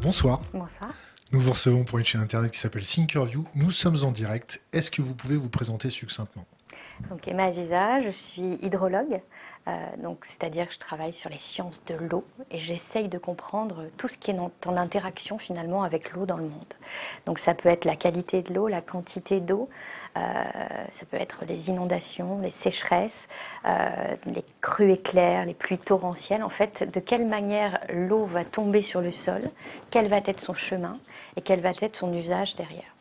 Bonsoir. 0.00 0.40
Bonsoir. 0.52 0.90
Nous 1.32 1.40
vous 1.40 1.52
recevons 1.52 1.84
pour 1.84 1.98
une 1.98 2.04
chaîne 2.04 2.20
internet 2.20 2.50
qui 2.50 2.58
s'appelle 2.58 2.82
Thinkerview. 2.82 3.46
Nous 3.54 3.70
sommes 3.70 4.02
en 4.02 4.10
direct. 4.10 4.60
Est-ce 4.72 4.90
que 4.90 5.02
vous 5.02 5.14
pouvez 5.14 5.36
vous 5.36 5.48
présenter 5.48 5.88
succinctement? 5.88 6.46
Donc 7.10 7.28
Emma 7.28 7.44
Aziza, 7.44 8.00
je 8.00 8.10
suis 8.10 8.58
hydrologue, 8.60 9.20
euh, 9.68 9.72
donc 10.02 10.24
c'est-à-dire 10.24 10.66
que 10.66 10.74
je 10.74 10.80
travaille 10.80 11.12
sur 11.12 11.30
les 11.30 11.38
sciences 11.38 11.80
de 11.86 11.94
l'eau 11.94 12.24
et 12.50 12.58
j'essaye 12.58 13.08
de 13.08 13.18
comprendre 13.18 13.84
tout 13.96 14.08
ce 14.08 14.18
qui 14.18 14.32
est 14.32 14.38
en, 14.38 14.50
en 14.66 14.76
interaction 14.76 15.38
finalement 15.38 15.84
avec 15.84 16.12
l'eau 16.12 16.26
dans 16.26 16.36
le 16.36 16.48
monde. 16.48 16.74
Donc 17.24 17.38
ça 17.38 17.54
peut 17.54 17.68
être 17.68 17.84
la 17.84 17.94
qualité 17.94 18.42
de 18.42 18.52
l'eau, 18.52 18.66
la 18.66 18.80
quantité 18.80 19.40
d'eau, 19.40 19.68
ça 20.90 21.06
peut 21.06 21.16
être 21.16 21.44
les 21.46 21.68
inondations, 21.68 22.38
les 22.40 22.50
sécheresses, 22.50 23.28
euh, 23.64 24.16
les 24.26 24.44
crues 24.60 24.92
éclairs, 24.92 25.46
les 25.46 25.54
pluies 25.54 25.78
torrentielles. 25.78 26.42
En 26.42 26.48
fait, 26.48 26.88
de 26.92 27.00
quelle 27.00 27.26
manière 27.26 27.78
l'eau 27.92 28.24
va 28.24 28.44
tomber 28.44 28.82
sur 28.82 29.00
le 29.00 29.12
sol, 29.12 29.50
quel 29.90 30.08
va 30.08 30.18
être 30.18 30.40
son 30.40 30.54
chemin 30.54 30.98
et 31.36 31.42
quel 31.42 31.60
va 31.60 31.70
être 31.80 31.96
son 31.96 32.12
usage 32.12 32.56
derrière. 32.56 32.94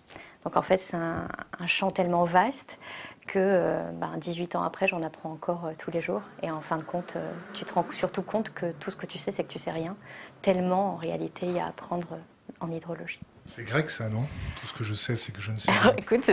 Donc 0.43 0.55
en 0.55 0.61
fait, 0.61 0.77
c'est 0.77 0.95
un, 0.95 1.27
champ 1.65 1.91
tellement 1.91 2.23
vaste 2.23 2.79
que 3.27 3.37
euh, 3.37 3.91
ben, 3.91 4.11
18 4.15 4.55
ans 4.55 4.63
après, 4.63 4.87
j'en 4.87 5.03
apprends 5.03 5.31
encore 5.31 5.65
euh, 5.65 5.71
tous 5.77 5.91
les 5.91 5.99
jours. 5.99 6.21
Et 6.41 6.49
en 6.49 6.61
fin 6.61 6.77
de 6.77 6.83
compte, 6.83 7.17
euh, 7.17 7.31
tu 7.53 7.65
te 7.65 7.73
rends 7.73 7.85
surtout 7.91 8.21
compte 8.21 8.53
que 8.53 8.71
tout 8.79 8.89
ce 8.89 8.95
que 8.95 9.05
tu 9.05 9.17
sais, 9.17 9.33
c'est 9.33 9.43
que 9.43 9.51
tu 9.51 9.59
sais 9.59 9.71
rien. 9.71 9.97
Tellement, 10.41 10.93
en 10.93 10.95
réalité, 10.95 11.47
il 11.47 11.51
y 11.51 11.59
a 11.59 11.65
à 11.65 11.67
apprendre 11.67 12.07
euh, 12.13 12.53
en 12.61 12.71
hydrologie. 12.71 13.19
C'est 13.47 13.63
grec 13.63 13.89
ça, 13.89 14.09
non? 14.09 14.27
Tout 14.59 14.67
ce 14.67 14.73
que 14.73 14.83
je 14.83 14.93
sais, 14.93 15.15
c'est 15.15 15.31
que 15.31 15.41
je 15.41 15.51
ne 15.51 15.57
sais 15.57 15.71
pas. 15.83 15.93
écoute, 15.97 16.23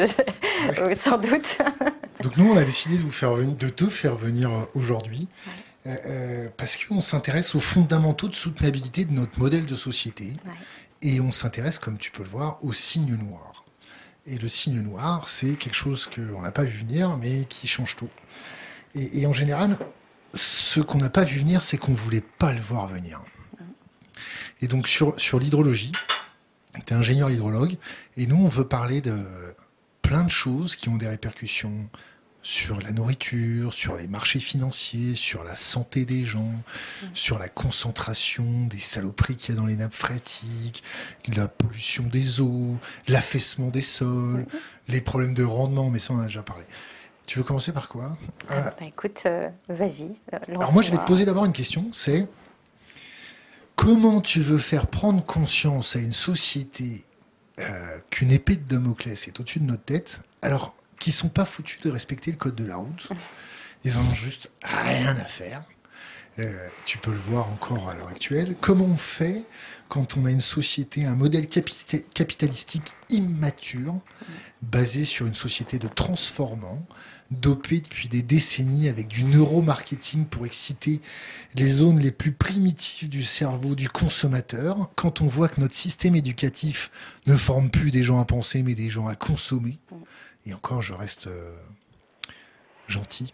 sans 0.96 1.18
doute. 1.18 1.58
Donc 2.22 2.36
nous, 2.36 2.50
on 2.50 2.56
a 2.56 2.64
décidé 2.64 2.96
de, 2.96 3.02
vous 3.02 3.10
faire 3.10 3.34
venir, 3.34 3.54
de 3.56 3.68
te 3.68 3.88
faire 3.88 4.14
venir 4.16 4.50
euh, 4.52 4.64
aujourd'hui 4.74 5.28
euh, 5.86 5.94
euh, 6.06 6.48
parce 6.56 6.76
qu'on 6.76 7.00
s'intéresse 7.00 7.54
aux 7.54 7.60
fondamentaux 7.60 8.28
de 8.28 8.34
soutenabilité 8.34 9.04
de 9.04 9.12
notre 9.12 9.38
modèle 9.38 9.66
de 9.66 9.74
société 9.74 10.32
Ouais. 10.46 10.52
et 11.02 11.20
on 11.20 11.30
s'intéresse, 11.30 11.78
comme 11.78 11.98
tu 11.98 12.10
peux 12.10 12.22
le 12.22 12.28
voir, 12.28 12.58
au 12.62 12.72
signe 12.72 13.14
noir. 13.14 13.64
Et 14.26 14.38
le 14.38 14.48
signe 14.48 14.80
noir, 14.80 15.28
c'est 15.28 15.52
quelque 15.56 15.74
chose 15.74 16.06
qu'on 16.08 16.40
n'a 16.40 16.52
pas 16.52 16.62
vu 16.64 16.78
venir, 16.78 17.16
mais 17.18 17.44
qui 17.44 17.66
change 17.68 17.94
tout. 17.96 18.08
Et, 18.94 19.20
et 19.20 19.26
en 19.26 19.34
général, 19.34 19.76
ce 20.32 20.80
qu'on 20.80 20.98
n'a 20.98 21.10
pas 21.10 21.24
vu 21.24 21.40
venir, 21.40 21.62
c'est 21.62 21.76
qu'on 21.76 21.92
voulait 21.92 22.24
pas 22.38 22.52
le 22.54 22.60
voir 22.60 22.86
venir. 22.86 23.20
Et 24.62 24.66
donc 24.66 24.88
sur, 24.88 25.18
sur 25.20 25.38
l'hydrologie, 25.38 25.92
tu 26.86 26.92
es 26.94 26.96
ingénieur 26.96 27.30
hydrologue, 27.30 27.76
et 28.16 28.26
nous, 28.26 28.36
on 28.36 28.48
veut 28.48 28.66
parler 28.66 29.00
de 29.00 29.16
plein 30.02 30.24
de 30.24 30.30
choses 30.30 30.76
qui 30.76 30.88
ont 30.88 30.96
des 30.96 31.08
répercussions 31.08 31.88
sur 32.42 32.78
la 32.82 32.92
nourriture, 32.92 33.72
sur 33.72 33.96
les 33.96 34.06
marchés 34.06 34.38
financiers, 34.38 35.14
sur 35.14 35.44
la 35.44 35.56
santé 35.56 36.04
des 36.04 36.24
gens, 36.24 36.52
sur 37.14 37.38
la 37.38 37.48
concentration 37.48 38.66
des 38.66 38.78
saloperies 38.78 39.36
qu'il 39.36 39.54
y 39.54 39.58
a 39.58 39.60
dans 39.60 39.66
les 39.66 39.76
nappes 39.76 39.94
phréatiques, 39.94 40.84
la 41.34 41.48
pollution 41.48 42.04
des 42.04 42.42
eaux, 42.42 42.76
l'affaissement 43.08 43.68
des 43.68 43.80
sols, 43.80 44.44
les 44.88 45.00
problèmes 45.00 45.32
de 45.32 45.42
rendement, 45.42 45.88
mais 45.88 45.98
ça 45.98 46.12
on 46.12 46.18
en 46.18 46.20
a 46.20 46.26
déjà 46.26 46.42
parlé. 46.42 46.64
Tu 47.26 47.38
veux 47.38 47.44
commencer 47.44 47.72
par 47.72 47.88
quoi? 47.88 48.18
Euh, 48.50 48.60
Bah, 48.62 48.86
écoute, 48.86 49.22
euh, 49.24 49.48
vas-y. 49.70 50.14
euh, 50.34 50.38
Alors 50.48 50.70
moi 50.74 50.82
je 50.82 50.90
vais 50.90 50.98
te 50.98 51.06
poser 51.06 51.24
d'abord 51.24 51.46
une 51.46 51.54
question, 51.54 51.88
c'est 51.92 52.28
comment 53.76 54.20
tu 54.20 54.40
veux 54.40 54.58
faire 54.58 54.86
prendre 54.86 55.24
conscience 55.24 55.96
à 55.96 55.98
une 55.98 56.12
société 56.12 57.04
euh, 57.58 57.98
qu'une 58.10 58.32
épée 58.32 58.56
de 58.56 58.64
Damoclès 58.64 59.28
est 59.28 59.40
au-dessus 59.40 59.60
de 59.60 59.66
notre 59.66 59.84
tête, 59.84 60.20
alors 60.42 60.74
qu'ils 60.98 61.12
sont 61.12 61.28
pas 61.28 61.44
foutus 61.44 61.80
de 61.82 61.90
respecter 61.90 62.30
le 62.30 62.36
code 62.36 62.54
de 62.54 62.64
la 62.64 62.76
route? 62.76 63.08
Ils 63.84 63.98
ont 63.98 64.14
juste 64.14 64.50
rien 64.62 65.16
à 65.16 65.24
faire. 65.24 65.64
Euh, 66.40 66.68
tu 66.84 66.98
peux 66.98 67.12
le 67.12 67.16
voir 67.16 67.48
encore 67.48 67.88
à 67.88 67.94
l'heure 67.94 68.08
actuelle. 68.08 68.56
Comment 68.60 68.86
on 68.86 68.96
fait 68.96 69.44
quand 69.88 70.16
on 70.16 70.24
a 70.24 70.30
une 70.30 70.40
société, 70.40 71.04
un 71.04 71.14
modèle 71.14 71.46
capita- 71.46 72.02
capitalistique 72.12 72.92
immature, 73.08 74.00
basé 74.62 75.04
sur 75.04 75.26
une 75.26 75.34
société 75.34 75.78
de 75.78 75.86
transformants, 75.86 76.84
dopée 77.30 77.80
depuis 77.80 78.08
des 78.08 78.22
décennies 78.22 78.88
avec 78.88 79.08
du 79.08 79.24
neuromarketing 79.24 80.26
pour 80.26 80.46
exciter 80.46 81.00
les 81.54 81.66
zones 81.66 81.98
les 81.98 82.12
plus 82.12 82.32
primitives 82.32 83.08
du 83.08 83.24
cerveau 83.24 83.74
du 83.74 83.88
consommateur, 83.88 84.90
quand 84.94 85.20
on 85.20 85.26
voit 85.26 85.48
que 85.48 85.60
notre 85.60 85.74
système 85.74 86.14
éducatif 86.14 86.90
ne 87.26 87.36
forme 87.36 87.70
plus 87.70 87.90
des 87.90 88.04
gens 88.04 88.20
à 88.20 88.24
penser, 88.24 88.62
mais 88.62 88.74
des 88.74 88.90
gens 88.90 89.06
à 89.08 89.16
consommer. 89.16 89.78
Et 90.46 90.54
encore, 90.54 90.82
je 90.82 90.92
reste 90.92 91.26
euh, 91.26 91.56
gentil. 92.88 93.32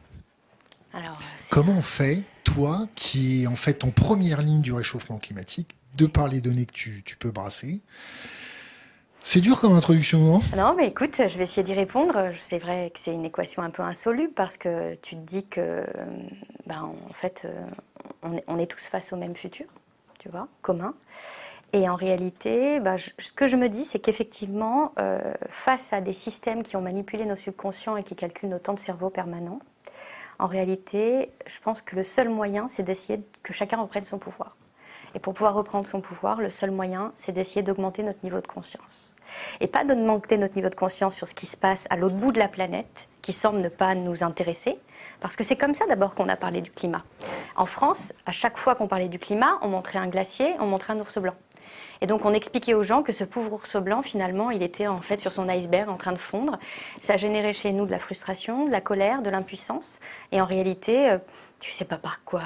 Alors, 0.93 1.19
c'est- 1.37 1.51
Comment 1.51 1.77
on 1.79 1.83
fait, 1.83 2.23
toi, 2.45 2.89
qui 2.95 3.43
est 3.43 3.47
en 3.47 3.57
fait 3.57 3.85
en 3.85 3.91
première 3.91 4.43
ligne 4.43 4.61
du 4.63 4.73
réchauffement 4.73 5.19
climatique, 5.19 5.69
de 5.97 6.07
par 6.07 6.29
les 6.29 6.41
données 6.41 6.67
que 6.67 6.73
tu, 6.73 7.03
tu 7.05 7.17
peux 7.17 7.33
brasser 7.33 7.83
C'est 9.23 9.41
dur 9.41 9.61
comme 9.61 9.75
introduction, 9.75 10.19
non? 10.19 10.41
Non, 10.57 10.75
mais 10.77 10.89
écoute, 10.89 11.15
je 11.17 11.39
vais 11.39 11.45
essayer 11.45 11.63
d'y 11.63 11.75
répondre. 11.75 12.31
C'est 12.39 12.59
vrai 12.59 12.91
que 12.93 12.99
c'est 12.99 13.13
une 13.13 13.25
équation 13.25 13.63
un 13.63 13.71
peu 13.71 13.83
insoluble 13.83 14.33
parce 14.33 14.57
que 14.57 14.95
tu 14.97 15.15
te 15.15 15.21
dis 15.21 15.45
que, 15.45 15.85
ben, 16.67 16.91
en 17.09 17.13
fait, 17.13 17.43
euh, 17.45 18.33
on 18.49 18.59
est, 18.59 18.67
tous 18.67 18.87
face 18.87 19.13
au 19.13 19.17
même 19.17 19.37
futur, 19.37 19.67
tu 20.19 20.29
vois, 20.31 20.49
commun. 20.63 20.95
Et 21.73 21.89
en 21.89 21.95
réalité, 21.95 22.81
ben, 22.81 22.97
ce 22.97 23.33
que 23.33 23.47
je 23.47 23.57
me 23.57 23.69
dis, 23.69 23.85
c'est 23.85 24.01
qu'effectivement, 24.01 24.93
euh, 24.99 25.21
face 25.51 25.93
à 25.93 26.01
des 26.01 26.15
systèmes 26.15 26.63
qui 26.63 26.77
ont 26.77 26.83
manipulé 26.83 27.25
nos 27.27 27.37
subconscients 27.37 27.97
et 27.97 28.03
qui 28.03 28.17
calculent 28.17 28.49
nos 28.49 28.59
temps 28.59 28.75
de 28.75 28.81
cerveau 28.81 29.11
permanents, 29.11 29.61
en 30.39 30.47
réalité, 30.47 31.31
je 31.47 31.61
pense 31.61 31.83
que 31.83 31.95
le 31.95 32.03
seul 32.03 32.31
moyen, 32.31 32.67
c'est 32.67 32.83
d'essayer 32.83 33.19
que 33.43 33.53
chacun 33.53 33.81
reprenne 33.81 34.07
son 34.07 34.19
pouvoir. 34.19 34.57
Et 35.15 35.19
pour 35.19 35.35
pouvoir 35.35 35.55
reprendre 35.55 35.87
son 35.87 36.01
pouvoir, 36.01 36.41
le 36.41 36.51
seul 36.51 36.71
moyen, 36.71 37.13
c'est 37.15 37.33
d'essayer 37.33 37.63
d'augmenter 37.63 38.03
notre 38.03 38.21
niveau 38.25 38.41
de 38.41 38.47
conscience. 38.47 39.10
Et 39.61 39.67
pas 39.67 39.85
d'augmenter 39.85 40.39
notre 40.39 40.57
niveau 40.57 40.69
de 40.69 40.75
conscience 40.75 41.17
sur 41.17 41.29
ce 41.29 41.35
qui 41.35 41.47
se 41.47 41.57
passe 41.57 41.87
à 41.91 41.97
l'autre 41.97 42.17
bout 42.17 42.33
de 42.33 42.39
la 42.39 42.49
planète, 42.49 43.09
qui 43.23 43.33
semble 43.33 43.61
ne 43.61 43.69
pas 43.69 43.95
nous 43.95 44.23
intéresser, 44.25 44.79
parce 45.21 45.37
que 45.37 45.45
c'est 45.45 45.57
comme 45.57 45.75
ça 45.75 45.87
d'abord 45.87 46.15
qu'on 46.15 46.29
a 46.29 46.37
parlé 46.37 46.61
du 46.61 46.71
climat. 46.71 47.05
En 47.57 47.67
France, 47.67 48.13
à 48.27 48.33
chaque 48.33 48.57
fois 48.57 48.75
qu'on 48.75 48.89
parlait 48.89 49.09
du 49.09 49.19
climat, 49.19 49.59
on 49.63 49.69
montrait 49.69 49.99
un 49.99 50.09
glacier, 50.09 50.55
on 50.61 50.67
montrait 50.67 50.95
un 50.95 51.01
ours 51.01 51.19
blanc. 51.19 51.35
Et 52.01 52.07
donc 52.07 52.25
on 52.25 52.33
expliquait 52.33 52.75
aux 52.75 52.83
gens 52.83 53.03
que 53.03 53.13
ce 53.13 53.25
pauvre 53.25 53.53
ours 53.53 53.77
blanc, 53.77 54.03
finalement, 54.03 54.51
il 54.51 54.63
était 54.63 54.87
en 54.87 55.03
fait 55.03 55.21
sur 55.21 55.33
son 55.33 55.49
iceberg 55.49 55.89
en 55.89 55.97
train 55.97 56.13
de 56.13 56.19
fondre. 56.19 56.59
Ça 57.01 57.17
générait 57.17 57.53
chez 57.53 57.73
nous 57.73 57.85
de 57.85 57.91
la 57.91 57.99
frustration, 57.99 58.67
de 58.67 58.71
la 58.71 58.81
colère, 58.81 59.23
de 59.23 59.29
l'impuissance. 59.29 60.01
Et 60.33 60.41
en 60.41 60.47
réalité, 60.47 61.11
euh, 61.11 61.19
tu 61.61 61.73
sais 61.73 61.85
pas 61.85 61.99
par 61.99 62.25
quoi 62.25 62.43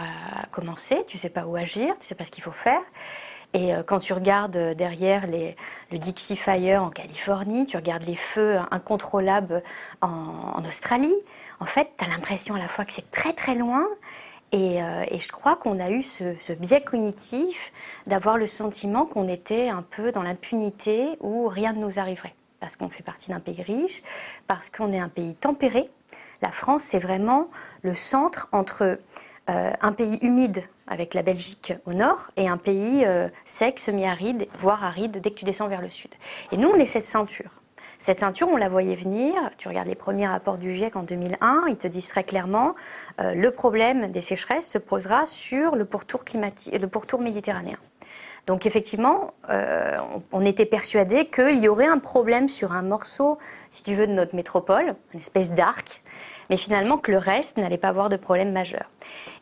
commencer, 0.50 1.04
tu 1.06 1.18
sais 1.18 1.28
pas 1.30 1.46
où 1.46 1.54
agir, 1.54 1.96
tu 1.98 2.04
sais 2.04 2.16
pas 2.16 2.24
ce 2.24 2.32
qu'il 2.32 2.42
faut 2.42 2.50
faire. 2.50 2.80
Et 3.54 3.72
euh, 3.72 3.84
quand 3.84 4.00
tu 4.00 4.12
regardes 4.12 4.56
euh, 4.56 4.74
derrière 4.74 5.26
le 5.26 5.98
Dixie 5.98 6.36
Fire 6.36 6.82
en 6.82 6.90
Californie, 6.90 7.66
tu 7.66 7.76
regardes 7.76 8.02
les 8.02 8.16
feux 8.16 8.58
incontrôlables 8.72 9.62
en, 10.02 10.62
Australie, 10.66 11.14
en 11.60 11.66
fait, 11.66 11.90
tu 11.96 12.04
as 12.04 12.08
l'impression 12.08 12.56
à 12.56 12.58
la 12.58 12.68
fois 12.68 12.84
que 12.84 12.92
c'est 12.92 13.10
très 13.12 13.32
très 13.32 13.54
loin 13.54 13.86
et, 14.50 14.82
euh, 14.82 15.04
je 15.12 15.28
crois 15.28 15.56
qu'on 15.56 15.78
a 15.78 15.90
eu 15.90 16.02
ce, 16.02 16.52
biais 16.52 16.82
cognitif 16.82 17.72
d'avoir 18.06 18.36
le 18.38 18.48
sentiment 18.48 19.06
qu'on 19.06 19.28
était 19.28 19.68
un 19.68 19.82
peu 19.82 20.10
dans 20.10 20.22
l'impunité 20.22 21.16
où 21.20 21.46
rien 21.46 21.72
ne 21.72 21.78
nous 21.78 21.98
arriverait. 21.98 22.34
Parce 22.58 22.76
qu'on 22.76 22.88
fait 22.88 23.02
partie 23.02 23.30
d'un 23.30 23.40
pays 23.40 23.62
riche, 23.62 24.02
parce 24.46 24.70
qu'on 24.70 24.92
est 24.92 24.98
un 24.98 25.08
pays 25.08 25.34
tempéré. 25.34 25.90
La 26.42 26.50
France, 26.50 26.82
c'est 26.82 26.98
vraiment 26.98 27.48
le 27.82 27.94
centre 27.94 28.48
entre 28.52 28.98
un 29.46 29.92
pays 29.92 30.18
humide 30.22 30.64
avec 30.86 31.14
la 31.14 31.22
Belgique 31.22 31.74
au 31.86 31.92
nord 31.92 32.28
et 32.36 32.48
un 32.48 32.56
pays 32.56 33.04
euh, 33.04 33.28
sec, 33.44 33.78
semi-aride, 33.78 34.46
voire 34.58 34.84
aride 34.84 35.20
dès 35.20 35.30
que 35.30 35.36
tu 35.36 35.44
descends 35.44 35.68
vers 35.68 35.80
le 35.80 35.90
sud. 35.90 36.10
Et 36.52 36.56
nous, 36.56 36.68
on 36.68 36.76
est 36.76 36.86
cette 36.86 37.06
ceinture. 37.06 37.62
Cette 37.98 38.20
ceinture, 38.20 38.48
on 38.48 38.56
la 38.56 38.68
voyait 38.68 38.96
venir. 38.96 39.34
Tu 39.56 39.68
regardes 39.68 39.88
les 39.88 39.94
premiers 39.94 40.26
rapports 40.26 40.58
du 40.58 40.72
GIEC 40.72 40.96
en 40.96 41.02
2001, 41.02 41.64
ils 41.68 41.76
te 41.76 41.86
disent 41.86 42.08
très 42.08 42.24
clairement 42.24 42.74
euh, 43.20 43.34
le 43.34 43.50
problème 43.50 44.10
des 44.10 44.20
sécheresses 44.20 44.68
se 44.68 44.78
posera 44.78 45.26
sur 45.26 45.76
le 45.76 45.84
pourtour, 45.84 46.24
méditerranéen. 47.20 47.78
Donc 48.46 48.66
effectivement, 48.66 49.32
euh, 49.48 49.96
on, 50.14 50.40
on 50.40 50.44
était 50.44 50.66
persuadé 50.66 51.26
qu'il 51.26 51.62
y 51.62 51.68
aurait 51.68 51.86
un 51.86 51.98
problème 51.98 52.48
sur 52.48 52.72
un 52.72 52.82
morceau, 52.82 53.38
si 53.70 53.82
tu 53.82 53.94
veux, 53.94 54.06
de 54.06 54.12
notre 54.12 54.36
métropole, 54.36 54.96
une 55.14 55.20
espèce 55.20 55.52
d'arc, 55.52 56.02
mais 56.50 56.56
finalement 56.56 56.98
que 56.98 57.10
le 57.10 57.18
reste 57.18 57.56
n'allait 57.56 57.78
pas 57.78 57.88
avoir 57.88 58.08
de 58.08 58.16
problème 58.16 58.52
majeur. 58.52 58.84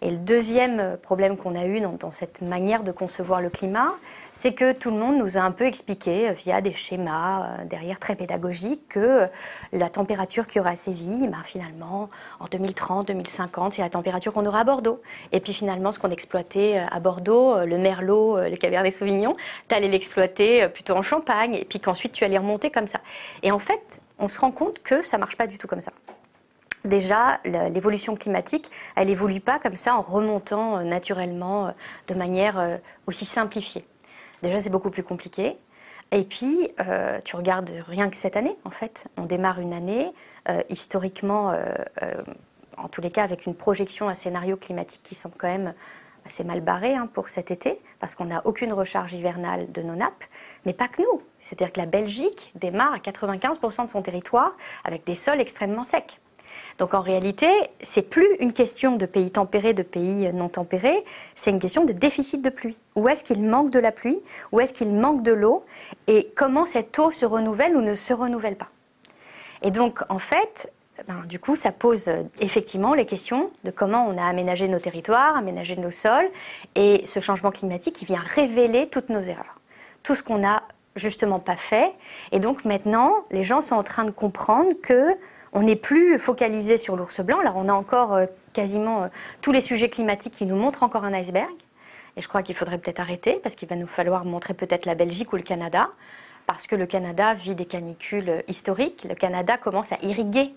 Et 0.01 0.11
le 0.11 0.17
deuxième 0.17 0.97
problème 1.03 1.37
qu'on 1.37 1.55
a 1.55 1.65
eu 1.67 1.81
dans, 1.81 2.11
cette 2.11 2.43
manière 2.43 2.83
de 2.83 2.93
concevoir 2.93 3.41
le 3.41 3.51
climat, 3.51 3.95
c'est 4.33 4.55
que 4.55 4.73
tout 4.73 4.91
le 4.91 4.97
monde 4.97 5.17
nous 5.17 5.39
a 5.39 5.41
un 5.41 5.53
peu 5.53 5.65
expliqué 5.65 6.31
euh, 6.31 6.33
via 6.33 6.61
des 6.61 6.73
schémas 6.73 7.45
euh, 7.61 7.65
derrière 7.65 7.99
très 7.99 8.17
pédagogiques 8.17 8.89
que 8.89 8.99
euh, 8.99 9.27
la 9.73 9.89
température 9.89 10.47
qui 10.47 10.59
aura 10.59 10.75
sévi, 10.75 11.29
ben, 11.29 11.43
finalement, 11.45 12.09
en 12.41 12.47
2030, 12.47 13.07
2050, 13.09 13.75
c'est 13.75 13.83
la 13.83 13.91
température 13.91 14.33
qu'on 14.33 14.47
aura 14.47 14.61
à 14.61 14.65
Bordeaux. 14.65 15.01
Et 15.31 15.41
puis 15.41 15.53
finalement, 15.53 15.93
ce 15.93 15.99
qu'on 15.99 16.11
exploitait 16.11 16.79
euh, 16.79 16.87
à 16.91 17.01
Bordeaux, 17.01 17.57
euh, 17.57 17.67
le 17.67 17.79
merlot, 17.79 18.39
euh, 18.39 18.49
le 18.49 18.57
cabernet 18.57 18.91
sauvignon, 18.91 19.37
tu 19.69 19.75
allais 19.75 19.89
l'exploiter 19.89 20.65
euh, 20.65 20.69
plutôt 20.69 20.95
en 20.95 21.03
Champagne, 21.03 21.55
et 21.55 21.65
puis 21.65 21.81
qu'ensuite 21.81 22.13
tu 22.13 22.25
allais 22.25 22.39
remonter 22.39 22.71
comme 22.71 22.87
ça. 22.87 23.01
Et 23.43 23.51
en 23.51 23.59
fait, 23.59 24.01
on 24.19 24.29
se 24.29 24.39
rend 24.39 24.51
compte 24.51 24.83
que 24.83 25.03
ça 25.03 25.19
marche 25.19 25.37
pas 25.37 25.47
du 25.47 25.59
tout 25.59 25.67
comme 25.67 25.81
ça. 25.81 25.93
Déjà, 26.85 27.41
l'évolution 27.45 28.17
climatique, 28.17 28.71
elle 28.97 29.09
évolue 29.09 29.41
pas 29.41 29.61
comme 29.61 29.77
ça 29.77 29.95
en 29.97 30.03
remontant 30.03 30.79
euh, 30.79 30.83
naturellement 30.83 31.67
euh, 31.67 31.71
de 32.09 32.15
manière 32.15 32.59
euh, 32.59 32.77
aussi 33.07 33.25
simplifiée. 33.25 33.85
Déjà, 34.43 34.59
c'est 34.59 34.71
beaucoup 34.71 34.91
plus 34.91 35.05
compliqué. 35.05 35.57
Et 36.11 36.25
puis, 36.25 36.69
tu 37.25 37.37
regardes 37.37 37.73
rien 37.89 38.11
que 38.11 38.17
cette 38.17 38.37
année, 38.37 38.55
en 38.67 38.71
fait. 38.71 39.07
On 39.17 39.25
démarre 39.25 39.61
une 39.61 39.73
année, 39.73 40.13
historiquement, 40.69 41.55
en 42.77 42.89
tous 42.89 43.01
les 43.01 43.11
cas, 43.11 43.23
avec 43.23 43.47
une 43.47 43.55
projection, 43.55 44.11
un 44.11 44.15
scénario 44.15 44.59
climatique 44.59 45.01
qui 45.03 45.15
semble 45.15 45.37
quand 45.39 45.49
même 45.49 45.73
assez 46.27 46.45
mal 46.45 46.61
barré 46.61 46.95
hein, 46.95 47.09
pour 47.11 47.31
cet 47.31 47.51
été, 47.51 47.81
parce 47.99 48.15
qu'on 48.15 48.27
n'a 48.27 48.43
aucune 48.45 48.75
recharge 48.75 49.15
hivernale 49.15 49.73
de 49.73 49.81
nos 49.81 49.95
nappes, 49.95 50.25
mais 50.67 50.75
pas 50.75 50.89
que 50.89 51.01
nous. 51.01 51.23
C'est-à-dire 51.39 51.73
que 51.73 51.81
la 51.81 51.87
Belgique 51.87 52.53
démarre 52.57 52.93
à 52.93 52.99
95% 52.99 53.85
de 53.85 53.91
son 53.91 54.03
territoire 54.03 54.53
avec 54.85 55.07
des 55.07 55.15
sols 55.15 55.41
extrêmement 55.41 55.85
secs. 55.85 56.19
Donc 56.79 56.95
en 56.95 57.01
réalité, 57.01 57.49
c'est 57.83 58.03
plus 58.03 58.29
une 58.41 58.53
question 58.53 58.97
de 58.97 59.07
pays 59.07 59.31
tempérés, 59.31 59.75
de 59.75 59.83
pays 59.83 60.33
non 60.33 60.49
tempérés, 60.49 61.05
c'est 61.35 61.51
une 61.51 61.59
question 61.59 61.85
de 61.85 61.93
déficit 61.93 62.43
de 62.43 62.51
pluie. 62.51 62.77
Où 62.97 63.09
est-ce 63.09 63.25
qu'il 63.25 63.43
manque 63.43 63.71
de 63.71 63.79
la 63.79 63.93
pluie? 63.93 64.23
Où 64.53 64.61
est-ce 64.61 64.73
qu'il 64.73 64.93
manque 64.93 65.23
de 65.23 65.33
l'eau? 65.33 65.65
Et 66.07 66.33
comment 66.35 66.65
cette 66.65 66.99
eau 66.99 67.11
se 67.11 67.27
renouvelle 67.27 67.77
ou 67.77 67.81
ne 67.81 67.95
se 67.95 68.13
renouvelle 68.13 68.57
pas? 68.57 68.69
Et 69.63 69.71
donc 69.71 70.01
en 70.09 70.19
fait, 70.19 70.73
ben, 71.09 71.25
du 71.27 71.39
coup, 71.39 71.57
ça 71.57 71.73
pose 71.73 72.09
euh, 72.09 72.23
effectivement 72.41 72.95
les 72.95 73.07
questions 73.07 73.47
de 73.65 73.71
comment 73.71 74.07
on 74.07 74.19
a 74.19 74.25
aménagé 74.25 74.69
nos 74.69 74.79
territoires, 74.79 75.37
aménagé 75.37 75.77
nos 75.77 75.91
sols, 75.91 76.29
et 76.75 77.03
ce 77.07 77.21
changement 77.21 77.51
climatique 77.51 77.95
qui 77.95 78.05
vient 78.05 78.21
révéler 78.21 78.89
toutes 78.89 79.09
nos 79.09 79.23
erreurs, 79.23 79.61
tout 80.03 80.15
ce 80.15 80.23
qu'on 80.23 80.39
n'a 80.39 80.63
justement 80.95 81.41
pas 81.41 81.57
fait. 81.57 81.93
Et 82.31 82.39
donc 82.39 82.65
maintenant, 82.65 83.15
les 83.31 83.43
gens 83.43 83.63
sont 83.63 83.75
en 83.75 83.83
train 83.83 84.05
de 84.05 84.11
comprendre 84.11 84.73
que 84.83 85.17
on 85.53 85.63
n'est 85.63 85.77
plus 85.77 86.19
focalisé 86.19 86.79
sur 86.79 86.97
l'ours 86.97 87.21
blanc. 87.21 87.39
Alors 87.41 87.57
on 87.57 87.69
a 87.69 87.73
encore 87.73 88.15
euh, 88.15 88.27
quasiment 88.55 89.05
euh, 89.05 89.09
tous 89.41 89.53
les 89.53 89.61
sujets 89.61 89.89
climatiques 89.89 90.35
qui 90.35 90.47
nous 90.47 90.57
montrent 90.57 90.83
encore 90.83 91.05
un 91.05 91.13
iceberg. 91.13 91.53
Et 92.17 92.21
je 92.21 92.29
crois 92.29 92.43
qu'il 92.43 92.55
faudrait 92.55 92.79
peut-être 92.79 93.01
arrêter 93.01 93.41
parce 93.43 93.55
qu'il 93.55 93.69
va 93.69 93.77
nous 93.77 93.87
falloir 93.87 94.25
montrer 94.25 94.55
peut-être 94.55 94.85
la 94.87 94.95
Belgique 94.95 95.33
ou 95.33 95.37
le 95.37 95.43
Canada. 95.43 95.91
Parce 96.47 96.67
que 96.67 96.77
le 96.77 96.87
Canada 96.87 97.35
vit 97.35 97.55
des 97.55 97.65
canicules 97.65 98.43
historiques. 98.49 99.07
Le 99.09 99.15
Canada 99.15 99.57
commence 99.57 99.93
à 99.93 99.99
irriguer 100.03 100.53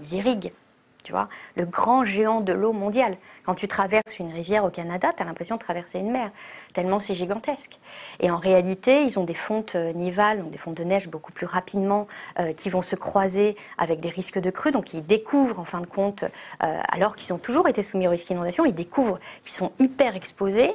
ils 0.00 0.14
irriguent. 0.14 0.52
Tu 1.02 1.12
le 1.56 1.66
grand 1.66 2.04
géant 2.04 2.40
de 2.40 2.52
l'eau 2.52 2.72
mondiale. 2.72 3.16
Quand 3.44 3.54
tu 3.54 3.68
traverses 3.68 4.18
une 4.18 4.32
rivière 4.32 4.64
au 4.64 4.70
Canada, 4.70 5.12
tu 5.16 5.22
as 5.22 5.26
l'impression 5.26 5.56
de 5.56 5.60
traverser 5.60 5.98
une 5.98 6.10
mer, 6.10 6.30
tellement 6.72 7.00
c'est 7.00 7.14
gigantesque. 7.14 7.78
Et 8.20 8.30
en 8.30 8.36
réalité, 8.36 9.02
ils 9.02 9.18
ont 9.18 9.24
des 9.24 9.34
fontes 9.34 9.74
euh, 9.74 9.92
nivales, 9.92 10.48
des 10.50 10.58
fontes 10.58 10.76
de 10.76 10.84
neige 10.84 11.08
beaucoup 11.08 11.32
plus 11.32 11.46
rapidement, 11.46 12.06
euh, 12.38 12.52
qui 12.52 12.70
vont 12.70 12.82
se 12.82 12.96
croiser 12.96 13.56
avec 13.78 14.00
des 14.00 14.08
risques 14.08 14.38
de 14.38 14.50
crue. 14.50 14.70
Donc 14.72 14.92
ils 14.94 15.04
découvrent, 15.04 15.58
en 15.58 15.64
fin 15.64 15.80
de 15.80 15.86
compte, 15.86 16.24
euh, 16.62 16.78
alors 16.92 17.16
qu'ils 17.16 17.32
ont 17.32 17.38
toujours 17.38 17.68
été 17.68 17.82
soumis 17.82 18.06
au 18.06 18.10
risque 18.10 18.28
d'inondation, 18.28 18.64
ils 18.64 18.74
découvrent 18.74 19.18
qu'ils 19.42 19.52
sont 19.52 19.72
hyper 19.78 20.16
exposés, 20.16 20.72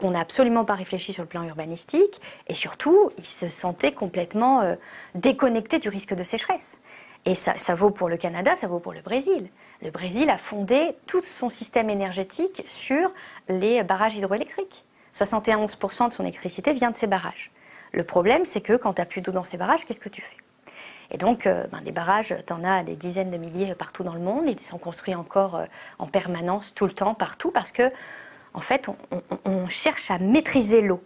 qu'on 0.00 0.10
n'a 0.10 0.20
absolument 0.20 0.64
pas 0.64 0.74
réfléchi 0.74 1.12
sur 1.12 1.22
le 1.22 1.28
plan 1.28 1.44
urbanistique, 1.44 2.20
et 2.48 2.54
surtout, 2.54 3.12
ils 3.16 3.24
se 3.24 3.46
sentaient 3.46 3.92
complètement 3.92 4.76
déconnectés 5.14 5.78
du 5.78 5.88
risque 5.88 6.14
de 6.14 6.24
sécheresse. 6.24 6.80
Et 7.24 7.34
ça, 7.34 7.74
vaut 7.74 7.90
pour 7.90 8.08
le 8.08 8.16
Canada, 8.16 8.56
ça 8.56 8.68
vaut 8.68 8.78
pour 8.78 8.92
le 8.92 9.02
Brésil. 9.02 9.50
Le 9.82 9.90
Brésil 9.90 10.30
a 10.30 10.38
fondé 10.38 10.96
tout 11.06 11.22
son 11.22 11.48
système 11.48 11.90
énergétique 11.90 12.62
sur 12.66 13.12
les 13.48 13.82
barrages 13.84 14.16
hydroélectriques. 14.16 14.84
71% 15.14 16.08
de 16.08 16.12
son 16.12 16.22
électricité 16.22 16.72
vient 16.72 16.90
de 16.90 16.96
ces 16.96 17.06
barrages. 17.06 17.50
Le 17.92 18.04
problème, 18.04 18.44
c'est 18.44 18.60
que 18.60 18.74
quand 18.74 18.94
tu 18.94 19.00
n'as 19.00 19.06
plus 19.06 19.20
d'eau 19.20 19.32
dans 19.32 19.44
ces 19.44 19.56
barrages, 19.56 19.84
qu'est-ce 19.84 20.00
que 20.00 20.08
tu 20.08 20.22
fais? 20.22 20.36
Et 21.10 21.16
donc, 21.16 21.46
euh, 21.46 21.66
ben, 21.72 21.80
des 21.80 21.92
barrages, 21.92 22.34
tu 22.46 22.52
en 22.52 22.62
as 22.64 22.82
des 22.82 22.96
dizaines 22.96 23.30
de 23.30 23.38
milliers 23.38 23.74
partout 23.74 24.04
dans 24.04 24.14
le 24.14 24.20
monde. 24.20 24.44
Ils 24.46 24.60
sont 24.60 24.78
construits 24.78 25.14
encore 25.14 25.56
euh, 25.56 25.64
en 25.98 26.06
permanence, 26.06 26.74
tout 26.74 26.86
le 26.86 26.92
temps, 26.92 27.14
partout, 27.14 27.50
parce 27.50 27.72
que, 27.72 27.90
en 28.54 28.60
fait, 28.60 28.88
on 29.44 29.68
cherche 29.68 30.10
à 30.10 30.18
maîtriser 30.18 30.82
l'eau 30.82 31.02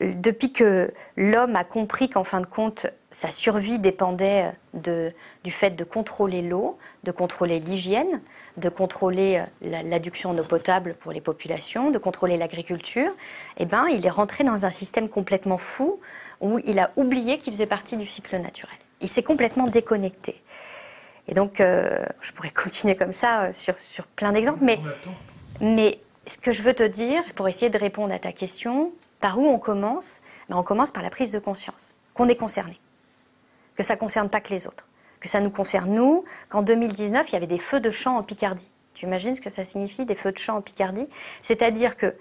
depuis 0.00 0.52
que 0.52 0.92
l'homme 1.16 1.56
a 1.56 1.64
compris 1.64 2.08
qu'en 2.08 2.24
fin 2.24 2.40
de 2.40 2.46
compte, 2.46 2.86
sa 3.10 3.30
survie 3.30 3.78
dépendait 3.78 4.50
du 4.72 5.52
fait 5.52 5.70
de 5.70 5.84
contrôler 5.84 6.42
l'eau, 6.42 6.78
de 7.04 7.12
contrôler 7.12 7.60
l'hygiène, 7.60 8.20
de 8.56 8.68
contrôler 8.68 9.42
euh, 9.62 9.82
l'adduction 9.82 10.30
en 10.30 10.38
eau 10.38 10.44
potable 10.44 10.94
pour 10.94 11.12
les 11.12 11.20
populations, 11.20 11.90
de 11.90 11.98
contrôler 11.98 12.36
l'agriculture, 12.36 13.12
eh 13.56 13.64
ben, 13.64 13.86
il 13.88 14.04
est 14.06 14.10
rentré 14.10 14.44
dans 14.44 14.64
un 14.64 14.70
système 14.70 15.08
complètement 15.08 15.58
fou 15.58 16.00
où 16.40 16.60
il 16.64 16.78
a 16.78 16.90
oublié 16.96 17.38
qu'il 17.38 17.52
faisait 17.52 17.66
partie 17.66 17.96
du 17.96 18.06
cycle 18.06 18.36
naturel. 18.38 18.76
Il 19.00 19.08
s'est 19.08 19.22
complètement 19.22 19.66
déconnecté. 19.66 20.42
Et 21.26 21.34
donc, 21.34 21.60
euh, 21.60 22.04
je 22.20 22.32
pourrais 22.32 22.50
continuer 22.54 22.96
comme 22.96 23.12
ça 23.12 23.44
euh, 23.44 23.50
sur, 23.54 23.78
sur 23.78 24.06
plein 24.06 24.32
d'exemples, 24.32 24.62
mais, 24.62 24.78
mais 25.60 25.98
ce 26.26 26.36
que 26.38 26.52
je 26.52 26.62
veux 26.62 26.74
te 26.74 26.84
dire, 26.84 27.22
pour 27.34 27.48
essayer 27.48 27.70
de 27.70 27.78
répondre 27.78 28.12
à 28.12 28.18
ta 28.18 28.32
question, 28.32 28.92
par 29.24 29.38
où 29.38 29.46
on 29.46 29.58
commence 29.58 30.20
ben, 30.50 30.56
On 30.58 30.62
commence 30.62 30.90
par 30.90 31.02
la 31.02 31.08
prise 31.08 31.32
de 31.32 31.38
conscience, 31.38 31.94
qu'on 32.12 32.28
est 32.28 32.36
concerné, 32.36 32.78
que 33.74 33.82
ça 33.82 33.94
ne 33.94 33.98
concerne 33.98 34.28
pas 34.28 34.42
que 34.42 34.52
les 34.52 34.66
autres, 34.66 34.86
que 35.18 35.30
ça 35.30 35.40
nous 35.40 35.48
concerne 35.48 35.94
nous, 35.94 36.24
qu'en 36.50 36.60
2019, 36.60 37.30
il 37.30 37.32
y 37.32 37.36
avait 37.36 37.46
des 37.46 37.56
feux 37.56 37.80
de 37.80 37.90
champ 37.90 38.18
en 38.18 38.22
Picardie. 38.22 38.68
Tu 38.92 39.06
imagines 39.06 39.34
ce 39.34 39.40
que 39.40 39.48
ça 39.48 39.64
signifie, 39.64 40.04
des 40.04 40.14
feux 40.14 40.30
de 40.30 40.36
champ 40.36 40.58
en 40.58 40.60
Picardie? 40.60 41.08
C'est-à-dire 41.40 41.96
que 41.96 42.14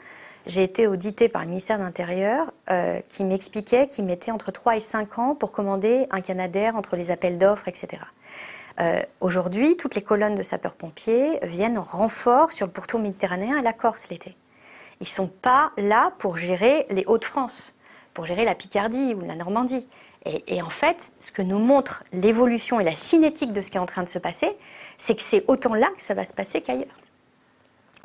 j'ai 0.45 0.63
été 0.63 0.87
auditée 0.87 1.27
par 1.27 1.41
le 1.41 1.49
ministère 1.49 1.77
de 1.77 1.83
l'Intérieur 1.83 2.53
euh, 2.69 3.01
qui 3.09 3.25
m'expliquait 3.25 3.87
qu'il 3.87 4.05
mettait 4.05 4.31
entre 4.31 4.53
3 4.53 4.77
et 4.77 4.79
5 4.79 5.19
ans 5.19 5.35
pour 5.35 5.51
commander 5.51 6.07
un 6.09 6.21
Canadair 6.21 6.77
entre 6.77 6.95
les 6.95 7.11
appels 7.11 7.37
d'offres, 7.37 7.67
etc. 7.67 8.01
Euh, 8.79 9.01
aujourd'hui, 9.19 9.75
toutes 9.75 9.95
les 9.95 10.01
colonnes 10.03 10.35
de 10.35 10.41
sapeurs-pompiers 10.41 11.39
viennent 11.43 11.77
en 11.77 11.83
renfort 11.83 12.53
sur 12.53 12.65
le 12.65 12.71
pourtour 12.71 13.01
méditerranéen 13.01 13.57
et 13.57 13.61
la 13.61 13.73
Corse 13.73 14.07
l'été. 14.09 14.37
Ils 15.03 15.07
ne 15.07 15.09
sont 15.09 15.27
pas 15.27 15.73
là 15.75 16.13
pour 16.17 16.37
gérer 16.37 16.85
les 16.89 17.03
Hauts-de-France, 17.05 17.75
pour 18.13 18.25
gérer 18.25 18.45
la 18.45 18.55
Picardie 18.55 19.13
ou 19.13 19.19
la 19.19 19.35
Normandie. 19.35 19.85
Et, 20.25 20.61
en 20.61 20.69
fait, 20.69 21.11
ce 21.17 21.33
que 21.33 21.41
nous 21.41 21.59
montre 21.59 22.05
l'évolution 22.13 22.79
et 22.79 22.85
la 22.85 22.95
cinétique 22.95 23.51
de 23.51 23.61
ce 23.61 23.69
qui 23.69 23.75
est 23.75 23.81
en 23.81 23.85
train 23.85 24.03
de 24.03 24.07
se 24.07 24.17
passer, 24.17 24.55
c'est 24.97 25.15
que 25.15 25.21
c'est 25.21 25.43
autant 25.49 25.73
là 25.73 25.87
que 25.87 26.01
ça 26.01 26.13
va 26.13 26.23
se 26.23 26.33
passer 26.33 26.61
qu'ailleurs. 26.61 26.95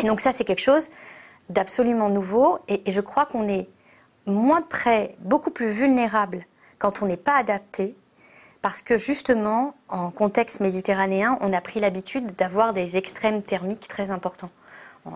Et 0.02 0.08
donc 0.08 0.18
ça, 0.18 0.32
c'est 0.32 0.42
quelque 0.42 0.60
chose 0.60 0.90
d'absolument 1.50 2.08
nouveau. 2.08 2.58
Et, 2.66 2.82
je 2.90 3.00
crois 3.00 3.26
qu'on 3.26 3.46
est 3.46 3.68
moins 4.26 4.62
prêt, 4.62 5.14
beaucoup 5.20 5.52
plus 5.52 5.68
vulnérable 5.68 6.46
quand 6.80 7.00
on 7.00 7.06
n'est 7.06 7.16
pas 7.16 7.36
adapté, 7.36 7.94
parce 8.60 8.82
que 8.82 8.98
justement, 8.98 9.76
en 9.88 10.10
contexte 10.10 10.58
méditerranéen, 10.58 11.38
on 11.42 11.52
a 11.52 11.60
pris 11.60 11.78
l'habitude 11.78 12.34
d'avoir 12.34 12.72
des 12.72 12.96
extrêmes 12.96 13.44
thermiques 13.44 13.86
très 13.86 14.10
importants. 14.10 14.50
Euh, 15.06 15.10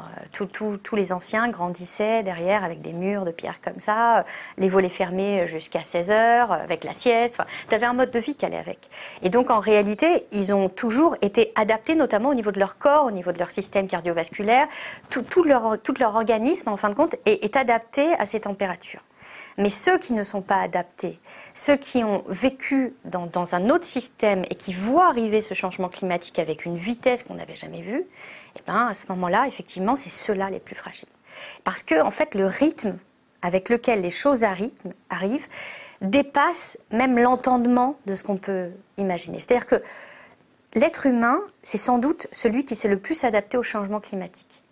tous 0.82 0.96
les 0.96 1.12
anciens 1.12 1.48
grandissaient 1.48 2.22
derrière 2.22 2.64
avec 2.64 2.80
des 2.80 2.92
murs 2.92 3.24
de 3.24 3.30
pierre 3.30 3.60
comme 3.60 3.78
ça, 3.78 4.18
euh, 4.18 4.22
les 4.58 4.68
volets 4.68 4.88
fermés 4.88 5.46
jusqu'à 5.46 5.82
16 5.82 6.10
heures, 6.10 6.52
euh, 6.52 6.62
avec 6.62 6.84
la 6.84 6.92
sieste. 6.92 7.40
tu 7.68 7.74
avais 7.74 7.86
un 7.86 7.92
mode 7.92 8.10
de 8.10 8.18
vie 8.18 8.34
qui 8.34 8.44
allait 8.44 8.56
avec. 8.56 8.78
Et 9.22 9.28
donc 9.28 9.50
en 9.50 9.60
réalité, 9.60 10.26
ils 10.32 10.54
ont 10.54 10.68
toujours 10.68 11.16
été 11.22 11.52
adaptés, 11.54 11.94
notamment 11.94 12.30
au 12.30 12.34
niveau 12.34 12.52
de 12.52 12.58
leur 12.58 12.78
corps, 12.78 13.04
au 13.04 13.10
niveau 13.10 13.32
de 13.32 13.38
leur 13.38 13.50
système 13.50 13.88
cardiovasculaire. 13.88 14.66
Tout, 15.10 15.44
leur, 15.44 15.76
leur 15.98 16.14
organisme, 16.14 16.68
en 16.68 16.76
fin 16.76 16.90
de 16.90 16.94
compte, 16.94 17.16
est, 17.26 17.44
est 17.44 17.56
adapté 17.56 18.14
à 18.14 18.26
ces 18.26 18.40
températures. 18.40 19.02
Mais 19.58 19.68
ceux 19.68 19.98
qui 19.98 20.14
ne 20.14 20.24
sont 20.24 20.42
pas 20.42 20.60
adaptés, 20.60 21.18
ceux 21.54 21.76
qui 21.76 22.02
ont 22.04 22.24
vécu 22.28 22.94
dans, 23.04 23.54
un 23.54 23.70
autre 23.70 23.84
système 23.84 24.44
et 24.50 24.54
qui 24.54 24.72
voient 24.72 25.08
arriver 25.08 25.40
ce 25.40 25.54
changement 25.54 25.88
climatique 25.88 26.38
avec 26.38 26.64
une 26.64 26.76
vitesse 26.76 27.22
qu'on 27.22 27.34
n'avait 27.34 27.54
jamais 27.54 27.82
vue, 27.82 28.04
eh 28.56 28.62
ben, 28.66 28.88
à 28.88 28.94
ce 28.94 29.06
moment-là, 29.08 29.46
effectivement, 29.46 29.96
c'est 29.96 30.10
ceux-là 30.10 30.50
les 30.50 30.60
plus 30.60 30.74
fragiles. 30.74 31.08
Parce 31.64 31.82
que, 31.82 32.00
en 32.02 32.10
fait, 32.10 32.34
le 32.34 32.46
rythme 32.46 32.96
avec 33.42 33.68
lequel 33.68 34.00
les 34.00 34.10
choses 34.10 34.44
arrivent 34.44 35.48
dépasse 36.00 36.78
même 36.90 37.18
l'entendement 37.18 37.96
de 38.06 38.14
ce 38.14 38.24
qu'on 38.24 38.36
peut 38.36 38.70
imaginer. 38.96 39.38
C'est-à-dire 39.40 39.66
que 39.66 39.82
l'être 40.74 41.06
humain, 41.06 41.40
c'est 41.62 41.78
sans 41.78 41.98
doute 41.98 42.26
celui 42.32 42.64
qui 42.64 42.76
s'est 42.76 42.88
le 42.88 42.98
plus 42.98 43.24
adapté 43.24 43.56
au 43.56 43.62
changement 43.62 44.00
climatique. 44.00 44.62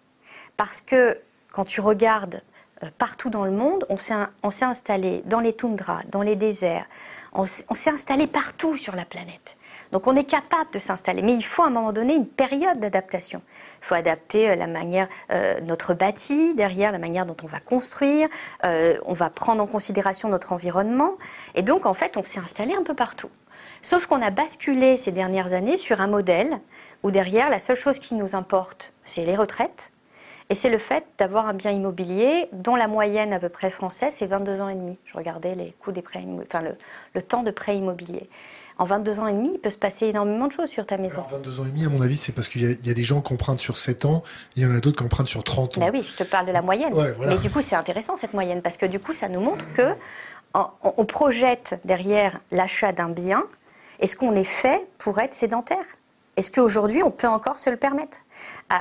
Parce 0.57 0.81
que 0.81 1.19
quand 1.53 1.65
tu 1.65 1.81
regardes 1.81 2.43
euh, 2.83 2.89
partout 2.99 3.31
dans 3.31 3.45
le 3.45 3.51
monde, 3.51 3.87
on 3.89 3.97
s'est 3.97 4.65
installé 4.65 5.23
dans 5.27 5.41
les 5.41 5.53
toundras, 5.53 6.03
dans 6.11 6.23
les 6.23 6.37
déserts, 6.37 6.87
on 7.33 7.47
s'est 7.47 7.91
installé 7.91 8.27
partout 8.27 8.77
sur 8.77 8.97
la 8.97 9.05
planète. 9.05 9.57
Donc 9.93 10.07
on 10.07 10.15
est 10.15 10.25
capable 10.25 10.71
de 10.73 10.79
s'installer, 10.79 11.23
mais 11.23 11.35
il 11.35 11.43
faut 11.43 11.63
à 11.63 11.67
un 11.67 11.71
moment 11.71 11.93
donné 11.93 12.15
une 12.15 12.27
période 12.27 12.79
d'adaptation. 12.79 13.43
Il 13.83 13.87
faut 13.87 13.95
adapter 13.95 14.51
euh, 14.51 14.55
la 14.55 14.67
manière, 14.67 15.09
euh, 15.33 15.61
notre 15.61 15.95
bâti, 15.95 16.55
derrière 16.55 16.93
la 16.93 16.99
manière 16.99 17.27
dont 17.27 17.37
on 17.43 17.47
va 17.47 17.61
construire, 17.61 18.29
euh, 18.65 18.99
on 19.05 19.15
va 19.15 19.31
prendre 19.31 19.63
en 19.63 19.67
considération 19.67 20.29
notre 20.29 20.53
environnement, 20.53 21.15
et 21.55 21.63
donc 21.63 21.87
en 21.87 21.95
fait 21.95 22.17
on 22.17 22.23
s'est 22.23 22.41
installé 22.41 22.75
un 22.75 22.83
peu 22.83 22.95
partout. 22.95 23.31
Sauf 23.83 24.07
qu'on 24.07 24.23
a 24.23 24.31
basculé 24.31 24.97
ces 24.97 25.11
dernières 25.11 25.55
années 25.55 25.77
sur 25.77 26.01
un 26.01 26.07
modèle 26.07 26.61
où 27.03 27.11
derrière 27.11 27.49
la 27.49 27.59
seule 27.59 27.77
chose 27.77 27.99
qui 27.99 28.15
nous 28.15 28.37
importe, 28.37 28.93
c'est 29.05 29.25
les 29.25 29.37
retraites, 29.37 29.91
et 30.51 30.55
c'est 30.55 30.69
le 30.69 30.79
fait 30.79 31.05
d'avoir 31.17 31.47
un 31.47 31.55
bien 31.55 31.71
immobilier 31.71 32.49
dont 32.53 32.75
la 32.75 32.89
moyenne 32.89 33.33
à 33.33 33.39
peu 33.39 33.49
près 33.49 33.71
française, 33.71 34.13
c'est 34.13 34.27
22 34.27 34.61
ans 34.61 34.69
et 34.69 34.75
demi. 34.75 34.99
Je 35.05 35.15
regardais 35.15 35.55
les 35.55 35.73
coûts 35.79 35.93
des 35.93 36.03
prêts, 36.03 36.25
enfin 36.43 36.61
le, 36.61 36.77
le 37.15 37.23
temps 37.23 37.45
de 37.45 37.53
prêt 37.53 37.77
immobilier. 37.77 38.29
En 38.81 38.87
22 38.87 39.21
ans 39.21 39.27
et 39.27 39.35
demi, 39.35 39.51
il 39.53 39.61
peut 39.61 39.69
se 39.69 39.77
passer 39.77 40.07
énormément 40.07 40.47
de 40.47 40.53
choses 40.53 40.71
sur 40.71 40.87
ta 40.87 40.97
maison. 40.97 41.21
En 41.21 41.37
22 41.37 41.61
ans 41.61 41.67
et 41.67 41.69
demi, 41.69 41.85
à 41.85 41.91
mon 41.91 42.01
avis, 42.01 42.17
c'est 42.17 42.33
parce 42.33 42.49
qu'il 42.49 42.63
y, 42.63 42.91
a 42.91 42.95
des 42.95 43.03
gens 43.03 43.21
qui 43.21 43.35
empruntent 43.35 43.61
sur 43.61 43.77
7 43.77 44.07
ans, 44.07 44.23
il 44.57 44.63
y 44.63 44.67
en 44.67 44.75
a 44.75 44.81
d'autres 44.81 44.97
qui 44.97 45.05
empruntent 45.05 45.29
sur 45.29 45.45
30 45.45 45.77
ans. 45.77 45.81
Bah 45.83 45.91
oui, 45.93 46.03
je 46.11 46.17
te 46.17 46.25
parle 46.25 46.47
de 46.47 46.53
la 46.53 46.63
moyenne. 46.63 46.91
Mais 47.19 47.37
du 47.37 47.51
coup, 47.51 47.61
c'est 47.61 47.77
intéressant 47.77 48.17
cette 48.17 48.33
moyenne, 48.33 48.63
parce 48.63 48.79
que 48.79 48.87
du 48.87 48.99
coup, 48.99 49.13
ça 49.13 49.29
nous 49.29 49.41
montre 49.41 49.71
que 49.75 49.95
on 50.55 51.05
projette 51.05 51.79
derrière 51.85 52.41
l'achat 52.53 52.93
d'un 52.93 53.11
bien, 53.11 53.45
est-ce 53.99 54.17
qu'on 54.17 54.35
est 54.35 54.45
fait 54.45 54.89
pour 54.97 55.19
être 55.19 55.35
sédentaire 55.35 55.85
Est-ce 56.39 56.51
qu'aujourd'hui, 56.51 57.03
on 57.03 57.11
peut 57.11 57.29
encore 57.29 57.59
se 57.59 57.69
le 57.69 57.77
permettre? 57.77 58.17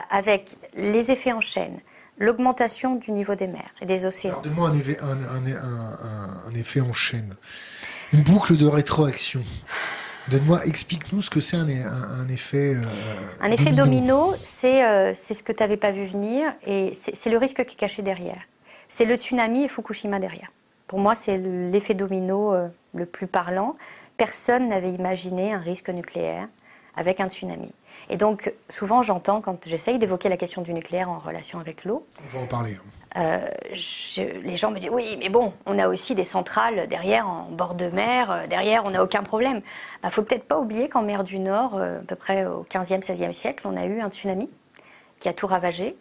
Avec 0.09 0.55
les 0.75 1.11
effets 1.11 1.33
en 1.33 1.41
chaîne, 1.41 1.77
l'augmentation 2.19 2.95
du 2.95 3.11
niveau 3.11 3.35
des 3.35 3.47
mers 3.47 3.73
et 3.81 3.85
des 3.85 4.05
océans. 4.05 4.39
Donne-moi 4.41 4.69
un, 4.69 6.53
effet 6.55 6.79
en 6.79 6.93
chaîne. 6.93 7.35
Une 8.11 8.21
boucle 8.21 8.57
de 8.57 8.65
rétroaction. 8.65 9.43
Donne-moi, 10.29 10.65
explique-nous 10.65 11.21
ce 11.21 11.29
que 11.29 11.39
c'est 11.39 11.57
un, 11.57 11.67
effet. 12.27 12.75
Euh, 12.75 12.83
un 13.39 13.51
effet 13.51 13.71
domino, 13.71 14.33
euh, 14.33 15.13
c'est 15.15 15.33
ce 15.33 15.43
que 15.43 15.51
tu 15.51 15.61
n'avais 15.61 15.77
pas 15.77 15.91
vu 15.91 16.05
venir 16.05 16.53
et 16.65 16.91
c'est 16.93 17.29
le 17.29 17.37
risque 17.37 17.63
qui 17.65 17.75
est 17.75 17.79
caché 17.79 18.01
derrière. 18.01 18.41
C'est 18.87 19.05
le 19.05 19.15
tsunami 19.15 19.65
et 19.65 19.67
Fukushima 19.67 20.19
derrière. 20.19 20.51
Pour 20.87 20.99
moi, 20.99 21.13
c'est 21.13 21.37
l'effet 21.37 21.93
domino 21.93 22.53
euh, 22.53 22.67
le 22.95 23.05
plus 23.05 23.27
parlant. 23.27 23.75
Personne 24.17 24.69
n'avait 24.69 24.91
imaginé 24.91 25.53
un 25.53 25.59
risque 25.59 25.89
nucléaire 25.89 26.47
avec 26.95 27.19
un 27.19 27.29
tsunami. 27.29 27.71
Et 28.09 28.17
donc, 28.17 28.53
souvent, 28.69 29.03
j'entends, 29.03 29.41
quand 29.41 29.67
j'essaye 29.67 29.99
d'évoquer 29.99 30.29
la 30.29 30.37
question 30.37 30.63
du 30.63 30.73
nucléaire 30.73 31.09
en 31.09 31.19
relation 31.19 31.59
avec 31.59 31.85
l'eau, 31.85 32.07
on 32.23 32.37
va 32.37 32.43
en 32.43 32.47
parler. 32.47 32.73
Hein. 32.73 32.98
Euh, 33.17 33.47
les 34.43 34.55
gens 34.55 34.71
me 34.71 34.79
disent 34.79 34.91
oui, 34.91 35.17
mais 35.19 35.29
bon, 35.29 35.53
on 35.65 35.79
a 35.79 35.87
aussi 35.87 36.13
des 36.13 36.23
centrales 36.23 36.87
derrière 36.87 37.27
en 37.27 37.47
bord 37.49 37.73
de 37.73 37.87
mer, 37.87 38.31
euh, 38.31 38.47
derrière 38.47 38.85
on 38.85 38.91
n'a 38.91 39.03
aucun 39.03 39.23
problème. 39.23 39.57
Il 39.57 39.99
bah, 40.03 40.11
faut 40.11 40.21
peut-être 40.21 40.43
pas 40.43 40.59
oublier 40.59 40.89
qu'en 40.89 41.01
mer 41.01 41.23
du 41.23 41.39
Nord, 41.39 41.75
euh, 41.75 41.99
à 41.99 42.03
peu 42.03 42.15
près 42.15 42.45
au 42.45 42.65
15e, 42.69 43.01
16e 43.01 43.33
siècle, 43.33 43.67
on 43.67 43.75
a 43.75 43.85
eu 43.85 43.99
un 44.01 44.09
tsunami 44.09 44.49
qui 45.19 45.27
a 45.27 45.33
tout 45.33 45.47
ravagé. 45.47 45.97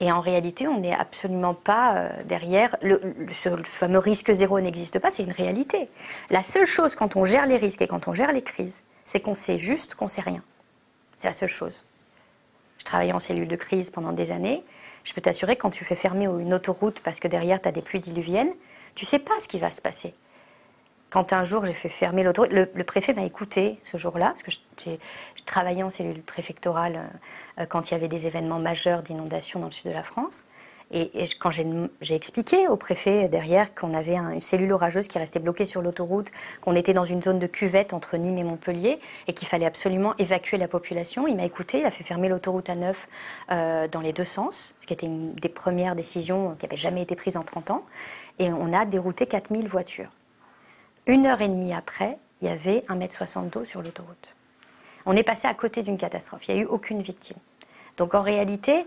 Et 0.00 0.10
en 0.12 0.20
réalité, 0.20 0.66
on 0.68 0.80
n'est 0.80 0.94
absolument 0.94 1.54
pas 1.54 2.08
derrière. 2.24 2.76
Le, 2.82 3.00
le, 3.16 3.64
fameux 3.64 3.98
risque 3.98 4.32
zéro 4.32 4.60
n'existe 4.60 4.98
pas, 4.98 5.10
c'est 5.10 5.22
une 5.22 5.32
réalité. 5.32 5.88
La 6.30 6.42
seule 6.42 6.66
chose 6.66 6.96
quand 6.96 7.14
on 7.14 7.24
gère 7.24 7.46
les 7.46 7.56
risques 7.56 7.80
et 7.80 7.86
quand 7.86 8.08
on 8.08 8.12
gère 8.12 8.32
les 8.32 8.42
crises, 8.42 8.84
c'est 9.04 9.20
qu'on 9.20 9.34
sait 9.34 9.56
juste 9.56 9.94
qu'on 9.94 10.08
sait 10.08 10.20
rien. 10.20 10.42
C'est 11.14 11.28
la 11.28 11.32
seule 11.32 11.48
chose. 11.48 11.86
Je 12.78 12.84
travaillais 12.84 13.12
en 13.12 13.20
cellule 13.20 13.48
de 13.48 13.56
crise 13.56 13.90
pendant 13.90 14.12
des 14.12 14.32
années. 14.32 14.64
Je 15.04 15.12
peux 15.12 15.20
t'assurer, 15.20 15.56
quand 15.56 15.70
tu 15.70 15.84
fais 15.84 15.94
fermer 15.94 16.24
une 16.24 16.54
autoroute 16.54 17.00
parce 17.00 17.20
que 17.20 17.28
derrière 17.28 17.60
tu 17.60 17.68
as 17.68 17.72
des 17.72 17.82
pluies 17.82 18.00
diluviennes, 18.00 18.52
tu 18.94 19.04
sais 19.04 19.18
pas 19.18 19.38
ce 19.38 19.48
qui 19.48 19.58
va 19.58 19.70
se 19.70 19.82
passer. 19.82 20.14
Quand 21.10 21.32
un 21.32 21.44
jour 21.44 21.64
j'ai 21.64 21.74
fait 21.74 21.88
fermer 21.88 22.24
l'autoroute, 22.24 22.52
le, 22.52 22.84
préfet 22.84 23.14
m'a 23.14 23.22
écouté 23.22 23.78
ce 23.82 23.98
jour-là, 23.98 24.28
parce 24.28 24.42
que 24.42 24.50
j'ai 24.84 24.98
travaillé 25.46 25.82
en 25.82 25.90
cellule 25.90 26.22
préfectorale 26.22 27.08
euh, 27.60 27.66
quand 27.66 27.90
il 27.90 27.94
y 27.94 27.96
avait 27.96 28.08
des 28.08 28.26
événements 28.26 28.58
majeurs 28.58 29.02
d'inondation 29.02 29.60
dans 29.60 29.66
le 29.66 29.72
sud 29.72 29.86
de 29.86 29.94
la 29.94 30.02
France. 30.02 30.46
Et, 30.90 31.24
quand 31.40 31.50
j'ai 31.50 32.14
expliqué 32.14 32.68
au 32.68 32.76
préfet 32.76 33.28
derrière 33.28 33.74
qu'on 33.74 33.94
avait 33.94 34.16
une 34.16 34.40
cellule 34.40 34.72
orageuse 34.72 35.08
qui 35.08 35.18
restait 35.18 35.40
bloquée 35.40 35.64
sur 35.64 35.82
l'autoroute, 35.82 36.30
qu'on 36.60 36.76
était 36.76 36.92
dans 36.92 37.04
une 37.04 37.22
zone 37.22 37.38
de 37.38 37.46
cuvette 37.46 37.92
entre 37.92 38.16
Nîmes 38.16 38.38
et 38.38 38.44
Montpellier 38.44 39.00
et 39.26 39.32
qu'il 39.32 39.48
fallait 39.48 39.66
absolument 39.66 40.14
évacuer 40.18 40.56
la 40.58 40.68
population, 40.68 41.26
il 41.26 41.36
m'a 41.36 41.44
écouté, 41.44 41.80
il 41.80 41.86
a 41.86 41.90
fait 41.90 42.04
fermer 42.04 42.28
l'autoroute 42.28 42.68
à 42.68 42.74
neuf 42.74 43.08
euh, 43.50 43.88
dans 43.88 44.00
les 44.00 44.12
deux 44.12 44.24
sens, 44.24 44.74
ce 44.80 44.86
qui 44.86 44.92
était 44.92 45.06
une 45.06 45.34
des 45.34 45.48
premières 45.48 45.96
décisions 45.96 46.54
qui 46.58 46.66
n'avait 46.66 46.76
jamais 46.76 47.02
été 47.02 47.16
prise 47.16 47.36
en 47.36 47.42
30 47.42 47.70
ans. 47.70 47.84
Et 48.38 48.52
on 48.52 48.72
a 48.72 48.84
dérouté 48.84 49.26
4000 49.26 49.66
voitures. 49.68 50.10
Une 51.06 51.26
heure 51.26 51.40
et 51.40 51.48
demie 51.48 51.74
après, 51.74 52.18
il 52.40 52.48
y 52.48 52.50
avait 52.50 52.84
1,60 52.88 53.38
m 53.38 53.48
d'eau 53.48 53.64
sur 53.64 53.82
l'autoroute. 53.82 54.36
On 55.06 55.16
est 55.16 55.22
passé 55.22 55.48
à 55.48 55.54
côté 55.54 55.82
d'une 55.82 55.98
catastrophe. 55.98 56.48
Il 56.48 56.54
n'y 56.54 56.60
a 56.60 56.64
eu 56.64 56.66
aucune 56.66 57.02
victime. 57.02 57.36
Donc 57.96 58.14
en 58.14 58.22
réalité, 58.22 58.86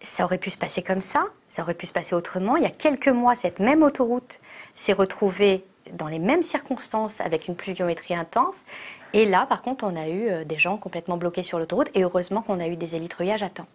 ça 0.00 0.24
aurait 0.24 0.38
pu 0.38 0.50
se 0.50 0.58
passer 0.58 0.82
comme 0.82 1.00
ça, 1.00 1.26
ça 1.48 1.62
aurait 1.62 1.74
pu 1.74 1.86
se 1.86 1.92
passer 1.92 2.14
autrement. 2.14 2.56
Il 2.56 2.62
y 2.62 2.66
a 2.66 2.70
quelques 2.70 3.08
mois, 3.08 3.34
cette 3.34 3.58
même 3.60 3.82
autoroute 3.82 4.40
s'est 4.74 4.92
retrouvée 4.92 5.64
dans 5.92 6.08
les 6.08 6.18
mêmes 6.18 6.42
circonstances 6.42 7.20
avec 7.20 7.48
une 7.48 7.56
pluviométrie 7.56 8.14
intense. 8.14 8.64
Et 9.14 9.24
là, 9.24 9.46
par 9.46 9.62
contre, 9.62 9.84
on 9.84 9.96
a 9.96 10.08
eu 10.08 10.28
euh, 10.28 10.44
des 10.44 10.58
gens 10.58 10.76
complètement 10.76 11.16
bloqués 11.16 11.42
sur 11.42 11.58
l'autoroute 11.58 11.88
et 11.94 12.02
heureusement 12.02 12.42
qu'on 12.42 12.60
a 12.60 12.68
eu 12.68 12.76
des 12.76 12.94
élitreuillages 12.94 13.42
à 13.42 13.48
temps. 13.48 13.66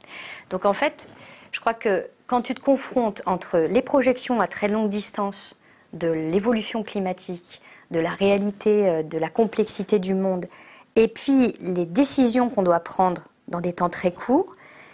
Donc 0.50 0.66
en 0.66 0.74
fait, 0.74 1.08
je 1.52 1.60
crois 1.60 1.74
que 1.74 2.08
quand 2.28 2.42
tu 2.42 2.54
te 2.54 2.60
confrontes 2.60 3.22
entre 3.26 3.58
les 3.58 3.82
projections 3.82 4.42
à 4.42 4.48
très 4.48 4.68
longue 4.68 4.90
distance 4.90 5.60
de 5.94 6.08
l'évolution 6.08 6.84
climatique, 6.84 7.62
de 7.92 8.00
la 8.00 8.12
réalité, 8.12 8.90
euh, 8.90 9.04
de 9.04 9.18
la 9.18 9.30
complexité 9.30 10.00
du 10.00 10.14
monde, 10.14 10.48
et 10.96 11.08
puis 11.08 11.56
les 11.60 11.86
décisions 11.86 12.50
qu'on 12.50 12.64
doit 12.64 12.80
prendre 12.80 13.24
dans 13.48 13.62
des 13.62 13.74
temps 13.74 13.90
très 13.90 14.12
courts, 14.12 14.52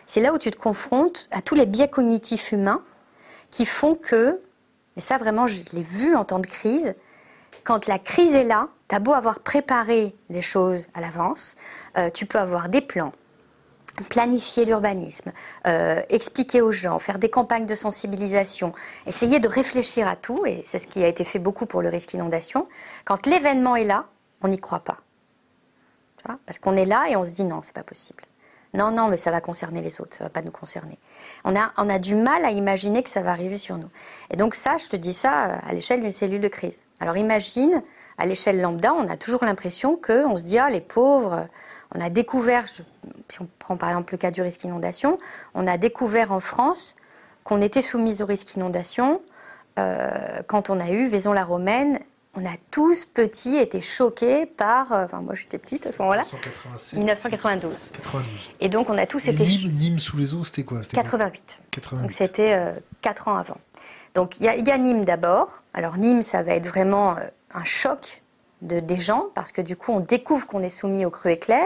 c'est 0.09 0.21
là 0.21 0.33
où 0.33 0.39
tu 0.39 0.49
te 0.49 0.57
confrontes 0.57 1.29
à 1.29 1.43
tous 1.43 1.53
les 1.53 1.67
biais 1.67 1.87
cognitifs 1.87 2.51
humains 2.51 2.81
qui 3.51 3.63
font 3.63 3.93
que, 3.93 4.41
et 4.97 5.01
ça 5.01 5.19
vraiment 5.19 5.45
je 5.45 5.61
l'ai 5.71 5.83
vu 5.83 6.15
en 6.15 6.25
temps 6.25 6.39
de 6.39 6.47
crise, 6.47 6.95
quand 7.63 7.85
la 7.85 7.99
crise 7.99 8.33
est 8.33 8.43
là, 8.43 8.69
tu 8.87 8.95
as 8.95 8.99
beau 8.99 9.13
avoir 9.13 9.39
préparé 9.39 10.15
les 10.31 10.41
choses 10.41 10.87
à 10.95 11.01
l'avance, 11.01 11.55
euh, 11.95 12.09
tu 12.09 12.25
peux 12.25 12.39
avoir 12.39 12.69
des 12.69 12.81
plans, 12.81 13.11
planifier 14.09 14.65
l'urbanisme, 14.65 15.31
euh, 15.67 16.01
expliquer 16.09 16.61
aux 16.61 16.71
gens, 16.71 16.97
faire 16.97 17.19
des 17.19 17.29
campagnes 17.29 17.67
de 17.67 17.75
sensibilisation, 17.75 18.73
essayer 19.05 19.39
de 19.39 19.47
réfléchir 19.47 20.07
à 20.07 20.15
tout, 20.15 20.43
et 20.47 20.63
c'est 20.65 20.79
ce 20.79 20.87
qui 20.87 21.03
a 21.03 21.07
été 21.07 21.23
fait 21.23 21.37
beaucoup 21.37 21.67
pour 21.67 21.83
le 21.83 21.89
risque 21.89 22.15
inondation. 22.15 22.67
Quand 23.05 23.27
l'événement 23.27 23.75
est 23.75 23.85
là, 23.85 24.07
on 24.41 24.47
n'y 24.47 24.59
croit 24.59 24.79
pas. 24.79 24.97
Parce 26.47 26.57
qu'on 26.57 26.75
est 26.75 26.85
là 26.85 27.09
et 27.09 27.15
on 27.15 27.23
se 27.23 27.31
dit 27.31 27.43
non, 27.43 27.61
c'est 27.61 27.73
pas 27.73 27.83
possible. 27.83 28.23
Non, 28.73 28.91
non, 28.91 29.07
mais 29.07 29.17
ça 29.17 29.31
va 29.31 29.41
concerner 29.41 29.81
les 29.81 29.99
autres, 29.99 30.15
ça 30.15 30.25
va 30.25 30.29
pas 30.29 30.43
nous 30.43 30.51
concerner. 30.51 30.99
On 31.43 31.55
a, 31.55 31.71
on 31.77 31.89
a 31.89 31.97
du 31.97 32.13
mal 32.13 32.45
à 32.45 32.51
imaginer 32.51 33.01
que 33.01 33.09
ça 33.09 33.21
va 33.21 33.31
arriver 33.31 33.57
sur 33.57 33.77
nous. 33.77 33.89
Et 34.29 34.37
donc 34.37 34.53
ça, 34.53 34.77
je 34.77 34.87
te 34.87 34.95
dis 34.95 35.13
ça 35.13 35.45
euh, 35.45 35.55
à 35.67 35.73
l'échelle 35.73 36.01
d'une 36.01 36.11
cellule 36.11 36.41
de 36.41 36.47
crise. 36.47 36.83
Alors 36.99 37.17
imagine, 37.17 37.81
à 38.19 38.25
l'échelle 38.27 38.61
lambda, 38.61 38.93
on 38.93 39.07
a 39.07 39.17
toujours 39.17 39.43
l'impression 39.43 39.95
que, 39.95 40.25
on 40.25 40.37
se 40.37 40.43
dit, 40.43 40.59
ah, 40.59 40.69
les 40.69 40.81
pauvres, 40.81 41.47
on 41.95 41.99
a 41.99 42.09
découvert, 42.09 42.67
si 42.67 43.41
on 43.41 43.47
prend 43.57 43.75
par 43.75 43.89
exemple 43.89 44.13
le 44.13 44.17
cas 44.19 44.29
du 44.29 44.41
risque 44.41 44.63
inondation, 44.63 45.17
on 45.55 45.65
a 45.65 45.77
découvert 45.77 46.31
en 46.31 46.39
France 46.39 46.95
qu'on 47.43 47.61
était 47.61 47.81
soumis 47.81 48.21
au 48.21 48.25
risque 48.27 48.55
inondation 48.55 49.21
euh, 49.79 50.41
quand 50.47 50.69
on 50.69 50.79
a 50.79 50.89
eu 50.89 51.07
Vaison-la-Romaine 51.07 51.99
on 52.35 52.45
a 52.45 52.55
tous 52.71 53.05
petits 53.05 53.57
été 53.57 53.81
choqués 53.81 54.45
par. 54.45 54.91
Euh, 54.91 55.05
enfin, 55.05 55.21
moi 55.21 55.35
j'étais 55.35 55.57
petite 55.57 55.85
à 55.87 55.91
ce 55.91 56.01
moment-là. 56.01 56.21
1992. 56.93 57.91
92. 57.93 58.51
Et 58.59 58.69
donc 58.69 58.89
on 58.89 58.97
a 58.97 59.05
tous 59.05 59.27
été. 59.27 59.43
Nîmes, 59.43 59.99
sous 59.99 60.17
les 60.17 60.33
eaux, 60.33 60.43
c'était 60.43 60.63
quoi? 60.63 60.81
88. 60.81 61.59
88. 61.71 62.01
Donc 62.01 62.11
c'était 62.11 62.53
euh, 62.53 62.71
4 63.01 63.27
ans 63.27 63.37
avant. 63.37 63.57
Donc 64.15 64.39
il 64.39 64.45
y, 64.45 64.71
a 64.71 64.77
Nîmes 64.77 65.05
d'abord. 65.05 65.63
Alors 65.73 65.97
Nîmes, 65.97 66.23
ça 66.23 66.43
va 66.43 66.53
être 66.53 66.67
vraiment 66.67 67.17
euh, 67.17 67.21
un 67.53 67.63
choc 67.63 68.21
de, 68.61 68.79
des 68.79 68.97
gens 68.97 69.27
parce 69.35 69.51
que 69.51 69.61
du 69.61 69.75
coup 69.75 69.91
on 69.91 69.99
découvre 69.99 70.45
qu'on 70.47 70.61
est 70.61 70.69
soumis 70.69 71.05
au 71.05 71.09
cru 71.09 71.31
éclair. 71.31 71.65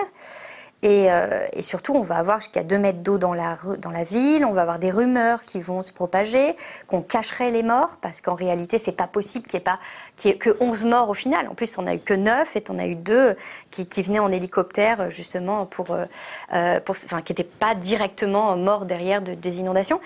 Euh, 0.84 1.46
et, 1.54 1.63
surtout, 1.63 1.94
on 1.94 2.02
va 2.02 2.18
avoir 2.18 2.40
jusqu'à 2.40 2.63
2 2.63 2.78
mètres 2.78 3.00
d'eau 3.00 3.18
dans 3.18 3.34
la, 3.34 3.58
dans 3.78 3.92
la 3.92 4.04
ville, 4.04 4.44
on 4.46 4.52
va 4.52 4.63
avoir 4.63 4.80
des 4.80 4.92
rumeurs 4.92 5.46
qui 5.46 5.62
vont 5.62 5.82
se 5.82 5.94
propager, 5.94 6.56
qu'on 6.88 7.02
cacherait 7.02 7.52
les 7.52 7.63
morts, 7.63 7.98
parce 8.02 8.22
qu'en 8.22 8.36
réalité, 8.36 8.78
c'est 8.78 8.92
pas 8.92 9.08
possible 9.08 9.48
qu'il 9.48 9.60
n'y 9.60 9.62
ait, 9.62 9.63
pas, 9.63 9.80
ait 10.25 10.38
que 10.38 10.58
11 10.60 10.86
morts 10.86 11.10
au 11.10 11.13
final. 11.13 11.48
En 11.48 11.56
plus, 11.56 11.78
on 11.78 11.88
a 11.88 11.94
eu 11.96 12.00
que 12.00 12.13
9 12.13 12.56
et 12.56 12.63
on 12.70 12.80
a 12.80 12.86
eu 12.86 12.96
2 12.96 13.36
qui, 13.72 13.88
qui 13.88 14.04
venaient 14.04 14.20
en 14.20 14.32
hélicoptère, 14.32 15.10
justement, 15.10 15.66
pour, 15.66 15.92
euh, 15.92 16.06
euh, 16.54 16.80
pour, 16.82 16.96
enfin, 17.06 17.22
qui 17.22 17.32
n'étaient 17.32 17.44
pas 17.44 17.75
directement 17.75 18.56
morts 18.58 18.86
derrière 18.86 19.22
de, 19.22 19.34
des 19.36 19.60
inondations. 19.60 20.00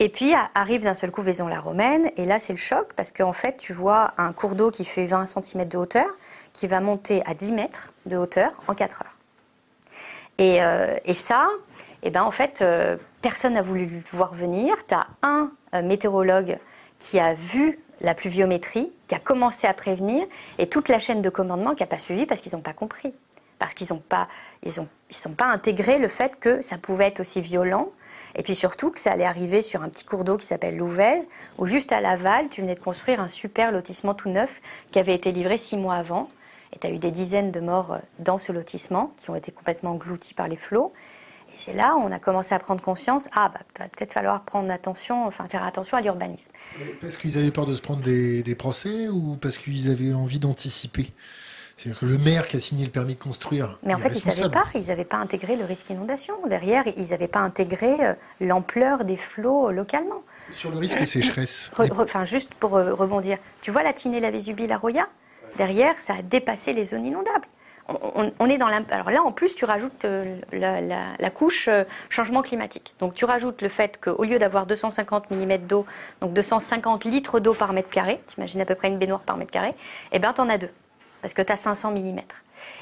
Et 0.00 0.08
puis, 0.08 0.34
arrive 0.54 0.82
d'un 0.82 0.94
seul 0.94 1.10
coup 1.12 1.22
Vaison-la-Romaine, 1.22 2.10
et 2.16 2.24
là, 2.24 2.40
c'est 2.40 2.52
le 2.52 2.58
choc, 2.58 2.92
parce 2.96 3.12
qu'en 3.12 3.32
fait, 3.32 3.56
tu 3.56 3.72
vois 3.72 4.12
un 4.18 4.32
cours 4.32 4.56
d'eau 4.56 4.70
qui 4.70 4.84
fait 4.84 5.06
20 5.06 5.26
cm 5.26 5.68
de 5.68 5.78
hauteur, 5.78 6.06
qui 6.52 6.66
va 6.66 6.80
monter 6.80 7.22
à 7.26 7.34
10 7.34 7.52
mètres 7.52 7.92
de 8.06 8.16
hauteur 8.16 8.50
en 8.66 8.74
4 8.74 9.02
heures. 9.02 9.23
Euh, 10.40 10.96
et, 11.04 11.14
ça, 11.14 11.48
eh 12.02 12.10
ben, 12.10 12.22
en 12.22 12.30
fait, 12.30 12.60
euh, 12.62 12.96
personne 13.22 13.54
n'a 13.54 13.62
voulu 13.62 14.02
voir 14.10 14.34
venir. 14.34 14.74
Tu 14.86 14.94
as 14.94 15.06
un 15.22 15.52
euh, 15.74 15.82
météorologue 15.82 16.58
qui 16.98 17.18
a 17.18 17.34
vu 17.34 17.78
la 18.00 18.14
pluviométrie, 18.14 18.92
qui 19.08 19.14
a 19.14 19.18
commencé 19.18 19.66
à 19.66 19.74
prévenir, 19.74 20.26
et 20.58 20.68
toute 20.68 20.88
la 20.88 20.98
chaîne 20.98 21.22
de 21.22 21.30
commandement 21.30 21.74
qui 21.74 21.82
n'a 21.82 21.86
pas 21.86 21.98
suivi 21.98 22.26
parce 22.26 22.40
qu'ils 22.40 22.54
n'ont 22.54 22.62
pas 22.62 22.72
compris. 22.72 23.14
Parce 23.58 23.72
qu'ils 23.72 23.86
n'ont 23.90 24.00
pas, 24.00 24.28
ils 24.64 24.80
ont, 24.80 24.88
ils 25.10 25.16
sont 25.16 25.32
pas 25.32 25.46
intégré 25.46 25.98
le 25.98 26.08
fait 26.08 26.36
que 26.38 26.60
ça 26.60 26.76
pouvait 26.76 27.06
être 27.06 27.20
aussi 27.20 27.40
violent, 27.40 27.90
et 28.34 28.42
puis 28.42 28.56
surtout 28.56 28.90
que 28.90 28.98
ça 28.98 29.12
allait 29.12 29.24
arriver 29.24 29.62
sur 29.62 29.82
un 29.82 29.88
petit 29.88 30.04
cours 30.04 30.24
d'eau 30.24 30.36
qui 30.36 30.44
s'appelle 30.44 30.76
Louvèze, 30.76 31.28
où 31.58 31.66
juste 31.66 31.92
à 31.92 32.00
l'aval, 32.00 32.48
tu 32.48 32.62
venais 32.62 32.74
de 32.74 32.80
construire 32.80 33.20
un 33.20 33.28
super 33.28 33.70
lotissement 33.70 34.12
tout 34.12 34.28
neuf 34.28 34.60
qui 34.90 34.98
avait 34.98 35.14
été 35.14 35.30
livré 35.30 35.56
six 35.56 35.76
mois 35.76 35.94
avant. 35.94 36.28
Et 36.74 36.78
tu 36.78 36.86
as 36.86 36.90
eu 36.90 36.98
des 36.98 37.10
dizaines 37.10 37.52
de 37.52 37.60
morts 37.60 37.92
euh, 37.92 37.98
dans 38.18 38.38
ce 38.38 38.52
lotissement 38.52 39.12
qui 39.16 39.30
ont 39.30 39.36
été 39.36 39.52
complètement 39.52 39.92
engloutis 39.92 40.34
par 40.34 40.48
les 40.48 40.56
flots. 40.56 40.92
Et 41.48 41.56
c'est 41.56 41.72
là 41.72 41.94
où 41.96 42.00
on 42.00 42.10
a 42.10 42.18
commencé 42.18 42.54
à 42.54 42.58
prendre 42.58 42.82
conscience, 42.82 43.28
ah, 43.32 43.52
bah, 43.54 43.60
va 43.78 43.88
peut-être 43.88 44.12
falloir 44.12 44.42
prendre 44.42 44.70
attention, 44.72 45.24
enfin, 45.26 45.46
faire 45.48 45.62
attention 45.62 45.96
à 45.96 46.00
l'urbanisme. 46.00 46.50
Parce 47.00 47.16
qu'ils 47.16 47.38
avaient 47.38 47.52
peur 47.52 47.64
de 47.64 47.74
se 47.74 47.80
prendre 47.80 48.02
des, 48.02 48.54
procès 48.56 49.08
ou 49.08 49.36
parce 49.40 49.58
qu'ils 49.58 49.90
avaient 49.90 50.12
envie 50.12 50.40
d'anticiper? 50.40 51.12
C'est-à-dire 51.76 52.00
que 52.00 52.06
le 52.06 52.18
maire 52.18 52.46
qui 52.46 52.56
a 52.56 52.60
signé 52.60 52.84
le 52.84 52.90
permis 52.90 53.14
de 53.14 53.20
construire. 53.20 53.78
Mais 53.82 53.94
en 53.94 53.98
fait, 53.98 54.08
ils 54.08 54.26
ne 54.26 54.32
savaient 54.32 54.48
pas, 54.48 54.64
ils 54.74 54.86
n'avaient 54.86 55.04
pas 55.04 55.16
intégré 55.16 55.56
le 55.56 55.64
risque 55.64 55.90
inondation. 55.90 56.34
Derrière, 56.48 56.84
ils 56.96 57.08
n'avaient 57.08 57.28
pas 57.28 57.40
intégré 57.40 57.94
euh, 58.00 58.14
l'ampleur 58.40 59.04
des 59.04 59.16
flots 59.16 59.72
localement. 59.72 60.22
Sur 60.50 60.70
le 60.70 60.78
risque 60.78 61.04
sécheresse. 61.06 61.72
enfin, 61.76 62.24
juste 62.24 62.54
pour 62.54 62.76
euh, 62.76 62.94
rebondir, 62.94 63.38
tu 63.60 63.72
vois 63.72 63.82
la 63.82 63.92
Tinée, 63.92 64.20
la 64.20 64.30
Vésubie, 64.30 64.68
la 64.68 64.76
Roya? 64.76 65.08
Derrière, 65.56 65.98
ça 65.98 66.14
a 66.14 66.22
dépassé 66.22 66.72
les 66.72 66.84
zones 66.84 67.06
inondables. 67.06 67.46
On, 67.86 68.48
est 68.48 68.56
dans 68.56 68.66
Alors 68.66 69.10
là, 69.10 69.22
en 69.22 69.30
plus, 69.30 69.54
tu 69.54 69.66
rajoutes 69.66 70.06
euh, 70.06 70.38
la, 70.52 71.30
couche 71.30 71.68
changement 72.08 72.40
climatique. 72.40 72.94
Donc 72.98 73.12
tu 73.12 73.26
rajoutes 73.26 73.60
le 73.60 73.68
fait 73.68 74.00
qu'au 74.02 74.24
lieu 74.24 74.38
d'avoir 74.38 74.64
250 74.64 75.30
mm 75.30 75.58
d'eau, 75.58 75.84
donc 76.22 76.32
250 76.32 77.04
litres 77.04 77.40
d'eau 77.40 77.52
par 77.52 77.74
mètre 77.74 77.90
carré, 77.90 78.22
imagines 78.38 78.62
à 78.62 78.64
peu 78.64 78.74
près 78.74 78.88
une 78.88 78.96
baignoire 78.96 79.20
par 79.20 79.36
mètre 79.36 79.50
carré, 79.50 79.74
eh 80.12 80.18
bien, 80.18 80.32
tu 80.32 80.40
en 80.40 80.48
as 80.48 80.56
deux 80.56 80.70
parce 81.24 81.32
que 81.32 81.40
tu 81.40 81.52
as 81.54 81.56
500 81.56 81.92
mm. 81.92 82.20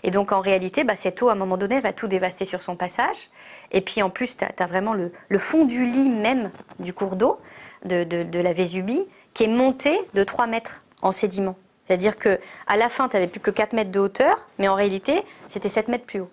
Et 0.02 0.10
donc 0.10 0.32
en 0.32 0.40
réalité, 0.40 0.82
bah, 0.82 0.96
cette 0.96 1.22
eau, 1.22 1.28
à 1.28 1.32
un 1.32 1.36
moment 1.36 1.56
donné, 1.56 1.78
va 1.78 1.92
tout 1.92 2.08
dévaster 2.08 2.44
sur 2.44 2.60
son 2.60 2.74
passage. 2.74 3.30
Et 3.70 3.80
puis 3.80 4.02
en 4.02 4.10
plus, 4.10 4.36
tu 4.36 4.44
as, 4.44 4.66
vraiment 4.66 4.94
le, 4.94 5.12
fond 5.38 5.64
du 5.64 5.86
lit 5.86 6.08
même 6.08 6.50
du 6.80 6.92
cours 6.92 7.14
d'eau, 7.14 7.38
de, 7.84 8.38
la 8.40 8.52
Vésubie, 8.52 9.06
qui 9.32 9.44
est 9.44 9.48
monté 9.48 9.96
de 10.14 10.24
3 10.24 10.48
mètres 10.48 10.82
en 11.02 11.12
sédiment. 11.12 11.54
C'est-à-dire 11.84 12.16
qu'à 12.16 12.38
la 12.76 12.88
fin, 12.88 13.08
tu 13.08 13.16
n'avais 13.16 13.26
plus 13.26 13.40
que 13.40 13.50
4 13.50 13.72
mètres 13.72 13.90
de 13.90 14.00
hauteur, 14.00 14.48
mais 14.58 14.68
en 14.68 14.74
réalité, 14.74 15.22
c'était 15.48 15.68
7 15.68 15.88
mètres 15.88 16.04
plus 16.04 16.20
haut. 16.20 16.30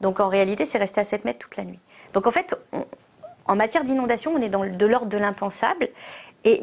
Donc 0.00 0.20
en 0.20 0.28
réalité, 0.28 0.64
c'est 0.64 0.78
resté 0.78 1.00
à 1.00 1.04
7 1.04 1.24
mètres 1.24 1.38
toute 1.38 1.56
la 1.56 1.64
nuit. 1.64 1.80
Donc 2.14 2.26
en 2.26 2.30
fait, 2.30 2.56
en 3.44 3.56
matière 3.56 3.84
d'inondation, 3.84 4.32
on 4.34 4.40
est 4.40 4.48
dans 4.48 4.64
de 4.64 4.86
l'ordre 4.86 5.08
de 5.08 5.18
l'impensable 5.18 5.88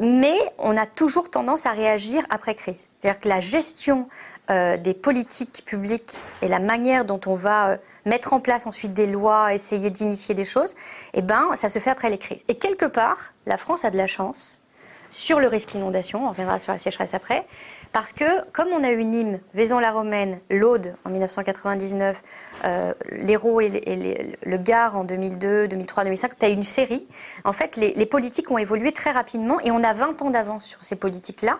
mais 0.00 0.36
on 0.58 0.76
a 0.76 0.86
toujours 0.86 1.30
tendance 1.30 1.66
à 1.66 1.72
réagir 1.72 2.24
après 2.30 2.54
crise. 2.54 2.88
C'est-à-dire 2.98 3.20
que 3.20 3.28
la 3.28 3.40
gestion 3.40 4.08
euh, 4.50 4.76
des 4.76 4.94
politiques 4.94 5.62
publiques 5.64 6.16
et 6.42 6.48
la 6.48 6.58
manière 6.58 7.04
dont 7.04 7.20
on 7.26 7.34
va 7.34 7.70
euh, 7.70 7.76
mettre 8.04 8.32
en 8.32 8.40
place 8.40 8.66
ensuite 8.66 8.92
des 8.92 9.06
lois, 9.06 9.54
essayer 9.54 9.90
d'initier 9.90 10.34
des 10.34 10.44
choses, 10.44 10.74
eh 11.14 11.22
ben, 11.22 11.50
ça 11.54 11.68
se 11.68 11.78
fait 11.78 11.90
après 11.90 12.10
les 12.10 12.18
crises. 12.18 12.44
Et 12.48 12.56
quelque 12.56 12.86
part, 12.86 13.32
la 13.46 13.56
France 13.56 13.84
a 13.84 13.90
de 13.90 13.96
la 13.96 14.06
chance 14.06 14.62
sur 15.10 15.40
le 15.40 15.46
risque 15.46 15.74
inondation, 15.74 16.26
on 16.26 16.30
reviendra 16.30 16.58
sur 16.58 16.72
la 16.72 16.78
sécheresse 16.78 17.14
après, 17.14 17.46
parce 17.92 18.12
que, 18.12 18.44
comme 18.52 18.68
on 18.68 18.84
a 18.84 18.90
eu 18.90 19.04
Nîmes, 19.04 19.40
Vaison-la-Romaine, 19.54 20.40
l'Aude 20.50 20.94
en 21.04 21.10
1999, 21.10 22.22
euh, 22.64 22.92
l'Hérault 23.10 23.60
et, 23.60 24.36
le 24.42 24.56
Gard 24.56 24.96
en 24.96 25.04
2002, 25.04 25.68
2003, 25.68 26.04
2005, 26.04 26.38
tu 26.38 26.46
as 26.46 26.48
une 26.48 26.62
série. 26.62 27.06
En 27.44 27.52
fait, 27.52 27.76
les, 27.76 28.06
politiques 28.06 28.50
ont 28.50 28.58
évolué 28.58 28.92
très 28.92 29.10
rapidement 29.10 29.58
et 29.60 29.70
on 29.70 29.82
a 29.82 29.92
20 29.92 30.22
ans 30.22 30.30
d'avance 30.30 30.64
sur 30.64 30.82
ces 30.82 30.96
politiques-là 30.96 31.58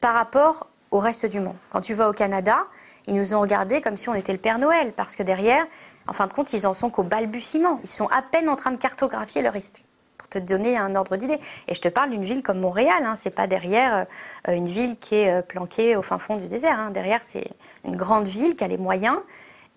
par 0.00 0.14
rapport 0.14 0.68
au 0.90 0.98
reste 0.98 1.26
du 1.26 1.40
monde. 1.40 1.56
Quand 1.70 1.80
tu 1.80 1.94
vas 1.94 2.08
au 2.08 2.12
Canada, 2.12 2.66
ils 3.06 3.14
nous 3.14 3.34
ont 3.34 3.40
regardés 3.40 3.80
comme 3.80 3.96
si 3.96 4.08
on 4.08 4.14
était 4.14 4.32
le 4.32 4.38
Père 4.38 4.58
Noël, 4.58 4.92
parce 4.94 5.16
que 5.16 5.22
derrière, 5.22 5.64
en 6.06 6.12
fin 6.12 6.26
de 6.26 6.32
compte, 6.32 6.52
ils 6.52 6.66
en 6.66 6.74
sont 6.74 6.90
qu'au 6.90 7.02
balbutiement. 7.02 7.78
Ils 7.82 7.88
sont 7.88 8.06
à 8.08 8.22
peine 8.22 8.48
en 8.48 8.56
train 8.56 8.70
de 8.70 8.76
cartographier 8.76 9.42
le 9.42 9.50
risque 9.50 9.84
pour 10.18 10.28
te 10.28 10.38
donner 10.38 10.76
un 10.76 10.94
ordre 10.96 11.16
d'idée. 11.16 11.38
Et 11.68 11.74
je 11.74 11.80
te 11.80 11.88
parle 11.88 12.10
d'une 12.10 12.24
ville 12.24 12.42
comme 12.42 12.58
Montréal, 12.58 13.04
hein, 13.04 13.14
c'est 13.16 13.30
pas 13.30 13.46
derrière 13.46 14.06
euh, 14.48 14.54
une 14.54 14.66
ville 14.66 14.96
qui 15.00 15.14
est 15.14 15.32
euh, 15.32 15.42
planquée 15.42 15.96
au 15.96 16.02
fin 16.02 16.18
fond 16.18 16.36
du 16.36 16.48
désert. 16.48 16.78
Hein. 16.78 16.90
Derrière, 16.90 17.20
c'est 17.22 17.50
une 17.84 17.96
grande 17.96 18.26
ville 18.26 18.56
qui 18.56 18.64
a 18.64 18.68
les 18.68 18.76
moyens 18.76 19.16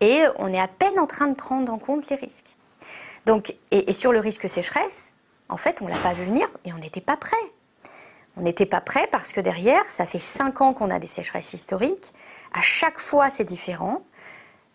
et 0.02 0.24
on 0.38 0.52
est 0.52 0.60
à 0.60 0.68
peine 0.68 1.00
en 1.00 1.08
train 1.08 1.28
de 1.28 1.36
prendre 1.36 1.72
en 1.72 1.78
compte 1.78 2.10
les 2.10 2.16
risques. 2.16 2.56
Donc, 3.26 3.56
et, 3.70 3.94
sur 3.94 4.12
le 4.12 4.20
risque 4.20 4.50
sécheresse, 4.50 5.14
en 5.48 5.58
fait, 5.58 5.82
on 5.82 5.88
l'a 5.88 5.98
pas 5.98 6.14
vu 6.14 6.26
venir 6.26 6.48
et 6.66 6.74
on 6.74 6.78
n'était 6.78 7.02
pas 7.02 7.18
prêt. 7.18 7.38
On 8.38 8.44
n'était 8.44 8.66
pas 8.66 8.82
prêt 8.82 9.08
parce 9.12 9.32
que 9.32 9.42
derrière, 9.42 9.86
ça 9.86 10.08
fait 10.08 10.20
cinq 10.20 10.62
ans 10.62 10.74
qu'on 10.74 10.90
a 10.90 10.98
des 10.98 11.08
sécheresses 11.08 11.54
historiques. 11.54 12.14
À 12.54 12.62
chaque 12.62 13.00
fois, 13.00 13.30
c'est 13.30 13.44
différent. 13.44 14.02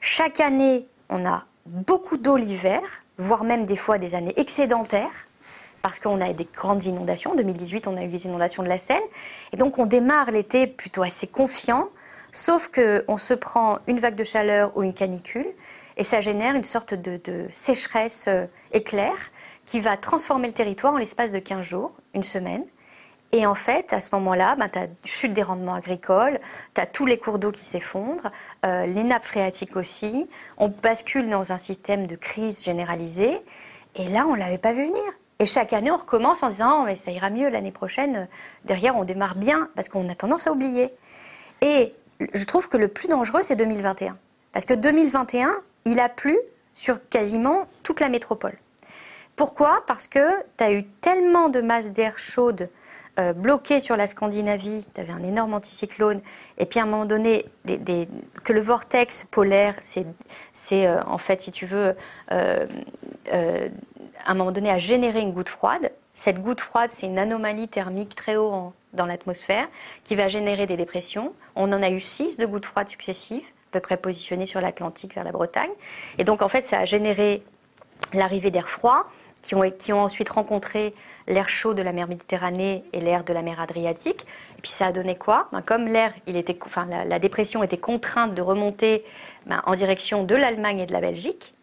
Chaque 0.01 0.41
année, 0.41 0.87
on 1.09 1.27
a 1.27 1.47
beaucoup 1.65 2.19
d'eau 2.19 2.37
l'hiver, 2.37 2.81
voire 3.19 3.43
même 3.43 3.67
des 3.67 3.77
fois 3.77 3.99
des 3.99 4.15
années 4.15 4.35
excédentaires 4.37 5.27
parce 5.87 6.01
qu'on 6.01 6.21
a 6.21 6.33
des 6.33 6.49
grandes 6.53 6.83
inondations. 6.83 7.31
En 7.31 7.35
2018, 7.37 7.87
on 7.87 7.97
a 7.97 8.03
eu 8.03 8.09
les 8.09 8.27
inondations 8.27 8.65
de 8.65 8.69
la 8.69 8.77
Seine. 8.77 8.99
Et 9.53 9.57
donc, 9.57 9.79
on 9.79 9.87
démarre 9.87 10.33
l'été 10.33 10.67
plutôt 10.67 11.05
assez 11.05 11.29
confiant, 11.29 11.91
sauf 12.33 12.73
qu'on 12.75 13.19
se 13.19 13.35
prend 13.35 13.79
une 13.87 14.01
vague 14.01 14.17
de 14.17 14.25
chaleur 14.25 14.77
ou 14.77 14.83
une 14.83 14.95
canicule, 14.95 15.47
et 15.97 16.03
ça 16.03 16.21
génère 16.21 16.57
une 16.57 16.65
sorte 16.65 16.93
de, 16.95 17.47
sécheresse 17.53 18.25
euh, 18.27 18.47
éclair 18.73 19.15
qui 19.65 19.79
va 19.79 19.97
transformer 19.97 20.49
le 20.49 20.55
territoire 20.55 20.93
en 20.93 20.97
l'espace 20.97 21.31
de 21.31 21.39
15 21.39 21.65
jours, 21.65 21.93
une 22.15 22.25
semaine. 22.25 22.65
Et 23.31 23.47
en 23.47 23.55
fait, 23.55 23.93
à 23.93 24.01
ce 24.01 24.09
moment-là, 24.15 24.57
ben, 24.57 24.69
tu 24.69 24.81
as 24.81 24.89
chute 25.05 25.35
des 25.35 25.45
rendements 25.45 25.75
agricoles, 25.75 26.41
tu 26.75 26.81
as 26.81 26.87
tous 26.87 27.07
les 27.07 27.17
cours 27.17 27.39
d'eau 27.39 27.53
qui 27.53 27.63
s'effondrent, 27.65 28.33
euh, 28.65 28.87
les 28.87 29.05
nappes 29.05 29.25
phréatiques 29.25 29.77
aussi. 29.77 30.29
On 30.59 30.67
bascule 30.67 31.31
dans 31.31 31.53
un 31.53 31.59
système 31.59 32.09
de 32.09 32.17
crise 32.17 32.65
généralisée. 32.65 33.41
Et 33.95 34.09
là, 34.09 34.27
on 34.27 34.35
ne 34.35 34.41
l'avait 34.41 34.59
pas 34.59 34.73
vu 34.73 34.85
venir. 34.89 35.13
Et 35.39 35.47
chaque 35.47 35.73
année, 35.73 35.91
on 35.91 35.97
recommence 35.97 36.43
en 36.43 36.49
disant 36.49 36.81
oh, 36.81 36.85
mais 36.87 36.97
ça 36.97 37.11
ira 37.11 37.31
mieux 37.31 37.49
l'année 37.49 37.73
prochaine. 37.73 38.29
Derrière, 38.65 38.97
on 38.97 39.05
démarre 39.05 39.35
bien 39.35 39.69
parce 39.75 39.89
qu'on 39.89 40.09
a 40.09 40.15
tendance 40.15 40.47
à 40.47 40.53
oublier. 40.53 40.91
Et 41.61 41.95
je 42.33 42.45
trouve 42.45 42.69
que 42.69 42.77
le 42.77 42.89
plus 42.89 43.09
dangereux, 43.09 43.43
c'est 43.43 43.57
2021. 43.57 44.17
Parce 44.53 44.65
que 44.65 44.75
2021, 44.75 45.55
il 45.85 46.01
a 46.01 46.09
plu 46.09 46.39
sur 46.73 47.07
quasiment 47.09 47.67
toute 47.83 48.01
la 48.01 48.09
métropole. 48.09 48.57
Pourquoi? 49.37 49.85
Parce 49.87 50.09
que 50.09 50.43
tu 50.57 50.65
as 50.65 50.73
eu 50.73 50.85
tellement 50.85 51.51
de 51.51 51.61
masses 51.61 51.91
d'air 51.91 52.19
chaude 52.19 52.71
euh, 53.19 53.33
bloquées 53.33 53.81
sur 53.81 53.97
la 53.97 54.07
Scandinavie, 54.07 54.85
tu 54.95 55.01
avais 55.01 55.13
un 55.13 55.23
énorme 55.23 55.55
anticyclone, 55.55 56.19
et 56.59 56.67
puis 56.67 56.81
à 56.81 56.83
un 56.83 56.87
moment 56.87 57.07
donné, 57.07 57.47
que 58.45 58.53
le 58.53 58.61
vortex 58.61 59.25
polaire, 59.31 59.75
c'est 59.81 60.87
euh, 60.87 61.01
en 61.07 61.17
fait, 61.17 61.41
si 61.41 61.51
tu 61.51 61.65
veux, 61.65 61.95
euh, 62.33 62.67
à 64.27 64.33
un 64.33 64.35
moment 64.35 64.53
donné, 64.53 64.71
a 64.71 64.79
généré 64.79 65.21
une 65.21 65.33
goutte 65.33 65.49
froide. 65.49 65.93
Cette 66.13 66.43
goutte 66.43 66.61
froide, 66.61 66.91
c'est 66.93 67.07
une 67.07 67.19
anomalie 67.19 67.69
thermique 67.69 68.15
très 68.15 68.37
haut 68.37 68.73
dans 68.93 69.07
l'atmosphère 69.07 69.69
qui 70.05 70.17
va 70.17 70.29
générer 70.29 70.67
des 70.67 70.77
dépressions. 70.77 71.33
On 71.55 71.73
en 71.73 71.83
a 71.83 71.91
eu 71.91 72.01
six 72.01 72.37
de 72.37 72.47
gouttes 72.47 72.67
froides 72.67 72.89
successives, 72.89 73.45
à 73.45 73.73
peu 73.73 73.81
près 73.81 73.97
positionnées 73.97 74.47
sur 74.47 74.61
l'Atlantique 74.61 75.15
vers 75.15 75.25
la 75.25 75.33
Bretagne. 75.33 75.71
Et 76.19 76.25
donc, 76.25 76.43
en 76.43 76.49
fait, 76.49 76.65
ça 76.65 76.81
a 76.81 76.85
généré 76.85 77.43
l'arrivée 78.13 78.51
d'air 78.51 78.69
froid 78.69 79.07
qui 79.43 79.55
ont, 79.55 79.71
qui 79.71 79.93
ont 79.93 80.01
ensuite 80.01 80.29
rencontré 80.29 80.95
l'air 81.29 81.49
chaud 81.49 81.75
de 81.75 81.83
la 81.83 81.93
mer 81.93 82.09
Méditerranée 82.09 82.85
et 82.93 83.01
l'air 83.01 83.23
de 83.25 83.33
la 83.33 83.43
mer 83.43 83.61
Adriatique. 83.61 84.27
Et 84.59 84.63
puis 84.63 84.71
ça 84.71 84.87
a 84.87 84.93
donné 84.93 85.17
quoi? 85.17 85.49
Ben, 85.53 85.63
Comme 85.63 85.87
l'air, 85.87 86.13
il 86.27 86.37
était, 86.37 86.59
enfin, 86.65 86.87
la, 86.87 87.19
dépression 87.19 87.63
était 87.63 87.79
contrainte 87.79 88.35
de 88.35 88.43
remonter 88.43 89.05
ben, 89.47 89.63
en 89.67 89.75
direction 89.75 90.25
de 90.25 90.35
l'Allemagne 90.35 90.81
et 90.81 90.87
de 90.87 90.93
la 90.93 91.01
Belgique, 91.01 91.55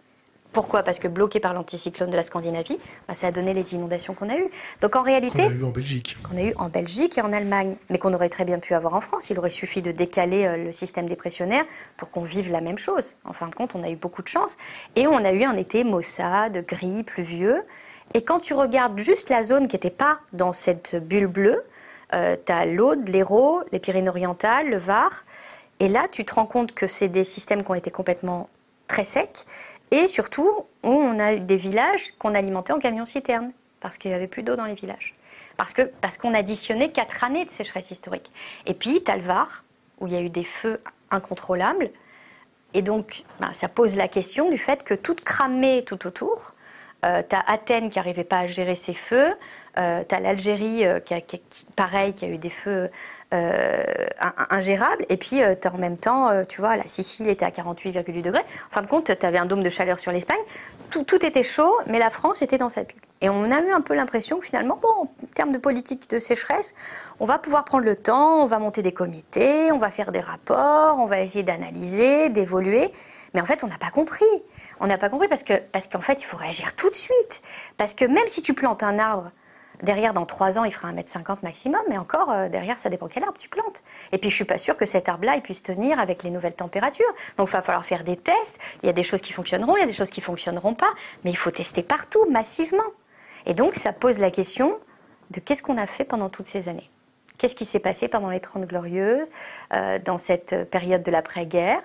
pourquoi? 0.53 0.83
Parce 0.83 0.99
que 0.99 1.07
bloqué 1.07 1.39
par 1.39 1.53
l'anticyclone 1.53 2.09
de 2.09 2.15
la 2.15 2.23
Scandinavie, 2.23 2.77
bah, 3.07 3.15
ça 3.15 3.27
a 3.27 3.31
donné 3.31 3.53
les 3.53 3.73
inondations 3.73 4.13
qu'on 4.13 4.29
a 4.29 4.37
eues. 4.37 4.49
Donc 4.81 4.95
en 4.95 5.01
réalité. 5.01 5.43
Qu'on 5.43 5.49
a 5.49 5.53
eu 5.53 5.63
en 5.63 5.71
Belgique. 5.71 6.17
Qu'on 6.23 6.37
a 6.37 6.43
eu 6.43 6.53
en 6.57 6.69
Belgique 6.69 7.17
et 7.17 7.21
en 7.21 7.33
Allemagne, 7.33 7.75
mais 7.89 7.97
qu'on 7.97 8.13
aurait 8.13 8.29
très 8.29 8.45
bien 8.45 8.59
pu 8.59 8.73
avoir 8.73 8.93
en 8.93 9.01
France. 9.01 9.29
Il 9.29 9.39
aurait 9.39 9.49
suffi 9.49 9.81
de 9.81 9.91
décaler 9.91 10.45
euh, 10.45 10.57
le 10.57 10.71
système 10.71 11.09
dépressionnaire 11.09 11.65
pour 11.97 12.11
qu'on 12.11 12.21
vive 12.21 12.51
la 12.51 12.61
même 12.61 12.77
chose. 12.77 13.15
En 13.25 13.33
fin 13.33 13.47
de 13.47 13.55
compte, 13.55 13.71
on 13.75 13.83
a 13.83 13.89
eu 13.89 13.95
beaucoup 13.95 14.21
de 14.21 14.27
chance. 14.27 14.57
Et 14.95 15.07
on 15.07 15.17
a 15.17 15.31
eu 15.31 15.43
un 15.43 15.57
été 15.57 15.83
maussade, 15.83 16.65
gris, 16.65 17.03
pluvieux. 17.03 17.63
Et 18.13 18.23
quand 18.23 18.39
tu 18.39 18.53
regardes 18.53 18.99
juste 18.99 19.29
la 19.29 19.43
zone 19.43 19.67
qui 19.67 19.75
n'était 19.75 19.89
pas 19.89 20.19
dans 20.33 20.53
cette 20.53 20.95
bulle 20.95 21.27
bleue, 21.27 21.63
euh, 22.13 22.35
tu 22.45 22.51
as 22.51 22.65
l'Aude, 22.65 23.09
l'Hérault, 23.09 23.63
les 23.71 23.79
Pyrénées-Orientales, 23.79 24.69
le 24.69 24.77
Var. 24.77 25.23
Et 25.79 25.89
là, 25.89 26.07
tu 26.11 26.23
te 26.23 26.35
rends 26.35 26.45
compte 26.45 26.73
que 26.73 26.87
c'est 26.87 27.07
des 27.07 27.23
systèmes 27.23 27.63
qui 27.63 27.71
ont 27.71 27.75
été 27.75 27.89
complètement 27.89 28.49
très 28.87 29.03
secs 29.03 29.45
et 29.93 30.07
surtout, 30.07 30.65
on 30.81 31.19
a 31.19 31.35
eu 31.35 31.39
des 31.39 31.55
villages 31.55 32.13
qu'on 32.17 32.33
alimentait 32.33 32.73
en 32.73 32.79
camions-citernes, 32.79 33.51
parce 33.79 33.99
qu'il 33.99 34.09
n'y 34.09 34.15
avait 34.15 34.25
plus 34.25 34.41
d'eau 34.41 34.55
dans 34.55 34.65
les 34.65 34.73
villages. 34.73 35.13
Parce 35.55 36.17
qu'on 36.17 36.33
additionnait 36.33 36.89
quatre 36.89 37.23
années 37.23 37.45
de 37.45 37.51
sécheresse 37.51 37.91
historique. 37.91 38.31
Et 38.65 38.73
puis, 38.73 39.03
tu 39.03 39.11
as 39.11 39.17
le 39.17 39.21
Var, 39.21 39.63
où 39.99 40.07
il 40.07 40.13
y 40.13 40.15
a 40.15 40.21
eu 40.21 40.31
des 40.31 40.43
feux 40.43 40.81
incontrôlables. 41.11 41.91
Et 42.73 42.81
donc, 42.81 43.23
ben, 43.39 43.53
ça 43.53 43.67
pose 43.67 43.95
la 43.95 44.07
question 44.07 44.49
du 44.49 44.57
fait 44.57 44.83
que 44.83 44.95
tout 44.95 45.13
cramé 45.13 45.83
tout 45.85 46.07
autour. 46.07 46.53
Euh, 47.05 47.21
tu 47.29 47.35
as 47.35 47.41
Athènes 47.41 47.91
qui 47.91 47.99
n'arrivait 47.99 48.23
pas 48.23 48.39
à 48.39 48.47
gérer 48.47 48.75
ses 48.75 48.95
feux. 48.95 49.35
Euh, 49.77 50.03
tu 50.09 50.15
as 50.15 50.19
l'Algérie, 50.19 50.87
euh, 50.87 51.01
qui, 51.01 51.39
pareil, 51.75 52.13
qui 52.13 52.25
a 52.25 52.29
eu 52.29 52.39
des 52.39 52.49
feux 52.49 52.89
ingérable. 54.49 55.05
Et 55.09 55.17
puis, 55.17 55.43
euh, 55.43 55.55
en 55.71 55.77
même 55.77 55.97
temps, 55.97 56.29
euh, 56.29 56.43
tu 56.47 56.61
vois, 56.61 56.75
la 56.77 56.87
Sicile 56.87 57.27
était 57.29 57.45
à 57.45 57.51
48,8 57.51 58.21
degrés. 58.21 58.43
En 58.69 58.73
fin 58.73 58.81
de 58.81 58.87
compte, 58.87 59.17
tu 59.17 59.25
avais 59.25 59.37
un 59.37 59.45
dôme 59.45 59.63
de 59.63 59.69
chaleur 59.69 59.99
sur 59.99 60.11
l'Espagne. 60.11 60.39
Tout, 60.89 61.03
tout, 61.03 61.25
était 61.25 61.43
chaud, 61.43 61.73
mais 61.87 61.99
la 61.99 62.09
France 62.09 62.41
était 62.41 62.57
dans 62.57 62.69
sa 62.69 62.83
bulle. 62.83 62.99
Et 63.21 63.29
on 63.29 63.51
a 63.51 63.61
eu 63.61 63.71
un 63.71 63.81
peu 63.81 63.95
l'impression 63.95 64.39
que 64.39 64.45
finalement, 64.45 64.77
bon, 64.81 64.87
en 64.89 65.07
termes 65.33 65.51
de 65.51 65.57
politique 65.57 66.09
de 66.09 66.19
sécheresse, 66.19 66.75
on 67.19 67.25
va 67.25 67.39
pouvoir 67.39 67.63
prendre 67.63 67.85
le 67.85 67.95
temps, 67.95 68.43
on 68.43 68.47
va 68.47 68.59
monter 68.59 68.81
des 68.81 68.91
comités, 68.91 69.71
on 69.71 69.79
va 69.79 69.89
faire 69.89 70.11
des 70.11 70.19
rapports, 70.19 70.99
on 70.99 71.05
va 71.05 71.21
essayer 71.21 71.43
d'analyser, 71.43 72.29
d'évoluer. 72.29 72.91
Mais 73.33 73.41
en 73.41 73.45
fait, 73.45 73.63
on 73.63 73.67
n'a 73.67 73.77
pas 73.77 73.89
compris. 73.89 74.25
On 74.79 74.87
n'a 74.87 74.97
pas 74.97 75.09
compris 75.09 75.27
parce 75.27 75.43
parce 75.71 75.87
qu'en 75.87 76.01
fait, 76.01 76.21
il 76.21 76.25
faut 76.25 76.37
réagir 76.37 76.75
tout 76.75 76.89
de 76.89 76.95
suite. 76.95 77.41
Parce 77.77 77.93
que 77.93 78.05
même 78.05 78.27
si 78.27 78.41
tu 78.41 78.53
plantes 78.53 78.83
un 78.83 78.99
arbre 78.99 79.31
Derrière, 79.83 80.13
dans 80.13 80.25
3 80.25 80.57
ans, 80.57 80.63
il 80.63 80.73
fera 80.73 80.91
1m50 80.93 81.39
maximum, 81.43 81.81
mais 81.89 81.97
encore, 81.97 82.31
euh, 82.31 82.47
derrière, 82.47 82.79
ça 82.79 82.89
dépend 82.89 83.07
quel 83.07 83.23
arbre 83.23 83.37
tu 83.37 83.49
plantes. 83.49 83.81
Et 84.13 84.17
puis, 84.17 84.29
je 84.29 84.35
suis 84.35 84.45
pas 84.45 84.57
sûre 84.57 84.77
que 84.77 84.85
cet 84.85 85.09
arbre-là, 85.09 85.39
puisse 85.41 85.61
tenir 85.61 85.99
avec 85.99 86.23
les 86.23 86.29
nouvelles 86.29 86.55
températures. 86.55 87.13
Donc, 87.37 87.49
il 87.49 87.51
va 87.51 87.61
falloir 87.61 87.83
faire 87.83 88.05
des 88.05 88.15
tests. 88.15 88.57
Il 88.81 88.85
y 88.85 88.89
a 88.89 88.93
des 88.93 89.03
choses 89.03 89.21
qui 89.21 89.33
fonctionneront, 89.33 89.75
il 89.75 89.81
y 89.81 89.83
a 89.83 89.87
des 89.87 89.91
choses 89.91 90.09
qui 90.09 90.21
fonctionneront 90.21 90.73
pas, 90.73 90.89
mais 91.25 91.31
il 91.31 91.37
faut 91.37 91.51
tester 91.51 91.83
partout, 91.83 92.25
massivement. 92.29 92.83
Et 93.45 93.53
donc, 93.53 93.75
ça 93.75 93.91
pose 93.91 94.19
la 94.19 94.31
question 94.31 94.79
de 95.31 95.41
qu'est-ce 95.41 95.61
qu'on 95.61 95.77
a 95.77 95.85
fait 95.85 96.05
pendant 96.05 96.29
toutes 96.29 96.47
ces 96.47 96.69
années? 96.69 96.89
Qu'est-ce 97.37 97.55
qui 97.55 97.65
s'est 97.65 97.79
passé 97.79 98.07
pendant 98.07 98.29
les 98.29 98.39
Trente 98.39 98.65
Glorieuses, 98.65 99.27
euh, 99.73 99.99
dans 99.99 100.17
cette 100.17 100.69
période 100.69 101.03
de 101.03 101.11
l'après-guerre? 101.11 101.81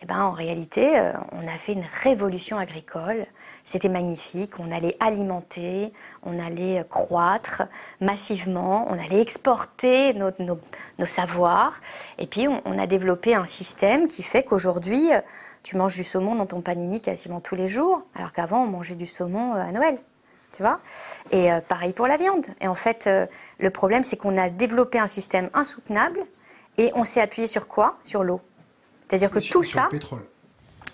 Eh 0.00 0.06
ben, 0.06 0.20
En 0.20 0.32
réalité, 0.32 0.98
euh, 0.98 1.12
on 1.32 1.46
a 1.46 1.58
fait 1.58 1.74
une 1.74 1.84
révolution 2.02 2.56
agricole. 2.56 3.26
C'était 3.64 3.88
magnifique. 3.88 4.58
On 4.58 4.72
allait 4.72 4.96
alimenter, 5.00 5.92
on 6.22 6.38
allait 6.38 6.84
croître 6.88 7.62
massivement, 8.00 8.86
on 8.90 8.94
allait 8.94 9.20
exporter 9.20 10.14
nos, 10.14 11.06
savoirs. 11.06 11.80
Et 12.18 12.26
puis, 12.26 12.48
on, 12.48 12.78
a 12.78 12.86
développé 12.86 13.34
un 13.34 13.44
système 13.44 14.08
qui 14.08 14.22
fait 14.22 14.42
qu'aujourd'hui, 14.42 15.10
tu 15.62 15.76
manges 15.76 15.94
du 15.94 16.04
saumon 16.04 16.34
dans 16.34 16.46
ton 16.46 16.60
panini 16.60 17.00
quasiment 17.00 17.40
tous 17.40 17.54
les 17.54 17.68
jours, 17.68 18.02
alors 18.14 18.32
qu'avant, 18.32 18.64
on 18.64 18.66
mangeait 18.66 18.96
du 18.96 19.06
saumon 19.06 19.54
euh, 19.54 19.60
à 19.60 19.72
Noël 19.72 19.98
tu 20.52 20.62
vois. 20.62 20.80
Et 21.30 21.50
euh, 21.50 21.60
pareil 21.60 21.92
pour 21.92 22.06
la 22.06 22.16
viande. 22.16 22.46
Et 22.60 22.68
en 22.68 22.74
fait, 22.74 23.06
euh, 23.06 23.26
le 23.58 23.70
problème, 23.70 24.04
c'est 24.04 24.16
qu'on 24.16 24.36
a 24.36 24.50
développé 24.50 24.98
un 24.98 25.06
système 25.06 25.50
insoutenable 25.54 26.20
et 26.76 26.92
on 26.94 27.04
s'est 27.04 27.20
appuyé 27.20 27.48
sur 27.48 27.68
quoi? 27.68 27.98
Sur 28.02 28.22
l'eau. 28.22 28.40
C'est-à-dire 29.08 29.30
que 29.30 29.38
tout 29.38 29.62
ça. 29.62 29.70
Sur 29.70 29.82
le 29.84 29.88
pétrole. 29.88 30.26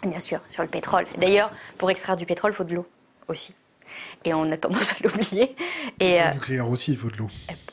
Bien 0.03 0.21
sûr, 0.21 0.41
sur 0.49 0.63
le 0.63 0.69
pétrole. 0.69 1.07
D'ailleurs, 1.17 1.51
pour 1.77 1.91
extraire 1.91 2.17
du 2.17 2.27
pétrole, 2.27 2.53
il 2.53 2.55
faut 2.55 2.65
de 2.65 2.75
l'eau 2.75 2.87
aussi. 3.29 3.55
Et 4.25 4.35
on 4.35 4.51
a 4.53 4.57
tendance 4.57 4.93
à 4.93 4.97
l'oublier. 5.03 5.57
Et 5.99 6.15
pour 6.15 6.23
le 6.23 6.29
euh, 6.29 6.33
nucléaire 6.35 6.69
aussi, 6.69 6.93
il 6.93 6.99
faut 6.99 7.11
de 7.11 7.17
l'eau. 7.17 7.29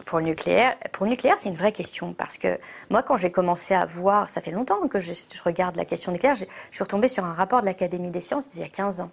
Pour 0.06 0.20
le 0.20 0.26
nucléaire, 0.26 0.76
pour 0.92 1.06
le 1.06 1.12
nucléaire, 1.12 1.36
c'est 1.38 1.50
une 1.50 1.56
vraie 1.56 1.72
question 1.72 2.14
parce 2.14 2.38
que 2.38 2.60
moi, 2.90 3.04
quand 3.04 3.18
j'ai 3.18 3.32
commencé 3.32 3.74
à 3.74 3.86
voir, 3.86 4.30
ça 4.30 4.42
fait 4.42 4.52
longtemps 4.52 4.88
que 4.88 5.00
je, 5.00 5.12
regarde 5.44 5.76
la 5.76 5.86
question 5.86 6.12
nucléaire, 6.12 6.36
je, 6.36 6.46
je 6.70 6.76
suis 6.76 6.84
retombée 6.84 7.10
sur 7.10 7.26
un 7.26 7.34
rapport 7.34 7.62
de 7.62 7.66
l'Académie 7.66 8.12
des 8.12 8.22
sciences 8.22 8.50
d'il 8.50 8.62
y 8.62 8.66
a 8.66 8.70
15 8.70 9.02
ans 9.02 9.12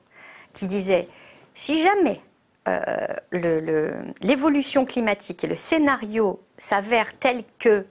qui 0.52 0.66
disait 0.66 1.08
si 1.54 1.82
jamais 1.82 2.20
euh, 2.68 3.06
l'évolution 4.22 4.84
climatique 4.84 5.42
et 5.42 5.48
le 5.48 5.56
scénario 5.56 6.40
s'avère 6.58 7.18
tel 7.18 7.42
que 7.58 7.86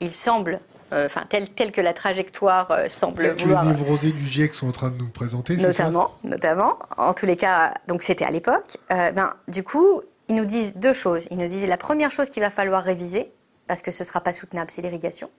il 0.00 0.12
semble, 0.12 0.60
enfin 0.92 1.24
tel, 1.28 1.50
tel, 1.50 1.72
que 1.72 1.80
la 1.80 1.92
trajectoire 1.92 2.70
euh, 2.70 2.88
semble 2.88 3.30
vouloir. 3.30 3.62
Que 3.62 3.66
les 3.66 3.72
névrosés 3.72 4.12
du 4.12 4.26
GIEC 4.26 4.54
sont 4.54 4.68
en 4.68 4.72
train 4.72 4.90
de 4.90 4.96
nous 4.96 5.08
présenter, 5.08 5.58
c'est 5.58 5.72
ça? 5.72 5.90
Notamment, 6.24 6.78
en 6.96 7.14
tous 7.14 7.26
les 7.26 7.36
cas, 7.36 7.74
donc 7.88 8.02
c'était 8.02 8.24
à 8.24 8.30
l'époque. 8.30 8.76
ben, 8.88 9.34
du 9.48 9.62
coup, 9.62 10.02
ils 10.28 10.34
nous 10.34 10.44
disent 10.44 10.76
deux 10.76 10.92
choses. 10.92 11.28
Ils 11.30 11.38
nous 11.38 11.48
disent 11.48 11.66
la 11.66 11.76
première 11.76 12.10
chose 12.10 12.30
qu'il 12.30 12.42
va 12.42 12.50
falloir 12.50 12.82
réviser, 12.82 13.32
parce 13.66 13.82
que 13.82 13.90
ce 13.90 14.02
ne 14.02 14.06
sera 14.06 14.20
pas 14.20 14.32
soutenable, 14.32 14.70
c'est 14.70 14.82
l'irrigation, 14.82 15.30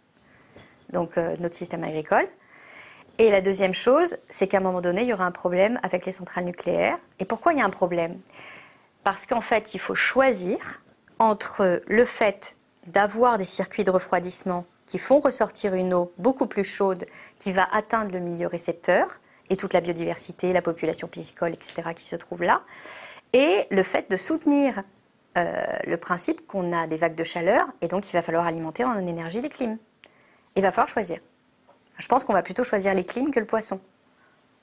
donc 0.91 1.17
notre 1.17 1.55
système 1.55 1.83
agricole. 1.83 2.27
Et 3.19 3.31
la 3.31 3.41
deuxième 3.41 3.73
chose, 3.73 4.17
c'est 4.29 4.47
qu'à 4.47 4.57
un 4.57 4.61
moment 4.61 4.81
donné, 4.81 5.01
il 5.01 5.07
y 5.07 5.13
aura 5.13 5.25
un 5.25 5.31
problème 5.31 5.79
avec 5.81 6.05
les 6.05 6.11
centrales 6.11 6.45
nucléaires. 6.45 6.97
Et 7.19 7.25
pourquoi 7.25 7.53
il 7.53 7.59
y 7.59 7.61
a 7.61 7.65
un 7.65 7.71
problème? 7.71 8.19
Parce 9.03 9.25
qu'en 9.25 9.41
fait, 9.41 9.73
il 9.73 9.79
faut 9.79 9.95
choisir 9.95 10.57
entre 11.17 11.81
le 11.87 12.05
fait 12.05 12.57
d'avoir 12.85 13.39
des 13.39 13.45
circuits 13.45 13.83
de 13.83 13.89
refroidissement 13.89 14.65
qui 14.87 14.97
font 14.97 15.19
ressortir 15.19 15.75
une 15.75 15.93
eau 15.93 16.11
beaucoup 16.17 16.47
plus 16.47 16.63
chaude 16.63 17.05
qui 17.37 17.51
va 17.51 17.67
atteindre 17.71 18.11
le 18.11 18.19
milieu 18.19 18.47
récepteur 18.47 19.19
et 19.51 19.55
toute 19.55 19.73
la 19.73 19.81
biodiversité, 19.81 20.51
la 20.53 20.63
population 20.63 21.07
piscicole, 21.07 21.53
etc., 21.53 21.93
qui 21.95 22.03
se 22.03 22.15
trouve 22.15 22.41
là, 22.41 22.63
et 23.33 23.67
le 23.69 23.83
fait 23.83 24.09
de 24.09 24.17
soutenir 24.17 24.83
euh, 25.37 25.63
le 25.85 25.97
principe 25.97 26.47
qu'on 26.47 26.73
a 26.73 26.87
des 26.87 26.97
vagues 26.97 27.15
de 27.15 27.23
chaleur 27.23 27.67
et 27.81 27.87
donc 27.87 28.09
il 28.09 28.13
va 28.13 28.21
falloir 28.21 28.47
alimenter 28.47 28.83
en 28.83 29.05
énergie 29.05 29.41
les 29.41 29.49
clims. 29.49 29.77
Il 30.55 30.63
va 30.63 30.71
falloir 30.71 30.87
choisir. 30.87 31.19
Je 31.99 32.07
pense 32.07 32.23
qu'on 32.23 32.33
va 32.33 32.41
plutôt 32.41 32.63
choisir 32.63 32.93
les 32.93 33.03
clims 33.03 33.31
que 33.31 33.39
le 33.39 33.45
poisson. 33.45 33.79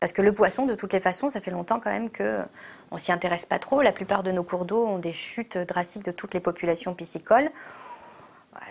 Parce 0.00 0.12
que 0.12 0.22
le 0.22 0.32
poisson, 0.32 0.66
de 0.66 0.74
toutes 0.74 0.92
les 0.92 1.00
façons, 1.00 1.30
ça 1.30 1.40
fait 1.40 1.50
longtemps 1.50 1.80
quand 1.80 1.90
même 1.90 2.10
qu'on 2.10 2.44
ne 2.92 2.98
s'y 2.98 3.12
intéresse 3.12 3.46
pas 3.46 3.58
trop. 3.58 3.82
La 3.82 3.92
plupart 3.92 4.22
de 4.22 4.32
nos 4.32 4.42
cours 4.42 4.64
d'eau 4.64 4.84
ont 4.84 4.98
des 4.98 5.12
chutes 5.12 5.56
drastiques 5.56 6.04
de 6.04 6.10
toutes 6.10 6.34
les 6.34 6.40
populations 6.40 6.94
piscicoles. 6.94 7.50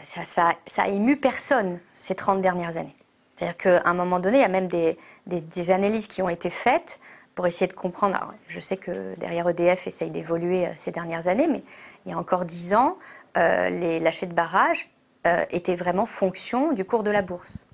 Ça, 0.02 0.56
a 0.78 0.88
ému 0.88 1.18
personne 1.18 1.80
ces 1.94 2.16
30 2.16 2.42
dernières 2.42 2.78
années. 2.78 2.96
C'est-à-dire 3.36 3.58
qu'à 3.58 3.90
un 3.90 3.94
moment 3.94 4.20
donné, 4.20 4.38
il 4.38 4.42
y 4.42 4.46
a 4.46 4.48
même 4.48 4.68
des, 4.68 5.72
analyses 5.72 6.08
qui 6.08 6.22
ont 6.22 6.30
été 6.30 6.50
faites 6.50 7.00
pour 7.36 7.48
essayer 7.48 7.68
de 7.68 7.74
comprendre. 7.74 8.34
Je 8.48 8.60
sais 8.60 8.78
que 8.78 9.16
derrière 9.18 9.50
EDF 9.50 9.88
essaye 9.88 10.12
d'évoluer 10.12 10.68
euh, 10.68 10.72
ces 10.76 10.92
dernières 10.92 11.28
années, 11.28 11.48
mais 11.48 11.64
il 12.06 12.12
y 12.12 12.14
a 12.14 12.18
encore 12.18 12.46
10 12.46 12.76
ans, 12.76 12.98
euh, 13.38 13.70
les 13.70 14.00
lâchers 14.00 14.28
de 14.28 14.34
barrage 14.34 14.88
euh, 15.26 15.44
étaient 15.50 15.76
vraiment 15.76 16.06
fonction 16.06 16.74
du 16.74 16.86
cours 16.86 17.02
de 17.02 17.10
la 17.10 17.24
bourse. 17.24 17.66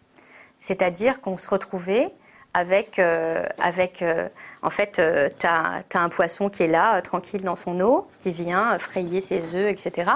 C'est-à-dire 0.60 1.20
qu'on 1.20 1.38
se 1.38 1.50
retrouvait 1.50 2.14
avec, 2.54 2.98
euh, 3.00 3.46
avec 3.60 4.02
euh, 4.02 4.28
en 4.62 4.70
fait, 4.70 5.00
euh, 5.00 5.30
tu 5.40 5.46
as, 5.46 5.84
un 5.94 6.10
poisson 6.10 6.50
qui 6.50 6.64
est 6.64 6.68
là, 6.68 7.02
tranquille 7.02 7.44
dans 7.44 7.56
son 7.56 7.80
eau, 7.80 8.08
qui 8.20 8.32
vient 8.32 8.78
frayer 8.80 9.22
ses 9.22 9.56
œufs, 9.56 9.72
etc. 9.72 10.12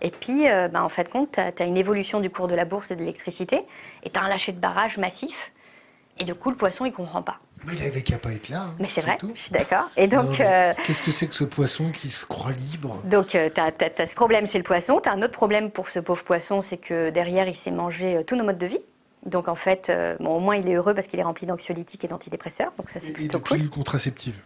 Et 0.00 0.10
puis, 0.10 0.44
bah, 0.72 0.82
en 0.82 0.88
fait, 0.88 1.10
compte, 1.10 1.32
tu 1.32 1.62
as, 1.62 1.66
une 1.66 1.76
évolution 1.76 2.20
du 2.20 2.30
cours 2.30 2.48
de 2.48 2.54
la 2.54 2.64
bourse 2.64 2.90
et 2.90 2.94
de 2.94 3.00
l'électricité, 3.00 3.64
et 4.02 4.10
tu 4.10 4.18
as 4.18 4.22
un 4.22 4.28
lâcher 4.28 4.52
de 4.52 4.60
barrage 4.60 4.98
massif, 4.98 5.52
et 6.18 6.24
du 6.24 6.34
coup, 6.34 6.50
le 6.50 6.56
poisson, 6.56 6.84
il 6.84 6.92
comprend 6.92 7.22
pas. 7.22 7.38
Mais 7.66 7.72
il 7.74 7.86
avait 7.86 8.02
qu'à 8.02 8.18
pas 8.18 8.30
être 8.30 8.50
là. 8.50 8.60
Hein, 8.60 8.74
mais 8.78 8.88
c'est 8.90 9.00
vrai, 9.00 9.16
je 9.34 9.40
suis 9.40 9.50
d'accord. 9.50 9.88
Et 9.96 10.06
donc, 10.06 10.36
qu'est-ce 10.36 11.02
que 11.02 11.10
c'est 11.10 11.26
que 11.26 11.34
ce 11.34 11.44
poisson 11.44 11.90
qui 11.90 12.08
se 12.08 12.26
croit 12.26 12.52
libre? 12.52 13.00
Donc, 13.04 13.28
tu 13.28 13.36
as, 13.38 14.06
ce 14.06 14.14
problème 14.14 14.46
chez 14.46 14.58
le 14.58 14.64
poisson. 14.64 15.00
Tu 15.02 15.08
as 15.08 15.12
un 15.12 15.22
autre 15.22 15.32
problème 15.32 15.70
pour 15.70 15.88
ce 15.88 15.98
pauvre 15.98 16.24
poisson, 16.24 16.60
c'est 16.60 16.76
que 16.76 17.10
derrière, 17.10 17.48
il 17.48 17.56
s'est 17.56 17.70
mangé 17.70 18.22
tous 18.26 18.36
nos 18.36 18.44
modes 18.44 18.58
de 18.58 18.66
vie. 18.66 18.84
Donc 19.26 19.48
en 19.48 19.54
fait, 19.54 19.88
euh, 19.90 20.16
au 20.18 20.40
moins 20.40 20.56
il 20.56 20.68
est 20.68 20.74
heureux 20.74 20.94
parce 20.94 21.06
qu'il 21.06 21.18
est 21.18 21.24
rempli 21.24 21.46
d'anxiolytiques 21.46 22.04
et 22.04 22.08
d'antidépresseurs. 22.08 22.72
Donc 22.76 22.90
ça 22.90 23.00
c'est 23.00 23.12
plutôt 23.12 23.38
et 23.54 23.58
de 23.58 23.68
contraceptives. 23.68 24.40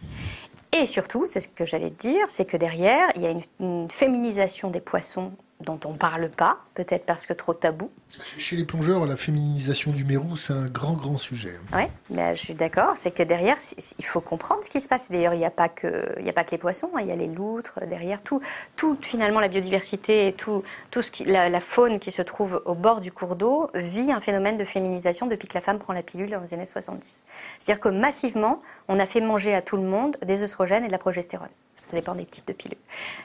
Et 0.71 0.85
surtout, 0.85 1.25
c'est 1.25 1.41
ce 1.41 1.49
que 1.49 1.65
j'allais 1.65 1.89
te 1.89 2.01
dire, 2.01 2.25
c'est 2.27 2.45
que 2.45 2.55
derrière, 2.55 3.07
il 3.15 3.23
y 3.23 3.25
a 3.25 3.33
une 3.59 3.89
féminisation 3.89 4.69
des 4.69 4.81
poissons 4.81 5.31
dont 5.63 5.79
on 5.85 5.91
ne 5.91 5.97
parle 5.97 6.29
pas, 6.29 6.59
peut-être 6.73 7.05
parce 7.05 7.25
que 7.25 7.33
trop 7.33 7.53
tabou. 7.53 7.91
Chez 8.37 8.55
les 8.55 8.63
plongeurs, 8.63 9.05
la 9.05 9.17
féminisation 9.17 9.91
du 9.91 10.05
mérou, 10.05 10.37
c'est 10.37 10.53
un 10.53 10.67
grand, 10.67 10.93
grand 10.93 11.17
sujet. 11.17 11.53
Oui, 11.73 11.83
mais 12.09 12.33
je 12.33 12.39
suis 12.39 12.53
d'accord. 12.53 12.93
C'est 12.95 13.11
que 13.11 13.23
derrière, 13.23 13.57
il 13.97 14.05
faut 14.05 14.21
comprendre 14.21 14.63
ce 14.63 14.69
qui 14.69 14.79
se 14.79 14.87
passe. 14.87 15.11
D'ailleurs, 15.11 15.33
il 15.33 15.39
n'y 15.39 15.45
a, 15.45 15.51
pas 15.51 15.67
que, 15.67 16.15
il 16.17 16.27
a 16.29 16.33
pas 16.33 16.45
que 16.45 16.51
les 16.51 16.57
poissons, 16.57 16.89
hein. 16.95 17.01
il 17.01 17.07
y 17.07 17.11
a 17.11 17.15
les 17.15 17.27
loutres, 17.27 17.81
derrière 17.87 18.21
tout, 18.21 18.41
tout 18.77 18.97
finalement, 19.01 19.41
la 19.41 19.49
biodiversité 19.49 20.27
et 20.27 20.33
tout, 20.33 20.63
tout 20.91 21.01
ce 21.01 21.11
qui, 21.11 21.25
la, 21.25 21.59
faune 21.59 21.99
qui 21.99 22.11
se 22.11 22.21
trouve 22.21 22.61
au 22.65 22.73
bord 22.73 23.01
du 23.01 23.11
cours 23.11 23.35
d'eau 23.35 23.69
vit 23.75 24.13
un 24.13 24.21
phénomène 24.21 24.57
de 24.57 24.65
féminisation 24.65 25.27
depuis 25.27 25.49
que 25.49 25.55
la 25.55 25.61
femme 25.61 25.77
prend 25.77 25.91
la 25.91 26.03
pilule 26.03 26.29
dans 26.29 26.39
les 26.39 26.53
années 26.53 26.65
70. 26.65 27.23
C'est-à-dire 27.59 27.81
que 27.81 27.89
massivement, 27.89 28.59
on 28.87 28.97
a 28.97 29.05
fait 29.05 29.21
manger 29.21 29.53
à 29.53 29.61
tout 29.61 29.75
le 29.75 29.83
monde 29.83 30.15
des 30.25 30.41
œstrogènes 30.43 30.85
et 30.85 30.87
de 30.87 30.93
la 30.93 30.99
progestérone. 30.99 31.49
Ça 31.75 31.95
dépend 31.95 32.13
des 32.13 32.25
types 32.25 32.45
de 32.45 32.51
pilules. 32.51 32.77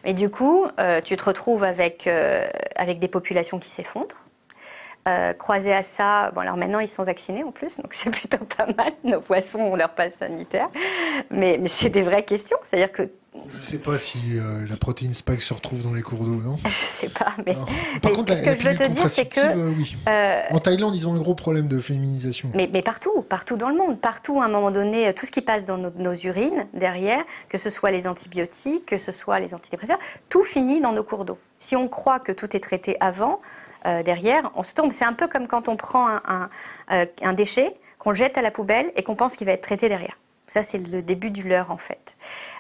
Mais 0.05 0.15
du 0.15 0.31
coup, 0.31 0.67
euh, 0.79 1.01
tu 1.01 1.17
te 1.17 1.25
retrouves 1.25 1.65
avec, 1.65 2.07
euh, 2.07 2.24
avec 2.77 2.99
des 2.99 3.09
populations 3.09 3.59
qui 3.59 3.69
s'effondrent. 3.69 4.25
Euh, 5.07 5.35
croisé 5.35 5.71
à 5.75 5.83
ça, 5.83 6.31
bon 6.31 6.41
alors 6.41 6.57
maintenant 6.57 6.79
ils 6.79 6.89
sont 6.89 7.05
vaccinés 7.05 7.45
en 7.45 7.53
plus, 7.53 7.77
donc 7.77 7.93
c'est 7.93 8.09
plutôt 8.09 8.43
pas 8.57 8.67
mal. 8.75 8.93
Nos 9.05 9.21
poissons 9.21 9.61
ont 9.61 9.77
leur 9.77 9.91
passe 9.91 10.15
sanitaire, 10.15 10.71
mais, 11.31 11.59
mais 11.61 11.69
c'est 11.69 11.91
des 11.91 12.01
vraies 12.01 12.25
questions. 12.25 12.57
C'est-à-dire 12.63 12.91
que 12.91 13.11
je 13.49 13.57
ne 13.57 13.63
sais 13.63 13.79
pas 13.79 13.99
si 13.99 14.19
euh, 14.39 14.65
la 14.69 14.77
protéine 14.77 15.13
spike 15.13 15.43
se 15.43 15.55
retrouve 15.55 15.83
dans 15.83 15.93
les 15.93 16.03
cours 16.03 16.25
d'eau, 16.25 16.37
non? 16.37 16.57
Je 16.63 16.69
ne 16.69 16.71
sais 16.71 17.09
pas, 17.09 17.35
mais, 17.45 17.55
ce 18.35 18.43
que 18.43 18.55
je 18.55 18.63
veux 18.63 18.77
te 18.77 18.87
dire, 18.87 19.11
c'est 19.11 19.27
que... 19.27 19.41
Euh, 19.41 19.73
oui. 19.77 19.97
Euh, 20.09 20.41
en 20.51 20.59
Thaïlande, 20.59 20.95
ils 20.95 21.07
ont 21.09 21.15
un 21.15 21.21
gros 21.21 21.35
problème 21.35 21.67
de 21.67 21.81
féminisation. 21.81 22.51
Mais, 22.55 22.69
mais, 22.73 22.83
partout, 22.83 23.23
partout 23.23 23.57
dans 23.57 23.69
le 23.69 23.77
monde, 23.77 24.01
partout, 24.01 24.41
à 24.41 24.45
un 24.45 24.49
moment 24.49 24.71
donné, 24.71 25.13
tout 25.15 25.27
ce 25.27 25.33
qui 25.33 25.43
passe 25.43 25.67
dans 25.67 25.79
nos, 25.79 26.15
urines, 26.15 26.67
derrière, 26.75 27.25
que 27.49 27.59
ce 27.59 27.71
soit 27.71 27.91
les 27.91 28.07
antibiotiques, 28.07 28.87
que 28.87 28.99
ce 28.99 29.13
soit 29.13 29.41
les 29.41 29.53
antidépresseurs, 29.53 29.99
tout 30.29 30.45
finit 30.45 30.81
dans 30.81 30.93
nos 30.93 31.05
cours 31.05 31.25
d'eau. 31.25 31.39
Si 31.59 31.75
on 31.75 31.89
croit 31.89 32.21
que 32.21 32.33
tout 32.33 32.57
est 32.57 32.61
traité 32.61 32.97
avant, 33.01 33.39
derrière, 34.05 34.51
on 34.55 34.63
se 34.63 34.73
tombe. 34.73 34.93
C'est 34.93 35.05
un 35.05 35.13
peu 35.13 35.29
comme 35.29 35.47
quand 35.47 35.69
on 35.69 35.77
prend 35.77 36.09
un, 36.09 36.49
un 36.89 37.33
déchet, 37.35 37.75
qu'on 37.99 38.11
le 38.11 38.17
jette 38.17 38.39
à 38.39 38.43
la 38.43 38.51
poubelle 38.51 38.93
et 38.97 39.03
qu'on 39.03 39.17
pense 39.17 39.37
qu'il 39.37 39.47
va 39.47 39.53
être 39.53 39.63
traité 39.63 39.89
derrière. 39.89 40.17
Ça, 40.47 40.63
c'est 40.63 40.79
le 40.79 41.01
début 41.01 41.31
du 41.31 41.43
leurre, 41.43 41.71
en 41.71 41.79
fait. 41.79 42.17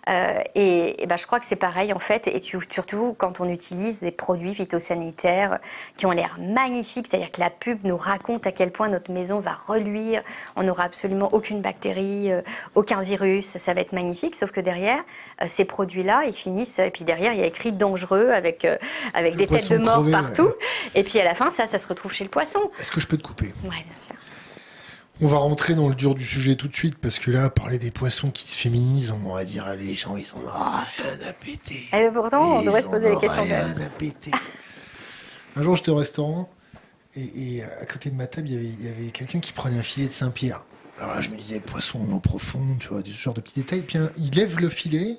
Euh, 0.08 0.40
et, 0.54 1.04
ben, 1.06 1.16
je 1.16 1.26
crois 1.26 1.38
que 1.38 1.46
c'est 1.46 1.56
pareil, 1.56 1.92
en 1.92 1.98
fait, 1.98 2.26
et 2.26 2.40
surtout 2.40 3.14
quand 3.18 3.40
on 3.40 3.48
utilise 3.48 4.00
des 4.00 4.10
produits 4.10 4.54
phytosanitaires 4.54 5.58
qui 5.96 6.06
ont 6.06 6.10
l'air 6.10 6.36
magnifiques, 6.40 7.08
c'est-à-dire 7.10 7.30
que 7.30 7.40
la 7.40 7.50
pub 7.50 7.84
nous 7.84 7.96
raconte 7.96 8.46
à 8.46 8.52
quel 8.52 8.70
point 8.70 8.88
notre 8.88 9.12
maison 9.12 9.40
va 9.40 9.52
reluire, 9.52 10.22
on 10.56 10.62
n'aura 10.62 10.84
absolument 10.84 11.28
aucune 11.32 11.60
bactérie, 11.60 12.32
euh, 12.32 12.40
aucun 12.74 13.02
virus, 13.02 13.58
ça 13.58 13.74
va 13.74 13.82
être 13.82 13.92
magnifique, 13.92 14.34
sauf 14.34 14.50
que 14.50 14.60
derrière, 14.60 15.02
euh, 15.42 15.46
ces 15.46 15.64
produits-là, 15.64 16.24
ils 16.26 16.34
finissent, 16.34 16.78
et 16.78 16.90
puis 16.90 17.04
derrière, 17.04 17.32
il 17.32 17.40
y 17.40 17.42
a 17.42 17.46
écrit 17.46 17.72
dangereux 17.72 18.30
avec, 18.30 18.66
avec 19.12 19.36
des 19.36 19.46
têtes 19.46 19.70
de 19.70 19.78
mort 19.78 20.04
partout, 20.10 20.52
et 20.94 21.04
puis 21.04 21.20
à 21.20 21.24
la 21.24 21.34
fin, 21.34 21.50
ça, 21.50 21.66
ça 21.66 21.78
se 21.78 21.86
retrouve 21.86 22.12
chez 22.12 22.24
le 22.24 22.30
poisson. 22.30 22.70
Est-ce 22.80 22.90
que 22.90 23.00
je 23.00 23.06
peux 23.06 23.16
te 23.16 23.22
couper? 23.22 23.52
Oui, 23.64 23.76
bien 23.86 23.96
sûr. 23.96 24.16
On 25.20 25.28
va 25.28 25.38
rentrer 25.38 25.74
dans 25.74 25.88
le 25.88 25.94
dur 25.94 26.14
du 26.14 26.24
sujet 26.24 26.56
tout 26.56 26.66
de 26.66 26.74
suite 26.74 26.98
parce 26.98 27.20
que 27.20 27.30
là, 27.30 27.48
parler 27.48 27.78
des 27.78 27.92
poissons 27.92 28.30
qui 28.30 28.48
se 28.48 28.56
féminisent, 28.56 29.12
on 29.12 29.32
va 29.32 29.44
dire 29.44 29.72
les 29.76 29.94
gens, 29.94 30.16
ils 30.16 30.26
ont 30.34 30.40
rien 30.40 31.28
à 31.28 31.32
péter. 31.32 31.84
Et 31.92 32.10
pourtant, 32.12 32.58
on 32.58 32.62
devrait 32.62 32.82
se 32.82 32.88
poser 32.88 33.10
les 33.10 33.18
questions. 33.18 33.44
Rien 33.44 33.80
à 33.80 33.88
péter. 33.90 34.32
Un 35.56 35.62
jour, 35.62 35.76
j'étais 35.76 35.90
au 35.90 35.96
restaurant 35.96 36.50
et, 37.16 37.62
à 37.62 37.86
côté 37.86 38.10
de 38.10 38.16
ma 38.16 38.26
table, 38.26 38.48
il 38.48 38.84
y 38.84 38.88
avait, 38.88 39.10
quelqu'un 39.10 39.38
qui 39.38 39.52
prenait 39.52 39.78
un 39.78 39.82
filet 39.82 40.06
de 40.06 40.12
Saint-Pierre. 40.12 40.64
Alors 40.98 41.14
là, 41.14 41.20
je 41.20 41.30
me 41.30 41.36
disais, 41.36 41.60
poisson 41.60 42.00
en 42.00 42.12
eau 42.12 42.20
profonde, 42.20 42.78
tu 42.80 42.88
vois, 42.88 43.00
ce 43.04 43.10
genre 43.10 43.34
de 43.34 43.40
petits 43.40 43.60
détails. 43.60 43.82
Puis 43.82 43.98
il 44.16 44.30
lève 44.34 44.60
le 44.60 44.68
filet, 44.68 45.18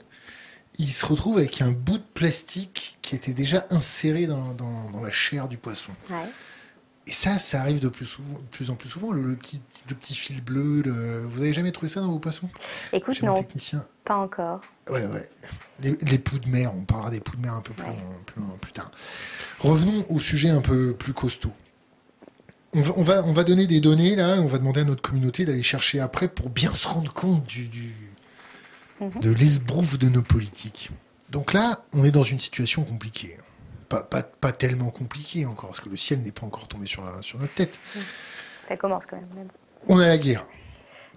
il 0.77 0.89
se 0.89 1.05
retrouve 1.05 1.37
avec 1.37 1.61
un 1.61 1.71
bout 1.71 1.97
de 1.97 2.03
plastique 2.13 2.97
qui 3.01 3.15
était 3.15 3.33
déjà 3.33 3.65
inséré 3.69 4.27
dans, 4.27 4.55
la 5.01 5.11
chair 5.11 5.47
du 5.47 5.57
poisson. 5.57 5.91
Et 7.07 7.11
ça, 7.11 7.37
ça 7.37 7.61
arrive 7.61 7.79
de 7.79 7.87
plus, 7.87 8.17
plus 8.49 8.71
en 8.71 8.75
plus 8.75 8.89
souvent, 8.89 9.11
le, 9.11 9.35
petit, 9.35 9.61
petit, 9.87 10.15
fil 10.15 10.41
bleu. 10.41 10.81
Vous 11.29 11.41
avez 11.41 11.53
jamais 11.53 11.71
trouvé 11.71 11.87
ça 11.87 12.01
dans 12.01 12.11
vos 12.11 12.19
poissons? 12.19 12.49
Écoute, 12.93 13.21
non. 13.21 13.35
Pas 14.03 14.15
encore. 14.15 14.61
Ouais, 14.89 15.05
ouais. 15.05 15.29
Les, 15.81 16.17
poux 16.17 16.39
de 16.39 16.49
mer, 16.49 16.71
on 16.73 16.83
parlera 16.83 17.11
des 17.11 17.19
poux 17.19 17.35
de 17.35 17.41
mer 17.41 17.53
un 17.53 17.61
peu 17.61 17.73
plus, 17.73 17.85
plus, 18.59 18.71
tard. 18.71 18.89
Revenons 19.59 20.03
au 20.09 20.19
sujet 20.19 20.49
un 20.49 20.61
peu 20.61 20.95
plus 20.95 21.13
costaud. 21.13 21.51
On 22.73 22.81
va, 22.81 23.23
on 23.23 23.33
va, 23.33 23.43
donner 23.43 23.67
des 23.67 23.79
données, 23.79 24.15
là, 24.15 24.35
on 24.39 24.47
va 24.47 24.57
demander 24.57 24.81
à 24.81 24.83
notre 24.83 25.01
communauté 25.01 25.45
d'aller 25.45 25.63
chercher 25.63 26.01
après 26.01 26.27
pour 26.27 26.49
bien 26.49 26.73
se 26.73 26.87
rendre 26.87 27.13
compte 27.13 27.45
du, 27.45 27.95
mhm. 28.99 29.21
de 29.21 29.29
l'esbrouf 29.29 29.97
de 29.97 30.09
nos 30.09 30.23
politiques. 30.23 30.89
Donc 31.29 31.53
là, 31.53 31.85
on 31.93 32.03
est 32.03 32.11
dans 32.11 32.23
une 32.23 32.39
situation 32.39 32.83
compliquée 32.83 33.37
pas, 33.87 34.51
tellement 34.51 34.89
compliqué 34.89 35.45
encore, 35.45 35.69
parce 35.69 35.81
que 35.81 35.89
le 35.89 35.97
ciel 35.97 36.21
n'est 36.21 36.31
pas 36.31 36.45
encore 36.45 36.67
tombé 36.67 36.87
sur, 36.87 37.03
sur 37.21 37.39
notre 37.39 37.53
tête. 37.53 37.79
Ça 38.67 38.77
commence 38.77 39.05
quand 39.05 39.17
même. 39.17 39.47
On 39.87 39.99
a 39.99 40.07
la 40.07 40.17
guerre. 40.17 40.45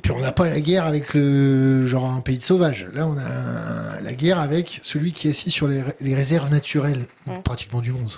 Puis 0.03 0.13
on 0.13 0.21
n'a 0.21 0.33
pas 0.33 0.49
la 0.49 0.61
guerre 0.61 0.87
avec 0.87 1.15
le 1.15 1.87
genre 1.87 2.11
un 2.11 2.21
pays 2.21 2.39
de 2.39 2.43
sauvage. 2.43 2.87
Là, 2.93 3.07
on 3.07 3.17
a 3.19 4.01
la 4.01 4.13
guerre 4.13 4.39
avec 4.39 4.81
celui 4.83 5.13
qui 5.13 5.29
est 5.29 5.31
assis 5.31 5.51
sur 5.51 5.67
les, 5.67 5.83
réserves 6.15 6.51
naturelles, 6.51 7.07
pratiquement 7.45 7.81
du 7.81 7.93
monde. 7.93 8.13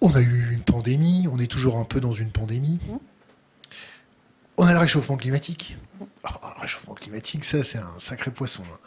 On 0.00 0.14
a 0.14 0.20
eu 0.20 0.52
une 0.52 0.62
pandémie, 0.62 1.26
on 1.30 1.38
est 1.38 1.46
toujours 1.46 1.78
un 1.78 1.84
peu 1.84 2.00
dans 2.00 2.12
une 2.12 2.30
pandémie. 2.30 2.78
On 4.56 4.66
a 4.66 4.72
le 4.72 4.78
réchauffement 4.78 5.16
climatique. 5.16 5.76
Ah, 6.24 6.54
le 6.56 6.62
réchauffement 6.62 6.94
climatique, 6.94 7.44
ça, 7.44 7.62
c'est 7.62 7.78
un 7.78 7.98
sacré 7.98 8.30
poisson. 8.30 8.62
Hein. 8.70 8.78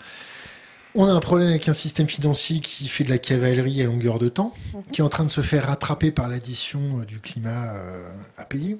On 0.95 1.05
a 1.05 1.11
un 1.11 1.19
problème 1.19 1.49
avec 1.49 1.69
un 1.69 1.73
système 1.73 2.07
financier 2.07 2.61
qui 2.61 2.87
fait 2.87 3.03
de 3.03 3.09
la 3.09 3.19
cavalerie 3.19 3.81
à 3.81 3.85
longueur 3.85 4.17
de 4.17 4.27
temps, 4.27 4.53
mhm. 4.73 4.81
qui 4.91 5.01
est 5.01 5.03
en 5.03 5.09
train 5.09 5.23
de 5.23 5.29
se 5.29 5.41
faire 5.41 5.67
rattraper 5.67 6.11
par 6.11 6.27
l'addition 6.27 6.99
euh, 6.99 7.05
du 7.05 7.19
climat 7.19 7.75
euh, 7.75 8.09
à 8.37 8.45
payer. 8.45 8.77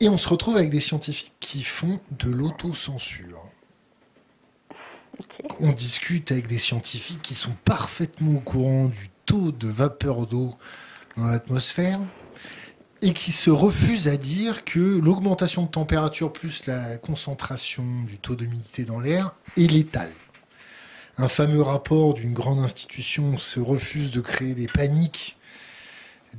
Et 0.00 0.08
on 0.08 0.16
se 0.16 0.28
retrouve 0.28 0.56
avec 0.56 0.70
des 0.70 0.80
scientifiques 0.80 1.34
qui 1.40 1.64
font 1.64 2.00
de 2.18 2.30
l'autocensure. 2.30 3.42
On 5.58 5.72
discute 5.72 6.30
avec 6.30 6.46
des 6.46 6.58
scientifiques 6.58 7.22
qui 7.22 7.34
sont 7.34 7.56
parfaitement 7.64 8.36
au 8.36 8.40
courant 8.40 8.86
du 8.86 9.10
taux 9.26 9.50
de 9.50 9.66
vapeur 9.66 10.26
d'eau 10.28 10.54
dans 11.16 11.26
l'atmosphère 11.26 11.98
et 13.02 13.12
qui 13.12 13.32
se 13.32 13.50
refusent 13.50 14.06
à 14.06 14.16
dire 14.16 14.64
que 14.64 14.78
l'augmentation 14.78 15.64
de 15.64 15.68
température 15.68 16.32
plus 16.32 16.66
la 16.66 16.96
concentration 16.98 17.84
du 18.06 18.18
taux 18.18 18.36
d'humidité 18.36 18.84
dans 18.84 19.00
l'air 19.00 19.34
est 19.56 19.70
létale 19.70 20.12
un 21.18 21.28
fameux 21.28 21.62
rapport 21.62 22.14
d'une 22.14 22.32
grande 22.32 22.60
institution 22.60 23.36
se 23.36 23.58
refuse 23.58 24.10
de 24.10 24.20
créer 24.20 24.54
des 24.54 24.68
paniques, 24.68 25.36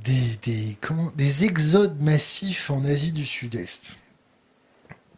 des, 0.04 0.76
des, 1.16 1.44
exodes 1.44 2.00
massifs 2.00 2.70
en 2.70 2.84
Asie 2.84 3.12
du 3.12 3.26
Sud-Est. 3.26 3.98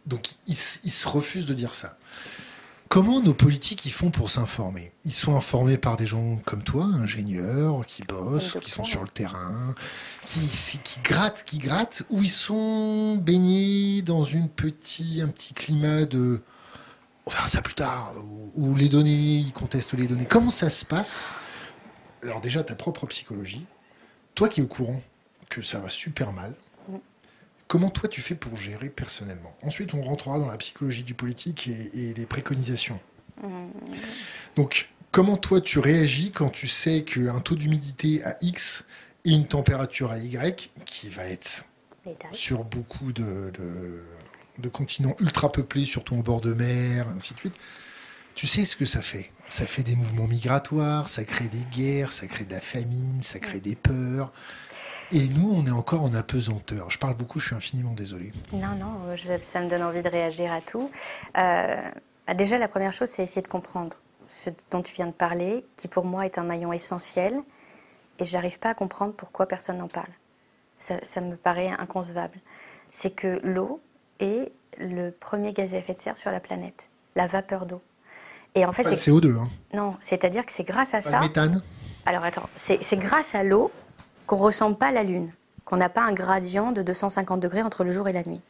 Donc 0.05 0.31
ils, 0.47 0.55
se 0.55 1.07
refusent 1.07 1.45
de 1.45 1.53
dire 1.53 1.73
ça. 1.73 1.97
Comment 2.89 3.21
nos 3.21 3.33
politiques 3.33 3.85
y 3.85 3.89
font 3.89 4.11
pour 4.11 4.29
s'informer? 4.29 4.91
Ils 5.05 5.13
sont 5.13 5.35
informés 5.35 5.77
par 5.77 5.95
des 5.95 6.05
gens 6.05 6.37
comme 6.45 6.61
toi, 6.61 6.83
ingénieurs, 6.83 7.85
qui 7.85 8.03
bossent, 8.03 8.57
qui 8.61 8.69
sont 8.69 8.83
sur 8.83 9.01
le 9.01 9.07
terrain, 9.07 9.73
qui, 10.27 10.47
qui 10.83 10.99
grattent, 11.03 11.43
qui 11.45 11.57
grattent, 11.57 12.03
ou 12.09 12.21
ils 12.21 12.29
sont 12.29 13.15
baignés 13.15 14.01
dans 14.01 14.23
une 14.23 14.49
petit, 14.49 15.21
un 15.21 15.29
petit 15.29 15.53
climat 15.53 16.05
de 16.05 16.41
on 17.25 17.31
verra 17.31 17.47
ça 17.47 17.61
plus 17.61 17.73
tard, 17.73 18.13
ou, 18.55 18.75
les 18.75 18.89
données, 18.89 19.37
ils 19.37 19.53
contestent 19.53 19.93
les 19.93 20.07
données. 20.07 20.25
Comment 20.25 20.51
ça 20.51 20.69
se 20.69 20.83
passe? 20.83 21.33
Alors 22.21 22.41
déjà, 22.41 22.63
ta 22.63 22.75
propre 22.75 23.05
psychologie, 23.07 23.65
toi 24.35 24.49
qui 24.49 24.59
es 24.59 24.63
au 24.63 24.67
courant 24.67 25.01
que 25.49 25.61
ça 25.61 25.79
va 25.79 25.89
super 25.89 26.31
mal, 26.33 26.53
comment 27.67 27.89
toi 27.89 28.09
tu 28.09 28.21
fais 28.21 28.35
pour 28.35 28.55
gérer 28.55 28.89
personnellement? 28.89 29.55
Ensuite, 29.61 29.93
on 29.93 30.01
rentrera 30.03 30.39
dans 30.39 30.47
la 30.47 30.57
psychologie 30.57 31.03
du 31.03 31.13
politique 31.13 31.67
et, 31.67 32.13
les 32.13 32.25
préconisations. 32.25 32.99
Donc, 34.55 34.89
comment 35.11 35.37
toi 35.37 35.59
tu 35.61 35.79
réagis 35.79 36.31
quand 36.31 36.49
tu 36.49 36.67
sais 36.67 37.03
qu'un 37.03 37.39
taux 37.39 37.55
d'humidité 37.55 38.23
à 38.23 38.37
X 38.41 38.85
et 39.25 39.31
une 39.31 39.47
température 39.47 40.11
à 40.11 40.17
Y 40.17 40.71
qui 40.85 41.09
va 41.09 41.25
être 41.25 41.65
sur 42.31 42.63
beaucoup 42.65 43.13
de 43.13 43.49
de 43.51 44.03
continents 44.69 45.15
ultra 45.19 45.51
peuplés, 45.51 45.85
surtout 45.85 46.15
en 46.15 46.19
bord 46.19 46.41
de 46.41 46.53
mer, 46.53 47.07
ainsi 47.09 47.33
de 47.33 47.39
suite. 47.39 47.55
Tu 48.35 48.47
sais 48.47 48.65
ce 48.65 48.75
que 48.75 48.85
ça 48.85 49.01
fait? 49.01 49.31
Ça 49.47 49.65
fait 49.65 49.83
des 49.83 49.95
mouvements 49.95 50.27
migratoires, 50.27 51.07
ça 51.07 51.23
crée 51.23 51.47
des 51.47 51.65
guerres, 51.65 52.11
ça 52.11 52.25
crée 52.27 52.45
de 52.45 52.51
la 52.51 52.61
famine, 52.61 53.21
ça 53.21 53.39
crée 53.39 53.59
des 53.59 53.75
peurs. 53.75 54.33
Et 55.11 55.27
nous, 55.29 55.51
on 55.53 55.67
est 55.67 55.71
encore 55.71 56.01
en 56.01 56.13
apesanteur. 56.15 56.89
Je 56.89 56.97
parle 56.97 57.15
beaucoup, 57.15 57.39
je 57.39 57.47
suis 57.47 57.55
infiniment 57.55 57.93
désolé. 57.93 58.31
Non, 58.51 58.75
non, 58.75 59.15
ça 59.41 59.61
me 59.61 59.69
donne 59.69 59.83
envie 59.83 60.01
de 60.01 60.09
réagir 60.09 60.51
à 60.51 60.61
tout. 60.61 60.89
Euh, 61.37 61.75
bah, 62.25 62.33
déjà, 62.33 62.57
la 62.57 62.67
première 62.67 62.93
chose, 62.93 63.09
c'est 63.09 63.21
essayer 63.21 63.43
de 63.43 63.47
comprendre 63.47 63.97
ce 64.27 64.49
dont 64.71 64.81
tu 64.81 64.95
viens 64.95 65.05
de 65.05 65.11
parler, 65.11 65.65
qui 65.75 65.87
pour 65.87 66.05
moi 66.05 66.25
est 66.25 66.39
un 66.39 66.43
maillon 66.43 66.73
essentiel. 66.73 67.39
Et 68.17 68.25
j'arrive 68.25 68.57
pas 68.57 68.69
à 68.69 68.73
comprendre 68.73 69.13
pourquoi 69.13 69.45
personne 69.45 69.77
n'en 69.77 69.87
parle. 69.87 70.09
Ça, 70.77 70.95
ça 71.03 71.21
me 71.21 71.35
paraît 71.35 71.69
inconcevable. 71.69 72.39
C'est 72.89 73.11
que 73.11 73.39
l'eau, 73.43 73.81
est 74.23 74.51
le 74.79 75.11
premier 75.11 75.53
gaz 75.53 75.73
à 75.73 75.77
effet 75.77 75.93
de 75.93 75.99
serre 75.99 76.17
sur 76.17 76.31
la 76.31 76.39
planète, 76.39 76.89
la 77.15 77.27
vapeur 77.27 77.65
d'eau. 77.65 77.81
Et 78.55 78.65
en 78.65 78.71
fait, 78.71 78.83
c'est 78.95 79.11
CO2. 79.11 79.37
Hein. 79.37 79.49
Non, 79.73 79.95
c'est-à-dire 79.99 80.45
que 80.45 80.51
c'est 80.51 80.63
grâce 80.63 80.93
à 80.93 81.01
ça. 81.01 81.19
Le 81.19 81.27
méthane. 81.27 81.61
Alors 82.05 82.23
attends, 82.23 82.49
c'est 82.55 82.97
grâce 82.97 83.33
à 83.35 83.43
l'eau 83.43 83.71
qu'on 84.27 84.35
ressent 84.37 84.73
pas 84.73 84.91
la 84.91 85.03
Lune, 85.03 85.31
qu'on 85.65 85.77
n'a 85.77 85.89
pas 85.89 86.03
un 86.03 86.13
gradient 86.13 86.71
de 86.71 86.81
250 86.81 87.39
degrés 87.39 87.61
entre 87.61 87.83
le 87.83 87.91
jour 87.91 88.07
et 88.07 88.13
la 88.13 88.23
nuit. 88.23 88.41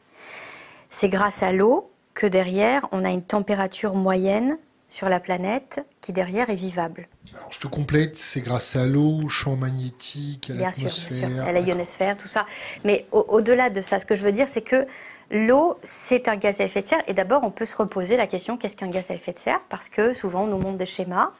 C'est 0.89 1.09
grâce 1.09 1.43
à 1.43 1.51
l'eau 1.51 1.91
que 2.13 2.27
derrière, 2.27 2.88
on 2.91 3.03
a 3.03 3.09
une 3.09 3.23
température 3.23 3.95
moyenne 3.95 4.57
sur 4.88 5.09
la 5.09 5.19
planète 5.19 5.83
qui 6.01 6.13
derrière 6.13 6.49
est 6.51 6.55
vivable. 6.55 7.07
Alors, 7.33 7.51
je 7.51 7.59
te 7.59 7.67
complète, 7.67 8.15
c'est 8.15 8.41
grâce 8.41 8.75
à 8.75 8.86
l'eau, 8.86 9.21
au 9.23 9.27
champ 9.27 9.55
magnétique, 9.55 10.51
à 10.51 10.53
l'atmosphère. 10.53 11.45
à 11.45 11.51
la 11.51 11.62
ionosphère, 11.62 12.15
tout 12.15 12.27
ça. 12.27 12.45
Mais 12.83 13.07
au-delà 13.12 13.71
de 13.71 13.81
ça, 13.81 13.99
ce 13.99 14.05
que 14.05 14.13
je 14.13 14.21
veux 14.21 14.31
dire, 14.31 14.47
c'est 14.47 14.62
que 14.62 14.86
L'eau, 15.31 15.79
c'est 15.83 16.27
un 16.27 16.36
gaz 16.36 16.62
à 16.62 16.65
effet 16.65 16.81
de 16.81 16.88
serre. 16.88 17.03
Et 17.07 17.13
d'abord, 17.13 17.43
on 17.43 17.51
peut 17.51 17.65
se 17.65 17.75
reposer 17.75 18.17
la 18.17 18.27
question 18.27 18.57
qu'est-ce 18.57 18.75
qu'un 18.75 18.89
gaz 18.89 19.12
à 19.12 19.15
effet 19.15 19.33
de 19.33 19.38
serre? 19.38 19.62
Parce 19.69 19.89
que 19.89 20.13
souvent, 20.13 20.43
on 20.43 20.47
nous 20.47 20.57
montre 20.57 20.77
des 20.77 20.86
schémas. 20.86 21.31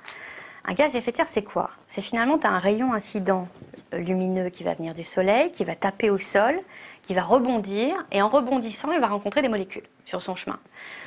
Un 0.65 0.74
gaz 0.74 0.96
à 0.96 1.00
effet 1.00 1.12
de 1.12 1.17
serre, 1.17 1.28
c'est 1.28 1.43
quoi? 1.43 1.69
C'est 1.88 2.02
finalement, 2.02 2.38
tu 2.38 2.48
as 2.48 2.52
un 2.52 2.60
rayon 2.60 2.93
incident 2.93 3.48
lumineux 3.91 4.50
qui 4.50 4.63
va 4.63 4.74
venir 4.74 4.93
du 4.93 5.04
soleil, 5.04 5.52
qui 5.52 5.63
va 5.63 5.76
taper 5.76 6.10
au 6.10 6.17
sol, 6.17 6.60
qui 7.04 7.13
va 7.13 7.22
rebondir. 7.24 7.96
Et 8.12 8.22
en 8.22 8.30
rebondissant, 8.30 8.91
il 8.91 9.00
va 9.00 9.08
rencontrer 9.08 9.41
des 9.41 9.50
molécules 9.50 9.84
sur 10.06 10.22
son 10.22 10.36
chemin. 10.36 10.60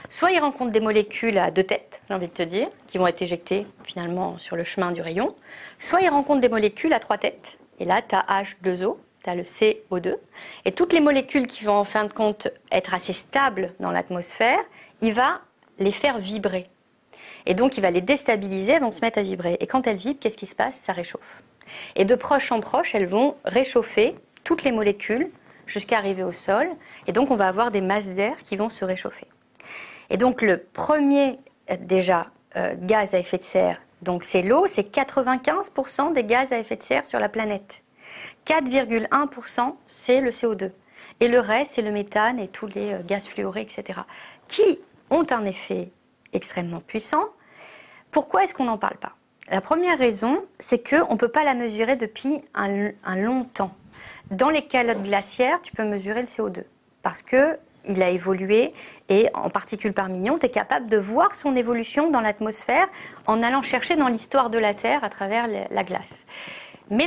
Soit 0.08 0.30
il 0.30 0.38
rencontre 0.38 0.70
des 0.70 0.80
molécules 0.80 1.38
à 1.38 1.50
deux 1.50 1.64
têtes, 1.64 2.00
j'ai 2.08 2.14
envie 2.14 2.28
de 2.28 2.32
te 2.32 2.42
dire, 2.42 2.68
qui 2.86 2.98
vont 2.98 3.06
être 3.06 3.22
éjectées 3.22 3.66
finalement 3.84 4.38
sur 4.38 4.56
le 4.56 4.64
chemin 4.64 4.92
du 4.92 5.00
rayon. 5.00 5.34
Soit 5.78 6.02
il 6.02 6.08
rencontre 6.08 6.40
des 6.40 6.48
molécules 6.48 6.92
à 6.92 7.00
trois 7.00 7.18
têtes. 7.18 7.58
Et 7.78 7.84
là, 7.84 8.02
tu 8.06 8.14
as 8.14 8.42
H2O, 8.42 8.96
le 9.34 9.42
CO2. 9.42 10.16
Et 10.64 10.72
toutes 10.72 10.92
les 10.92 11.00
molécules 11.00 11.46
qui 11.46 11.64
vont 11.64 11.74
en 11.74 11.84
fin 11.84 12.04
de 12.04 12.12
compte 12.12 12.48
être 12.70 12.94
assez 12.94 13.12
stables 13.12 13.74
dans 13.80 13.90
l'atmosphère, 13.90 14.60
il 15.02 15.12
va 15.12 15.40
les 15.78 15.92
faire 15.92 16.18
vibrer. 16.18 16.68
Et 17.46 17.54
donc 17.54 17.76
il 17.76 17.80
va 17.80 17.90
les 17.90 18.00
déstabiliser, 18.00 18.72
elles 18.72 18.82
vont 18.82 18.90
se 18.90 19.00
mettre 19.00 19.18
à 19.18 19.22
vibrer. 19.22 19.56
Et 19.60 19.66
quand 19.66 19.86
elles 19.86 19.96
vibrent, 19.96 20.20
qu'est-ce 20.20 20.36
qui 20.36 20.46
se 20.46 20.56
passe? 20.56 20.76
Ça 20.76 20.92
réchauffe. 20.92 21.42
Et 21.94 22.04
de 22.04 22.14
proche 22.14 22.52
en 22.52 22.60
proche, 22.60 22.94
elles 22.94 23.06
vont 23.06 23.36
réchauffer 23.44 24.16
toutes 24.44 24.62
les 24.62 24.72
molécules 24.72 25.30
jusqu'à 25.66 25.98
arriver 25.98 26.22
au 26.22 26.32
sol. 26.32 26.68
Et 27.06 27.12
donc 27.12 27.30
on 27.30 27.36
va 27.36 27.48
avoir 27.48 27.70
des 27.70 27.80
masses 27.80 28.10
d'air 28.10 28.36
qui 28.44 28.56
vont 28.56 28.68
se 28.68 28.84
réchauffer. 28.84 29.26
Et 30.10 30.16
donc 30.16 30.42
le 30.42 30.58
premier 30.58 31.38
déjà 31.80 32.26
euh, 32.56 32.74
gaz 32.78 33.14
à 33.14 33.18
effet 33.18 33.38
de 33.38 33.42
serre, 33.42 33.80
donc 34.02 34.24
c'est 34.24 34.42
l'eau, 34.42 34.66
c'est 34.66 34.94
95% 34.94 36.12
des 36.12 36.24
gaz 36.24 36.52
à 36.52 36.58
effet 36.58 36.76
de 36.76 36.82
serre 36.82 37.06
sur 37.06 37.18
la 37.18 37.28
planète. 37.28 37.82
4,1%, 38.46 39.74
c'est 39.86 40.20
le 40.20 40.30
CO2. 40.30 40.70
Et 41.20 41.28
le 41.28 41.40
reste, 41.40 41.72
c'est 41.74 41.82
le 41.82 41.90
méthane 41.90 42.38
et 42.38 42.48
tous 42.48 42.66
les 42.66 42.92
euh, 42.92 43.02
gaz 43.04 43.26
fluorés, 43.26 43.62
etc., 43.62 44.00
qui 44.48 44.78
ont 45.10 45.26
un 45.30 45.44
effet 45.44 45.90
extrêmement 46.32 46.80
puissant. 46.80 47.24
Pourquoi 48.10 48.44
est-ce 48.44 48.54
qu'on 48.54 48.64
n'en 48.64 48.78
parle 48.78 48.96
pas? 48.96 49.14
La 49.50 49.60
première 49.60 49.98
raison, 49.98 50.44
c'est 50.58 50.88
qu'on 50.88 51.12
ne 51.12 51.18
peut 51.18 51.28
pas 51.28 51.44
la 51.44 51.54
mesurer 51.54 51.96
depuis 51.96 52.42
un, 52.54 52.92
long 53.16 53.44
temps. 53.44 53.74
Dans 54.30 54.50
les 54.50 54.62
calottes 54.62 55.02
glaciaires, 55.02 55.62
tu 55.62 55.72
peux 55.72 55.84
mesurer 55.84 56.20
le 56.20 56.26
CO2 56.26 56.64
parce 57.02 57.22
qu'il 57.22 57.58
il 57.88 58.02
a 58.02 58.10
évolué 58.10 58.74
et 59.08 59.28
en 59.34 59.48
particules 59.48 59.92
par 59.92 60.08
million, 60.08 60.38
tu 60.38 60.46
es 60.46 60.48
capable 60.48 60.88
de 60.88 60.96
voir 60.96 61.36
son 61.36 61.54
évolution 61.54 62.10
dans 62.10 62.20
l'atmosphère 62.20 62.88
en 63.28 63.40
allant 63.42 63.62
chercher 63.62 63.94
dans 63.94 64.08
l'histoire 64.08 64.50
de 64.50 64.58
la 64.58 64.74
Terre 64.74 65.04
à 65.04 65.08
travers 65.08 65.46
la 65.46 65.84
glace. 65.84 66.26
Mais 66.90 67.06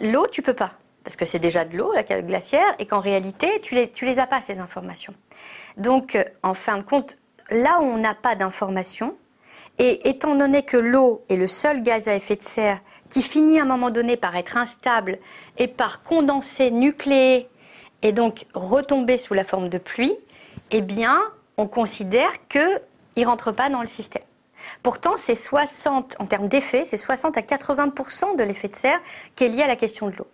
l'eau, 0.00 0.26
tu 0.26 0.42
peux 0.42 0.54
pas, 0.54 0.72
parce 1.04 1.16
que 1.16 1.24
c'est 1.24 1.38
déjà 1.38 1.64
de 1.64 1.76
l'eau, 1.76 1.92
la 1.92 2.02
glaciaire, 2.02 2.74
et 2.78 2.86
qu'en 2.86 3.00
réalité, 3.00 3.60
tu 3.60 3.74
les, 3.74 3.90
tu 3.90 4.04
les 4.04 4.18
as 4.18 4.26
pas, 4.26 4.40
ces 4.40 4.60
informations. 4.60 5.14
Donc, 5.76 6.18
en 6.42 6.54
fin 6.54 6.78
de 6.78 6.82
compte, 6.82 7.18
là 7.50 7.80
où 7.80 7.84
on 7.84 7.98
n'a 7.98 8.14
pas 8.14 8.34
d'informations, 8.34 9.16
et 9.78 10.08
étant 10.08 10.34
donné 10.34 10.62
que 10.62 10.76
l'eau 10.76 11.24
est 11.28 11.36
le 11.36 11.48
seul 11.48 11.82
gaz 11.82 12.08
à 12.08 12.14
effet 12.14 12.36
de 12.36 12.42
serre 12.42 12.80
qui 13.10 13.22
finit 13.22 13.58
à 13.58 13.62
un 13.62 13.66
moment 13.66 13.90
donné 13.90 14.16
par 14.16 14.34
être 14.36 14.56
instable 14.56 15.18
et 15.58 15.68
par 15.68 16.02
condenser, 16.02 16.70
nucléer 16.70 17.48
et 18.02 18.12
donc 18.12 18.46
retomber 18.54 19.18
sous 19.18 19.34
la 19.34 19.44
forme 19.44 19.68
de 19.68 19.78
pluie, 19.78 20.14
eh 20.70 20.80
bien, 20.80 21.20
on 21.56 21.66
considère 21.66 22.32
qu'il 22.48 22.80
ne 23.16 23.26
rentre 23.26 23.52
pas 23.52 23.68
dans 23.68 23.80
le 23.80 23.86
système. 23.86 24.22
Pourtant, 24.82 25.16
c'est 25.16 25.34
60, 25.34 26.16
en 26.18 26.26
termes 26.26 26.48
d'effet, 26.48 26.84
c'est 26.84 26.96
60 26.96 27.36
à 27.36 27.40
80% 27.40 28.36
de 28.36 28.42
l'effet 28.42 28.68
de 28.68 28.76
serre 28.76 29.00
qui 29.34 29.44
est 29.44 29.48
lié 29.48 29.62
à 29.62 29.66
la 29.66 29.76
question 29.76 30.08
de 30.08 30.16
l'eau. 30.16 30.26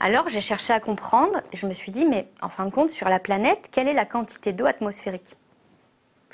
Alors, 0.00 0.28
j'ai 0.28 0.40
cherché 0.40 0.72
à 0.72 0.80
comprendre, 0.80 1.40
je 1.52 1.66
me 1.66 1.72
suis 1.72 1.92
dit, 1.92 2.06
mais 2.06 2.28
en 2.42 2.48
fin 2.48 2.66
de 2.66 2.70
compte, 2.70 2.90
sur 2.90 3.08
la 3.08 3.18
planète, 3.18 3.68
quelle 3.72 3.88
est 3.88 3.94
la 3.94 4.04
quantité 4.04 4.52
d'eau 4.52 4.66
atmosphérique? 4.66 5.36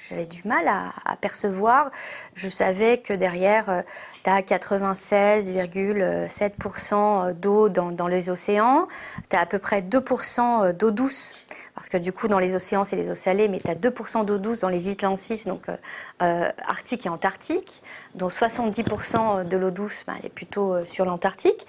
J'avais 0.09 0.27
du 0.27 0.41
mal 0.47 0.67
à, 0.67 0.93
percevoir. 1.17 1.91
Je 2.35 2.49
savais 2.49 2.99
que 2.99 3.13
derrière, 3.13 3.85
tu 4.25 4.31
as 4.31 4.41
96,7% 4.41 7.35
d'eau 7.35 7.69
dans, 7.69 8.09
les 8.09 8.31
océans, 8.31 8.89
tu 9.29 9.37
as 9.37 9.41
à 9.41 9.47
peu 9.47 9.59
près 9.59 9.83
2% 9.83 10.41
euh, 10.41 10.73
d'eau 10.73 10.91
douce, 10.91 11.37
parce 11.75 11.89
que 11.89 11.97
du 11.97 12.13
coup, 12.13 12.29
dans 12.29 12.39
les 12.39 12.55
océans, 12.55 12.85
c'est 12.85 12.97
les 12.97 13.11
eaux 13.11 13.15
salées, 13.15 13.49
mais 13.49 13.61
tu 13.61 13.69
as 13.69 13.75
2% 13.75 14.25
d'eau 14.25 14.39
douce 14.39 14.61
dans 14.61 14.69
les 14.69 14.89
Islandes 14.89 15.19
6, 15.19 15.47
donc 15.47 15.69
euh, 15.69 15.77
euh, 16.23 16.51
Arctique 16.67 17.07
et 17.07 17.09
Antarctique, 17.09 17.83
dont 18.15 18.29
70% 18.29 19.49
de 19.49 19.57
l'eau 19.57 19.71
douce, 19.71 20.05
ben, 20.07 20.15
elle 20.19 20.27
est 20.27 20.31
plutôt 20.31 20.85
sur 20.87 21.05
l'Antarctique. 21.05 21.67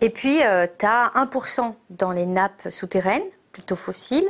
Et 0.00 0.10
puis, 0.10 0.40
tu 0.78 0.86
as 0.86 1.12
1% 1.14 1.74
dans 1.90 2.10
les 2.10 2.26
nappes 2.26 2.68
souterraines, 2.70 3.22
plutôt 3.52 3.76
fossiles. 3.76 4.28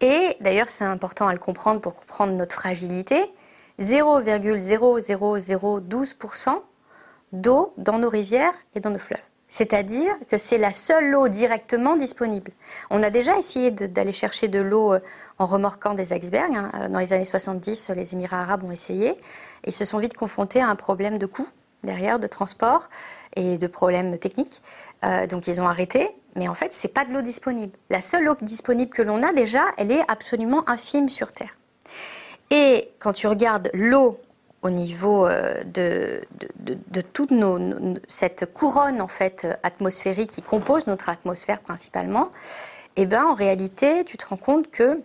Et 0.00 0.36
d'ailleurs, 0.40 0.68
c'est 0.68 0.84
important 0.84 1.28
à 1.28 1.32
le 1.32 1.38
comprendre 1.38 1.80
pour 1.80 1.94
comprendre 1.94 2.34
notre 2.34 2.56
fragilité. 2.56 3.32
0,00012% 3.80 6.62
d'eau 7.32 7.72
dans 7.76 7.98
nos 7.98 8.10
rivières 8.10 8.54
et 8.74 8.80
dans 8.80 8.90
nos 8.90 8.98
fleuves. 8.98 9.22
C'est-à-dire 9.50 10.14
que 10.30 10.38
c'est 10.38 10.56
la 10.56 10.72
seule 10.72 11.14
eau 11.14 11.28
directement 11.28 11.96
disponible. 11.96 12.52
On 12.88 13.02
a 13.02 13.10
déjà 13.10 13.36
essayé 13.36 13.70
d'aller 13.70 14.12
chercher 14.12 14.48
de 14.48 14.60
l'eau 14.60 14.94
euh, 14.94 15.00
en 15.38 15.44
remorquant 15.44 15.92
des 15.92 16.14
icebergs. 16.14 16.54
Hein. 16.54 16.88
Dans 16.88 16.98
les 16.98 17.12
années 17.12 17.26
70, 17.26 17.90
les 17.90 18.14
Émirats 18.14 18.40
arabes 18.40 18.64
ont 18.64 18.70
essayé 18.70 19.20
et 19.64 19.70
se 19.70 19.84
sont 19.84 19.98
vite 19.98 20.14
confrontés 20.14 20.62
à 20.62 20.68
un 20.68 20.76
problème 20.76 21.18
de 21.18 21.26
coût 21.26 21.48
derrière, 21.82 22.18
de 22.18 22.26
transport 22.26 22.88
et 23.36 23.58
de 23.58 23.66
problèmes 23.66 24.18
techniques. 24.18 24.62
Euh, 25.04 25.26
donc 25.26 25.46
ils 25.46 25.60
ont 25.60 25.68
arrêté 25.68 26.14
mais 26.36 26.48
en 26.48 26.54
fait, 26.54 26.72
ce 26.72 26.86
n'est 26.86 26.92
pas 26.92 27.04
de 27.04 27.12
l'eau 27.12 27.22
disponible. 27.22 27.76
La 27.88 28.00
seule 28.00 28.28
eau 28.28 28.36
disponible 28.40 28.90
que 28.90 29.02
l'on 29.02 29.22
a 29.22 29.32
déjà, 29.32 29.64
elle 29.76 29.90
est 29.90 30.02
absolument 30.08 30.68
infime 30.68 31.08
sur 31.08 31.32
Terre. 31.32 31.56
Et 32.50 32.90
quand 32.98 33.12
tu 33.12 33.26
regardes 33.26 33.70
l'eau 33.74 34.20
au 34.62 34.70
niveau 34.70 35.26
euh, 35.26 35.62
de, 35.64 36.22
de, 36.58 37.00
toute 37.00 37.30
nos, 37.30 37.58
cette 38.08 38.52
couronne 38.52 39.00
en 39.00 39.08
fait 39.08 39.46
atmosphérique 39.62 40.30
qui 40.30 40.42
compose 40.42 40.86
notre 40.86 41.08
atmosphère 41.08 41.60
principalement, 41.60 42.30
eh 42.96 43.06
ben 43.06 43.24
en 43.24 43.34
réalité, 43.34 44.04
tu 44.04 44.16
te 44.16 44.26
rends 44.26 44.36
compte 44.36 44.70
que 44.70 45.00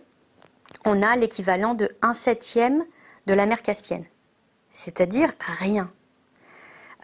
on 0.84 1.00
a 1.02 1.16
l'équivalent 1.16 1.74
de 1.74 1.88
1 2.02 2.12
septième 2.12 2.84
de 3.26 3.34
la 3.34 3.46
mer 3.46 3.62
Caspienne, 3.62 4.04
c'est-à-dire 4.70 5.32
rien. 5.38 5.90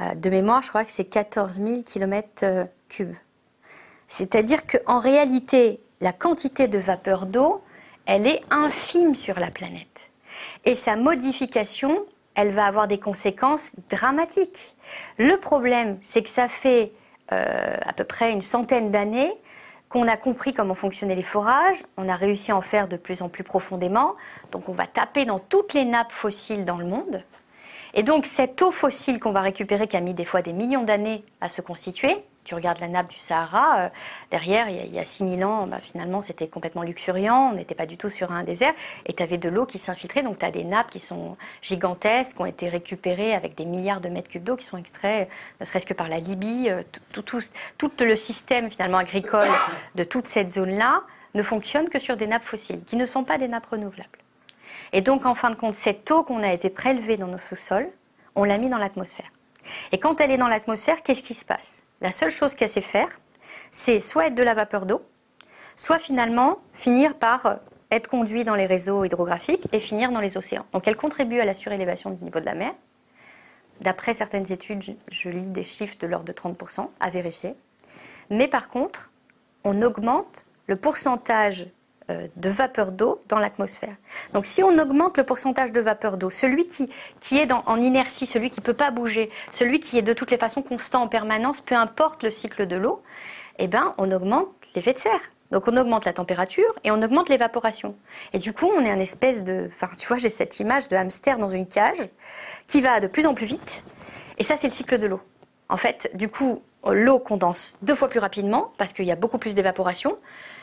Euh, 0.01 0.15
de 0.15 0.31
mémoire, 0.31 0.63
je 0.63 0.69
crois 0.69 0.85
que 0.85 0.91
c'est 0.91 1.05
14 1.05 1.61
000 1.61 1.83
km 1.83 2.69
cubes. 2.89 3.15
C'est-à-dire 4.09 4.67
qu'en 4.67 4.99
réalité, 4.99 5.81
la 6.03 6.13
quantité 6.13 6.69
de 6.69 6.79
vapeur 6.79 7.25
d'eau, 7.27 7.63
elle 8.05 8.27
est 8.27 8.43
infime 8.51 9.15
sur 9.15 9.39
la 9.39 9.51
planète. 9.51 10.11
Et 10.65 10.75
sa 10.75 10.97
modification, 10.97 12.05
elle 12.35 12.51
va 12.51 12.67
avoir 12.67 12.89
des 12.89 12.99
conséquences 12.99 13.73
dramatiques. 13.91 14.75
Le 15.19 15.37
problème, 15.37 15.99
c'est 16.01 16.23
que 16.23 16.29
ça 16.29 16.49
fait 16.49 16.93
euh, 17.33 17.77
à 17.85 17.93
peu 17.93 18.05
près 18.05 18.33
une 18.33 18.43
centaine 18.43 18.91
d'années 18.91 19.33
qu'on 19.89 20.09
a 20.09 20.17
compris 20.17 20.55
comment 20.55 20.75
fonctionnaient 20.75 21.15
les 21.15 21.23
forages, 21.23 21.83
on 21.99 22.09
a 22.09 22.17
réussi 22.17 22.51
à 22.51 22.57
en 22.57 22.63
faire 22.63 22.89
de 22.89 22.97
plus 22.97 23.21
en 23.21 23.29
plus 23.29 23.45
profondément, 23.45 24.15
donc 24.51 24.71
on 24.71 24.73
va 24.73 24.87
taper 24.87 25.27
dans 25.27 25.39
toutes 25.39 25.75
les 25.75 25.85
nappes 25.85 26.13
fossiles 26.13 26.65
dans 26.65 26.79
le 26.79 26.87
monde. 26.87 27.23
Et 27.93 28.03
donc 28.03 28.25
cette 28.25 28.63
eau 28.63 28.71
fossile 28.71 29.21
qu'on 29.21 29.33
va 29.33 29.43
récupérer, 29.43 29.87
qui 29.87 29.99
a 29.99 30.01
mis 30.01 30.15
des 30.15 30.25
fois 30.25 30.41
des 30.41 30.55
millions 30.55 30.83
d'années 30.83 31.23
à 31.43 31.51
se 31.51 31.61
constituer, 31.61 32.25
tu 32.45 32.55
regardes 32.55 32.81
la 32.81 32.89
nappe 32.89 33.09
du 33.09 33.19
Sahara, 33.19 33.81
euh, 33.81 33.89
derrière, 34.31 34.69
il 34.69 34.93
y, 34.93 34.99
a, 34.99 35.05
6000 35.05 35.45
ans, 35.45 35.67
bah, 35.67 35.79
finalement, 35.81 36.23
c'était 36.23 36.49
complètement 36.49 36.83
luxuriant, 36.83 37.51
on 37.53 37.55
n'était 37.55 37.75
pas 37.75 37.87
du 37.87 37.97
tout 37.97 38.09
sur 38.09 38.33
un 38.33 38.43
désert, 38.43 38.73
et 39.07 39.13
tu 39.13 39.23
avais 39.23 39.39
de 39.39 39.49
l'eau 39.49 39.67
qui 39.67 39.79
s'infiltrait, 39.79 40.23
donc 40.23 40.39
tu 40.39 40.45
as 40.45 40.51
des 40.51 40.65
nappes 40.65 40.91
qui 40.91 40.99
sont 40.99 41.37
gigantesques, 41.61 42.37
qui 42.37 42.43
ont 42.43 42.47
été 42.47 42.69
récupérées 42.69 43.35
avec 43.35 43.55
des 43.55 43.65
milliards 43.65 44.01
de 44.01 44.09
mètres 44.09 44.29
cubes 44.29 44.45
d'eau 44.45 44.57
qui 44.57 44.65
sont 44.65 44.77
extraits, 44.77 45.29
ne 45.61 45.65
serait-ce 45.65 45.87
que 45.87 45.95
par 45.95 46.09
la 46.09 46.19
Libye. 46.19 46.69
Euh, 46.69 46.83
tout, 47.13 47.23
tout, 47.23 47.41
tout, 47.79 47.91
le 48.01 48.17
système, 48.17 48.71
finalement, 48.71 48.99
agricole 48.99 49.49
de 49.95 50.05
toute 50.05 50.27
cette 50.27 50.53
zone-là 50.53 51.03
ne 51.35 51.43
fonctionne 51.43 51.89
que 51.89 51.99
sur 51.99 52.17
des 52.17 52.27
nappes 52.27 52.45
fossiles, 52.45 52.83
qui 52.85 52.97
ne 52.97 53.07
sont 53.07 53.25
pas 53.25 53.39
des 53.39 53.49
nappes 53.49 53.67
renouvelables. 53.67 54.09
Et 54.93 55.01
donc, 55.01 55.27
en 55.27 55.35
fin 55.35 55.51
de 55.51 55.57
compte, 55.57 55.75
cette 55.75 56.11
eau 56.11 56.23
qu'on 56.23 56.43
a 56.43 56.53
été 56.53 56.71
prélevée 56.71 57.17
dans 57.17 57.27
nos 57.27 57.39
sous-sols, 57.39 57.89
on 58.35 58.45
l'a 58.45 58.59
mis 58.59 58.69
dans 58.69 58.79
l'atmosphère. 58.79 59.31
Et 59.93 59.99
quand 59.99 60.21
elle 60.21 60.31
est 60.31 60.37
dans 60.37 60.49
l'atmosphère, 60.49 61.03
qu'est-ce 61.03 61.23
qui 61.23 61.35
se 61.35 61.45
passe? 61.45 61.85
La 62.03 62.13
seule 62.13 62.31
chose 62.31 62.55
qu'elle 62.55 62.69
sait 62.69 62.83
faire, 62.83 63.09
c'est 63.71 64.01
soit 64.01 64.27
être 64.27 64.35
de 64.35 64.43
la 64.43 64.55
vapeur 64.55 64.85
d'eau, 64.85 65.03
soit 65.77 65.99
finalement 65.99 66.59
finir 66.75 67.15
par 67.15 67.61
être 67.91 68.09
conduit 68.09 68.45
dans 68.45 68.55
les 68.55 68.67
réseaux 68.67 69.05
hydrographiques 69.05 69.67
et 69.73 69.81
finir 69.81 70.11
dans 70.13 70.21
les 70.21 70.37
océans. 70.37 70.67
Donc 70.73 70.87
elle 70.89 70.97
contribue 70.97 71.41
à 71.41 71.45
la 71.45 71.55
surélévation 71.55 72.11
du 72.11 72.23
niveau 72.25 72.41
de 72.41 72.45
la 72.45 72.55
mer. 72.55 72.75
D'après 73.81 74.15
certaines 74.15 74.51
études, 74.53 74.97
je 75.11 75.29
lis 75.29 75.51
des 75.51 75.63
chiffres 75.63 75.97
de 76.01 76.07
l'ordre 76.07 76.27
de 76.27 76.33
30% 76.33 76.89
à 77.01 77.11
vérifier. 77.11 77.55
Mais 78.31 78.49
par 78.49 78.69
contre, 78.69 79.11
on 79.65 79.81
augmente 79.83 80.45
le 80.67 80.77
pourcentage 80.77 81.63
euh, 81.63 81.69
de 82.09 82.51
vapeur 82.51 82.93
d'eau 82.93 83.23
dans 83.29 83.39
l'atmosphère. 83.39 83.95
Donc 84.33 84.47
si 84.47 84.63
on 84.63 84.79
augmente 84.79 85.17
le 85.19 85.25
pourcentage 85.25 85.73
de 85.73 85.81
vapeur 85.81 86.17
d'eau, 86.17 86.31
celui 86.31 86.67
qui, 86.67 86.89
qui 87.21 87.39
est 87.39 87.53
en 87.53 87.81
inertie, 87.81 88.27
celui 88.27 88.51
qui 88.51 88.61
ne 88.61 88.65
peut 88.65 88.75
pas 88.75 88.91
bouger, 88.91 89.31
celui 89.51 89.81
qui 89.81 89.99
est 89.99 90.03
de 90.03 90.13
toutes 90.13 90.31
les 90.31 90.39
façons 90.39 90.63
constant 90.63 91.03
en 91.03 91.09
permanence, 91.09 91.61
peu 91.61 91.75
importe 91.75 92.23
le 92.23 92.31
cycle 92.31 92.67
de 92.67 92.77
l'eau, 92.77 93.03
eh 93.59 93.69
ben, 93.69 93.95
on 93.99 94.11
augmente 94.11 94.49
l'effet 94.75 94.93
de 94.93 94.99
serre. 94.99 95.21
Donc 95.53 95.69
on 95.69 95.77
augmente 95.77 96.07
la 96.07 96.15
température 96.15 96.75
et 96.83 96.91
on 96.91 97.03
augmente 97.03 97.29
l'évaporation. 97.29 97.95
Et 98.33 98.39
du 98.39 98.55
coup, 98.55 98.71
on 98.75 98.85
est 98.85 98.91
un 98.91 98.99
espèce 98.99 99.45
de... 99.45 99.69
Enfin, 99.73 99.91
tu 99.99 100.09
vois, 100.09 100.17
j'ai 100.17 100.31
cette 100.31 100.59
image 100.61 100.89
de 100.89 100.97
hamster 100.97 101.37
dans 101.37 101.51
une 101.51 101.67
cage 101.67 102.09
qui 102.67 102.81
va 102.81 103.01
de 103.01 103.07
plus 103.07 103.27
en 103.27 103.35
plus 103.35 103.47
vite. 103.47 103.85
Et 104.39 104.45
ça, 104.45 104.57
c'est 104.57 104.67
le 104.67 104.73
cycle 104.73 104.99
de 104.99 105.07
l'eau. 105.07 105.21
En 105.69 105.77
fait, 105.77 106.11
du 106.15 106.31
coup, 106.31 106.63
l'eau 106.91 107.19
condense 107.19 107.77
deux 107.83 107.95
fois 107.95 108.09
plus 108.09 108.19
rapidement 108.19 108.73
parce 108.79 108.95
qu'il 108.95 109.05
y 109.05 109.13
a 109.13 109.17
beaucoup 109.17 109.39
plus 109.39 109.55
d'évaporation 109.55 110.17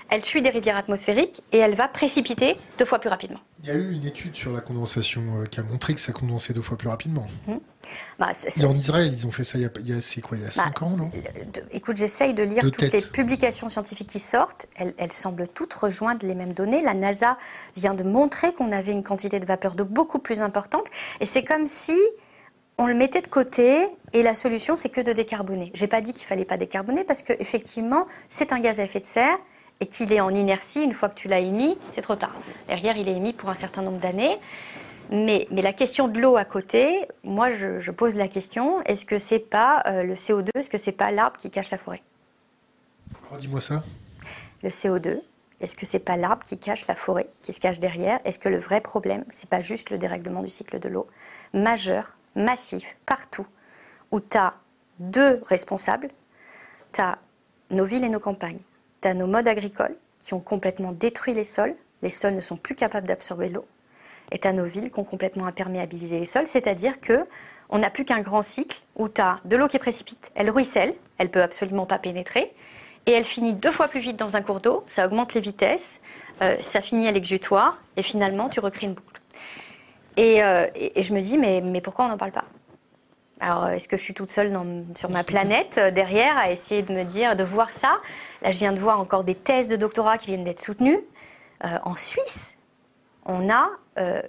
elle 0.10 0.26
suit 0.26 0.42
des 0.42 0.50
rivières 0.50 0.78
atmosphériques 0.78 1.42
et 1.52 1.58
elle 1.58 1.76
va 1.76 1.88
précipiter 1.88 2.58
deux 2.78 2.86
fois 2.86 3.00
plus 3.00 3.10
rapidement. 3.10 3.40
Il 3.62 3.68
y 3.68 3.72
a 3.72 3.76
eu 3.76 3.92
une 3.92 4.06
étude 4.06 4.36
sur 4.36 4.52
la 4.52 4.62
condensation 4.62 5.22
euh, 5.38 5.46
qui 5.46 5.60
a 5.60 5.64
montré 5.64 5.94
que 5.94 6.00
ça 6.00 6.14
condensait 6.14 6.54
deux 6.54 6.62
fois 6.62 6.78
plus 6.78 6.88
rapidement. 6.88 7.28
Mmh. 7.48 7.56
Bah, 8.18 8.32
et 8.58 8.66
en 8.66 8.72
Israël, 8.72 9.12
ils 9.12 9.26
ont 9.26 9.32
fait 9.32 9.44
ça 9.44 9.58
il 9.58 9.62
y 9.62 9.66
a, 9.66 9.70
il 9.86 10.22
quoi, 10.22 10.38
il 10.38 10.42
y 10.42 10.44
a 10.44 10.48
bah, 10.48 10.52
cinq 10.52 10.82
ans, 10.82 10.92
non? 10.92 11.12
Écoute, 11.72 11.98
j'essaye 11.98 12.34
de 12.34 12.44
lire 12.44 12.62
toutes 12.62 12.82
les 12.82 13.02
publications 13.02 13.70
scientifiques 13.70 14.10
qui 14.10 14.20
sortent. 14.20 14.68
Elles, 14.76 14.94
elles, 14.98 15.12
semblent 15.12 15.48
toutes 15.48 15.74
rejoindre 15.74 16.26
les 16.26 16.36
mêmes 16.36 16.54
données. 16.54 16.82
La 16.82 16.94
NASA 16.94 17.38
vient 17.76 17.94
de 17.94 18.04
montrer 18.04 18.54
qu'on 18.54 18.72
avait 18.72 18.92
une 18.92 19.04
quantité 19.04 19.40
de 19.40 19.46
vapeur 19.46 19.76
d'eau 19.76 19.86
beaucoup 19.86 20.20
plus 20.20 20.42
importante. 20.42 20.86
Et 21.20 21.26
c'est 21.26 21.44
comme 21.44 21.66
si 21.66 21.98
on 22.80 22.88
le 22.88 22.94
mettait 22.94 23.22
de 23.22 23.28
côté 23.28 23.90
et 24.14 24.24
la 24.24 24.34
solution, 24.34 24.78
c'est 24.78 24.90
que 24.90 25.02
de 25.02 25.12
décarboner. 25.12 25.70
J'ai 25.74 25.88
pas 25.88 26.00
dit 26.00 26.14
qu'il 26.14 26.26
fallait 26.26 26.46
pas 26.46 26.56
décarboner 26.56 27.04
parce 27.04 27.22
qu'effectivement, 27.22 28.06
c'est 28.30 28.54
un 28.54 28.60
gaz 28.60 28.80
à 28.80 28.84
effet 28.84 29.02
de 29.02 29.06
serre 29.06 29.38
et 29.80 29.86
qu'il 29.86 30.12
est 30.12 30.20
en 30.20 30.34
inertie, 30.34 30.82
une 30.82 30.94
fois 30.94 31.10
que 31.10 31.16
tu 31.16 31.28
l'as 31.28 31.40
émis, 31.40 31.78
c'est 31.92 32.02
trop 32.02 32.16
tard. 32.16 32.34
Derrière, 32.68 32.98
il 32.98 33.08
est 33.08 33.16
émis 33.16 33.34
pour 33.34 33.50
un 33.50 33.56
certain 33.56 33.82
nombre 33.82 34.00
d'années. 34.00 34.38
Mais, 35.12 35.48
mais, 35.50 35.62
la 35.62 35.74
question 35.74 36.08
de 36.08 36.20
l'eau 36.20 36.38
à 36.38 36.46
côté, 36.46 37.08
moi 37.24 37.50
je, 37.50 37.90
pose 37.90 38.16
la 38.16 38.28
question 38.28 38.80
est-ce 38.82 39.06
que 39.06 39.18
c'est 39.18 39.40
pas 39.40 39.82
euh, 39.88 40.04
le 40.04 40.14
CO2 40.14 40.50
Est-ce 40.54 40.70
que 40.70 40.78
c'est 40.78 40.92
pas 40.92 41.10
l'arbre 41.10 41.38
qui 41.38 41.50
cache 41.50 41.72
la 41.72 41.80
forêt? 41.80 42.04
Redis-moi 43.32 43.60
ça. 43.60 43.84
Le 44.62 44.70
CO2, 44.70 45.20
est-ce 45.62 45.76
que 45.76 45.88
c'est 45.88 46.00
pas 46.00 46.16
l'arbre 46.16 46.44
qui 46.46 46.60
cache 46.60 46.86
la 46.86 46.96
forêt, 46.96 47.28
qui 47.42 47.54
se 47.54 47.60
cache 47.60 47.80
derrière? 47.80 48.20
Est-ce 48.24 48.38
que 48.38 48.50
le 48.50 48.60
vrai 48.60 48.82
problème, 48.82 49.26
c'est 49.30 49.50
pas 49.50 49.62
juste 49.62 49.90
le 49.90 49.98
dérèglement 49.98 50.44
du 50.44 50.50
cycle 50.50 50.78
de 50.78 50.90
l'eau? 50.90 51.08
Majeur, 51.54 52.18
massif, 52.36 52.96
partout, 53.08 53.48
où 54.12 54.20
tu 54.20 54.38
as 54.38 54.56
deux 55.00 55.42
responsables 55.48 56.10
Tu 56.94 57.02
as 57.02 57.18
nos 57.72 57.86
villes 57.86 58.04
et 58.04 58.10
nos 58.10 58.20
campagnes 58.20 58.60
as 59.08 59.14
nos 59.14 59.28
modes 59.28 59.48
agricoles 59.48 59.96
qui 60.22 60.34
ont 60.34 60.40
complètement 60.40 60.92
détruit 60.92 61.34
les 61.34 61.44
sols, 61.44 61.76
les 62.02 62.10
sols 62.10 62.36
ne 62.36 62.42
sont 62.42 62.58
plus 62.58 62.76
capables 62.76 63.08
d'absorber 63.08 63.50
l'eau, 63.50 63.66
et 64.32 64.40
à 64.46 64.54
nos 64.54 64.66
villes 64.66 64.92
qui 64.92 65.00
ont 65.00 65.04
complètement 65.04 65.46
imperméabilisé 65.46 66.20
les 66.20 66.26
sols, 66.26 66.48
c'est-à-dire 66.48 67.00
que 67.00 67.26
on 67.70 67.80
n'a 67.80 67.90
plus 67.90 68.04
qu'un 68.06 68.22
grand 68.22 68.42
cycle 68.42 68.82
où 68.96 69.10
tu 69.10 69.22
as 69.22 69.40
de 69.46 69.56
l'eau 69.56 69.68
qui 69.68 69.80
précipite, 69.80 70.32
elle 70.36 70.50
ruisselle, 70.50 70.96
elle 71.18 71.30
peut 71.30 71.42
absolument 71.42 71.86
pas 71.86 72.00
pénétrer, 72.00 72.54
et 73.06 73.12
elle 73.12 73.26
finit 73.26 73.54
deux 73.54 73.72
fois 73.72 73.88
plus 73.88 74.00
vite 74.00 74.18
dans 74.18 74.36
un 74.36 74.42
cours 74.42 74.60
d'eau, 74.60 74.84
ça 74.88 75.06
augmente 75.06 75.34
les 75.34 75.42
vitesses, 75.42 76.02
euh, 76.42 76.58
ça 76.62 76.82
finit 76.82 77.08
à 77.08 77.12
l'exutoire, 77.12 77.82
et 77.98 78.04
finalement 78.04 78.50
tu 78.50 78.60
recrées 78.60 78.88
une 78.88 78.94
boucle. 78.94 79.22
Et, 80.18 80.44
euh, 80.44 80.68
je 80.96 81.14
me 81.14 81.22
dis, 81.22 81.38
mais, 81.38 81.62
mais 81.62 81.82
pourquoi 81.82 82.06
on 82.06 82.10
n'en 82.10 82.18
parle 82.18 82.32
pas? 82.32 82.46
Alors, 83.42 83.70
est-ce 83.70 83.88
que 83.88 83.96
je 83.96 84.02
suis 84.02 84.14
toute 84.14 84.32
seule 84.32 84.54
sur 84.96 85.10
ma 85.10 85.24
planète 85.24 85.78
euh, 85.78 85.92
derrière 85.92 86.38
à 86.38 86.52
essayer 86.52 86.82
de 86.82 86.94
me 86.94 87.04
dire, 87.04 87.38
de 87.38 87.44
voir 87.46 87.70
ça? 87.70 88.00
Là, 88.42 88.52
je 88.52 88.58
viens 88.58 88.74
de 88.74 88.80
voir 88.80 89.00
encore 89.00 89.24
des 89.24 89.36
thèses 89.36 89.70
de 89.70 89.78
doctorat 89.78 90.18
qui 90.18 90.28
viennent 90.28 90.44
d'être 90.44 90.62
soutenues. 90.62 91.00
en 91.64 91.96
Suisse, 91.96 92.58
on 93.26 93.50
a 93.50 93.70
euh, 94.00 94.22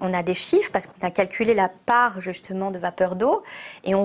on, 0.00 0.14
a 0.14 0.22
des 0.22 0.34
chiffres 0.34 0.70
parce 0.72 0.86
qu'on 0.86 1.04
a 1.04 1.10
calculé 1.10 1.54
la 1.54 1.68
part 1.68 2.20
justement 2.20 2.70
de 2.70 2.78
vapeur 2.78 3.16
d'eau 3.16 3.42
et, 3.82 3.96
on, 3.96 4.04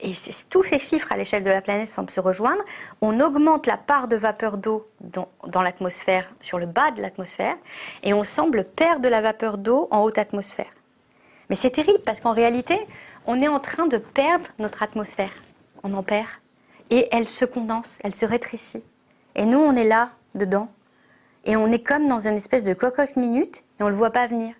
et 0.00 0.12
tous 0.50 0.62
ces 0.62 0.78
chiffres 0.78 1.10
à 1.12 1.16
l'échelle 1.16 1.44
de 1.44 1.50
la 1.50 1.62
planète 1.62 1.88
semblent 1.88 2.10
se 2.10 2.20
rejoindre. 2.20 2.62
On 3.00 3.20
augmente 3.20 3.66
la 3.66 3.78
part 3.78 4.06
de 4.06 4.16
vapeur 4.16 4.58
d'eau 4.58 4.86
dans, 5.00 5.62
l'atmosphère, 5.62 6.30
sur 6.40 6.58
le 6.58 6.66
bas 6.66 6.90
de 6.90 7.00
l'atmosphère, 7.00 7.56
et 8.02 8.12
on 8.12 8.22
semble 8.22 8.64
perdre 8.64 9.00
de 9.00 9.08
la 9.08 9.22
vapeur 9.22 9.56
d'eau 9.56 9.88
en 9.90 10.02
haute 10.02 10.18
atmosphère. 10.18 10.70
Mais 11.48 11.56
c'est 11.56 11.70
terrible 11.70 12.00
parce 12.04 12.20
qu'en 12.20 12.32
réalité, 12.32 12.78
on 13.30 13.40
est 13.40 13.48
en 13.48 13.60
train 13.60 13.86
de 13.86 13.96
perdre 13.96 14.48
notre 14.58 14.82
atmosphère. 14.82 15.30
On 15.84 15.94
en 15.94 16.02
perd. 16.02 16.26
Et 16.90 17.06
elle 17.12 17.28
se 17.28 17.44
condense, 17.44 18.00
elle 18.02 18.12
se 18.12 18.26
rétrécit. 18.26 18.84
Et 19.36 19.46
nous, 19.46 19.60
on 19.60 19.76
est 19.76 19.84
là, 19.84 20.10
dedans, 20.34 20.68
et 21.44 21.54
on 21.54 21.70
est 21.70 21.78
comme 21.78 22.08
dans 22.08 22.26
une 22.26 22.34
espèce 22.34 22.64
de 22.64 22.74
cocotte 22.74 23.14
minute 23.14 23.62
et 23.78 23.84
on 23.84 23.86
ne 23.86 23.90
le 23.90 23.96
voit 23.96 24.10
pas 24.10 24.26
venir. 24.26 24.56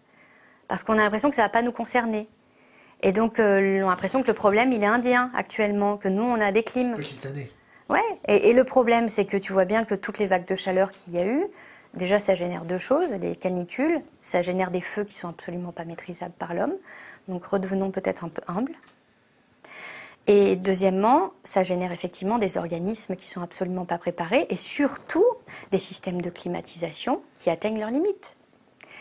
Parce 0.69 0.85
qu'on 0.85 0.93
a 0.93 0.99
l'impression 0.99 1.31
que 1.31 1.35
ça 1.35 1.43
ne 1.43 1.47
va 1.47 1.51
pas 1.51 1.63
nous 1.63 1.73
concerner. 1.73 2.29
Et 3.03 3.11
donc, 3.11 3.41
euh, 3.41 3.83
on 3.83 3.89
a 3.89 3.91
l'impression 3.91 4.23
que 4.23 4.29
le 4.29 4.35
problème, 4.35 4.71
il 4.71 4.85
est 4.85 4.87
indien 4.87 5.33
actuellement, 5.35 5.97
que 5.97 6.07
nous, 6.07 6.23
on 6.23 6.41
a 6.41 6.53
des 6.53 6.63
clims. 6.63 6.95
Pakistanais. 6.95 7.51
Ouais, 7.89 7.99
et, 8.29 8.53
le 8.53 8.63
problème, 8.63 9.09
c'est 9.09 9.25
que 9.25 9.37
tu 9.37 9.53
vois 9.53 9.65
bien 9.65 9.85
que 9.85 9.97
toutes 9.97 10.21
les 10.21 10.29
vagues 10.29 10.47
de 10.47 10.55
chaleur 10.55 10.93
qu'il 10.93 11.15
y 11.15 11.19
a 11.19 11.27
eu, 11.27 11.45
déjà, 11.95 12.21
ça 12.21 12.37
génère 12.37 12.65
deux 12.65 12.79
choses. 12.79 13.15
Les 13.15 13.35
canicules, 13.35 14.01
ça 14.21 14.43
génère 14.43 14.71
des 14.71 14.81
feux 14.81 15.03
qui 15.03 15.15
sont 15.15 15.29
absolument 15.29 15.73
pas 15.73 15.85
maîtrisables 15.85 16.35
par 16.39 16.55
l'homme. 16.55 16.77
Donc, 17.31 17.47
redevenons 17.47 17.91
peut-être 17.91 18.25
un 18.25 18.29
peu 18.29 18.43
humbles. 18.47 18.77
Et 20.27 20.55
deuxièmement, 20.55 21.33
ça 21.45 21.63
génère 21.63 21.93
effectivement 21.93 22.39
des 22.39 22.57
organismes 22.57 23.17
qui 23.17 23.27
sont 23.27 23.43
absolument 23.43 23.85
pas 23.85 23.99
préparés 23.99 24.47
et 24.51 24.57
surtout 24.57 25.25
des 25.73 25.79
systèmes 25.79 26.21
de 26.21 26.31
climatisation 26.31 27.23
qui 27.37 27.51
atteignent 27.51 27.81
leurs 27.81 27.91
limites. 27.91 28.37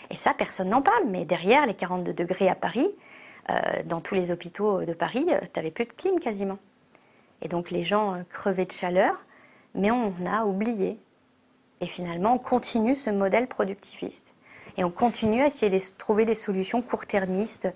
Et 0.09 0.15
ça, 0.15 0.33
personne 0.33 0.69
n'en 0.69 0.81
parle. 0.81 1.03
Mais 1.07 1.25
derrière 1.25 1.65
les 1.65 1.73
42 1.73 2.13
degrés 2.13 2.49
à 2.49 2.55
Paris, 2.55 2.89
euh, 3.49 3.53
dans 3.85 4.01
tous 4.01 4.15
les 4.15 4.31
hôpitaux 4.31 4.85
de 4.85 4.93
Paris, 4.93 5.25
euh, 5.29 5.39
tu 5.41 5.49
n'avais 5.57 5.71
plus 5.71 5.85
de 5.85 5.93
clim 5.93 6.19
quasiment. 6.19 6.57
Et 7.41 7.47
donc 7.47 7.71
les 7.71 7.83
gens 7.83 8.15
euh, 8.15 8.23
crevaient 8.29 8.65
de 8.65 8.71
chaleur, 8.71 9.13
mais 9.75 9.91
on 9.91 10.13
a 10.25 10.45
oublié. 10.45 10.99
Et 11.81 11.85
finalement, 11.85 12.33
on 12.33 12.39
continue 12.39 12.95
ce 12.95 13.09
modèle 13.09 13.47
productiviste. 13.47 14.33
Et 14.77 14.83
on 14.83 14.91
continue 14.91 15.41
à 15.41 15.47
essayer 15.47 15.69
de 15.69 15.83
trouver 15.97 16.25
des 16.25 16.35
solutions 16.35 16.81
court-termistes 16.81 17.69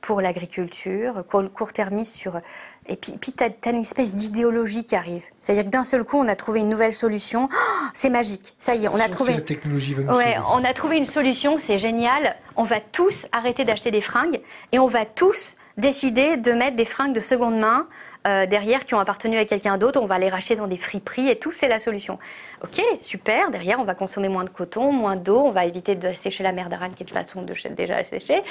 pour 0.00 0.20
l'agriculture, 0.20 1.24
court-termiste 1.26 2.14
sur. 2.14 2.40
Et 2.86 2.96
puis, 2.96 3.12
puis 3.20 3.32
tu 3.32 3.44
as, 3.44 3.70
une 3.70 3.80
espèce 3.80 4.12
d'idéologie 4.12 4.84
qui 4.84 4.96
arrive. 4.96 5.22
C'est-à-dire 5.40 5.64
que 5.64 5.70
d'un 5.70 5.84
seul 5.84 6.04
coup, 6.04 6.18
on 6.18 6.28
a 6.28 6.36
trouvé 6.36 6.60
une 6.60 6.68
nouvelle 6.68 6.94
solution. 6.94 7.48
Oh, 7.52 7.56
c'est 7.94 8.10
magique. 8.10 8.54
Ça 8.58 8.74
y 8.74 8.84
est, 8.84 8.88
on 8.88 9.00
a 9.00 9.08
trouvé. 9.08 9.34
La 9.34 9.40
technologie 9.40 9.94
va 9.94 10.16
ouais, 10.16 10.36
on 10.52 10.64
a 10.64 10.72
trouvé 10.72 10.96
une 10.96 11.04
solution, 11.04 11.58
c'est 11.58 11.78
génial. 11.78 12.36
On 12.56 12.64
va 12.64 12.80
tous 12.80 13.26
arrêter 13.32 13.64
d'acheter 13.64 13.90
des 13.90 14.00
fringues 14.00 14.40
et 14.72 14.78
on 14.78 14.86
va 14.86 15.04
tous 15.04 15.56
décider 15.76 16.36
de 16.36 16.52
mettre 16.52 16.76
des 16.76 16.84
fringues 16.84 17.14
de 17.14 17.20
seconde 17.20 17.58
main 17.58 17.86
euh, 18.28 18.46
derrière 18.46 18.84
qui 18.84 18.94
ont 18.94 18.98
appartenu 18.98 19.38
à 19.38 19.44
quelqu'un 19.44 19.78
d'autre, 19.78 20.00
on 20.02 20.06
va 20.06 20.18
les 20.18 20.28
racheter 20.28 20.54
dans 20.54 20.66
des 20.66 20.76
friperies 20.76 21.30
et 21.30 21.36
tout, 21.36 21.50
c'est 21.50 21.68
la 21.68 21.78
solution. 21.78 22.18
Ok, 22.62 22.82
super, 23.00 23.50
derrière 23.50 23.80
on 23.80 23.84
va 23.84 23.94
consommer 23.94 24.28
moins 24.28 24.44
de 24.44 24.50
coton, 24.50 24.92
moins 24.92 25.16
d'eau, 25.16 25.38
on 25.38 25.50
va 25.50 25.64
éviter 25.64 25.94
de 25.94 26.12
sécher 26.12 26.42
la 26.42 26.52
mer 26.52 26.68
d'Aran 26.68 26.90
qui 26.90 27.04
est 27.04 27.06
de 27.06 27.10
façon 27.10 27.42
de 27.42 27.54
déjà 27.70 28.02
sécher. 28.04 28.42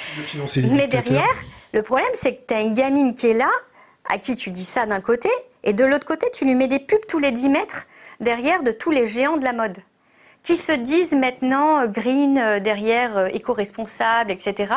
Mais 0.72 0.88
derrière, 0.88 1.36
le 1.74 1.84
problème 1.84 2.10
c'est 2.14 2.36
que 2.36 2.48
tu 2.48 2.54
as 2.54 2.62
une 2.62 2.74
gamine 2.74 3.14
qui 3.14 3.28
est 3.28 3.34
là, 3.34 3.52
à 4.10 4.18
qui 4.18 4.36
tu 4.36 4.50
dis 4.50 4.66
ça 4.66 4.86
d'un 4.86 5.02
côté, 5.02 5.30
et 5.64 5.74
de 5.74 5.86
l'autre 5.86 6.06
côté 6.06 6.28
tu 6.34 6.46
lui 6.46 6.56
mets 6.56 6.68
des 6.68 6.80
pubs 6.80 7.06
tous 7.08 7.20
les 7.20 7.32
10 7.32 7.50
mètres 7.50 7.86
derrière 8.20 8.64
de 8.64 8.72
tous 8.72 8.92
les 8.92 9.06
géants 9.06 9.38
de 9.38 9.44
la 9.44 9.54
mode 9.54 9.78
qui 10.42 10.56
se 10.58 10.72
disent 10.72 11.14
maintenant 11.14 11.82
euh, 11.82 11.88
green, 11.88 12.38
euh, 12.38 12.60
derrière 12.60 13.28
éco-responsable, 13.36 14.32
etc. 14.32 14.74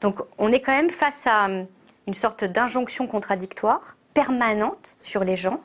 Donc 0.00 0.18
on 0.38 0.52
est 0.52 0.60
quand 0.60 0.76
même 0.76 0.90
face 0.90 1.26
à 1.26 1.44
hum, 1.44 1.66
une 2.08 2.14
sorte 2.14 2.42
d'injonction 2.44 3.06
contradictoire 3.06 3.97
permanente 4.14 4.96
sur 5.02 5.24
les 5.24 5.36
gens, 5.36 5.60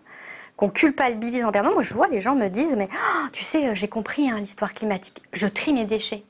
qu'on 0.55 0.69
culpabilise 0.69 1.45
en 1.45 1.51
permanence. 1.51 1.75
Moi, 1.75 1.83
je 1.83 1.93
vois 1.93 2.07
les 2.07 2.21
gens 2.21 2.35
me 2.35 2.47
disent, 2.47 2.75
mais 2.77 2.89
oh, 2.91 3.27
tu 3.31 3.43
sais, 3.43 3.67
euh, 3.67 3.75
j'ai 3.75 3.87
compris 3.87 4.29
hein, 4.29 4.39
l'histoire 4.39 4.73
climatique. 4.73 5.23
Je 5.33 5.47
trie 5.47 5.73
mes 5.73 5.85
déchets. 5.85 6.23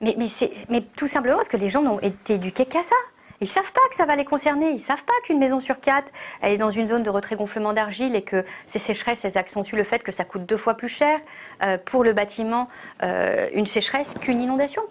Mais, 0.00 0.16
tout 0.96 1.08
simplement 1.08 1.36
parce 1.36 1.48
que 1.48 1.56
les 1.56 1.68
gens 1.68 1.82
n'ont 1.82 2.00
été 2.00 2.34
éduqués 2.34 2.66
qu'à 2.66 2.82
ça. 2.82 2.94
Ils 3.40 3.46
savent 3.46 3.72
pas 3.72 3.80
que 3.88 3.94
ça 3.94 4.04
va 4.04 4.16
les 4.16 4.24
concerner. 4.24 4.70
Ils 4.70 4.80
savent 4.80 5.04
pas 5.04 5.12
qu'une 5.24 5.38
maison 5.38 5.60
sur 5.60 5.80
quatre, 5.80 6.12
elle 6.40 6.52
est 6.52 6.58
dans 6.58 6.70
une 6.70 6.88
zone 6.88 7.02
de 7.02 7.10
retrait 7.10 7.36
gonflement 7.36 7.72
d'argile 7.72 8.16
et 8.16 8.22
que 8.22 8.44
ces 8.66 8.78
sécheresses, 8.78 9.24
elles 9.24 9.38
accentuent 9.38 9.76
le 9.76 9.84
fait 9.84 10.02
que 10.02 10.10
ça 10.10 10.24
coûte 10.24 10.44
deux 10.44 10.56
fois 10.56 10.74
plus 10.74 10.88
cher 10.88 11.20
euh, 11.62 11.78
pour 11.78 12.02
le 12.02 12.12
bâtiment 12.12 12.68
euh, 13.02 13.48
une 13.52 13.66
sécheresse 13.66 14.14
qu'une 14.20 14.40
inondation. 14.40 14.82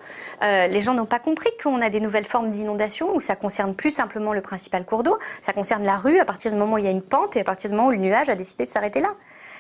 Euh, 0.44 0.68
les 0.68 0.82
gens 0.82 0.94
n'ont 0.94 1.06
pas 1.06 1.20
compris 1.20 1.50
qu'on 1.62 1.82
a 1.82 1.90
des 1.90 2.00
nouvelles 2.00 2.26
formes 2.26 2.52
d'inondation 2.52 3.16
où 3.16 3.20
ça 3.20 3.36
concerne 3.36 3.76
plus 3.76 3.92
simplement 3.92 4.34
le 4.34 4.42
principal 4.42 4.86
cours 4.86 5.04
d'eau, 5.04 5.18
ça 5.42 5.52
concerne 5.52 5.84
la 5.84 5.98
rue 5.98 6.20
à 6.20 6.26
partir 6.26 6.52
du 6.52 6.58
moment 6.58 6.76
où 6.76 6.78
il 6.78 6.86
y 6.86 6.88
a 6.88 6.92
une 6.92 7.02
pente 7.02 7.36
et 7.36 7.42
à 7.42 7.44
partir 7.44 7.70
du 7.70 7.76
moment 7.76 7.90
où 7.90 7.92
le 7.92 7.98
nuage 7.98 8.30
a 8.30 8.36
décidé 8.36 8.64
de 8.64 8.70
s'arrêter 8.70 9.02
là. 9.02 9.14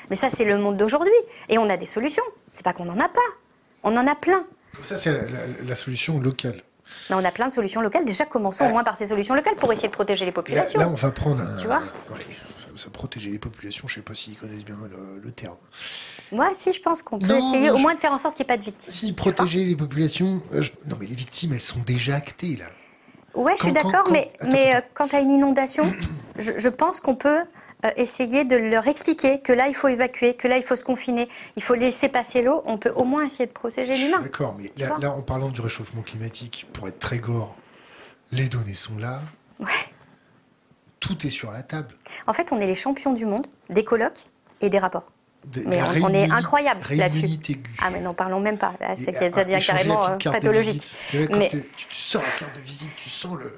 Mais 0.09 0.15
ça, 0.15 0.29
c'est 0.31 0.45
le 0.45 0.57
monde 0.57 0.77
d'aujourd'hui. 0.77 1.11
Et 1.49 1.57
on 1.57 1.69
a 1.69 1.75
des 1.75 1.85
solutions. 1.85 2.23
C'est 2.51 2.63
pas 2.63 2.71
qu'on 2.71 2.85
n'en 2.85 2.99
a 2.99 3.09
pas. 3.09 3.19
On 3.83 3.97
en 3.97 4.07
a 4.07 4.15
plein. 4.15 4.45
Ça, 4.81 4.95
c'est 4.95 5.13
la 5.65 5.75
solution 5.75 6.19
locale 6.19 6.61
on 7.09 7.23
a 7.23 7.31
plein 7.31 7.47
de 7.47 7.53
solutions 7.53 7.81
locales. 7.81 8.05
Déjà, 8.05 8.25
commençons 8.25 8.65
au 8.65 8.71
moins 8.71 8.83
par 8.83 8.95
ces 8.95 9.07
solutions 9.07 9.35
locales 9.35 9.55
pour 9.55 9.71
essayer 9.71 9.87
de 9.87 9.93
protéger 9.93 10.25
les 10.25 10.31
populations. 10.31 10.79
Là, 10.79 10.89
on 10.89 10.95
va 10.95 11.11
prendre 11.11 11.41
un. 11.41 11.57
Tu 11.57 11.67
vois 11.67 11.81
ça, 12.77 12.89
protéger 12.89 13.31
les 13.31 13.39
populations, 13.39 13.87
je 13.87 13.93
ne 13.93 13.95
sais 13.95 14.01
pas 14.03 14.13
s'ils 14.13 14.37
connaissent 14.37 14.65
bien 14.65 14.77
le, 15.23 15.31
terme. 15.31 15.57
Moi, 16.31 16.51
si, 16.55 16.73
je 16.73 16.81
pense 16.81 17.01
qu'on 17.01 17.17
peut 17.17 17.37
essayer 17.37 17.69
au 17.69 17.77
moins 17.77 17.93
de 17.93 17.99
faire 17.99 18.11
en 18.11 18.17
sorte 18.17 18.35
qu'il 18.35 18.45
n'y 18.45 18.53
ait 18.53 18.55
pas 18.55 18.57
de 18.57 18.63
victimes. 18.63 18.93
Si, 18.93 19.13
protéger 19.13 19.65
les 19.65 19.75
populations. 19.75 20.41
Euh, 20.53 20.61
non, 20.85 20.95
mais 20.99 21.05
les 21.05 21.15
victimes, 21.15 21.53
elles 21.53 21.61
sont 21.61 21.79
déjà 21.79 22.15
actées, 22.15 22.55
là. 22.55 22.65
Ouais, 23.33 23.53
je 23.57 23.63
suis 23.63 23.73
d'accord, 23.73 24.09
mais, 24.11 24.31
mais 24.51 24.75
euh, 24.75 24.81
quand 24.93 25.09
tu 25.09 25.15
as 25.15 25.19
une 25.19 25.31
inondation, 25.31 25.83
je 26.37 26.69
pense 26.69 26.99
qu'on 26.99 27.15
peut 27.15 27.43
euh, 27.85 27.91
essayer 27.95 28.43
de 28.43 28.55
leur 28.55 28.87
expliquer 28.87 29.39
que 29.39 29.53
là, 29.53 29.67
il 29.67 29.75
faut 29.75 29.87
évacuer, 29.87 30.33
que 30.33 30.47
là, 30.47 30.57
il 30.57 30.63
faut 30.63 30.75
se 30.75 30.83
confiner, 30.83 31.29
il 31.55 31.63
faut 31.63 31.75
laisser 31.75 32.09
passer 32.09 32.41
l'eau, 32.41 32.63
on 32.65 32.79
peut 32.79 32.89
au 32.89 33.03
moins 33.03 33.25
essayer 33.25 33.45
de 33.45 33.51
protéger 33.51 33.95
l'humain. 33.95 34.17
D'accord, 34.19 34.57
mais 34.59 34.71
là, 34.77 35.11
en 35.11 35.21
parlant 35.21 35.49
du 35.49 35.61
réchauffement 35.61 36.01
climatique, 36.01 36.67
pour 36.73 36.87
être 36.87 36.97
très 36.97 37.19
gore, 37.19 37.55
les 38.31 38.49
données 38.49 38.73
sont 38.73 38.97
là. 38.97 39.21
Ouais. 39.59 39.67
Tout 40.99 41.27
est 41.27 41.29
sur 41.29 41.51
la 41.51 41.61
table. 41.61 41.89
En 42.25 42.33
fait, 42.33 42.51
on 42.51 42.59
est 42.59 42.65
les 42.65 42.75
champions 42.75 43.13
du 43.13 43.25
monde 43.25 43.45
des 43.69 43.83
colloques 43.83 44.25
et 44.61 44.71
des 44.71 44.79
rapports. 44.79 45.11
mais 45.67 45.79
on, 46.01 46.09
est 46.09 46.31
incroyable 46.31 46.81
là-dessus. 46.89 47.27
Ah 47.79 47.91
mais 47.91 48.01
n'en 48.01 48.15
parlons 48.15 48.39
même 48.39 48.57
pas. 48.57 48.73
C'est-à-dire 48.95 49.59
carrément 49.63 50.03
euh, 50.03 50.17
pathologique. 50.31 50.97
Tu, 51.09 51.29
mais... 51.37 51.47
tu, 51.49 51.67
sens 51.91 52.23
la 52.23 52.31
carte 52.31 52.55
de 52.55 52.61
visite, 52.61 52.91
tu 52.95 53.09
sens 53.09 53.37
le. 53.37 53.53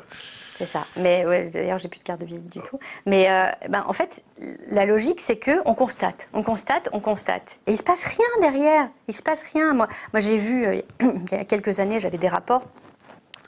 C'est 0.59 0.65
ça. 0.65 0.85
Mais 0.97 1.25
ouais, 1.25 1.49
d'ailleurs, 1.49 1.77
j'ai 1.77 1.87
plus 1.87 1.99
de 1.99 2.03
carte 2.03 2.19
de 2.19 2.25
visite 2.25 2.49
du 2.49 2.59
tout. 2.59 2.77
Mais 3.05 3.31
euh, 3.31 3.49
ben, 3.69 3.85
en 3.87 3.93
fait, 3.93 4.25
la 4.67 4.85
logique, 4.85 5.21
c'est 5.21 5.37
que 5.37 5.61
on 5.65 5.73
constate, 5.73 6.27
on 6.33 6.43
constate, 6.43 6.89
on 6.91 6.99
constate, 6.99 7.59
et 7.65 7.71
il 7.71 7.77
se 7.77 7.83
passe 7.83 8.03
rien 8.03 8.27
derrière. 8.41 8.89
Il 9.07 9.15
se 9.15 9.23
passe 9.23 9.41
rien. 9.53 9.73
Moi, 9.73 9.87
moi, 10.11 10.19
j'ai 10.19 10.37
vu 10.37 10.65
euh, 10.65 10.81
il 11.01 11.31
y 11.31 11.35
a 11.35 11.45
quelques 11.45 11.79
années, 11.79 11.99
j'avais 12.01 12.17
des 12.17 12.27
rapports 12.27 12.63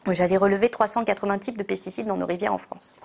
où 0.07 0.13
j'avais 0.13 0.37
relevé 0.37 0.69
380 0.69 1.39
types 1.39 1.57
de 1.57 1.63
pesticides 1.63 2.07
dans 2.07 2.17
nos 2.17 2.25
rivières 2.25 2.53
en 2.53 2.57
France. 2.57 2.95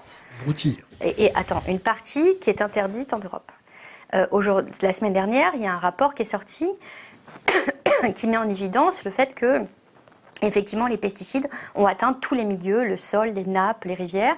Broutille. 0.44 0.78
Et, 1.02 1.24
et, 1.24 1.34
attends, 1.34 1.62
une 1.66 1.80
partie 1.80 2.38
qui 2.38 2.48
est 2.48 2.62
interdite 2.62 3.12
en 3.12 3.18
Europe. 3.18 3.50
Euh, 4.14 4.26
la 4.82 4.92
semaine 4.92 5.12
dernière, 5.12 5.50
il 5.54 5.62
y 5.62 5.66
a 5.66 5.72
un 5.72 5.78
rapport 5.78 6.14
qui 6.14 6.22
est 6.22 6.26
sorti 6.26 6.68
qui 8.14 8.28
met 8.28 8.36
en 8.36 8.48
évidence 8.48 9.04
le 9.04 9.10
fait 9.10 9.34
que 9.34 9.66
Effectivement, 10.42 10.86
les 10.86 10.98
pesticides 10.98 11.48
ont 11.74 11.86
atteint 11.86 12.12
tous 12.12 12.34
les 12.34 12.44
milieux, 12.44 12.84
le 12.84 12.96
sol, 12.96 13.30
les 13.30 13.44
nappes, 13.44 13.84
les 13.84 13.94
rivières. 13.94 14.36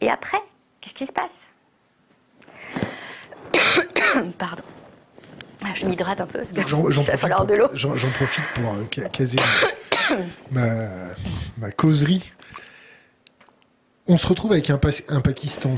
Et 0.00 0.10
après, 0.10 0.42
qu'est-ce 0.80 0.94
qui 0.94 1.06
se 1.06 1.12
passe 1.12 1.50
Pardon. 4.38 4.62
Ah, 5.64 5.68
je 5.74 5.86
m'hydrate 5.86 6.20
un 6.20 6.26
peu 6.26 6.40
parce 6.54 6.68
j'en, 6.68 6.82
profite 7.04 7.48
de 7.48 7.54
l'eau. 7.54 7.68
J'en, 7.72 8.10
profite 8.10 8.44
pour 8.54 8.74
euh, 8.74 8.84
caser 8.84 9.38
ma, 10.50 11.70
causerie. 11.76 12.32
On 14.06 14.18
se 14.18 14.26
retrouve 14.26 14.52
avec 14.52 14.68
un, 14.68 14.78
un 15.08 15.20
Pakistan, 15.22 15.74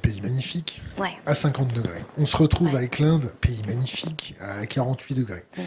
pays 0.00 0.20
magnifique, 0.20 0.80
à 1.26 1.34
50 1.34 1.72
degrés. 1.72 2.04
On 2.16 2.24
se 2.24 2.36
retrouve 2.36 2.76
avec 2.76 3.00
l'Inde, 3.00 3.32
pays 3.40 3.62
magnifique, 3.66 4.36
à 4.40 4.64
48 4.66 5.14
degrés. 5.14 5.42
Mm. 5.56 5.62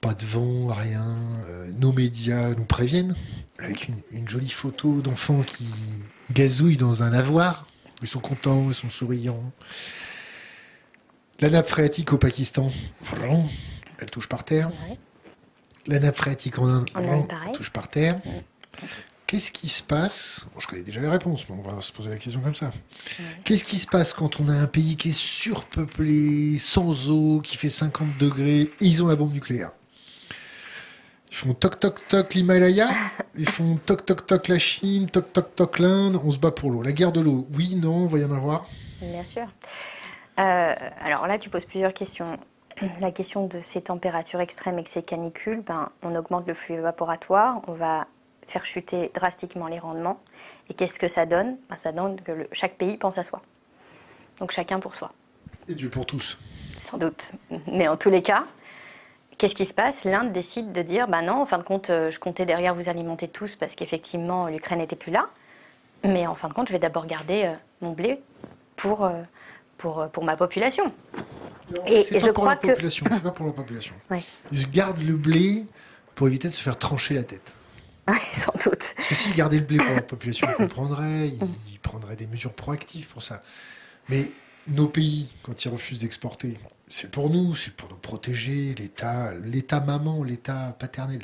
Pas 0.00 0.14
de 0.14 0.26
vent, 0.26 0.66
rien. 0.72 1.06
Euh, 1.48 1.70
nos 1.78 1.92
médias 1.92 2.54
nous 2.54 2.64
préviennent 2.64 3.14
avec 3.58 3.88
une, 4.12 4.28
jolie 4.28 4.50
photo 4.50 5.00
d'enfants 5.00 5.42
qui 5.42 5.66
gazouillent 6.32 6.76
dans 6.76 7.02
un 7.02 7.10
lavoir. 7.10 7.66
Ils 8.02 8.08
sont 8.08 8.20
contents, 8.20 8.68
ils 8.68 8.74
sont 8.74 8.90
souriants. 8.90 9.52
La 11.40 11.50
nappe 11.50 11.68
phréatique 11.68 12.12
au 12.12 12.18
Pakistan, 12.18 12.70
elle 13.98 14.10
touche 14.10 14.28
par 14.28 14.44
terre. 14.44 14.70
La 15.86 15.98
nappe 15.98 16.16
phréatique 16.16 16.58
en 16.58 16.66
Inde, 16.66 16.90
elle 16.94 17.52
touche 17.52 17.70
par 17.70 17.88
terre. 17.88 18.20
Qu'est-ce 19.26 19.50
qui 19.50 19.68
se 19.68 19.82
passe? 19.82 20.46
Je 20.58 20.66
connais 20.68 20.82
déjà 20.82 21.00
les 21.00 21.08
réponses, 21.08 21.46
mais 21.48 21.56
on 21.56 21.62
va 21.62 21.80
se 21.80 21.90
poser 21.90 22.10
la 22.10 22.16
question 22.16 22.40
comme 22.40 22.54
ça. 22.54 22.72
Qu'est-ce 23.44 23.64
qui 23.64 23.76
se 23.76 23.86
passe 23.86 24.14
quand 24.14 24.38
on 24.38 24.48
a 24.48 24.52
un 24.52 24.68
pays 24.68 24.96
qui 24.96 25.08
est 25.08 25.18
surpeuplé, 25.18 26.58
sans 26.58 27.10
eau, 27.10 27.40
qui 27.40 27.56
fait 27.56 27.68
50 27.68 28.18
degrés, 28.18 28.60
et 28.60 28.70
ils 28.80 29.02
ont 29.02 29.08
la 29.08 29.16
bombe 29.16 29.32
nucléaire? 29.32 29.72
Ils 31.30 31.36
font 31.36 31.54
toc 31.54 31.80
toc 31.80 32.06
toc 32.08 32.34
l'Himalaya, 32.34 32.88
ils 33.36 33.48
font 33.48 33.76
toc 33.84 34.06
toc 34.06 34.26
toc 34.26 34.48
la 34.48 34.58
Chine, 34.58 35.08
toc 35.10 35.32
toc 35.32 35.54
toc 35.54 35.78
l'Inde, 35.78 36.20
on 36.24 36.30
se 36.30 36.38
bat 36.38 36.50
pour 36.50 36.70
l'eau. 36.70 36.82
La 36.82 36.92
guerre 36.92 37.12
de 37.12 37.20
l'eau, 37.20 37.46
oui, 37.54 37.74
non, 37.76 38.06
va 38.06 38.18
y 38.18 38.24
en 38.24 38.32
avoir 38.32 38.68
Bien 39.00 39.24
sûr. 39.24 39.46
Euh, 40.38 40.74
alors 41.00 41.26
là, 41.26 41.38
tu 41.38 41.50
poses 41.50 41.64
plusieurs 41.64 41.94
questions. 41.94 42.38
La 43.00 43.10
question 43.10 43.46
de 43.46 43.60
ces 43.60 43.82
températures 43.82 44.40
extrêmes 44.40 44.78
et 44.78 44.82
que 44.82 44.90
ces 44.90 45.02
canicules, 45.02 45.62
ben, 45.62 45.90
on 46.02 46.14
augmente 46.14 46.46
le 46.46 46.54
flux 46.54 46.74
évaporatoire, 46.74 47.62
on 47.68 47.72
va 47.72 48.06
faire 48.46 48.64
chuter 48.64 49.10
drastiquement 49.14 49.66
les 49.66 49.78
rendements. 49.78 50.20
Et 50.68 50.74
qu'est-ce 50.74 50.98
que 50.98 51.08
ça 51.08 51.26
donne? 51.26 51.56
Ben, 51.68 51.76
Ça 51.76 51.92
donne 51.92 52.20
que 52.20 52.48
chaque 52.52 52.76
pays 52.76 52.96
pense 52.96 53.18
à 53.18 53.24
soi. 53.24 53.42
Donc 54.38 54.50
chacun 54.50 54.78
pour 54.78 54.94
soi. 54.94 55.12
Et 55.68 55.74
Dieu 55.74 55.88
pour 55.88 56.06
tous. 56.06 56.38
Sans 56.78 56.98
doute. 56.98 57.32
Mais 57.66 57.88
en 57.88 57.96
tous 57.96 58.10
les 58.10 58.22
cas, 58.22 58.44
qu'est-ce 59.38 59.54
qui 59.54 59.66
se 59.66 59.74
passe? 59.74 60.04
L'Inde 60.04 60.32
décide 60.32 60.72
de 60.72 60.82
dire, 60.82 61.08
ben 61.08 61.22
non, 61.22 61.42
en 61.42 61.46
fin 61.46 61.58
de 61.58 61.62
compte, 61.62 61.90
euh, 61.90 62.10
je 62.10 62.18
comptais 62.18 62.46
derrière 62.46 62.74
vous 62.74 62.88
alimenter 62.88 63.28
tous 63.28 63.56
parce 63.56 63.74
qu'effectivement, 63.74 64.48
l'Ukraine 64.48 64.78
n'était 64.78 64.96
plus 64.96 65.12
là. 65.12 65.28
Mais 66.04 66.26
en 66.26 66.34
fin 66.34 66.48
de 66.48 66.52
compte, 66.52 66.68
je 66.68 66.72
vais 66.72 66.78
d'abord 66.78 67.06
garder 67.06 67.44
euh, 67.44 67.54
mon 67.80 67.92
blé 67.92 68.20
pour, 68.76 69.04
euh, 69.04 69.22
pour, 69.78 70.08
pour 70.10 70.24
ma 70.24 70.36
population. 70.36 70.92
et, 71.86 72.04
je 72.04 72.30
crois 72.30 72.56
que... 72.56 72.88
C'est 72.88 73.22
pas 73.22 73.30
pour 73.30 73.46
la 73.46 73.52
population. 73.52 73.94
Ils 74.52 74.70
gardent 74.70 75.02
le 75.02 75.16
blé 75.16 75.66
pour 76.14 76.28
éviter 76.28 76.48
de 76.48 76.52
se 76.52 76.62
faire 76.62 76.78
trancher 76.78 77.14
la 77.14 77.22
tête. 77.22 77.54
Oui, 78.08 78.16
sans 78.32 78.52
doute. 78.52 78.94
Parce 78.96 79.08
que 79.08 79.14
s'ils 79.14 79.34
gardaient 79.34 79.58
le 79.58 79.64
blé 79.64 79.78
pour 79.78 79.94
la 79.94 80.02
population, 80.02 80.46
ils 80.50 80.54
comprendraient, 80.54 81.28
ils 81.28 81.80
prendraient 81.80 82.16
des 82.16 82.26
mesures 82.26 82.52
proactives 82.52 83.08
pour 83.08 83.22
ça. 83.22 83.42
Mais 84.08 84.30
nos 84.68 84.88
pays, 84.88 85.28
quand 85.42 85.64
ils 85.64 85.68
refusent 85.68 85.98
d'exporter, 85.98 86.58
c'est 86.88 87.10
pour 87.10 87.30
nous, 87.30 87.54
c'est 87.54 87.74
pour 87.74 87.88
nous 87.88 87.96
protéger, 87.96 88.74
l'État, 88.74 89.32
l'État 89.34 89.80
maman, 89.80 90.22
l'État 90.22 90.76
paternel. 90.78 91.22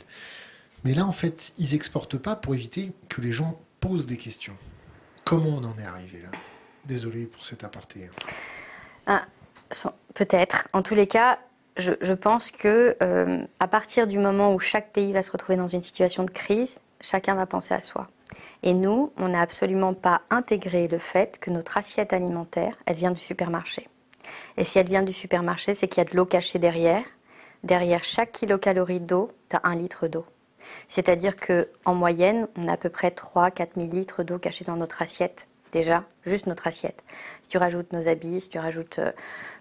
Mais 0.84 0.94
là, 0.94 1.06
en 1.06 1.12
fait, 1.12 1.52
ils 1.58 1.72
n'exportent 1.72 2.18
pas 2.18 2.34
pour 2.34 2.54
éviter 2.54 2.92
que 3.08 3.20
les 3.20 3.32
gens 3.32 3.60
posent 3.80 4.06
des 4.06 4.16
questions. 4.16 4.56
Comment 5.24 5.58
on 5.58 5.64
en 5.64 5.78
est 5.78 5.86
arrivé 5.86 6.20
là? 6.20 6.30
Désolé 6.86 7.26
pour 7.26 7.44
cet 7.44 7.62
aparté. 7.62 8.10
Ah, 9.06 9.24
Peut-être. 10.14 10.68
En 10.72 10.82
tous 10.82 10.94
les 10.94 11.06
cas, 11.06 11.38
je, 11.76 12.12
pense 12.12 12.50
que 12.50 12.96
euh, 13.02 13.42
à 13.60 13.68
partir 13.68 14.06
du 14.06 14.18
moment 14.18 14.52
où 14.52 14.60
chaque 14.60 14.92
pays 14.92 15.12
va 15.12 15.22
se 15.22 15.30
retrouver 15.30 15.56
dans 15.56 15.68
une 15.68 15.82
situation 15.82 16.24
de 16.24 16.30
crise, 16.30 16.80
chacun 17.00 17.34
va 17.34 17.46
penser 17.46 17.72
à 17.72 17.80
soi. 17.80 18.08
Et 18.62 18.74
nous, 18.74 19.12
on 19.16 19.28
n'a 19.28 19.40
absolument 19.40 19.94
pas 19.94 20.22
intégré 20.30 20.88
le 20.88 20.98
fait 20.98 21.38
que 21.38 21.50
notre 21.50 21.78
assiette 21.78 22.12
alimentaire, 22.12 22.76
elle 22.86 22.96
vient 22.96 23.10
du 23.10 23.20
supermarché. 23.20 23.88
Et 24.56 24.64
si 24.64 24.78
elle 24.78 24.88
vient 24.88 25.02
du 25.02 25.12
supermarché, 25.12 25.74
c'est 25.74 25.88
qu'il 25.88 26.02
y 26.02 26.06
a 26.06 26.10
de 26.10 26.16
l'eau 26.16 26.26
cachée 26.26 26.58
derrière. 26.58 27.04
Derrière 27.62 28.02
chaque 28.02 28.32
kilocalorie 28.32 29.00
d'eau, 29.00 29.30
tu 29.48 29.56
as 29.56 29.60
un 29.64 29.76
litre 29.76 30.08
d'eau. 30.08 30.24
C'est-à-dire 30.88 31.34
qu'en 31.36 31.94
moyenne, 31.94 32.48
on 32.56 32.68
a 32.68 32.72
à 32.72 32.76
peu 32.76 32.88
près 32.88 33.10
3-4 33.10 33.68
000 33.76 33.88
litres 33.88 34.22
d'eau 34.22 34.38
cachée 34.38 34.64
dans 34.64 34.76
notre 34.76 35.02
assiette 35.02 35.48
déjà, 35.72 36.04
juste 36.24 36.46
notre 36.46 36.66
assiette. 36.66 37.02
Si 37.42 37.48
tu 37.48 37.58
rajoutes 37.58 37.92
nos 37.92 38.06
habits, 38.06 38.42
si 38.42 38.48
tu 38.48 38.58
rajoutes 38.58 38.98
euh, 38.98 39.10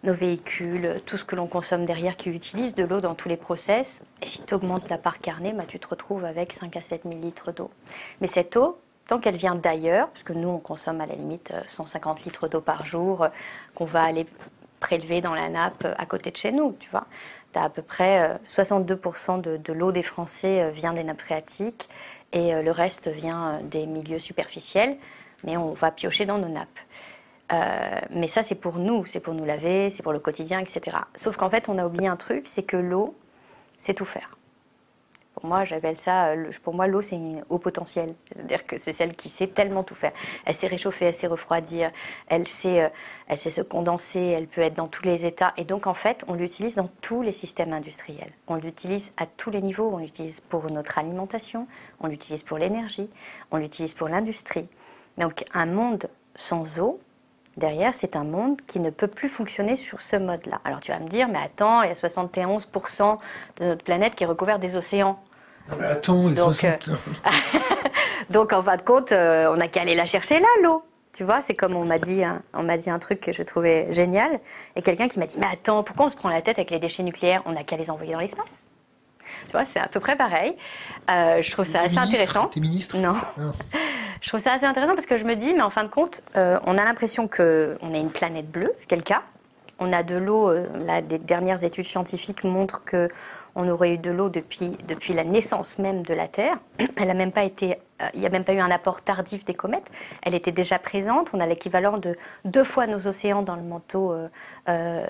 nos 0.03 0.13
véhicules, 0.13 1.01
tout 1.05 1.17
ce 1.17 1.25
que 1.25 1.35
l'on 1.35 1.47
consomme 1.47 1.85
derrière 1.85 2.17
qui 2.17 2.29
utilise 2.29 2.75
de 2.75 2.83
l'eau 2.83 3.01
dans 3.01 3.15
tous 3.15 3.29
les 3.29 3.37
process, 3.37 4.01
et 4.21 4.27
si 4.27 4.41
tu 4.43 4.53
augmentes 4.53 4.89
la 4.89 4.97
part 4.97 5.19
carnée, 5.19 5.53
bah, 5.53 5.63
tu 5.67 5.79
te 5.79 5.87
retrouves 5.87 6.25
avec 6.25 6.53
5 6.53 6.75
à 6.77 6.81
7 6.81 7.03
000 7.05 7.19
litres 7.19 7.51
d'eau. 7.51 7.71
Mais 8.19 8.27
cette 8.27 8.55
eau, 8.57 8.77
tant 9.07 9.19
qu'elle 9.19 9.35
vient 9.35 9.55
d'ailleurs, 9.55 10.09
parce 10.09 10.23
que 10.23 10.33
nous 10.33 10.49
on 10.49 10.59
consomme 10.59 11.01
à 11.01 11.05
la 11.05 11.15
limite 11.15 11.53
150 11.67 12.19
euh, 12.19 12.23
litres 12.25 12.47
d'eau 12.47 12.61
par 12.61 12.85
jour, 12.85 13.23
euh, 13.23 13.29
qu'on 13.75 13.85
va 13.85 14.03
aller 14.03 14.25
prélever 14.79 15.21
dans 15.21 15.35
la 15.35 15.49
nappe 15.49 15.87
à 15.97 16.05
côté 16.05 16.31
de 16.31 16.37
chez 16.37 16.51
nous, 16.51 16.75
tu 16.79 16.89
vois. 16.89 17.05
As 17.53 17.65
à 17.65 17.69
peu 17.69 17.81
près 17.81 18.39
62% 18.47 19.41
de, 19.41 19.73
l'eau 19.73 19.91
des 19.91 20.03
Français 20.03 20.71
vient 20.71 20.93
des 20.93 21.03
nappes 21.03 21.19
phréatiques 21.19 21.89
et 22.31 22.53
le 22.53 22.71
reste 22.71 23.09
vient 23.09 23.59
des 23.61 23.85
milieux 23.85 24.19
superficiels 24.19 24.95
mais 25.43 25.57
on 25.57 25.73
va 25.73 25.91
piocher 25.91 26.25
dans 26.25 26.37
nos 26.37 26.49
nappes. 26.49 26.79
Euh, 27.51 27.99
mais 28.11 28.27
ça, 28.27 28.43
c'est 28.43 28.55
pour 28.55 28.77
nous, 28.77 29.05
c'est 29.05 29.19
pour 29.19 29.33
nous 29.33 29.45
laver, 29.45 29.89
c'est 29.89 30.03
pour 30.03 30.13
le 30.13 30.19
quotidien, 30.19 30.59
etc. 30.59 30.97
Sauf 31.15 31.35
qu'en 31.35 31.49
fait, 31.49 31.67
on 31.67 31.77
a 31.77 31.85
oublié 31.85 32.07
un 32.07 32.15
truc, 32.15 32.47
c'est 32.47 32.63
que 32.63 32.77
l'eau, 32.77 33.15
c'est 33.77 33.93
tout 33.93 34.05
faire. 34.05 34.37
Pour 35.41 35.49
moi, 35.49 35.63
j'appelle 35.63 35.97
ça, 35.97 36.27
euh, 36.27 36.51
pour 36.61 36.75
moi, 36.75 36.85
l'eau, 36.85 37.01
c'est 37.01 37.15
une 37.15 37.41
eau 37.49 37.57
potentielle. 37.57 38.13
C'est-à-dire 38.31 38.63
que 38.63 38.77
c'est 38.77 38.93
celle 38.93 39.15
qui 39.15 39.27
sait 39.27 39.47
tellement 39.47 39.81
tout 39.81 39.95
faire. 39.95 40.11
Elle 40.45 40.53
sait 40.53 40.67
réchauffer, 40.67 41.05
elle 41.05 41.15
sait 41.15 41.25
refroidir, 41.25 41.91
elle 42.27 42.47
sait, 42.47 42.83
euh, 42.83 42.89
elle 43.27 43.39
sait 43.39 43.49
se 43.49 43.61
condenser, 43.61 44.19
elle 44.19 44.45
peut 44.45 44.61
être 44.61 44.75
dans 44.75 44.87
tous 44.87 45.03
les 45.03 45.25
états. 45.25 45.53
Et 45.57 45.63
donc, 45.63 45.87
en 45.87 45.95
fait, 45.95 46.23
on 46.27 46.35
l'utilise 46.35 46.75
dans 46.75 46.89
tous 47.01 47.23
les 47.23 47.31
systèmes 47.31 47.73
industriels. 47.73 48.31
On 48.47 48.53
l'utilise 48.53 49.13
à 49.17 49.25
tous 49.25 49.49
les 49.49 49.61
niveaux. 49.61 49.89
On 49.91 49.97
l'utilise 49.97 50.41
pour 50.41 50.69
notre 50.69 50.99
alimentation, 50.99 51.65
on 52.01 52.07
l'utilise 52.07 52.43
pour 52.43 52.59
l'énergie, 52.59 53.09
on 53.49 53.57
l'utilise 53.57 53.95
pour 53.95 54.09
l'industrie. 54.09 54.69
Donc 55.17 55.43
un 55.55 55.65
monde 55.65 56.07
sans 56.35 56.79
eau, 56.79 56.99
derrière, 57.57 57.95
c'est 57.95 58.15
un 58.15 58.25
monde 58.25 58.61
qui 58.67 58.79
ne 58.79 58.91
peut 58.91 59.07
plus 59.07 59.27
fonctionner 59.29 59.75
sur 59.75 60.01
ce 60.01 60.17
mode-là. 60.17 60.61
Alors 60.63 60.81
tu 60.81 60.91
vas 60.91 60.99
me 60.99 61.07
dire, 61.07 61.27
mais 61.27 61.39
attends, 61.39 61.81
il 61.81 61.89
y 61.89 61.91
a 61.91 61.95
71% 61.95 63.17
de 63.57 63.65
notre 63.65 63.83
planète 63.83 64.13
qui 64.13 64.23
est 64.23 64.27
recouvert 64.27 64.59
des 64.59 64.75
océans. 64.75 65.19
Mais 65.79 65.85
attends, 65.85 66.27
les 66.27 66.35
donc, 66.35 66.63
euh, 66.63 66.75
donc 68.29 68.53
en 68.53 68.63
fin 68.63 68.77
de 68.77 68.81
compte, 68.81 69.11
euh, 69.11 69.51
on 69.51 69.57
n'a 69.57 69.67
qu'à 69.67 69.81
aller 69.81 69.95
la 69.95 70.05
chercher 70.05 70.39
là, 70.39 70.47
l'eau. 70.63 70.83
Tu 71.13 71.23
vois, 71.23 71.41
c'est 71.41 71.53
comme 71.53 71.75
on 71.75 71.83
m'a 71.83 71.99
dit, 71.99 72.23
on 72.53 72.63
m'a 72.63 72.77
dit 72.77 72.89
un 72.89 72.99
truc 72.99 73.19
que 73.19 73.33
je 73.33 73.43
trouvais 73.43 73.91
génial, 73.91 74.39
et 74.75 74.81
quelqu'un 74.81 75.09
qui 75.09 75.19
m'a 75.19 75.25
dit, 75.25 75.37
mais 75.39 75.47
attends, 75.51 75.83
pourquoi 75.83 76.05
on 76.05 76.09
se 76.09 76.15
prend 76.15 76.29
la 76.29 76.41
tête 76.41 76.57
avec 76.57 76.71
les 76.71 76.79
déchets 76.79 77.03
nucléaires? 77.03 77.41
On 77.45 77.51
n'a 77.51 77.63
qu'à 77.63 77.75
les 77.75 77.89
envoyer 77.89 78.13
dans 78.13 78.19
l'espace. 78.19 78.65
Tu 79.45 79.51
vois, 79.51 79.65
c'est 79.65 79.79
à 79.79 79.87
peu 79.87 79.99
près 79.99 80.15
pareil. 80.15 80.55
Euh, 81.09 81.41
je 81.41 81.51
trouve 81.51 81.65
ça 81.65 81.81
assez 81.81 81.97
intéressant. 81.97 82.45
T'es 82.47 82.59
ministre 82.59 82.97
Non. 82.97 83.15
Ah. 83.37 83.41
Je 84.21 84.27
trouve 84.29 84.39
ça 84.39 84.53
assez 84.53 84.65
intéressant 84.65 84.93
parce 84.93 85.07
que 85.07 85.15
je 85.15 85.25
me 85.25 85.35
dis, 85.35 85.53
mais 85.53 85.61
en 85.61 85.69
fin 85.69 85.83
de 85.83 85.89
compte, 85.89 86.21
euh, 86.35 86.59
on 86.65 86.77
a 86.77 86.83
l'impression 86.83 87.27
qu'on 87.27 87.93
est 87.93 87.99
une 87.99 88.11
planète 88.11 88.49
bleue, 88.49 88.71
ce 88.77 88.85
qui 88.85 88.93
est 88.93 88.97
le 88.97 89.03
cas. 89.03 89.23
On 89.81 89.91
a 89.91 90.03
de 90.03 90.15
l'eau, 90.15 90.49
euh, 90.49 90.65
là, 90.85 91.01
des 91.01 91.17
dernières 91.17 91.65
études 91.65 91.85
scientifiques 91.85 92.45
montrent 92.45 92.83
que 92.85 93.09
on 93.55 93.67
aurait 93.67 93.95
eu 93.95 93.97
de 93.97 94.11
l'eau 94.11 94.29
depuis, 94.29 94.77
depuis 94.87 95.13
la 95.13 95.25
naissance 95.25 95.77
même 95.77 96.03
de 96.03 96.13
la 96.13 96.29
Terre. 96.29 96.57
Elle 96.95 97.09
a 97.09 97.13
même 97.13 97.33
pas 97.33 97.43
été, 97.43 97.75
il 98.13 98.21
n'y 98.21 98.25
a 98.25 98.29
même 98.29 98.45
pas 98.45 98.53
eu 98.53 98.59
un 98.59 98.71
apport 98.71 99.01
tardif 99.01 99.43
des 99.43 99.53
comètes. 99.53 99.91
Elle 100.21 100.35
était 100.35 100.53
déjà 100.53 100.79
présente. 100.79 101.31
On 101.33 101.41
a 101.41 101.45
l'équivalent 101.45 101.97
de 101.97 102.15
deux 102.45 102.63
fois 102.63 102.87
nos 102.87 103.07
océans 103.07 103.41
dans 103.41 103.57
le 103.57 103.63
manteau 103.63 104.15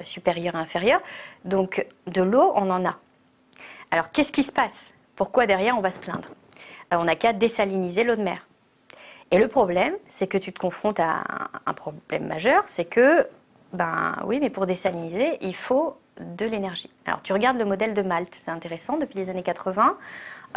supérieur 0.02 0.56
et 0.56 0.58
inférieur. 0.58 1.02
Donc 1.46 1.86
de 2.08 2.24
l'eau, 2.24 2.52
on 2.56 2.72
en 2.72 2.84
a. 2.84 2.98
Alors 3.92 4.10
qu'est-ce 4.12 4.32
qui 4.32 4.42
se 4.42 4.52
passe? 4.52 4.96
Pourquoi 5.16 5.46
derrière 5.46 5.78
on 5.78 5.82
va 5.82 5.92
se 5.92 6.00
plaindre? 6.00 6.30
Euh, 6.94 6.98
On 6.98 7.04
n'a 7.04 7.16
qu'à 7.16 7.34
désaliniser 7.34 8.04
l'eau 8.04 8.16
de 8.16 8.24
mer. 8.24 8.48
Et 9.32 9.38
le 9.38 9.48
problème, 9.48 9.94
c'est 10.08 10.28
que 10.28 10.38
tu 10.38 10.52
te 10.52 10.60
confrontes 10.60 11.00
à 11.00 11.24
un 11.66 11.74
problème 11.74 12.28
majeur, 12.28 12.64
c'est 12.66 12.86
que, 12.86 13.28
ben 13.74 14.16
oui, 14.26 14.40
mais 14.40 14.50
pour 14.50 14.66
désaliniser, 14.66 15.38
il 15.42 15.56
faut 15.56 15.98
de 16.20 16.46
l'énergie. 16.46 16.90
Alors 17.06 17.22
tu 17.22 17.34
regardes 17.34 17.58
le 17.58 17.66
modèle 17.66 17.94
de 17.94 18.02
Malte, 18.02 18.36
c'est 18.36 18.52
intéressant, 18.52 18.98
depuis 18.98 19.18
les 19.18 19.30
années 19.30 19.44
80, 19.44 19.98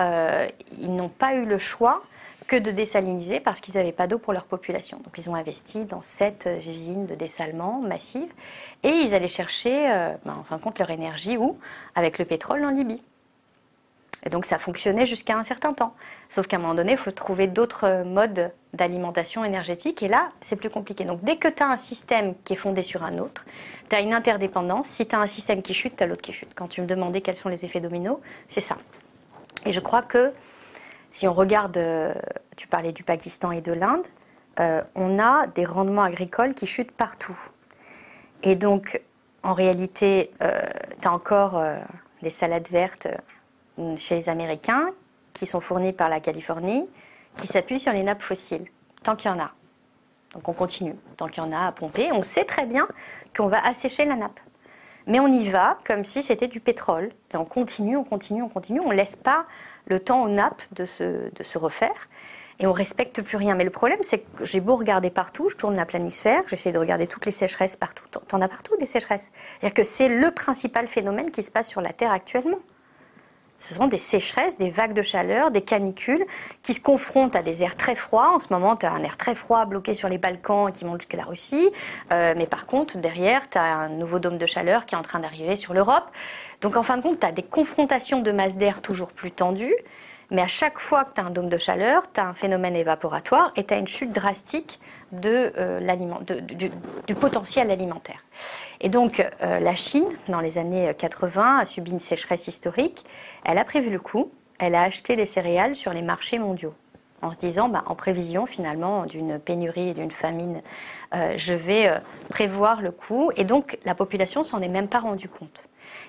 euh, 0.01 0.49
ils 0.79 0.95
n'ont 0.95 1.09
pas 1.09 1.35
eu 1.35 1.45
le 1.45 1.59
choix 1.59 2.03
que 2.47 2.57
de 2.57 2.71
désaliniser 2.71 3.41
parce 3.41 3.61
qu'ils 3.61 3.75
n'avaient 3.75 3.93
pas 3.93 4.07
d'eau 4.07 4.19
pour 4.19 4.33
leur 4.33 4.45
population. 4.45 4.99
Donc 4.99 5.17
ils 5.17 5.31
ont 5.31 5.35
investi 5.35 5.85
dans 5.85 6.03
sept 6.03 6.49
usines 6.67 7.07
de 7.07 7.15
dessalement 7.15 7.81
massives 7.81 8.33
et 8.83 8.91
ils 8.91 9.15
allaient 9.15 9.29
chercher, 9.29 9.91
euh, 9.91 10.15
ben, 10.25 10.45
leur 10.79 10.91
énergie 10.91 11.39
où? 11.39 11.59
Avec 11.95 12.19
le 12.19 12.25
pétrole 12.25 12.65
en 12.65 12.71
Libye. 12.71 13.03
Et 14.25 14.31
donc 14.31 14.45
ça 14.45 14.59
fonctionnait 14.59 15.07
jusqu'à 15.07 15.37
un 15.37 15.43
certain 15.43 15.73
temps. 15.73 15.95
Sauf 16.29 16.47
qu'à 16.47 16.57
un 16.57 16.61
moment 16.61 16.75
donné, 16.75 16.93
il 16.93 16.99
faut 16.99 17.11
trouver 17.11 17.47
d'autres 17.47 18.03
modes 18.05 18.53
d'alimentation 18.73 19.45
énergétique. 19.45 20.03
Et 20.03 20.09
là, 20.09 20.31
c'est 20.41 20.57
plus 20.57 20.71
compliqué. 20.71 21.05
Donc 21.05 21.23
dès 21.23 21.37
que 21.37 21.49
tu 21.49 21.63
as 21.63 21.69
un 21.69 21.77
système 21.77 22.35
qui 22.45 22.55
est 22.55 22.57
fondé 22.57 22.83
sur 22.83 23.05
un 23.05 23.19
autre, 23.19 23.45
tu 23.89 23.97
as 23.97 24.01
une 24.01 24.13
interdépendance. 24.13 24.87
Si 24.87 25.07
tu 25.07 25.15
as 25.15 25.21
un 25.21 25.27
système 25.27 25.63
qui 25.63 25.75
chute, 25.75 25.97
tu 25.97 26.03
as 26.03 26.07
l'autre 26.07 26.23
qui 26.23 26.33
chute. 26.33 26.51
Quand 26.55 26.69
tu 26.69 26.81
me 26.81 26.87
demandais 26.87 27.21
quels 27.21 27.37
sont 27.37 27.49
les 27.49 27.65
effets 27.65 27.81
dominos, 27.81 28.19
c'est 28.49 28.61
ça. 28.61 28.77
Et 29.65 29.73
je 29.73 29.81
crois 29.81 30.03
que 30.03 30.33
si 31.13 31.29
on 31.29 31.33
regarde, 31.33 31.77
euh, 31.77 32.13
tu 32.57 32.67
parlais 32.67 32.93
du 32.93 33.05
Pakistan 33.05 33.53
et 33.53 33.61
de 33.61 33.73
l'Inde, 33.73 34.07
euh, 34.61 34.83
on 34.95 35.19
a 35.19 35.47
des 35.47 35.65
rendements 35.65 36.03
agricoles 36.03 36.55
qui 36.55 36.67
chutent 36.67 36.93
partout. 36.93 37.39
Et 38.43 38.57
donc, 38.57 39.01
en 39.43 39.55
réalité, 39.55 40.33
euh, 40.43 40.51
tu 41.01 41.09
as 41.09 41.13
encore 41.13 41.63
des 42.23 42.31
salades 42.31 42.69
vertes 42.69 43.09
chez 43.97 44.17
les 44.17 44.29
Américains 44.29 44.91
qui 45.35 45.45
sont 45.47 45.61
fournis 45.61 45.93
par 45.93 46.09
la 46.09 46.21
Californie, 46.21 46.89
qui 47.37 47.47
s'appuient 47.47 47.79
sur 47.79 47.93
les 47.93 48.03
nappes 48.03 48.23
fossiles, 48.23 48.65
tant 49.03 49.17
qu'il 49.17 49.31
y 49.31 49.35
en 49.35 49.39
a. 49.39 49.53
Donc 50.33 50.49
on 50.49 50.53
continue, 50.53 50.95
tant 51.17 51.29
qu'il 51.29 51.43
y 51.43 51.47
en 51.47 51.53
a 51.53 51.67
à 51.67 51.73
pomper. 51.73 52.11
On 52.13 52.23
sait 52.23 52.45
très 52.45 52.67
bien 52.67 52.89
qu'on 53.37 53.49
va 53.49 53.65
assécher 53.65 54.05
la 54.05 54.17
nappe. 54.17 54.41
Mais 55.07 55.21
on 55.21 55.29
y 55.29 55.49
va 55.51 55.79
comme 55.87 56.05
si 56.05 56.23
c'était 56.23 56.49
du 56.49 56.61
pétrole. 56.61 57.11
Et 57.33 57.37
on 57.37 57.45
continue, 57.45 57.97
on 57.97 58.05
continue, 58.05 58.43
on 58.43 58.49
continue. 58.49 58.81
On 58.81 58.89
ne 58.89 58.95
laisse 58.95 59.17
pas 59.17 59.47
le 59.87 60.01
temps 60.01 60.23
aux 60.23 60.29
nappes 60.29 60.63
de 60.73 60.85
se, 60.85 61.31
de 61.31 61.43
se 61.43 61.59
refaire. 61.59 62.09
Et 62.59 62.67
on 62.67 62.73
respecte 62.73 63.21
plus 63.21 63.37
rien. 63.37 63.55
Mais 63.55 63.65
le 63.65 63.71
problème, 63.71 63.99
c'est 64.03 64.21
que 64.21 64.45
j'ai 64.45 64.61
beau 64.61 64.77
regarder 64.77 65.11
partout, 65.11 65.49
je 65.49 65.57
tourne 65.57 65.77
la 65.77 65.85
planisphère, 65.85 66.43
j'essaie 66.47 66.73
de 66.73 66.79
regarder 66.79 67.07
toutes 67.07 67.27
les 67.27 67.33
sécheresses 67.33 67.77
partout. 67.77 68.05
T'en 68.29 68.41
as 68.41 68.49
partout 68.49 68.77
des 68.77 68.87
sécheresses. 68.87 69.33
C'est-à-dire 69.59 69.75
que 69.75 69.83
c'est 69.83 70.09
le 70.09 70.31
principal 70.31 70.87
phénomène 70.87 71.31
qui 71.31 71.43
se 71.43 71.51
passe 71.51 71.69
sur 71.69 71.81
la 71.81 71.93
Terre 71.93 72.13
actuellement. 72.13 72.59
Ce 73.65 73.73
sont 73.73 73.87
des 73.87 73.97
sécheresses, 73.97 74.59
des 74.59 74.69
vagues 74.69 74.93
de 74.93 75.01
chaleur, 75.01 75.51
des 75.51 75.63
canicules 75.63 76.27
qui 76.63 76.75
se 76.75 76.81
confrontent 76.81 77.35
à 77.35 77.43
des 77.43 77.63
airs 77.63 77.77
très 77.77 77.95
froids. 77.95 78.35
En 78.35 78.39
ce 78.39 78.53
moment, 78.53 78.77
tu 78.77 78.85
as 78.85 78.93
un 78.93 79.03
air 79.03 79.17
très 79.17 79.35
froid 79.35 79.65
bloqué 79.65 79.95
sur 79.95 80.11
les 80.11 80.19
Balkans 80.19 80.71
qui 80.71 80.85
monte 80.85 81.01
jusqu'à 81.01 81.17
la 81.17 81.25
Russie. 81.25 81.71
Euh, 82.13 82.35
mais 82.37 82.47
par 82.47 82.67
contre, 82.67 82.99
derrière, 82.99 83.49
tu 83.49 83.57
as 83.57 83.63
un 83.63 83.89
nouveau 83.89 84.19
dôme 84.19 84.37
de 84.37 84.45
chaleur 84.45 84.85
qui 84.85 84.95
est 84.95 84.99
en 84.99 85.03
train 85.03 85.19
d'arriver 85.19 85.57
sur 85.57 85.73
l'Europe. 85.73 86.05
Donc 86.61 86.77
en 86.77 86.83
fin 86.83 86.99
de 86.99 87.03
compte, 87.03 87.21
tu 87.21 87.27
as 87.27 87.33
des 87.33 87.43
confrontations 87.43 88.21
de 88.21 88.33
masse 88.33 88.59
d'air 88.59 88.83
toujours 88.83 89.13
plus 89.13 89.31
tendues. 89.31 89.77
Mais 90.31 90.43
à 90.43 90.47
chaque 90.47 90.79
fois 90.79 91.07
que 91.07 91.15
tu 91.15 91.23
as 91.23 91.25
un 91.25 91.31
dôme 91.31 91.49
de 91.49 91.59
chaleur, 91.59 92.03
tu 92.13 92.21
as 92.21 92.27
un 92.27 92.35
phénomène 92.35 92.77
évaporatoire 92.77 93.51
et 93.57 93.65
tu 93.65 93.73
as 93.73 93.79
une 93.79 93.89
chute 93.89 94.13
drastique 94.13 94.79
euh, 95.25 95.81
du, 97.07 97.15
potentiel 97.15 97.71
alimentaire. 97.71 98.25
Et 98.85 98.91
donc 98.91 99.27
euh, 99.43 99.61
la 99.61 99.75
Chine, 99.75 100.07
dans 100.29 100.41
les 100.41 100.59
années 100.59 100.93
80, 100.97 101.61
a 101.61 101.67
subi 101.67 101.91
une 101.91 101.99
sécheresse 101.99 102.49
historique. 102.49 103.07
Elle 103.43 103.57
a 103.57 103.65
prévu 103.65 103.89
le 103.89 103.99
coup, 103.99 104.31
elle 104.59 104.75
a 104.75 104.83
acheté 104.83 105.17
les 105.17 105.25
céréales 105.25 105.75
sur 105.75 105.95
les 105.95 106.03
marchés 106.03 106.39
mondiaux 106.39 106.75
en 107.23 107.33
se 107.33 107.39
disant, 107.39 107.71
bah, 107.71 107.83
en 107.87 107.95
prévision 107.95 108.45
finalement 108.45 109.07
d'une 109.07 109.39
pénurie 109.39 109.89
et 109.89 109.95
d'une 109.95 110.11
famine, 110.11 110.61
euh, 111.15 111.33
je 111.39 111.55
vais 111.55 111.91
prévoir 112.29 112.83
le 112.83 112.91
coup. 112.91 113.31
Et 113.37 113.45
donc 113.45 113.79
la 113.87 113.95
population 113.95 114.43
s'en 114.43 114.61
est 114.61 114.69
même 114.69 114.89
pas 114.89 114.99
rendue 114.99 115.31
compte. 115.31 115.63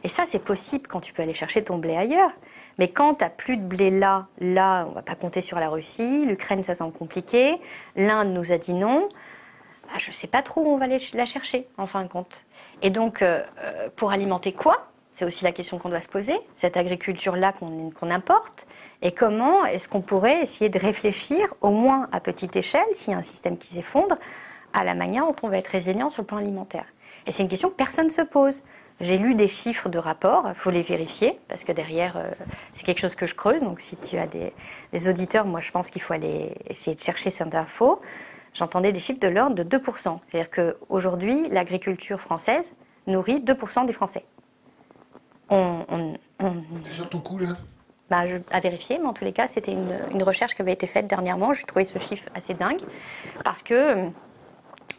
Et 0.03 0.09
ça, 0.09 0.25
c'est 0.27 0.43
possible 0.43 0.87
quand 0.87 0.99
tu 0.99 1.13
peux 1.13 1.21
aller 1.21 1.33
chercher 1.33 1.63
ton 1.63 1.77
blé 1.77 1.95
ailleurs. 1.95 2.31
Mais 2.77 2.89
quand 2.89 3.15
tu 3.15 3.23
n'as 3.23 3.29
plus 3.29 3.55
de 3.55 3.63
blé 3.63 3.89
là, 3.89 4.27
là, 4.39 4.83
on 4.87 4.89
ne 4.89 4.95
va 4.95 5.01
pas 5.01 5.15
compter 5.15 5.39
sur 5.39 5.59
la 5.59 5.69
Russie. 5.69 6.25
L'Ukraine, 6.25 6.61
ça 6.61 6.75
semble 6.75 6.91
compliqué. 6.91 7.55
L'Inde 7.95 8.33
nous 8.33 8.51
a 8.51 8.57
dit 8.57 8.73
non. 8.73 9.07
Bah, 9.87 9.97
je 9.97 10.09
ne 10.09 10.13
sais 10.13 10.27
pas 10.27 10.41
trop 10.41 10.61
où 10.61 10.67
on 10.67 10.77
va 10.77 10.85
aller 10.85 10.97
la 11.13 11.25
chercher, 11.25 11.67
en 11.77 11.87
fin 11.87 12.03
de 12.03 12.09
compte. 12.09 12.43
Et 12.81 12.89
donc, 12.89 13.21
euh, 13.21 13.41
euh, 13.63 13.89
pour 13.95 14.11
alimenter 14.11 14.51
quoi? 14.51 14.87
C'est 15.13 15.23
aussi 15.23 15.45
la 15.45 15.53
question 15.53 15.77
qu'on 15.79 15.87
doit 15.87 16.01
se 16.01 16.09
poser, 16.09 16.35
cette 16.55 16.75
agriculture-là 16.75 17.53
qu'on 17.53 18.11
importe, 18.11 18.67
et 19.01 19.13
comment 19.13 19.65
est-ce 19.65 19.87
qu'on 19.87 20.01
pourrait 20.01 20.41
essayer 20.41 20.69
de 20.69 20.77
réfléchir, 20.77 21.53
au 21.61 21.69
moins 21.69 22.09
à 22.11 22.19
petite 22.19 22.57
échelle, 22.57 22.83
s'il 22.91 23.13
y 23.13 23.15
a 23.15 23.19
un 23.19 23.23
système 23.23 23.57
qui 23.57 23.67
s'effondre, 23.67 24.17
à 24.73 24.83
la 24.83 24.93
manière 24.93 25.25
dont 25.25 25.35
on 25.43 25.47
va 25.47 25.57
être 25.57 25.69
résilient 25.69 26.09
sur 26.09 26.23
le 26.23 26.27
plan 26.27 26.37
alimentaire? 26.37 26.85
Et 27.27 27.31
c'est 27.31 27.43
une 27.43 27.49
question 27.49 27.69
que 27.69 27.75
personne 27.75 28.07
ne 28.07 28.11
se 28.11 28.21
pose. 28.21 28.61
J'ai 29.01 29.17
lu 29.17 29.35
des 29.35 29.49
chiffres 29.49 29.89
de 29.89 29.97
rapport, 29.97 30.45
il 30.47 30.53
faut 30.53 30.69
les 30.69 30.81
vérifier, 30.81 31.37
parce 31.49 31.65
que 31.65 31.73
derrière, 31.73 32.15
euh, 32.15 32.31
c'est 32.71 32.85
quelque 32.85 32.99
chose 32.99 33.15
que 33.15 33.27
je 33.27 33.35
creuse. 33.35 33.61
Donc 33.61 33.81
si 33.81 33.97
tu 33.97 34.17
as 34.17 34.27
des, 34.27 35.07
auditeurs, 35.09 35.45
moi 35.45 35.59
je 35.59 35.71
pense 35.71 35.89
qu'il 35.89 36.01
faut 36.01 36.13
aller 36.13 36.53
essayer 36.69 36.95
de 36.95 37.01
chercher 37.01 37.29
cette 37.29 37.55
info. 37.55 38.01
J'entendais 38.55 38.91
des 38.91 38.99
chiffres 38.99 39.19
de 39.19 39.27
l'ordre 39.27 39.55
de 39.55 39.63
2%. 39.63 40.19
C'est-à-dire 40.23 40.49
qu'aujourd'hui, 40.49 41.47
l'agriculture 41.49 42.19
française 42.19 42.75
nourrit 43.05 43.41
2% 43.41 43.85
des 43.85 43.93
Français. 43.93 44.25
On, 45.49 46.15
c'est 46.83 46.93
sur 46.93 47.07
ton 47.07 47.19
coup 47.19 47.37
là 47.37 47.49
bah, 48.09 48.23
à 48.51 48.59
vérifier, 48.59 48.97
mais 48.97 49.05
en 49.05 49.13
tous 49.13 49.25
les 49.25 49.33
cas, 49.33 49.47
c'était 49.47 49.71
une, 49.71 49.99
une, 50.11 50.23
recherche 50.23 50.53
qui 50.55 50.61
avait 50.61 50.73
été 50.73 50.87
faite 50.87 51.07
dernièrement. 51.07 51.53
J'ai 51.53 51.63
trouvé 51.63 51.85
ce 51.85 51.97
chiffre 51.99 52.29
assez 52.35 52.53
dingue, 52.53 52.81
parce 53.43 53.63
que 53.63 54.09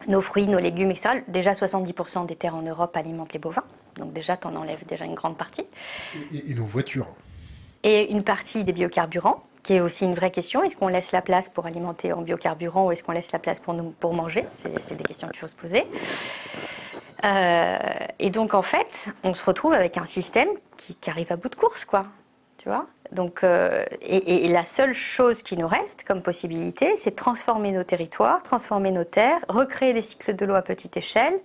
nos 0.07 0.21
fruits, 0.21 0.47
nos 0.47 0.59
légumes, 0.59 0.91
etc. 0.91 1.21
Déjà, 1.27 1.53
70% 1.53 2.25
des 2.25 2.35
terres 2.35 2.55
en 2.55 2.61
Europe 2.61 2.95
alimentent 2.95 3.33
les 3.33 3.39
bovins. 3.39 3.63
Donc 3.95 4.13
déjà, 4.13 4.37
tu 4.37 4.47
en 4.47 4.55
enlèves 4.55 4.85
déjà 4.85 5.05
une 5.05 5.15
grande 5.15 5.37
partie. 5.37 5.65
Et, 6.33 6.53
nos 6.53 6.65
voitures. 6.65 7.15
Et 7.83 8.11
une 8.11 8.23
partie 8.23 8.63
des 8.63 8.73
biocarburants, 8.73 9.43
qui 9.67 9.73
est 9.73 9.81
aussi 9.81 10.05
une 10.05 10.13
vraie 10.13 10.31
question. 10.31 10.63
Est-ce 10.63 10.77
qu'on 10.77 10.87
laisse 10.87 11.11
la 11.11 11.21
place 11.21 11.49
pour 11.49 11.65
alimenter 11.65 12.13
en 12.13 12.21
biocarburant 12.21 12.85
ou 12.85 12.93
est-ce 12.93 13.03
qu'on 13.03 13.11
laisse 13.11 13.33
la 13.33 13.39
place 13.39 13.59
pour, 13.59 13.75
pour 13.99 14.13
manger? 14.13 14.45
C'est 14.53 14.71
des 14.95 15.03
questions 15.03 15.27
qu'il 15.27 15.39
faut 15.39 15.47
se 15.47 15.57
poser. 15.57 15.85
Euh, 17.25 17.77
et 18.17 18.29
donc, 18.29 18.53
en 18.53 18.61
fait, 18.61 19.09
on 19.25 19.33
se 19.33 19.43
retrouve 19.43 19.73
avec 19.73 19.97
un 19.97 20.05
système 20.05 20.47
qui, 20.77 20.95
arrive 21.09 21.33
à 21.33 21.35
bout 21.35 21.49
de 21.49 21.55
course, 21.55 21.83
quoi. 21.83 22.05
Tu 22.59 22.69
vois? 22.69 22.85
Donc, 23.11 23.43
euh, 23.43 23.83
et, 24.01 24.47
la 24.47 24.63
seule 24.63 24.93
chose 24.93 25.41
qui 25.41 25.57
nous 25.57 25.67
reste 25.67 26.05
comme 26.05 26.21
possibilité, 26.21 26.95
c'est 26.95 27.17
transformer 27.17 27.73
nos 27.73 27.83
territoires, 27.83 28.41
transformer 28.43 28.91
nos 28.91 29.03
terres, 29.03 29.43
recréer 29.49 29.91
des 29.91 30.01
cycles 30.01 30.33
de 30.33 30.45
l'eau 30.45 30.55
à 30.55 30.61
petite 30.61 30.95
échelle, 30.95 31.41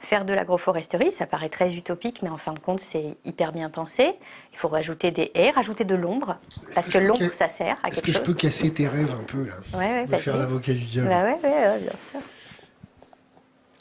faire 0.00 0.24
de 0.24 0.32
l'agroforesterie. 0.32 1.10
Ça 1.10 1.26
paraît 1.26 1.48
très 1.48 1.74
utopique, 1.74 2.22
mais 2.22 2.28
en 2.28 2.36
fin 2.36 2.52
de 2.52 2.58
compte, 2.58 2.80
c'est 2.80 3.16
hyper 3.24 3.52
bien 3.52 3.70
pensé. 3.70 4.14
Il 4.52 4.58
faut 4.58 4.68
rajouter 4.68 5.10
des 5.10 5.30
haies, 5.34 5.50
rajouter 5.50 5.84
de 5.84 5.94
l'ombre, 5.94 6.38
parce 6.74 6.88
que, 6.88 6.98
l'ombre, 6.98 7.32
ça 7.32 7.48
sert 7.48 7.78
à 7.82 7.90
quelque 7.90 7.94
chose. 7.94 7.98
Est-ce 7.98 8.02
que 8.02 8.12
je 8.12 8.22
peux 8.22 8.34
casser 8.34 8.70
tes 8.70 8.88
rêves 8.88 9.14
un 9.18 9.24
peu, 9.24 9.46
là? 9.46 9.54
Ouais, 9.74 10.06
De 10.06 10.16
faire 10.16 10.36
l'avocat 10.36 10.72
du 10.72 10.84
diable. 10.84 11.08
Bah 11.08 11.24
ouais, 11.24 11.80
bien 11.80 11.96
sûr. 11.96 12.20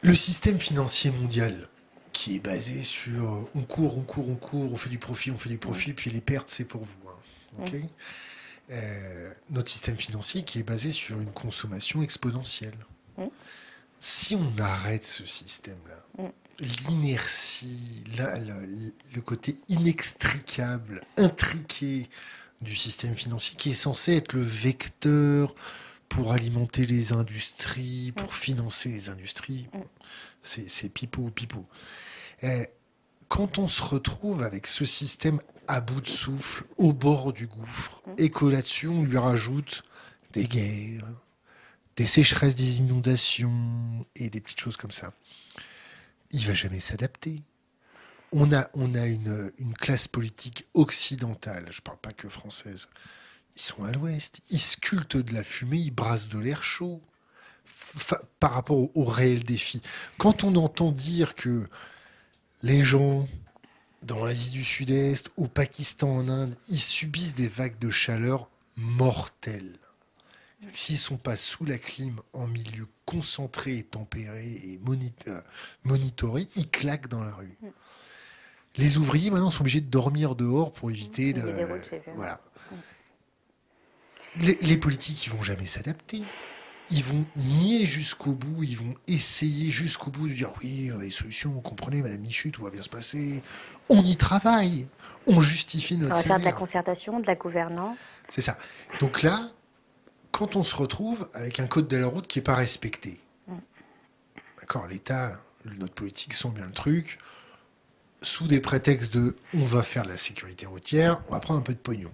Le 0.04 0.16
système 0.16 0.60
financier 0.60 1.12
mondial, 1.12 1.68
qui 2.14 2.36
est 2.36 2.40
basé 2.40 2.82
sur 2.82 3.48
on 3.56 3.62
court, 3.62 3.98
on 3.98 4.04
court, 4.04 4.28
on 4.28 4.36
court, 4.36 4.72
on 4.72 4.76
fait 4.76 4.90
du 4.90 5.00
profit, 5.00 5.32
on 5.32 5.38
fait 5.38 5.50
du 5.50 5.58
profit, 5.58 5.94
puis 5.94 6.10
les 6.10 6.22
pertes, 6.22 6.50
c'est 6.50 6.66
pour 6.66 6.82
vous. 6.82 6.96
Hein. 7.60 7.66
Euh, 8.70 9.32
notre 9.50 9.70
système 9.70 9.96
financier 9.96 10.44
qui 10.44 10.60
est 10.60 10.64
basé 10.64 10.92
sur 10.92 11.22
une 11.22 11.32
consommation 11.32 12.02
exponentielle. 12.02 12.76
Si 14.00 14.36
on 14.36 14.62
arrête 14.62 15.04
ce 15.04 15.26
système-là, 15.26 15.97
l'inertie, 16.60 18.04
le 19.14 19.22
côté 19.22 19.58
inextricable, 19.68 21.02
intriqué 21.18 22.10
du 22.62 22.76
système 22.76 23.16
financier 23.16 23.56
qui 23.56 23.72
est 23.72 23.76
censé 23.76 24.16
être 24.16 24.34
le 24.34 24.42
vecteur 24.42 25.54
pour 26.10 26.32
alimenter 26.32 26.86
les 26.86 27.14
industries, 27.14 28.12
pour 28.16 28.34
financer 28.34 28.90
les 28.90 29.10
industries, 29.10 29.68
c'est 30.42 30.90
pipeau, 30.90 31.30
pipeau. 31.30 31.66
Eh, 32.42 32.68
quand 33.28 33.58
on 33.58 33.68
se 33.68 33.82
retrouve 33.82 34.44
avec 34.44 34.68
ce 34.68 34.86
système 34.86 35.40
à 35.68 35.82
bout 35.82 36.02
de 36.02 36.08
souffle, 36.08 36.64
au 36.78 36.94
bord 36.94 37.34
du 37.34 37.48
gouffre, 37.48 38.02
mmh. 38.06 38.12
et 38.20 38.30
que 38.30 38.46
là-dessus 38.46 38.88
on 38.88 39.04
lui 39.04 39.18
rajoute 39.18 39.84
des 40.32 40.48
guerres, 40.48 41.06
des 41.98 42.06
sécheresses, 42.06 42.56
des 42.56 42.80
inondations 42.80 44.06
et 44.16 44.30
des 44.30 44.40
petites 44.40 44.62
choses 44.62 44.78
comme 44.78 44.92
ça, 44.92 45.12
il 46.32 46.46
va 46.48 46.54
jamais 46.54 46.80
s'adapter. 46.80 47.42
On 48.32 48.52
a, 48.54 48.70
on 48.74 48.94
a 48.96 49.06
une, 49.06 49.52
une, 49.58 49.74
classe 49.74 50.08
politique 50.08 50.68
occidentale, 50.74 51.68
je 51.70 51.80
ne 51.80 51.84
parle 51.84 52.00
pas 52.00 52.12
que 52.12 52.28
française, 52.28 52.90
ils 53.56 53.62
sont 53.62 53.86
à 53.86 53.92
l'ouest, 53.92 54.42
ils 54.50 54.60
sculptent 54.60 55.18
de 55.18 55.34
la 55.34 55.44
fumée, 55.44 55.78
ils 55.78 55.92
brassent 55.92 56.28
de 56.28 56.40
l'air 56.40 56.62
chaud 56.62 57.02
par 58.40 58.52
rapport 58.52 58.78
au, 58.78 58.92
au 58.96 59.06
réel 59.06 59.44
défi. 59.44 59.82
Quand 60.18 60.44
on 60.44 60.56
entend 60.56 60.92
dire 60.92 61.36
que 61.36 61.70
les 62.64 62.84
gens 62.84 63.28
dans 64.04 64.26
l'Asie 64.26 64.52
du 64.52 64.64
Sud-Est, 64.64 65.32
au 65.38 65.48
Pakistan, 65.48 66.10
en 66.10 66.30
Inde, 66.30 66.56
ils 66.70 66.80
subissent 66.80 67.36
des 67.36 67.48
vagues 67.48 67.80
de 67.80 67.90
chaleur 67.90 68.50
mortelles. 68.76 69.78
S'ils 70.74 70.96
ne 70.96 71.02
sont 71.02 71.18
pas 71.18 71.38
sous 71.38 71.66
la 71.66 71.78
clim, 71.78 72.20
en 72.34 72.48
milieu 72.48 72.88
concentré 73.08 73.84
tempéré 73.84 74.46
et 74.46 74.80
euh, 75.28 75.42
monitoré, 75.86 76.46
ils 76.58 76.70
claquent 76.70 77.08
dans 77.08 77.24
la 77.24 77.32
rue. 77.32 77.58
Mm. 77.62 77.68
Les 78.76 78.98
ouvriers 78.98 79.32
maintenant 79.32 79.50
sont 79.50 79.62
obligés 79.62 79.82
de 79.82 79.90
dormir 79.90 80.36
dehors 80.36 80.72
pour 80.72 80.92
éviter 80.92 81.34
de. 81.34 81.42
Voilà. 82.16 82.40
Mm. 82.72 82.76
Les, 84.42 84.58
les 84.62 84.78
politiques, 84.78 85.26
ils 85.26 85.32
vont 85.32 85.42
jamais 85.42 85.66
s'adapter 85.66 86.22
ils 86.90 87.04
vont 87.04 87.26
nier 87.36 87.86
jusqu'au 87.86 88.32
bout, 88.32 88.64
ils 88.64 88.78
vont 88.78 88.96
essayer 89.08 89.70
jusqu'au 89.70 90.10
bout 90.10 90.28
de 90.28 90.34
dire 90.34 90.52
oui, 90.62 90.92
on 90.94 91.00
a 91.00 91.04
des 91.04 91.12
solutions, 91.12 91.52
vous 91.52 91.62
comprenez, 91.62 92.02
Madame 92.02 92.20
Michu, 92.20 92.52
tout 92.52 92.64
va 92.64 92.70
bien 92.70 92.82
se 92.82 92.90
passer. 92.90 93.42
On 93.90 94.02
y 94.02 94.16
travaille, 94.16 94.88
on 95.28 95.42
justifie 95.42 95.98
notre. 95.98 96.16
On 96.16 96.18
va 96.18 96.24
faire 96.24 96.40
de 96.40 96.46
la 96.46 96.54
concertation, 96.54 97.20
de 97.20 97.28
la 97.28 97.36
gouvernance. 97.36 98.22
C'est 98.30 98.42
ça. 98.42 98.58
Donc 99.00 99.22
là, 99.22 99.50
quand 100.38 100.56
on 100.56 100.64
se 100.64 100.76
retrouve 100.76 101.28
avec 101.34 101.60
un 101.60 101.66
code 101.66 101.88
de 101.88 101.98
la 101.98 102.06
route 102.06 102.28
qui 102.28 102.38
n'est 102.38 102.44
pas 102.44 102.54
respecté, 102.54 103.20
d'accord, 104.60 104.86
l'État, 104.86 105.32
notre 105.80 105.96
politique 105.96 106.36
sont 106.36 106.52
bien 106.52 106.68
le 106.68 106.72
truc, 106.72 107.18
sous 108.22 108.46
des 108.46 108.60
prétextes 108.60 109.12
de 109.12 109.36
on 109.56 109.66
va 109.66 109.82
faire 109.82 110.04
de 110.04 110.10
la 110.10 110.18
sécurité 110.18 110.68
routière, 110.68 111.24
on 111.28 111.32
va 111.32 111.40
prendre 111.40 111.60
un 111.60 111.64
peu 111.64 111.74
de 111.74 111.80
pognon. 111.80 112.12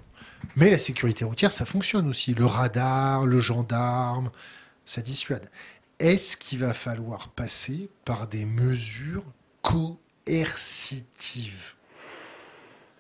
Mais 0.56 0.72
la 0.72 0.78
sécurité 0.78 1.26
routière, 1.26 1.52
ça 1.52 1.66
fonctionne 1.66 2.08
aussi. 2.08 2.34
Le 2.34 2.46
radar, 2.46 3.26
le 3.26 3.42
gendarme, 3.42 4.32
ça 4.86 5.02
dissuade. 5.02 5.52
Est-ce 6.00 6.38
qu'il 6.38 6.60
va 6.60 6.74
falloir 6.74 7.28
passer 7.28 7.90
par 8.06 8.28
des 8.28 8.46
mesures 8.46 9.26
coercitives? 9.64 11.74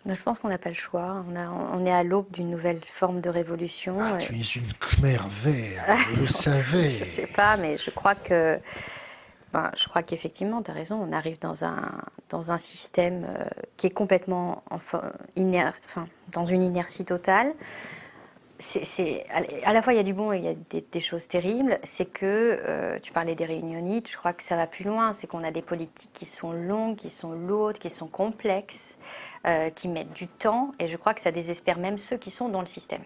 Je 0.06 0.22
pense 0.22 0.40
qu'on 0.40 0.50
n'a 0.50 0.58
pas 0.58 0.70
le 0.70 0.76
choix. 0.76 1.24
On, 1.74 1.86
est 1.86 1.92
à 1.92 2.04
l'aube 2.04 2.30
d'une 2.32 2.50
nouvelle 2.50 2.82
forme 2.86 3.22
de 3.22 3.30
révolution. 3.30 3.98
Ah, 4.02 4.18
tu 4.18 4.34
es 4.34 4.42
une 4.42 4.72
Khmer 4.80 5.18
vert, 5.30 5.98
je 5.98 6.10
le 6.10 6.16
savais. 6.28 6.90
Je 6.90 7.00
ne 7.00 7.06
sais 7.06 7.28
pas, 7.28 7.58
mais 7.58 7.78
je 7.78 7.90
crois 7.90 8.16
que. 8.16 8.60
Ben, 9.54 9.70
je 9.78 9.88
crois 9.88 10.02
qu'effectivement, 10.02 10.64
tu 10.64 10.72
as 10.72 10.74
raison, 10.74 10.96
on 10.96 11.14
arrive 11.14 11.38
dans 11.38 11.64
un, 11.64 11.92
dans 12.30 12.52
un 12.52 12.58
système 12.58 13.28
euh, 13.30 13.46
qui 13.78 13.86
est 13.86 13.92
complètement 13.92 14.64
enfin, 14.72 15.04
enfin, 15.38 16.08
dans 16.32 16.48
une 16.48 16.64
inertie 16.64 17.06
totale 17.06 17.54
à 19.64 19.74
la 19.74 19.82
fois 19.82 19.94
il 19.94 19.98
y 19.98 20.00
a 20.00 20.04
du 20.04 20.14
bon 20.14 20.32
et 20.32 20.38
il 20.38 20.44
y 20.44 20.48
a 20.48 20.82
des, 20.92 21.00
choses 21.00 21.28
terribles. 21.28 21.80
C'est 21.84 22.06
que, 22.06 22.60
euh, 22.66 23.00
tu 23.00 23.12
parlais 23.12 23.36
des 23.36 23.46
réunionites, 23.46 24.10
je 24.10 24.18
crois 24.18 24.34
que 24.34 24.44
ça 24.44 24.56
va 24.56 24.68
plus 24.68 24.86
loin. 24.86 25.14
C'est 25.14 25.28
qu'on 25.28 25.44
a 25.44 25.52
des 25.52 25.62
politiques 25.62 26.12
qui 26.14 26.26
sont 26.26 26.52
longues, 26.52 26.96
qui 26.96 27.10
sont 27.10 27.34
lourdes, 27.34 27.78
qui 27.78 27.90
sont 27.90 28.08
complexes, 28.08 28.98
euh, 29.48 29.70
qui 29.70 29.88
mettent 29.88 30.14
du 30.14 30.28
temps. 30.28 30.72
Et 30.80 30.88
je 30.88 30.98
crois 30.98 31.14
que 31.14 31.22
ça 31.22 31.32
désespère 31.32 31.78
même 31.78 31.98
ceux 31.98 32.18
qui 32.18 32.32
sont 32.32 32.50
dans 32.50 32.62
le 32.62 32.68
système. 32.68 33.04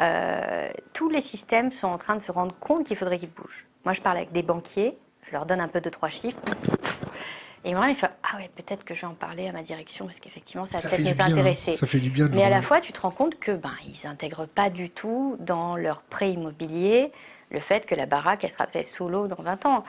Euh, 0.00 0.70
tous 0.92 1.08
les 1.08 1.20
systèmes 1.20 1.70
sont 1.70 1.88
en 1.88 1.98
train 1.98 2.16
de 2.16 2.20
se 2.20 2.32
rendre 2.32 2.54
compte 2.58 2.84
qu'il 2.84 2.96
faudrait 2.96 3.18
qu'ils 3.18 3.30
bougent. 3.30 3.66
Moi, 3.84 3.92
je 3.92 4.00
parle 4.00 4.16
avec 4.16 4.32
des 4.32 4.42
banquiers, 4.42 4.98
je 5.22 5.32
leur 5.32 5.46
donne 5.46 5.60
un 5.60 5.68
peu 5.68 5.80
de 5.80 5.90
trois 5.90 6.08
chiffres. 6.08 6.40
Et 7.64 7.74
moi, 7.74 7.88
il 7.88 7.94
fait 7.94 8.10
Ah 8.22 8.38
ouais, 8.38 8.50
peut-être 8.54 8.84
que 8.84 8.94
je 8.94 9.02
vais 9.02 9.06
en 9.06 9.14
parler 9.14 9.48
à 9.48 9.52
ma 9.52 9.62
direction 9.62 10.06
parce 10.06 10.18
qu'effectivement, 10.18 10.66
ça 10.66 10.78
va 10.78 10.88
peut-être 10.88 11.00
nous 11.00 11.22
intéresser. 11.22 11.72
Ça 11.72 11.86
fait 11.86 12.00
du 12.00 12.10
bien. 12.10 12.28
Mais 12.32 12.42
à 12.42 12.50
la 12.50 12.62
fois, 12.62 12.80
tu 12.80 12.92
te 12.92 13.00
rends 13.00 13.10
compte 13.10 13.38
que 13.38 13.52
ben 13.52 13.74
ils 13.86 14.08
n'intègrent 14.08 14.46
pas 14.46 14.70
du 14.70 14.90
tout 14.90 15.36
dans 15.40 15.76
leur 15.76 16.02
prêt 16.02 16.32
immobilier 16.32 17.12
le 17.50 17.60
fait 17.60 17.86
que 17.86 17.94
la 17.94 18.06
baraque 18.06 18.44
elle 18.44 18.50
sera 18.50 18.66
peut-être 18.66 18.88
sous 18.88 19.08
l'eau 19.08 19.26
dans 19.26 19.42
20 19.42 19.66
ans. 19.66 19.84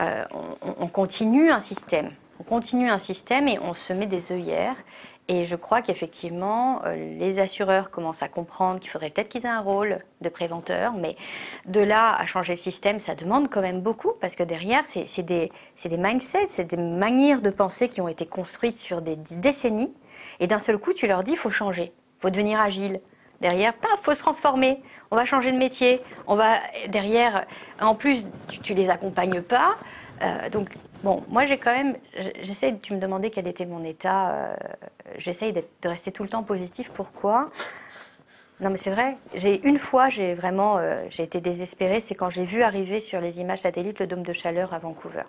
Euh, 0.00 0.24
on, 0.62 0.86
continue 0.86 1.50
un 1.50 1.60
système. 1.60 2.12
On 2.38 2.42
continue 2.42 2.90
un 2.90 2.98
système 2.98 3.48
et 3.48 3.58
on 3.58 3.74
se 3.74 3.92
met 3.92 4.06
des 4.06 4.32
œillères. 4.32 4.76
Et 5.32 5.44
je 5.44 5.54
crois 5.54 5.80
qu'effectivement, 5.80 6.82
euh, 6.86 7.16
les 7.16 7.38
assureurs 7.38 7.92
commencent 7.92 8.24
à 8.24 8.28
comprendre 8.28 8.80
qu'il 8.80 8.90
faudrait 8.90 9.10
peut-être 9.10 9.28
qu'ils 9.28 9.46
aient 9.46 9.48
un 9.48 9.60
rôle 9.60 10.00
de 10.22 10.28
préventeur, 10.28 10.92
mais 10.92 11.14
de 11.66 11.78
là 11.78 12.16
à 12.16 12.26
changer 12.26 12.54
le 12.54 12.58
système, 12.58 12.98
ça 12.98 13.14
demande 13.14 13.48
quand 13.48 13.60
même 13.60 13.80
beaucoup, 13.80 14.10
parce 14.20 14.34
que 14.34 14.42
derrière, 14.42 14.82
c'est 14.86 15.22
des, 15.22 15.52
mindsets, 15.96 16.48
c'est 16.48 16.64
des 16.64 16.76
manières 16.76 17.42
de 17.42 17.50
penser 17.50 17.88
qui 17.88 18.00
ont 18.00 18.08
été 18.08 18.26
construites 18.26 18.76
sur 18.76 19.02
des 19.02 19.14
décennies, 19.14 19.94
et 20.40 20.48
d'un 20.48 20.58
seul 20.58 20.78
coup, 20.78 20.92
tu 20.94 21.06
leur 21.06 21.22
dis, 21.22 21.30
il 21.30 21.38
faut 21.38 21.48
changer, 21.48 21.92
il 21.94 22.22
faut 22.22 22.30
devenir 22.30 22.60
agile. 22.60 23.00
Derrière, 23.40 23.72
paf, 23.74 24.00
faut 24.02 24.14
se 24.14 24.18
transformer, 24.18 24.82
on 25.12 25.16
va 25.16 25.24
changer 25.24 25.52
de 25.52 25.58
métier, 25.58 26.02
on 26.26 26.34
va 26.34 26.56
derrière, 26.88 27.46
en 27.80 27.94
plus, 27.94 28.26
tu, 28.64 28.72
ne 28.72 28.78
les 28.78 28.90
accompagnes 28.90 29.42
pas, 29.42 29.76
euh, 30.22 30.48
donc 30.50 30.70
Bon, 31.02 31.24
moi 31.28 31.46
j'ai 31.46 31.56
quand 31.56 31.72
même, 31.72 31.96
j'essaie, 32.42 32.76
tu 32.78 32.92
me 32.92 32.98
demandais 32.98 33.30
quel 33.30 33.46
était 33.46 33.64
mon 33.64 33.82
état, 33.84 34.32
euh, 34.32 34.56
j'essaye 35.16 35.52
de 35.54 35.62
rester 35.88 36.12
tout 36.12 36.22
le 36.22 36.28
temps 36.28 36.42
positif. 36.42 36.90
Pourquoi? 36.90 37.48
Non 38.60 38.68
mais 38.68 38.76
c'est 38.76 38.90
vrai, 38.90 39.16
j'ai 39.34 39.66
une 39.66 39.78
fois, 39.78 40.10
j'ai 40.10 40.34
vraiment, 40.34 40.76
euh, 40.76 41.02
j'ai 41.08 41.22
été 41.22 41.40
désespérée, 41.40 42.00
c'est 42.00 42.14
quand 42.14 42.28
j'ai 42.28 42.44
vu 42.44 42.62
arriver 42.62 43.00
sur 43.00 43.22
les 43.22 43.40
images 43.40 43.60
satellites 43.60 43.98
le 43.98 44.06
dôme 44.06 44.22
de 44.22 44.34
chaleur 44.34 44.74
à 44.74 44.78
Vancouver. 44.78 45.22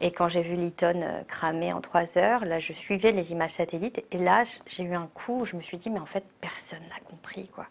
Et 0.00 0.10
quand 0.10 0.28
j'ai 0.28 0.42
vu 0.42 0.56
Lytton 0.56 1.02
euh, 1.02 1.22
cramer 1.28 1.74
en 1.74 1.82
trois 1.82 2.16
heures, 2.16 2.46
là 2.46 2.58
je 2.58 2.72
suivais 2.72 3.12
les 3.12 3.32
images 3.32 3.50
satellites. 3.50 4.02
Et 4.10 4.16
là 4.16 4.44
j'ai 4.66 4.84
eu 4.84 4.94
un 4.94 5.08
coup, 5.12 5.44
je 5.44 5.54
me 5.54 5.60
suis 5.60 5.76
dit 5.76 5.90
mais 5.90 6.00
en 6.00 6.06
fait 6.06 6.24
personne 6.40 6.82
n'a 6.88 7.00
compris 7.04 7.46
quoi 7.48 7.66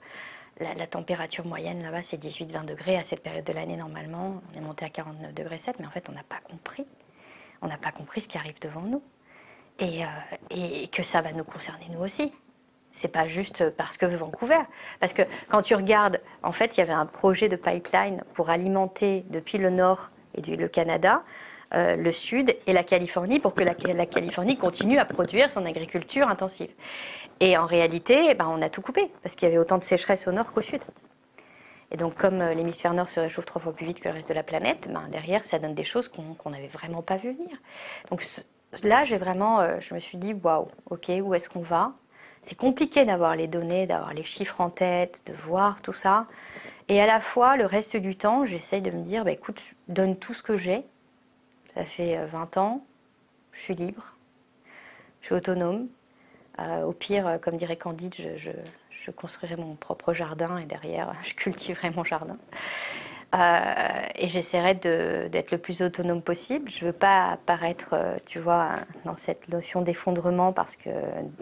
la, 0.60 0.88
température 0.88 1.46
moyenne 1.46 1.84
là-bas, 1.84 2.02
c'est 2.02 2.22
18-20 2.22 2.66
degrés. 2.66 2.98
À 2.98 3.04
cette 3.04 3.22
période 3.22 3.44
de 3.44 3.54
l'année, 3.54 3.76
normalement, 3.76 4.42
on 4.52 4.58
est 4.58 4.62
monté 4.62 4.86
à 4.86 4.90
49 4.90 5.34
degrés 5.34 5.60
7, 5.60 5.80
mais 5.80 5.86
en 5.86 5.90
fait, 5.90 6.08
on 6.10 6.14
n'a 6.14 6.24
pas 6.24 6.40
compris. 6.50 6.86
On 7.62 7.68
n'a 7.68 7.78
pas 7.78 7.92
compris 7.92 8.22
ce 8.22 8.28
qui 8.28 8.38
arrive 8.38 8.60
devant 8.62 8.82
nous. 8.82 9.02
Et, 9.80 10.06
euh, 10.06 10.08
et, 10.52 10.88
que 10.88 11.04
ça 11.04 11.22
va 11.22 11.34
nous 11.34 11.44
concerner 11.44 11.88
nous 11.92 12.00
aussi. 12.00 12.32
C'est 12.92 13.10
pas 13.10 13.28
juste 13.28 13.70
parce 13.72 13.98
que 13.98 14.06
Vancouver. 14.06 14.62
Parce 15.02 15.12
que 15.12 15.24
quand 15.50 15.62
tu 15.62 15.76
regardes, 15.76 16.22
en 16.44 16.54
fait, 16.54 16.78
il 16.78 16.80
y 16.80 16.84
avait 16.84 16.94
un 16.94 17.06
projet 17.06 17.50
de 17.50 17.58
pipeline 17.58 18.24
pour 18.34 18.50
alimenter 18.50 19.26
depuis 19.30 19.58
le 19.58 19.70
nord 19.70 20.08
et 20.34 20.42
du, 20.42 20.56
le 20.56 20.70
Canada 20.70 21.24
euh, 21.74 21.96
le 21.96 22.12
Sud 22.12 22.56
et 22.68 22.74
la 22.74 22.84
Californie 22.84 23.40
pour 23.40 23.56
que 23.56 23.64
la, 23.64 23.74
Californie 23.74 24.56
continue 24.56 25.00
à 25.00 25.06
produire 25.06 25.50
son 25.50 25.66
agriculture 25.66 26.28
intensive. 26.28 26.70
Et 27.40 27.58
en 27.58 27.66
réalité, 27.66 28.28
eh 28.30 28.34
ben, 28.34 28.48
on 28.48 28.62
a 28.62 28.70
tout 28.70 28.82
coupé 28.82 29.12
parce 29.22 29.36
qu'il 29.36 29.48
y 29.48 29.52
avait 29.52 29.60
autant 29.60 29.78
de 29.78 29.84
sécheresse 29.84 30.28
au 30.28 30.32
nord 30.32 30.54
qu'au 30.54 30.62
sud. 30.62 30.82
Et 31.92 31.98
donc, 31.98 32.16
comme 32.16 32.42
euh, 32.42 32.54
l'hémisphère 32.54 32.94
nord 32.94 33.10
se 33.10 33.20
réchauffe 33.20 33.46
trois 33.46 33.62
fois 33.62 33.74
plus 33.74 33.86
vite 33.86 34.00
que 34.00 34.08
le 34.08 34.16
reste 34.16 34.30
de 34.30 34.34
la 34.34 34.44
planète, 34.44 34.90
ben, 34.92 35.08
derrière, 35.12 35.44
ça 35.44 35.60
donne 35.60 35.76
des 35.76 35.84
choses 35.84 36.08
qu'on 36.08 36.50
n'avait 36.50 36.68
vraiment 36.68 37.02
pas 37.02 37.18
vu 37.18 37.34
venir. 37.34 37.58
Donc 38.10 38.24
là, 38.84 39.06
j'ai 39.06 39.18
vraiment, 39.18 39.60
euh, 39.62 39.80
je 39.80 39.94
me 39.94 40.00
suis 40.00 40.18
dit, 40.18 40.34
waouh, 40.34 40.68
ok, 40.90 41.12
où 41.22 41.34
est-ce 41.34 41.50
qu'on 41.50 41.62
va? 41.62 41.94
C'est 42.42 42.56
compliqué 42.56 43.06
d'avoir 43.06 43.36
les 43.36 43.48
données, 43.48 43.88
d'avoir 43.88 44.14
les 44.14 44.24
chiffres 44.24 44.62
en 44.62 44.70
tête, 44.70 45.24
de 45.26 45.34
voir 45.34 45.82
tout 45.82 45.94
ça. 45.94 46.28
Et 46.88 47.02
à 47.02 47.06
la 47.06 47.20
fois, 47.20 47.58
le 47.58 47.66
reste 47.66 47.98
du 47.98 48.16
temps, 48.16 48.46
j'essaye 48.46 48.82
de 48.82 48.92
me 48.92 49.02
dire, 49.02 49.26
bah, 49.26 49.32
écoute, 49.32 49.60
je 49.60 49.94
donne 49.94 50.16
tout 50.16 50.34
ce 50.34 50.44
que 50.44 50.56
j'ai, 50.58 50.86
ça 51.74 51.84
fait 51.84 52.24
20 52.28 52.58
euh, 52.58 52.60
ans, 52.60 52.86
je 53.52 53.62
suis 53.62 53.76
libre, 53.76 54.16
je 55.22 55.28
suis 55.28 55.36
autonome. 55.36 55.88
Euh, 56.60 56.84
au 56.84 56.94
pire, 56.94 57.28
euh, 57.28 57.38
comme 57.38 57.58
dirait 57.58 57.76
Candide, 57.76 58.16
je, 58.16 58.52
construirai 59.12 59.56
mon 59.56 59.76
propre 59.76 60.14
jardin 60.16 60.58
et 60.58 60.66
derrière, 60.66 61.14
je 61.22 61.36
cultiverai 61.36 61.92
mon 61.92 62.04
jardin. 62.04 62.38
et 64.16 64.28
j'essaierai 64.28 64.74
d'être 64.74 65.52
le 65.52 65.58
plus 65.58 65.84
autonome 65.84 66.22
possible. 66.24 66.72
Je 66.72 66.84
ne 66.84 66.90
veux 66.90 66.98
pas 66.98 67.32
apparaître, 67.34 67.94
tu 68.26 68.40
vois, 68.40 68.78
dans 69.04 69.16
cette 69.16 69.50
notion 69.50 69.84
d'effondrement 69.84 70.54
parce 70.54 70.76
que 70.76 70.90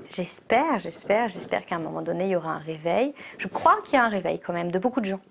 j'espère, 0.09 0.79
j'espère, 0.79 1.29
j'espère 1.29 1.65
qu'à 1.65 1.75
un 1.75 1.79
moment 1.79 2.01
donné, 2.01 2.25
il 2.25 2.31
y 2.31 2.35
aura 2.35 2.51
un 2.51 2.57
réveil. 2.57 3.13
Je 3.37 3.47
crois 3.47 3.79
qu'il 3.85 3.93
y 3.93 3.97
a 3.97 4.03
un 4.03 4.09
réveil 4.09 4.39
quand 4.39 4.53
même 4.53 4.71
de 4.71 4.79
beaucoup 4.79 4.99
de 4.99 5.05
gens. 5.05 5.21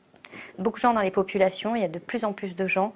Beaucoup 0.59 0.79
de 0.79 0.83
gens 0.83 0.95
dans 0.95 1.03
les 1.03 1.11
populations, 1.11 1.75
il 1.77 1.83
y 1.83 1.85
a 1.85 1.89
de 1.89 1.99
plus 1.99 2.25
en 2.25 2.33
plus 2.33 2.57
de 2.57 2.67
gens 2.67 2.95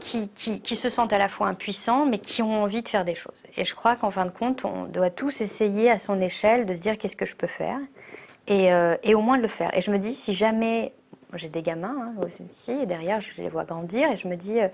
qui, 0.00 0.76
se 0.76 0.88
sentent 0.88 1.12
à 1.12 1.18
la 1.18 1.28
fois 1.28 1.48
impuissants, 1.48 2.06
mais 2.06 2.18
qui 2.18 2.42
ont 2.42 2.62
envie 2.62 2.82
de 2.82 2.88
faire 2.88 3.04
des 3.04 3.14
choses. 3.14 3.42
Et 3.56 3.64
je 3.64 3.74
crois 3.74 3.96
qu'en 3.96 4.10
fin 4.10 4.24
de 4.24 4.30
compte, 4.30 4.64
on 4.64 4.84
doit 4.84 5.10
tous 5.10 5.40
essayer 5.40 5.90
à 5.90 5.98
son 5.98 6.20
échelle 6.20 6.66
de 6.66 6.74
se 6.74 6.82
dire 6.82 6.98
qu'est-ce 6.98 7.16
que 7.16 7.26
je 7.26 7.36
peux 7.36 7.46
faire, 7.46 7.78
et, 8.46 8.72
euh, 8.72 8.96
au 9.06 9.20
moins 9.20 9.36
de 9.36 9.42
le 9.42 9.48
faire. 9.48 9.76
Et 9.76 9.80
je 9.80 9.90
me 9.90 9.98
dis, 9.98 10.12
si 10.12 10.34
jamais, 10.34 10.92
j'ai 11.34 11.48
des 11.48 11.62
gamins 11.62 12.14
hein, 12.16 12.24
aussi, 12.24 12.72
et 12.72 12.86
derrière, 12.86 13.20
je 13.20 13.30
les 13.40 13.48
vois 13.48 13.64
grandir, 13.64 14.10
et 14.10 14.16
je 14.16 14.28
me 14.28 14.36
dis, 14.36 14.60
euh, 14.60 14.68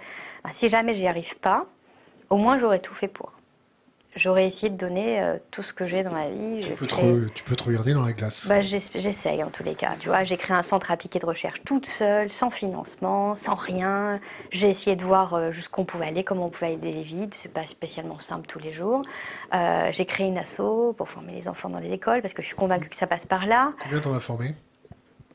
bah, 0.44 0.50
si 0.52 0.68
jamais 0.68 0.94
j'y 0.94 1.06
arrive 1.06 1.38
pas, 1.38 1.66
au 2.30 2.36
moins 2.36 2.58
j'aurais 2.58 2.80
tout 2.80 2.94
fait 2.94 3.08
pour 3.08 3.32
j'aurais 4.16 4.46
essayé 4.46 4.70
de 4.70 4.76
donner 4.76 5.22
euh, 5.22 5.38
tout 5.50 5.62
ce 5.62 5.72
que 5.72 5.86
j'ai 5.86 6.02
dans 6.02 6.12
ma 6.12 6.28
vie. 6.28 6.60
Tu 6.60 6.72
peux, 6.74 6.86
te, 6.86 7.28
tu 7.28 7.44
peux, 7.44 7.56
te 7.56 7.64
regarder 7.64 7.94
dans 7.94 8.04
la 8.04 8.12
glace. 8.12 8.46
Bah, 8.48 8.60
J'essaye 8.60 9.42
en 9.42 9.50
tous 9.50 9.62
les 9.62 9.74
cas. 9.74 9.94
Tu 9.98 10.08
vois, 10.08 10.24
j'ai 10.24 10.36
créé 10.36 10.56
un 10.56 10.62
centre 10.62 10.90
appliqué 10.90 11.18
de 11.18 11.26
recherche 11.26 11.62
toute 11.64 11.86
seule, 11.86 12.30
sans 12.30 12.50
financement, 12.50 13.36
sans 13.36 13.54
rien. 13.54 14.20
J'ai 14.50 14.68
essayé 14.68 14.96
de 14.96 15.04
voir 15.04 15.34
euh, 15.34 15.50
jusqu'où 15.50 15.82
on 15.82 15.84
pouvait 15.84 16.06
aller, 16.06 16.24
comment 16.24 16.46
on 16.46 16.50
pouvait 16.50 16.74
aider 16.74 16.92
les 16.92 17.02
vides. 17.02 17.34
C'est 17.34 17.52
pas 17.52 17.66
spécialement 17.66 18.18
simple 18.18 18.46
tous 18.46 18.58
les 18.58 18.72
jours. 18.72 19.02
Euh, 19.54 19.88
j'ai 19.92 20.06
créé 20.06 20.26
une 20.26 20.38
asso 20.38 20.94
pour 20.96 21.08
former 21.08 21.32
les 21.32 21.48
enfants 21.48 21.70
dans 21.70 21.80
les 21.80 21.92
écoles 21.92 22.22
parce 22.22 22.34
que 22.34 22.42
je 22.42 22.46
suis 22.48 22.56
convaincue 22.56 22.88
que 22.88 22.96
ça 22.96 23.06
passe 23.06 23.26
par 23.26 23.46
là. 23.46 23.72
Combien 23.82 24.00
t'en 24.00 24.14
as 24.14 24.20
formé? 24.20 24.54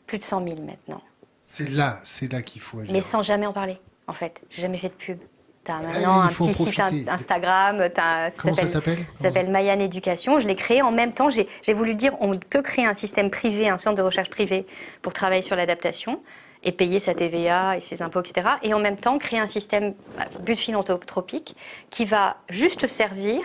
Plus 0.05 0.19
de 0.19 0.23
100 0.23 0.43
000 0.47 0.61
maintenant. 0.61 1.01
C'est 1.45 1.69
là, 1.69 1.97
c'est 2.03 2.31
là 2.31 2.41
qu'il 2.41 2.61
faut 2.61 2.79
agir. 2.79 2.93
Mais 2.93 3.01
sans 3.01 3.23
jamais 3.23 3.45
en 3.45 3.53
parler, 3.53 3.79
en 4.07 4.13
fait. 4.13 4.41
J'ai 4.49 4.63
jamais 4.63 4.77
fait 4.77 4.89
de 4.89 4.93
pub. 4.93 5.19
Tu 5.67 5.73
as 5.73 5.79
maintenant 5.79 6.21
un 6.21 6.27
petit 6.27 6.53
site 6.53 7.09
Instagram. 7.09 7.81
As, 7.97 8.31
Comment 8.37 8.55
ça 8.55 8.67
s'appelle 8.67 9.05
Ça 9.17 9.23
s'appelle 9.23 9.49
Mayan 9.49 9.79
Éducation. 9.79 10.39
Je 10.39 10.47
l'ai 10.47 10.55
créé 10.55 10.81
en 10.81 10.91
même 10.91 11.11
temps. 11.13 11.29
J'ai 11.29 11.73
voulu 11.73 11.93
dire 11.93 12.13
on 12.21 12.37
peut 12.37 12.61
créer 12.61 12.85
un 12.85 12.93
système 12.93 13.29
privé, 13.29 13.67
un 13.67 13.77
centre 13.77 13.97
de 13.97 14.01
recherche 14.01 14.29
privé 14.29 14.65
pour 15.01 15.11
travailler 15.11 15.41
sur 15.41 15.57
l'adaptation 15.57 16.21
et 16.63 16.71
payer 16.71 16.99
sa 16.99 17.13
TVA 17.13 17.77
et 17.77 17.81
ses 17.81 18.01
impôts, 18.01 18.21
etc. 18.21 18.47
Et 18.63 18.73
en 18.73 18.79
même 18.79 18.97
temps 18.97 19.17
créer 19.17 19.39
un 19.39 19.47
système 19.47 19.93
but 20.41 20.55
philanthropique 20.55 21.55
qui 21.89 22.05
va 22.05 22.37
juste 22.49 22.87
servir 22.87 23.41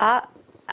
à 0.00 0.24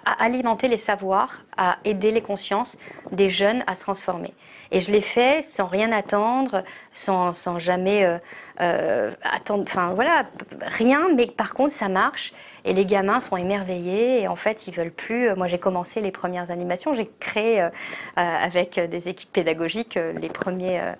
à 0.05 0.23
alimenter 0.23 0.67
les 0.67 0.77
savoirs, 0.77 1.41
à 1.57 1.77
aider 1.83 2.11
les 2.11 2.21
consciences 2.21 2.77
des 3.11 3.29
jeunes 3.29 3.63
à 3.67 3.75
se 3.75 3.81
transformer. 3.81 4.33
Et 4.71 4.81
je 4.81 4.91
l'ai 4.91 5.01
fait 5.01 5.41
sans 5.41 5.67
rien 5.67 5.91
attendre, 5.91 6.63
sans, 6.93 7.33
sans 7.33 7.59
jamais 7.59 8.05
euh, 8.05 8.17
euh, 8.61 9.11
attendre, 9.23 9.63
enfin 9.67 9.93
voilà, 9.93 10.25
rien, 10.61 11.07
mais 11.15 11.27
par 11.27 11.53
contre 11.53 11.73
ça 11.73 11.89
marche. 11.89 12.33
Et 12.65 12.73
les 12.73 12.85
gamins 12.85 13.21
sont 13.21 13.37
émerveillés 13.37 14.21
et 14.21 14.27
en 14.27 14.35
fait 14.35 14.67
ils 14.67 14.73
veulent 14.73 14.91
plus. 14.91 15.33
Moi 15.35 15.47
j'ai 15.47 15.59
commencé 15.59 16.01
les 16.01 16.11
premières 16.11 16.51
animations, 16.51 16.93
j'ai 16.93 17.09
créé 17.19 17.61
euh, 17.61 17.69
avec 18.15 18.79
des 18.79 19.07
équipes 19.07 19.31
pédagogiques 19.31 19.97
les 20.19 20.29
premiers 20.29 20.93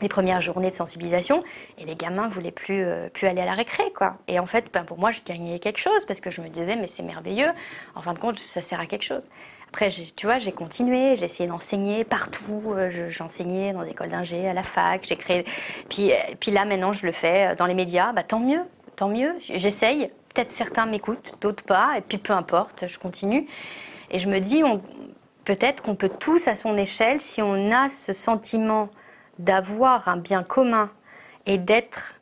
les 0.00 0.08
premières 0.08 0.40
journées 0.40 0.70
de 0.70 0.74
sensibilisation 0.74 1.42
et 1.78 1.84
les 1.84 1.94
gamins 1.94 2.28
voulaient 2.28 2.50
plus 2.50 2.84
euh, 2.84 3.08
plus 3.08 3.26
aller 3.26 3.40
à 3.40 3.44
la 3.44 3.54
récré 3.54 3.84
quoi. 3.94 4.16
Et 4.28 4.38
en 4.38 4.46
fait, 4.46 4.66
ben, 4.72 4.84
pour 4.84 4.98
moi, 4.98 5.10
je 5.10 5.20
gagnais 5.24 5.58
quelque 5.58 5.78
chose 5.78 6.04
parce 6.06 6.20
que 6.20 6.30
je 6.30 6.40
me 6.40 6.48
disais 6.48 6.76
mais 6.76 6.86
c'est 6.86 7.02
merveilleux. 7.02 7.50
En 7.94 8.02
fin 8.02 8.14
de 8.14 8.18
compte, 8.18 8.38
ça 8.38 8.62
sert 8.62 8.80
à 8.80 8.86
quelque 8.86 9.04
chose. 9.04 9.26
Après, 9.72 9.90
tu 9.90 10.26
vois, 10.26 10.38
j'ai 10.38 10.52
continué, 10.52 11.16
j'ai 11.16 11.24
essayé 11.24 11.48
d'enseigner 11.48 12.04
partout. 12.04 12.62
Euh, 12.68 12.90
j'enseignais 13.08 13.72
dans 13.72 13.82
des 13.82 13.90
écoles 13.90 14.10
d'ingé, 14.10 14.48
à 14.48 14.52
la 14.52 14.64
fac, 14.64 15.04
j'ai 15.06 15.16
créé. 15.16 15.44
Puis, 15.88 16.12
euh, 16.12 16.16
puis 16.38 16.50
là, 16.50 16.64
maintenant, 16.64 16.92
je 16.92 17.06
le 17.06 17.12
fais 17.12 17.54
dans 17.56 17.66
les 17.66 17.74
médias. 17.74 18.12
Bah, 18.12 18.24
tant 18.24 18.40
mieux, 18.40 18.62
tant 18.96 19.08
mieux. 19.08 19.34
J'essaye. 19.38 20.10
Peut-être 20.34 20.50
certains 20.50 20.86
m'écoutent, 20.86 21.34
d'autres 21.40 21.64
pas. 21.64 21.94
Et 21.96 22.00
puis 22.00 22.18
peu 22.18 22.32
importe, 22.32 22.86
je 22.88 22.98
continue. 22.98 23.46
Et 24.10 24.18
je 24.18 24.28
me 24.28 24.40
dis, 24.40 24.62
peut-être 25.44 25.82
qu'on 25.82 25.94
peut 25.94 26.10
tous, 26.10 26.48
à 26.48 26.54
son 26.54 26.76
échelle, 26.76 27.20
si 27.20 27.42
on 27.42 27.72
a 27.72 27.88
ce 27.88 28.12
sentiment 28.12 28.88
d'avoir 29.38 30.08
un 30.08 30.16
bien 30.16 30.42
commun 30.42 30.90
et 31.46 31.58
d'être 31.58 32.14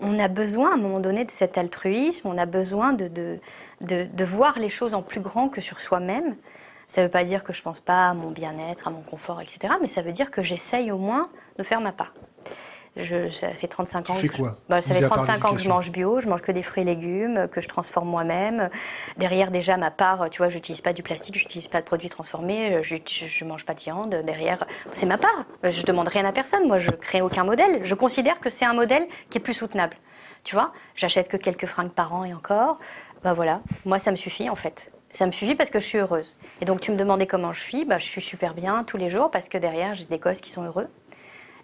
on, 0.00 0.18
a 0.18 0.28
besoin 0.28 0.70
à 0.70 0.74
un 0.74 0.76
moment 0.76 1.00
donné 1.00 1.24
de 1.24 1.30
cet 1.30 1.58
altruisme, 1.58 2.28
on 2.28 2.38
a 2.38 2.46
besoin 2.46 2.92
de, 2.92 3.08
de, 3.80 4.24
voir 4.24 4.58
les 4.58 4.68
choses 4.68 4.94
en 4.94 5.02
plus 5.02 5.20
grand 5.20 5.48
que 5.48 5.60
sur 5.60 5.80
soi-même. 5.80 6.36
Ça 6.88 7.00
ne 7.00 7.06
veut 7.06 7.10
pas 7.10 7.24
dire 7.24 7.44
que 7.44 7.52
je 7.52 7.60
ne 7.60 7.64
pense 7.64 7.80
pas 7.80 8.10
à 8.10 8.14
mon 8.14 8.30
bien-être, 8.30 8.88
à 8.88 8.90
mon 8.90 9.02
confort, 9.02 9.40
etc. 9.40 9.74
Mais 9.80 9.88
ça 9.88 10.02
veut 10.02 10.12
dire 10.12 10.30
que 10.30 10.42
j'essaye 10.42 10.92
au 10.92 10.98
moins 10.98 11.28
de 11.58 11.62
faire 11.62 11.80
ma 11.80 11.92
part. 11.92 12.12
Je, 12.96 13.30
ça 13.30 13.48
fait 13.48 13.68
35 13.68 14.10
ans. 14.10 14.14
Tu 14.14 14.28
fais 14.28 14.28
quoi 14.28 14.58
bah, 14.68 14.82
Ça 14.82 14.92
fait 14.92 15.06
35 15.06 15.44
ans 15.46 15.54
que 15.54 15.60
je 15.60 15.68
mange 15.68 15.90
bio, 15.90 16.20
je 16.20 16.28
mange 16.28 16.42
que 16.42 16.52
des 16.52 16.60
fruits 16.62 16.82
et 16.82 16.86
légumes, 16.86 17.48
que 17.50 17.62
je 17.62 17.68
transforme 17.68 18.08
moi-même. 18.08 18.68
Derrière, 19.16 19.50
déjà, 19.50 19.78
ma 19.78 19.90
part, 19.90 20.28
tu 20.28 20.38
vois, 20.38 20.50
je 20.50 20.56
n'utilise 20.56 20.82
pas 20.82 20.92
du 20.92 21.02
plastique, 21.02 21.38
je 21.38 21.44
n'utilise 21.44 21.68
pas 21.68 21.80
de 21.80 21.86
produits 21.86 22.10
transformés, 22.10 22.82
je 22.82 22.96
ne 22.96 23.48
mange 23.48 23.64
pas 23.64 23.72
de 23.72 23.80
viande. 23.80 24.14
Derrière, 24.26 24.66
c'est 24.92 25.06
ma 25.06 25.16
part. 25.16 25.46
Je 25.62 25.80
ne 25.80 25.86
demande 25.86 26.08
rien 26.08 26.26
à 26.26 26.32
personne. 26.32 26.66
Moi, 26.66 26.78
je 26.78 26.90
crée 26.90 27.22
aucun 27.22 27.44
modèle. 27.44 27.80
Je 27.82 27.94
considère 27.94 28.40
que 28.40 28.50
c'est 28.50 28.66
un 28.66 28.74
modèle 28.74 29.06
qui 29.30 29.38
est 29.38 29.40
plus 29.40 29.54
soutenable. 29.54 29.96
Tu 30.44 30.54
vois, 30.54 30.72
j'achète 30.94 31.28
que 31.28 31.38
quelques 31.38 31.66
fringues 31.66 31.92
par 31.92 32.12
an 32.12 32.24
et 32.24 32.34
encore. 32.34 32.78
Bah 33.24 33.32
voilà, 33.32 33.62
moi, 33.86 33.98
ça 33.98 34.10
me 34.10 34.16
suffit 34.16 34.50
en 34.50 34.56
fait. 34.56 34.91
Ça 35.12 35.26
me 35.26 35.32
suffit 35.32 35.54
parce 35.54 35.70
que 35.70 35.78
je 35.78 35.84
suis 35.84 35.98
heureuse. 35.98 36.36
Et 36.60 36.64
donc, 36.64 36.80
tu 36.80 36.90
me 36.90 36.96
demandais 36.96 37.26
comment 37.26 37.52
je 37.52 37.60
suis. 37.60 37.84
Bah, 37.84 37.98
je 37.98 38.04
suis 38.04 38.22
super 38.22 38.54
bien 38.54 38.82
tous 38.84 38.96
les 38.96 39.08
jours 39.08 39.30
parce 39.30 39.48
que 39.48 39.58
derrière, 39.58 39.94
j'ai 39.94 40.04
des 40.04 40.18
gosses 40.18 40.40
qui 40.40 40.50
sont 40.50 40.64
heureux. 40.64 40.88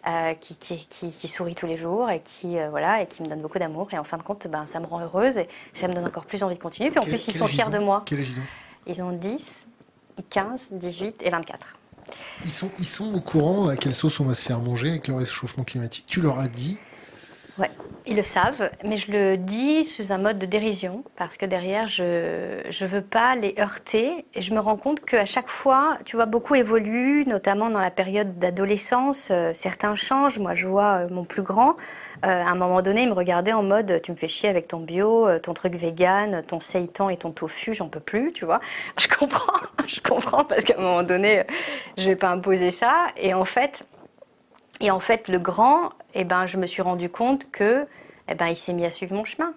Euh, 0.07 0.32
qui, 0.34 0.57
qui, 0.57 1.28
sourit 1.28 1.57
tous 1.57 1.66
les 1.66 1.76
jours 1.76 2.09
et 2.09 2.22
qui, 2.22 2.57
euh, 2.57 2.70
voilà, 2.70 3.03
et 3.03 3.07
qui 3.07 3.22
me 3.22 3.28
donne 3.28 3.42
beaucoup 3.42 3.59
d'amour. 3.59 3.88
Et 3.92 3.99
en 3.99 4.05
fin 4.05 4.16
de 4.16 4.22
compte, 4.22 4.46
ben, 4.46 4.64
ça 4.64 4.78
me 4.78 4.86
rend 4.86 5.01
heureuse 5.01 5.38
et 5.38 5.49
ça 5.74 5.88
me 5.88 5.92
donne 5.92 6.07
encore 6.07 6.24
plus 6.24 6.42
envie 6.42 6.55
de 6.55 6.62
continuer. 6.62 6.90
Puis 6.90 7.01
en 7.01 7.03
plus, 7.03 7.26
ils 7.26 7.36
sont 7.36 7.49
fiers 7.49 7.68
de 7.68 7.78
moi. 7.78 8.05
Quel 8.07 8.20
âge 8.20 8.30
ils 8.30 8.40
ont 8.40 8.44
Ils 8.86 9.03
ont 9.03 9.12
10, 9.12 9.44
15, 10.30 10.61
18 10.70 11.16
et 11.20 11.30
24. 11.30 11.76
Ils 12.44 12.51
sont, 12.51 12.70
ils 12.78 12.86
sont 12.86 13.12
au 13.12 13.20
courant 13.20 13.68
à 13.68 13.76
quelle 13.76 13.92
sauce 13.92 14.20
on 14.20 14.24
va 14.24 14.34
se 14.34 14.46
faire 14.46 14.61
manger 14.61 14.90
avec 14.90 15.09
le 15.09 15.14
réchauffement 15.14 15.64
climatique. 15.64 16.07
Tu 16.07 16.20
leur 16.20 16.38
as 16.38 16.49
dit 16.49 16.78
Ouais, 17.59 17.70
ils 18.06 18.16
le 18.16 18.22
savent, 18.22 18.70
mais 18.84 18.96
je 18.96 19.11
le 19.11 19.36
dis 19.36 19.84
sous 19.84 20.12
un 20.12 20.18
mode 20.18 20.38
de 20.38 20.46
dérision, 20.46 21.02
parce 21.16 21.36
que 21.36 21.44
derrière, 21.44 21.88
je 21.88 22.04
ne 22.04 22.86
veux 22.86 23.02
pas 23.02 23.34
les 23.34 23.54
heurter. 23.59 24.24
Et 24.34 24.40
je 24.40 24.54
me 24.54 24.61
rends 24.61 24.76
compte 24.76 25.04
qu'à 25.04 25.26
chaque 25.26 25.48
fois, 25.48 25.98
tu 26.04 26.16
vois, 26.16 26.26
beaucoup 26.26 26.54
évolue, 26.54 27.26
notamment 27.26 27.68
dans 27.68 27.80
la 27.80 27.90
période 27.90 28.38
d'adolescence. 28.38 29.28
Euh, 29.30 29.52
certains 29.54 29.94
changent. 29.94 30.38
Moi, 30.38 30.54
je 30.54 30.68
vois 30.68 31.00
euh, 31.00 31.09
mon 31.11 31.24
plus 31.24 31.42
grand. 31.42 31.76
Euh, 32.24 32.28
à 32.28 32.48
un 32.48 32.54
moment 32.54 32.80
donné, 32.80 33.02
il 33.02 33.09
me 33.09 33.14
regardait 33.14 33.52
en 33.52 33.62
mode 33.62 34.00
Tu 34.02 34.12
me 34.12 34.16
fais 34.16 34.28
chier 34.28 34.48
avec 34.48 34.68
ton 34.68 34.78
bio, 34.78 35.28
ton 35.40 35.52
truc 35.52 35.74
vegan, 35.74 36.42
ton 36.46 36.61
seitan 36.61 37.11
et 37.11 37.16
ton 37.16 37.32
tofu, 37.32 37.74
j'en 37.74 37.88
peux 37.88 38.00
plus, 38.00 38.32
tu 38.32 38.44
vois. 38.44 38.61
Je 38.98 39.09
comprends, 39.09 39.52
je 39.86 40.00
comprends, 40.00 40.44
parce 40.44 40.64
qu'à 40.64 40.74
un 40.78 40.82
moment 40.82 41.02
donné, 41.02 41.44
je 41.96 42.06
vais 42.06 42.16
pas 42.16 42.28
imposer 42.28 42.70
ça. 42.70 43.09
Et 43.16 43.34
en 43.34 43.44
fait, 43.44 43.84
et 44.80 44.90
en 44.90 45.00
fait, 45.00 45.28
le 45.28 45.38
grand, 45.38 45.90
eh 46.14 46.24
ben, 46.24 46.46
je 46.46 46.56
me 46.56 46.66
suis 46.66 46.82
rendu 46.82 47.08
compte 47.08 47.50
que, 47.50 47.86
eh 48.28 48.34
ben, 48.34 48.46
il 48.46 48.56
s'est 48.56 48.72
mis 48.72 48.84
à 48.84 48.90
suivre 48.90 49.14
mon 49.14 49.24
chemin 49.24 49.54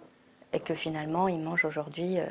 et 0.54 0.60
que 0.60 0.74
finalement, 0.74 1.28
il 1.28 1.40
mange 1.40 1.66
aujourd'hui 1.66 2.20
euh, 2.20 2.26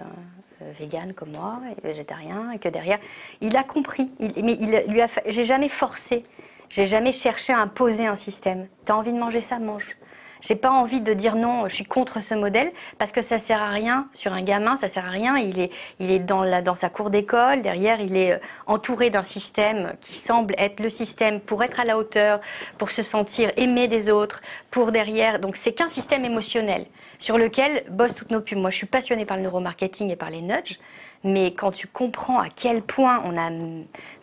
euh, 0.63 0.73
vegan 0.79 1.15
comme 1.15 1.33
moi, 1.33 1.61
et 1.77 1.81
végétarien, 1.81 2.51
et 2.51 2.59
que 2.59 2.69
derrière, 2.69 2.99
il 3.41 3.57
a 3.57 3.63
compris. 3.63 4.13
mais 4.21 4.59
il 4.61 4.85
lui 4.89 5.01
a, 5.01 5.07
j'ai 5.27 5.45
jamais 5.45 5.69
forcé, 5.69 6.25
j'ai 6.69 6.87
jamais 6.87 7.13
cherché 7.13 7.53
à 7.53 7.61
imposer 7.61 8.07
un 8.07 8.17
système. 8.17 8.69
T'as 8.85 8.95
envie 8.95 9.13
de 9.13 9.19
manger 9.19 9.41
ça, 9.41 9.59
mange. 9.59 9.97
J'ai 10.41 10.55
pas 10.55 10.71
envie 10.71 11.01
de 11.01 11.13
dire 11.13 11.37
non, 11.37 11.69
je 11.69 11.75
suis 11.75 11.85
contre 11.85 12.23
ce 12.23 12.35
modèle 12.35 12.73
parce 12.99 13.13
que 13.13 13.23
ça 13.23 13.39
sert 13.39 13.63
à 13.63 13.69
rien 13.69 14.09
sur 14.13 14.33
un 14.33 14.43
gamin, 14.43 14.77
ça 14.77 14.89
sert 14.89 15.07
à 15.07 15.11
rien. 15.11 15.37
Il 15.37 15.61
est, 15.61 15.71
il 15.99 16.11
est 16.11 16.19
dans, 16.19 16.43
la, 16.43 16.63
dans 16.63 16.75
sa 16.75 16.89
cour 16.89 17.11
d'école, 17.11 17.63
derrière, 17.63 18.01
il 18.01 18.17
est 18.17 18.35
euh, 18.35 18.39
entouré 18.67 19.11
d'un 19.11 19.23
système 19.23 19.95
qui 20.01 20.15
semble 20.15 20.55
être 20.59 20.81
le 20.81 20.91
système 20.91 21.41
pour 21.41 21.63
être 21.63 21.81
à 21.81 21.85
la 21.85 21.99
hauteur, 21.99 22.41
pour 22.79 22.91
se 22.91 23.03
sentir 23.03 23.51
aimé 23.57 23.89
des 23.89 24.11
autres, 24.11 24.41
pour 24.71 24.93
derrière. 24.93 25.39
Donc 25.39 25.57
c'est 25.57 25.73
qu'un 25.73 25.89
système 25.89 26.25
émotionnel 26.25 26.87
sur 27.19 27.37
lequel 27.37 27.85
bossent 27.91 28.15
toutes 28.15 28.31
nos 28.31 28.41
pubs. 28.41 28.59
Moi, 28.59 28.71
je 28.71 28.77
suis 28.77 28.87
passionnée 28.87 29.25
par 29.25 29.37
le 29.37 29.43
neuromarketing 29.43 30.11
et 30.11 30.17
par 30.17 30.31
les 30.31 30.41
nudges 30.41 30.79
mais 31.23 31.53
quand 31.53 31.71
tu 31.71 31.87
comprends 31.87 32.39
à 32.39 32.49
quel 32.49 32.83
point 32.83 33.23
on 33.25 33.37
a 33.37 33.51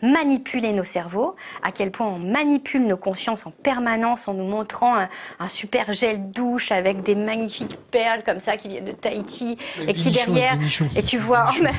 manipulé 0.02 0.72
nos 0.72 0.84
cerveaux, 0.84 1.36
à 1.62 1.70
quel 1.70 1.90
point 1.90 2.08
on 2.08 2.18
manipule 2.18 2.86
nos 2.86 2.96
consciences 2.96 3.46
en 3.46 3.50
permanence 3.50 4.26
en 4.26 4.34
nous 4.34 4.44
montrant 4.44 4.96
un, 4.96 5.48
super 5.48 5.92
gel 5.92 6.30
douche 6.30 6.72
avec 6.72 7.02
des 7.02 7.14
magnifiques 7.14 7.76
perles 7.90 8.22
comme 8.24 8.40
ça 8.40 8.56
qui 8.56 8.68
viennent 8.68 8.84
de 8.84 8.92
Tahiti 8.92 9.58
et 9.86 9.92
qui 9.92 10.10
derrière 10.10 10.58
et 10.96 11.02
tu 11.02 11.18
vois 11.18 11.48
en 11.48 11.62
même, 11.62 11.74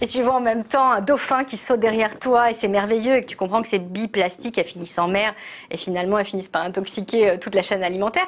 et 0.00 0.06
tu 0.06 0.22
vois 0.22 0.34
en 0.34 0.40
même 0.40 0.64
temps 0.64 0.90
un 0.90 1.00
dauphin 1.00 1.44
qui 1.44 1.56
saute 1.56 1.80
derrière 1.80 2.18
toi 2.18 2.50
et 2.50 2.54
c'est 2.54 2.68
merveilleux 2.68 3.16
et 3.16 3.22
que 3.22 3.28
tu 3.28 3.36
comprends 3.36 3.62
que 3.62 3.68
ces 3.68 3.78
billes 3.78 4.08
plastiques 4.08 4.58
elles 4.58 4.64
finissent 4.64 4.98
en 4.98 5.08
mer 5.08 5.34
et 5.70 5.76
finalement 5.76 6.18
elles 6.18 6.26
finissent 6.26 6.48
par 6.48 6.62
intoxiquer 6.62 7.30
euh, 7.30 7.36
toute 7.38 7.54
la 7.54 7.62
chaîne 7.62 7.82
alimentaire. 7.82 8.26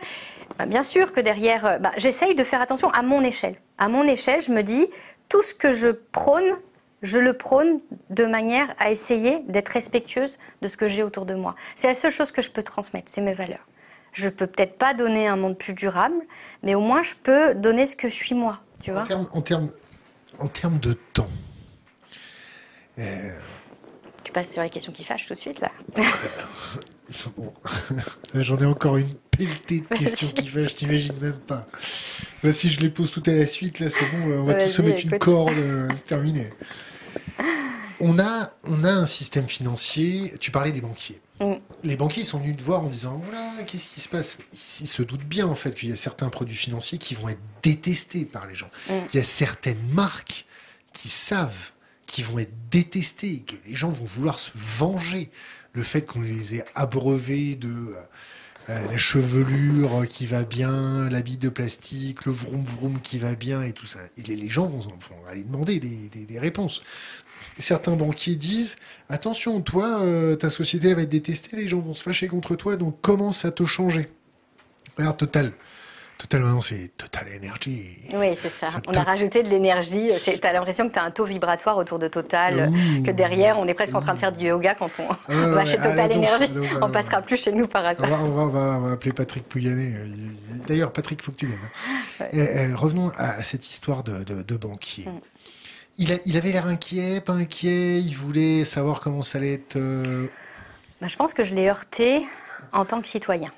Bah, 0.59 0.66
bien 0.66 0.82
sûr 0.82 1.12
que 1.12 1.20
derrière, 1.20 1.66
euh, 1.66 1.78
bah, 1.78 1.92
j'essaye 1.97 2.34
de 2.34 2.44
faire 2.44 2.61
attention 2.61 2.90
à 2.90 3.03
mon 3.03 3.22
échelle. 3.22 3.57
À 3.78 3.88
mon 3.88 4.05
échelle, 4.05 4.40
je 4.40 4.53
me 4.53 4.62
dis, 4.62 4.88
tout 5.29 5.43
ce 5.43 5.55
que 5.55 5.72
je 5.72 5.89
prône, 5.89 6.57
je 7.03 7.18
le 7.18 7.33
prône 7.33 7.81
de 8.11 8.24
manière 8.24 8.74
à 8.79 8.91
essayer 8.91 9.41
d'être 9.49 9.68
respectueuse 9.68 10.39
de 10.62 10.68
ce 10.68 10.77
que 10.77 10.89
j'ai 10.89 11.03
autour 11.03 11.27
de 11.27 11.35
moi. 11.35 11.55
C'est 11.74 11.89
la 11.89 11.95
seule 11.95 12.11
chose 12.11 12.33
que 12.33 12.43
je 12.43 12.51
peux 12.51 12.62
transmettre, 12.62 13.11
c'est 13.11 13.20
mes 13.20 13.35
valeurs. 13.35 13.66
Je 14.12 14.29
peux 14.29 14.47
peut-être 14.47 14.79
pas 14.79 14.95
donner 14.95 15.29
un 15.29 15.37
monde 15.37 15.59
plus 15.59 15.74
durable, 15.74 16.16
mais 16.62 16.74
au 16.74 16.81
moins 16.81 17.03
je 17.03 17.14
peux 17.22 17.55
donner 17.55 17.87
ce 17.87 17.97
que 17.97 18.09
je 18.09 18.14
suis 18.14 18.35
moi. 18.35 18.61
Tu 18.81 18.91
vois 18.93 19.03
en 19.33 19.43
termes 19.43 19.70
en 20.39 20.49
de 20.70 20.93
temps. 21.12 21.29
Euh, 22.99 23.03
tu 24.24 24.33
passes 24.33 24.51
sur 24.51 24.62
les 24.62 24.70
questions 24.70 24.93
qui 24.93 25.05
fâchent 25.05 25.27
tout 25.27 25.35
de 25.35 25.39
suite 25.39 25.61
là. 25.61 25.70
J'en 28.34 28.59
ai 28.59 28.64
encore 28.64 28.96
une 28.96 29.12
pelletée 29.30 29.80
de 29.80 29.86
questions 29.86 30.28
qui 30.28 30.46
fâchent, 30.46 30.74
t'imagines 30.74 31.18
même 31.20 31.38
pas. 31.38 31.66
Là, 32.42 32.52
si 32.52 32.70
je 32.70 32.80
les 32.80 32.90
pose 32.90 33.11
tout 33.11 33.22
à 33.26 33.32
la 33.32 33.46
suite, 33.46 33.80
là, 33.80 33.90
c'est 33.90 34.07
bon, 34.11 34.40
on 34.40 34.44
va 34.44 34.54
tous 34.54 34.68
se 34.68 34.82
mettre 34.82 35.04
une 35.04 35.18
corde, 35.18 35.52
euh, 35.57 35.88
c'est 35.94 36.07
terminé. 36.07 36.50
On 38.00 38.18
a, 38.18 38.50
on 38.64 38.84
a 38.84 38.90
un 38.90 39.07
système 39.07 39.48
financier, 39.48 40.32
tu 40.38 40.50
parlais 40.50 40.72
des 40.72 40.82
banquiers. 40.82 41.20
Mm. 41.40 41.54
Les 41.82 41.96
banquiers 41.96 42.24
sont 42.24 42.38
venus 42.38 42.57
te 42.57 42.62
voir 42.62 42.82
en 42.82 42.88
disant 42.88 43.22
voilà, 43.24 43.52
qu'est-ce 43.66 43.86
qui 43.86 44.00
se 44.00 44.09
passe? 44.09 44.36
Ils 44.80 44.86
se 44.86 45.02
doutent 45.02 45.24
bien 45.24 45.46
en 45.46 45.54
fait 45.54 45.74
qu'il 45.74 45.88
y 45.88 45.92
a 45.92 45.96
certains 45.96 46.28
produits 46.28 46.57
financiers 46.57 46.98
qui 46.98 47.14
vont 47.14 47.28
être 47.28 47.40
détestés 47.62 48.24
par 48.24 48.46
les 48.46 48.54
gens. 48.54 48.70
Mm. 48.88 48.92
Il 49.12 49.16
y 49.16 49.20
a 49.20 49.24
certaines 49.24 49.82
marques 49.92 50.46
qui 50.92 51.09
savent 51.09 51.70
qui 52.07 52.22
vont 52.22 52.38
être 52.38 52.54
détestées, 52.70 53.40
que 53.40 53.57
les 53.66 53.74
gens 53.74 53.90
vont 53.90 54.04
vouloir 54.04 54.38
se 54.38 54.52
venger 54.54 55.28
le 55.77 55.83
fait 55.83 56.03
qu'on 56.03 56.22
les 56.22 56.57
ait 56.57 56.64
abreuvés 56.74 57.55
de 57.55 57.95
euh, 58.68 58.87
la 58.87 58.99
chevelure 58.99 60.09
qui 60.09 60.27
va 60.27 60.43
bien, 60.43 61.09
l'habit 61.11 61.37
de 61.37 61.51
plastique, 61.51 62.24
le 62.24 62.33
vroom 62.33 62.64
vroom 62.64 63.01
qui 63.01 63.18
va 63.18 63.35
bien 63.35 63.62
et 63.62 63.72
tout 63.72 63.87
ça. 63.87 64.01
Les, 64.27 64.49
gens 64.49 64.66
vont, 64.66 64.89
aller 65.29 65.43
demander 65.43 65.79
des, 65.79 66.39
réponses. 66.39 66.83
Certains 67.59 67.95
banquiers 67.95 68.37
disent 68.37 68.77
attention, 69.09 69.61
toi, 69.61 70.01
euh, 70.01 70.35
ta 70.35 70.51
société 70.51 70.95
va 70.95 71.03
être 71.03 71.11
détestée, 71.11 71.57
les 71.57 71.68
gens 71.68 71.79
vont 71.79 71.95
se 71.95 72.03
fâcher 72.03 72.27
contre 72.27 72.57
toi, 72.57 72.77
donc 72.77 73.01
commence 73.03 73.45
à 73.45 73.51
te 73.51 73.64
changer? 73.64 74.09
Regarde, 74.97 75.18
Total. 75.18 75.53
Total, 76.18 76.40
maintenant, 76.40 76.62
c'est 76.62 76.96
Total 76.96 77.24
Energy. 77.36 77.98
Oui, 78.14 78.38
c'est 78.40 78.50
ça. 78.50 78.68
On 78.86 78.92
a 78.92 79.02
rajouté 79.02 79.42
de 79.42 79.48
l'énergie. 79.48 80.08
Tu 80.08 80.46
as 80.46 80.52
l'impression 80.52 80.88
que 80.88 80.92
tu 80.92 80.98
as 80.98 81.02
un 81.02 81.10
taux 81.10 81.24
vibratoire 81.24 81.76
autour 81.76 81.98
de 81.98 82.08
Total, 82.08 82.70
que 83.04 83.10
derrière, 83.10 83.58
on 83.58 83.66
est 83.66 83.74
presque 83.74 83.94
en 83.94 84.00
train 84.00 84.14
de 84.14 84.18
faire 84.18 84.32
du 84.32 84.46
yoga 84.46 84.74
quand 84.74 84.90
on, 84.98 85.08
ah 85.10 85.46
va 85.48 85.66
chez 85.66 85.76
Total 85.76 86.12
Energy. 86.12 86.52
on 86.80 86.90
passera 86.90 87.20
plus 87.20 87.36
chez 87.36 87.52
nous 87.52 87.66
par 87.66 87.84
hasard. 87.84 88.08
On 88.22 88.48
va, 88.48 88.92
appeler 88.92 89.12
Patrick 89.12 89.46
Pouyanné. 89.48 89.94
D'ailleurs, 90.66 90.92
Patrick, 90.92 91.20
il 91.20 91.24
faut 91.24 91.32
que 91.32 91.36
tu 91.36 91.46
viennes. 91.46 91.58
Hein. 92.20 92.74
revenons 92.76 93.10
à 93.16 93.42
cette 93.42 93.68
histoire 93.68 94.02
de, 94.02 94.56
banquier. 94.56 95.06
Mm. 95.06 95.20
Il, 95.98 96.20
il, 96.26 96.36
avait 96.36 96.52
l'air 96.52 96.66
inquiet, 96.66 97.22
pas 97.22 97.32
inquiet, 97.32 98.00
il 98.00 98.14
voulait 98.14 98.64
savoir 98.64 99.00
comment 99.00 99.22
ça 99.22 99.38
allait 99.38 99.54
être. 99.54 99.76
Euh, 99.76 100.28
bah, 101.00 101.06
je 101.08 101.16
pense 101.16 101.32
que 101.32 101.42
je 101.42 101.54
l'ai 101.54 101.68
heurté 101.68 102.26
en 102.72 102.84
tant 102.84 103.00
que 103.00 103.08
citoyen. 103.08 103.50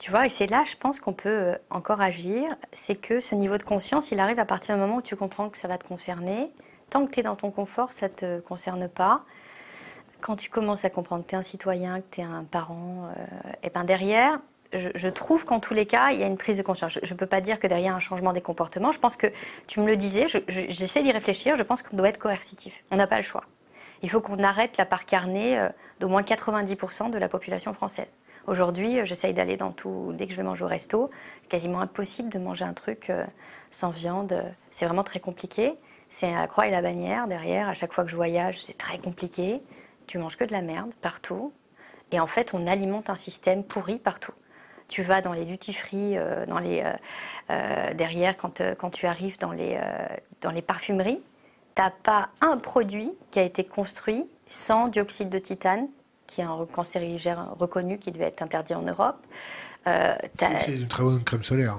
Tu 0.00 0.10
vois, 0.10 0.24
et 0.24 0.30
c'est 0.30 0.46
là, 0.46 0.64
je 0.64 0.76
pense 0.76 0.98
qu'on 0.98 1.12
peut 1.12 1.28
euh, 1.28 1.54
encore 1.68 2.00
agir. 2.00 2.48
C'est 2.72 2.94
que 2.94 3.20
ce 3.20 3.34
niveau 3.34 3.58
de 3.58 3.62
conscience, 3.62 4.10
il 4.10 4.18
arrive 4.18 4.38
à 4.38 4.46
partir 4.46 4.74
du 4.74 4.80
moment 4.80 4.96
où 4.96 5.02
tu 5.02 5.14
comprends 5.14 5.50
que 5.50 5.58
ça 5.58 5.68
va 5.68 5.76
te 5.76 5.86
concerner. 5.86 6.50
Tant 6.88 7.06
que 7.06 7.12
tu 7.12 7.20
es 7.20 7.22
dans 7.22 7.36
ton 7.36 7.50
confort, 7.50 7.92
ça 7.92 8.08
ne 8.08 8.12
te 8.12 8.40
concerne 8.40 8.88
pas. 8.88 9.26
Quand 10.22 10.36
tu 10.36 10.48
commences 10.48 10.86
à 10.86 10.90
comprendre 10.90 11.22
que 11.24 11.28
tu 11.28 11.34
es 11.34 11.38
un 11.38 11.42
citoyen, 11.42 12.00
que 12.00 12.06
tu 12.12 12.20
es 12.22 12.24
un 12.24 12.44
parent, 12.44 13.10
euh, 13.14 13.50
et 13.62 13.68
ben 13.68 13.84
derrière, 13.84 14.40
je, 14.72 15.08
trouve 15.08 15.44
qu'en 15.44 15.60
tous 15.60 15.74
les 15.74 15.84
cas, 15.84 16.12
il 16.12 16.20
y 16.20 16.22
a 16.22 16.26
une 16.26 16.38
prise 16.38 16.56
de 16.56 16.62
conscience. 16.62 16.98
Je 17.02 17.12
ne 17.12 17.18
peux 17.18 17.26
pas 17.26 17.42
dire 17.42 17.58
que 17.58 17.66
derrière 17.66 17.94
un 17.94 18.00
changement 18.00 18.32
des 18.32 18.40
comportements, 18.40 18.92
je 18.92 18.98
pense 18.98 19.16
que, 19.16 19.26
tu 19.66 19.80
me 19.80 19.86
le 19.86 19.96
disais, 19.96 20.26
j'essaie 20.48 21.02
d'y 21.02 21.12
réfléchir, 21.12 21.56
je 21.56 21.62
pense 21.62 21.82
qu'on 21.82 21.96
doit 21.96 22.08
être 22.08 22.18
coercitif. 22.18 22.84
On 22.90 22.96
n'a 22.96 23.06
pas 23.06 23.16
le 23.18 23.22
choix. 23.22 23.44
Il 24.02 24.10
faut 24.10 24.20
qu'on 24.20 24.42
arrête 24.42 24.76
la 24.76 24.86
part 24.86 25.04
carnée 25.04 25.58
euh, 25.58 25.68
d'au 26.00 26.08
moins 26.08 26.22
90% 26.22 27.10
de 27.10 27.18
la 27.18 27.28
population 27.28 27.74
française. 27.74 28.14
Aujourd'hui, 28.46 28.98
euh, 28.98 29.04
j'essaye 29.04 29.34
d'aller 29.34 29.56
dans 29.56 29.72
tout. 29.72 30.12
Dès 30.14 30.26
que 30.26 30.32
je 30.32 30.36
vais 30.36 30.42
manger 30.42 30.64
au 30.64 30.68
resto, 30.68 31.10
quasiment 31.48 31.80
impossible 31.80 32.30
de 32.30 32.38
manger 32.38 32.64
un 32.64 32.72
truc 32.72 33.10
euh, 33.10 33.24
sans 33.70 33.90
viande. 33.90 34.42
C'est 34.70 34.86
vraiment 34.86 35.04
très 35.04 35.20
compliqué. 35.20 35.74
c'est 36.08 36.32
la 36.32 36.46
croix 36.46 36.66
et 36.66 36.70
la 36.70 36.82
bannière 36.82 37.26
derrière. 37.28 37.68
À 37.68 37.74
chaque 37.74 37.92
fois 37.92 38.04
que 38.04 38.10
je 38.10 38.16
voyage, 38.16 38.62
c'est 38.62 38.78
très 38.78 38.98
compliqué. 38.98 39.62
Tu 40.06 40.18
manges 40.18 40.36
que 40.36 40.44
de 40.44 40.52
la 40.52 40.62
merde 40.62 40.92
partout. 41.00 41.52
Et 42.12 42.18
en 42.18 42.26
fait, 42.26 42.54
on 42.54 42.66
alimente 42.66 43.10
un 43.10 43.14
système 43.14 43.62
pourri 43.62 43.98
partout. 43.98 44.32
Tu 44.88 45.02
vas 45.02 45.20
dans 45.20 45.32
les 45.32 45.44
duty 45.44 45.72
free, 45.72 46.18
euh, 46.18 46.44
dans 46.46 46.58
les, 46.58 46.82
derrière, 47.94 48.36
quand, 48.36 48.60
quand, 48.76 48.90
tu 48.90 49.06
arrives 49.06 49.38
dans 49.38 49.52
les, 49.52 49.80
dans 50.40 50.50
les 50.50 50.62
parfumeries, 50.62 51.22
tu 51.80 51.84
n'as 51.84 51.90
pas 51.90 52.28
un 52.42 52.58
produit 52.58 53.10
qui 53.30 53.38
a 53.38 53.42
été 53.42 53.64
construit 53.64 54.26
sans 54.46 54.88
dioxyde 54.88 55.30
de 55.30 55.38
titane, 55.38 55.88
qui 56.26 56.42
est 56.42 56.44
un 56.44 56.66
cancérigène 56.70 57.38
reconnu 57.58 57.98
qui 57.98 58.12
devait 58.12 58.26
être 58.26 58.42
interdit 58.42 58.74
en 58.74 58.82
Europe. 58.82 59.16
c'est 59.84 60.76
une 60.76 60.88
très 60.88 61.02
bonne 61.02 61.24
crème 61.24 61.42
solaire. 61.42 61.76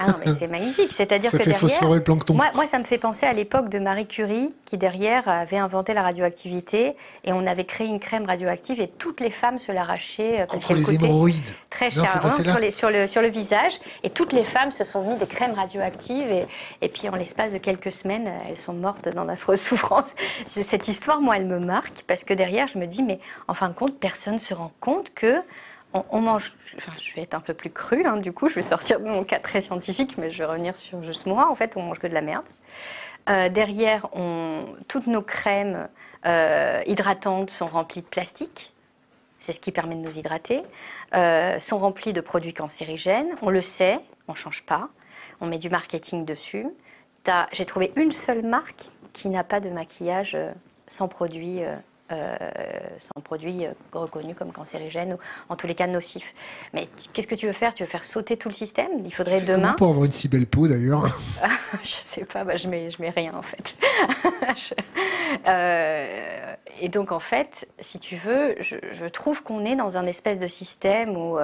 Hein. 0.00 0.06
Ah 0.08 0.16
mais 0.24 0.32
c'est 0.38 0.46
magnifique. 0.46 0.92
C'est-à-dire 0.92 1.30
que 1.30 1.36
derrière, 1.36 1.90
le 1.90 2.00
plancton. 2.00 2.34
Moi, 2.34 2.46
moi, 2.54 2.66
ça 2.66 2.78
me 2.78 2.84
fait 2.84 2.98
penser 2.98 3.26
à 3.26 3.32
l'époque 3.32 3.68
de 3.68 3.78
Marie 3.78 4.06
Curie, 4.06 4.54
qui 4.64 4.78
derrière 4.78 5.28
avait 5.28 5.58
inventé 5.58 5.94
la 5.94 6.02
radioactivité, 6.02 6.96
et 7.24 7.32
on 7.32 7.46
avait 7.46 7.64
créé 7.64 7.86
une 7.86 8.00
crème 8.00 8.24
radioactive, 8.24 8.80
et 8.80 8.88
toutes 8.88 9.20
les 9.20 9.30
femmes 9.30 9.58
se 9.58 9.72
l'arrachaient 9.72 10.42
euh, 10.42 10.46
contre 10.46 10.74
les 10.74 10.94
hémorroïdes. 10.94 11.54
Très 11.70 11.90
cher, 11.90 12.08
sur, 12.32 12.58
les, 12.58 12.70
sur, 12.70 12.90
le, 12.90 13.06
sur 13.06 13.22
le 13.22 13.28
visage, 13.28 13.78
et 14.02 14.10
toutes 14.10 14.32
les 14.32 14.44
femmes 14.44 14.70
se 14.70 14.84
sont 14.84 15.02
mis 15.02 15.16
des 15.16 15.26
crèmes 15.26 15.54
radioactives, 15.54 16.30
et, 16.30 16.46
et 16.80 16.88
puis 16.88 17.08
en 17.08 17.16
l'espace 17.16 17.52
de 17.52 17.58
quelques 17.58 17.92
semaines, 17.92 18.30
elles 18.48 18.58
sont 18.58 18.72
mortes 18.72 19.08
dans 19.08 19.24
d'affreuses 19.24 19.60
souffrances. 19.62 20.14
Cette 20.46 20.88
histoire, 20.88 21.20
moi, 21.20 21.36
elle 21.36 21.46
me 21.46 21.58
marque 21.58 22.02
parce 22.06 22.24
que 22.24 22.34
derrière, 22.34 22.66
je 22.66 22.78
me 22.78 22.86
dis, 22.86 23.02
mais 23.02 23.18
en 23.48 23.54
fin 23.54 23.68
de 23.68 23.74
compte, 23.74 23.98
personne 23.98 24.34
ne 24.34 24.38
se 24.38 24.54
rend 24.54 24.72
compte 24.80 25.12
que 25.14 25.36
on, 25.94 26.20
mange, 26.20 26.52
enfin, 26.76 26.92
je 26.98 27.14
vais 27.14 27.22
être 27.22 27.34
un 27.34 27.40
peu 27.40 27.54
plus 27.54 27.70
cru, 27.70 28.04
hein, 28.06 28.16
du 28.16 28.32
coup, 28.32 28.48
je 28.48 28.54
vais 28.54 28.62
sortir 28.62 29.00
de 29.00 29.06
mon 29.06 29.24
cas 29.24 29.38
très 29.38 29.60
scientifique, 29.60 30.16
mais 30.18 30.30
je 30.30 30.38
vais 30.38 30.44
revenir 30.44 30.76
sur 30.76 31.02
juste 31.02 31.26
moi. 31.26 31.50
En 31.50 31.54
fait, 31.54 31.76
on 31.76 31.82
mange 31.82 31.98
que 31.98 32.06
de 32.06 32.14
la 32.14 32.22
merde. 32.22 32.44
Euh, 33.28 33.48
derrière, 33.48 34.08
toutes 34.88 35.06
nos 35.06 35.22
crèmes 35.22 35.88
euh, 36.26 36.82
hydratantes 36.86 37.50
sont 37.50 37.66
remplies 37.66 38.02
de 38.02 38.06
plastique. 38.06 38.72
C'est 39.38 39.52
ce 39.52 39.60
qui 39.60 39.72
permet 39.72 39.94
de 39.96 40.00
nous 40.00 40.18
hydrater. 40.18 40.62
Euh, 41.14 41.58
sont 41.60 41.78
remplies 41.78 42.12
de 42.12 42.20
produits 42.20 42.54
cancérigènes. 42.54 43.34
On 43.42 43.50
le 43.50 43.60
sait, 43.60 43.98
on 44.28 44.32
ne 44.32 44.36
change 44.36 44.62
pas. 44.64 44.88
On 45.40 45.46
met 45.46 45.58
du 45.58 45.68
marketing 45.68 46.24
dessus. 46.24 46.66
J'ai 47.52 47.64
trouvé 47.64 47.92
une 47.96 48.12
seule 48.12 48.42
marque 48.42 48.90
qui 49.12 49.28
n'a 49.28 49.44
pas 49.44 49.60
de 49.60 49.68
maquillage 49.68 50.36
sans 50.86 51.08
produits 51.08 51.60
euh, 52.12 52.36
sont 52.98 53.20
produits 53.22 53.66
euh, 53.66 53.72
reconnus 53.92 54.36
comme 54.38 54.52
cancérigènes 54.52 55.14
ou 55.14 55.18
en 55.48 55.56
tous 55.56 55.66
les 55.66 55.74
cas 55.74 55.86
nocifs. 55.86 56.34
Mais 56.72 56.88
qu'est-ce 57.12 57.26
que 57.26 57.34
tu 57.34 57.46
veux 57.46 57.52
faire? 57.52 57.74
Tu 57.74 57.82
veux 57.82 57.88
faire 57.88 58.04
sauter 58.04 58.36
tout 58.36 58.48
le 58.48 58.54
système? 58.54 58.90
Il 59.04 59.14
faudrait 59.14 59.40
demain. 59.40 59.72
pour 59.72 59.88
avoir 59.88 60.04
une 60.04 60.12
si 60.12 60.28
belle 60.28 60.46
peau 60.46 60.68
d'ailleurs 60.68 61.06
Je 61.82 61.88
sais 61.88 62.24
pas, 62.24 62.44
bah, 62.44 62.56
je 62.56 62.68
mets 62.68 62.90
je 62.90 63.00
mets 63.00 63.10
rien 63.10 63.32
en 63.34 63.42
fait. 63.42 63.76
Euh, 65.46 66.54
et 66.80 66.88
donc 66.88 67.10
en 67.10 67.18
fait, 67.18 67.66
si 67.80 67.98
tu 67.98 68.16
veux, 68.16 68.54
je, 68.60 69.06
trouve 69.06 69.42
qu'on 69.42 69.64
est 69.64 69.74
dans 69.74 69.96
un 69.96 70.06
espèce 70.06 70.38
de 70.38 70.46
système 70.46 71.16
où, 71.16 71.38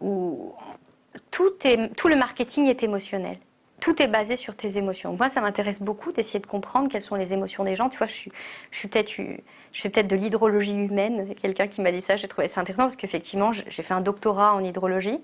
où 0.00 0.52
tout, 1.30 1.52
est, 1.64 1.94
tout 1.96 2.08
le 2.08 2.16
marketing 2.16 2.66
est 2.66 2.82
émotionnel 2.82 3.38
tout 3.80 4.00
est 4.02 4.08
basé 4.08 4.36
sur 4.36 4.56
tes 4.56 4.78
émotions. 4.78 5.14
Moi, 5.16 5.28
ça 5.28 5.40
m'intéresse 5.40 5.80
beaucoup 5.80 6.12
d'essayer 6.12 6.40
de 6.40 6.46
comprendre 6.46 6.88
quelles 6.88 7.02
sont 7.02 7.16
les 7.16 7.32
émotions 7.32 7.64
des 7.64 7.74
gens. 7.74 7.88
Tu 7.88 7.98
vois, 7.98 8.06
je 8.06 8.14
suis, 8.14 8.32
je 8.70 8.78
suis 8.78 8.88
peut-être 8.88 9.10
je 9.74 9.80
fais 9.80 9.90
peut-être 9.90 10.06
de 10.06 10.14
l'hydrologie 10.14 10.72
humaine. 10.72 11.34
Quelqu'un 11.42 11.66
qui 11.66 11.80
m'a 11.80 11.90
dit 11.90 12.00
ça, 12.00 12.14
j'ai 12.14 12.28
trouvé 12.28 12.46
ça 12.46 12.60
intéressant 12.60 12.84
parce 12.84 12.94
qu'effectivement, 12.94 13.50
j'ai 13.52 13.82
fait 13.82 13.92
un 13.92 14.00
doctorat 14.00 14.54
en 14.54 14.62
hydrologie. 14.62 15.18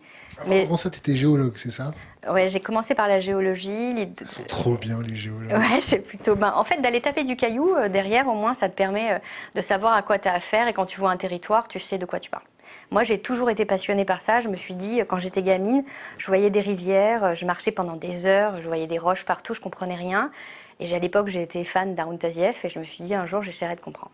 mais... 0.46 0.62
Avant 0.62 0.76
ça, 0.76 0.90
tu 0.90 0.98
étais 0.98 1.14
géologue, 1.14 1.52
c'est 1.54 1.70
ça? 1.70 1.94
Ouais, 2.28 2.50
j'ai 2.50 2.58
commencé 2.58 2.96
par 2.96 3.06
la 3.06 3.20
géologie. 3.20 3.94
C'est 4.24 4.48
trop 4.48 4.76
bien, 4.76 5.00
les 5.02 5.14
géologues. 5.14 5.52
Ouais, 5.52 5.80
c'est 5.82 6.00
plutôt 6.00 6.34
bien. 6.34 6.52
En 6.52 6.64
fait, 6.64 6.80
d'aller 6.82 7.00
taper 7.00 7.22
du 7.22 7.36
caillou, 7.36 7.76
euh, 7.76 7.88
derrière, 7.88 8.26
au 8.26 8.34
moins, 8.34 8.52
ça 8.52 8.68
te 8.68 8.74
permet 8.74 9.12
euh, 9.12 9.18
de 9.54 9.60
savoir 9.60 9.94
à 9.94 10.02
quoi 10.02 10.18
tu 10.18 10.28
as 10.28 10.34
affaire. 10.34 10.66
Et 10.66 10.72
quand 10.72 10.86
tu 10.86 10.98
vois 10.98 11.12
un 11.12 11.16
territoire, 11.16 11.68
tu 11.68 11.78
sais 11.78 11.96
de 11.96 12.04
quoi 12.04 12.18
tu 12.18 12.28
parles. 12.28 12.42
Moi, 12.90 13.04
j'ai 13.04 13.20
toujours 13.20 13.50
été 13.50 13.64
passionnée 13.64 14.04
par 14.04 14.20
ça. 14.20 14.40
Je 14.40 14.48
me 14.48 14.56
suis 14.56 14.74
dit, 14.74 15.00
quand 15.06 15.18
j'étais 15.18 15.42
gamine, 15.42 15.84
je 16.18 16.26
voyais 16.26 16.50
des 16.50 16.60
rivières, 16.60 17.36
je 17.36 17.46
marchais 17.46 17.70
pendant 17.70 17.94
des 17.94 18.26
heures, 18.26 18.60
je 18.60 18.66
voyais 18.66 18.88
des 18.88 18.98
roches 18.98 19.24
partout, 19.24 19.54
je 19.54 19.60
comprenais 19.60 19.94
rien. 19.94 20.32
Et 20.80 20.92
à 20.92 20.98
l'époque, 20.98 21.28
j'étais 21.28 21.62
fan 21.62 21.94
d'Arun 21.94 22.16
Tazieff 22.16 22.64
et 22.64 22.68
je 22.68 22.80
me 22.80 22.84
suis 22.84 23.04
dit, 23.04 23.14
un 23.14 23.26
jour, 23.26 23.42
j'essaierai 23.42 23.76
de 23.76 23.80
comprendre. 23.80 24.10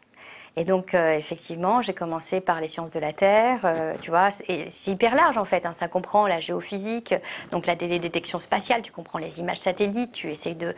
Et 0.59 0.65
donc, 0.65 0.95
euh, 0.95 1.13
effectivement, 1.13 1.83
j'ai 1.83 1.93
commencé 1.93 2.41
par 2.41 2.63
les 2.63 2.69
sciences 2.69 2.91
de 2.91 2.99
la 2.99 3.13
Terre, 3.13 3.61
euh, 3.65 3.93
tu 4.01 4.09
vois, 4.09 4.31
c'est 4.31 4.91
hyper 4.91 5.15
large 5.15 5.37
en 5.37 5.45
fait. 5.45 5.67
Hein. 5.67 5.75
ça 5.75 5.87
comprend 5.87 6.27
la 6.27 6.41
géophysique, 6.41 7.15
donc 7.51 7.67
la 7.67 7.75
détection 7.75 8.41
spatiale, 8.41 8.81
tu 8.81 8.91
comprends 8.91 9.19
les 9.19 9.39
images 9.39 9.59
satellites, 9.59 10.13
tu 10.13 10.31
essayes 10.31 10.55
de, 10.55 10.75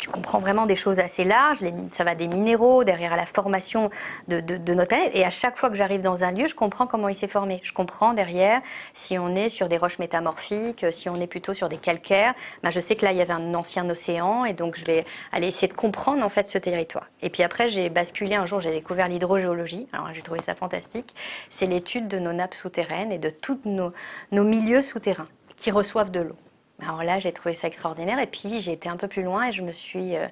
tu 0.00 0.08
comprends 0.10 0.40
vraiment 0.40 0.66
des 0.66 0.74
choses 0.74 0.98
assez 0.98 1.22
larges. 1.22 1.58
ça 1.92 2.02
va 2.02 2.16
des 2.16 2.26
minéraux 2.26 2.82
derrière 2.82 3.16
la 3.16 3.24
formation 3.24 3.88
de, 4.26 4.40
de, 4.40 4.74
notre 4.74 4.88
planète. 4.88 5.12
Et 5.14 5.24
à 5.24 5.30
chaque 5.30 5.56
fois 5.56 5.70
que 5.70 5.76
j'arrive 5.76 6.00
dans 6.00 6.24
un 6.24 6.32
lieu, 6.32 6.48
je 6.48 6.56
comprends 6.56 6.88
comment 6.88 7.08
il 7.08 7.14
s'est 7.14 7.28
formé. 7.28 7.60
Je 7.62 7.72
comprends 7.72 8.14
derrière 8.14 8.62
si 8.94 9.16
on 9.16 9.36
est 9.36 9.48
sur 9.48 9.68
des 9.68 9.76
roches 9.76 10.00
métamorphiques, 10.00 10.84
si 10.90 11.08
on 11.08 11.14
est 11.14 11.28
plutôt 11.28 11.54
sur 11.54 11.68
des 11.68 11.76
calcaires. 11.76 12.34
Ben, 12.64 12.70
je 12.70 12.80
sais 12.80 12.96
que 12.96 13.04
là, 13.04 13.12
il 13.12 13.18
y 13.18 13.22
avait 13.22 13.32
un 13.32 13.54
ancien 13.54 13.88
océan, 13.88 14.44
et 14.44 14.54
donc 14.54 14.76
je 14.76 14.84
vais 14.84 15.04
aller 15.30 15.46
essayer 15.46 15.68
de 15.68 15.72
comprendre 15.72 16.24
en 16.24 16.28
fait 16.28 16.48
ce 16.48 16.58
territoire. 16.58 17.06
Et 17.22 17.30
puis 17.30 17.44
après, 17.44 17.68
j'ai 17.68 17.90
basculé 17.90 18.34
un 18.34 18.44
jour 18.44 18.55
j'ai 18.60 18.70
découvert 18.70 19.08
l'hydrogéologie. 19.08 19.86
Alors 19.92 20.12
j'ai 20.12 20.22
trouvé 20.22 20.40
ça 20.40 20.54
fantastique. 20.54 21.14
C'est 21.50 21.66
l'étude 21.66 22.08
de 22.08 22.18
nos 22.18 22.32
nappes 22.32 22.54
souterraines 22.54 23.12
et 23.12 23.18
de 23.18 23.30
tous 23.30 23.60
nos, 23.64 23.92
milieux 24.32 24.82
souterrains 24.82 25.28
qui 25.56 25.70
reçoivent 25.70 26.10
de 26.10 26.20
l'eau. 26.20 26.36
Alors 26.82 27.02
là, 27.02 27.18
j'ai 27.18 27.32
trouvé 27.32 27.54
ça 27.54 27.68
extraordinaire. 27.68 28.18
Et 28.18 28.26
puis, 28.26 28.60
j'ai 28.60 28.72
été 28.72 28.90
un 28.90 28.98
peu 28.98 29.08
plus 29.08 29.22
loin 29.22 29.48
et 29.48 29.52
je 29.52 29.62
me 29.62 29.72
suis. 29.72 30.14
Euh, 30.14 30.26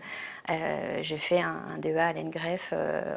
euh, 0.50 0.98
j'ai 1.00 1.16
fait 1.16 1.40
un, 1.40 1.78
DEA 1.78 2.08
à 2.08 2.12
l'ENGREF 2.12 2.68
euh. 2.74 3.16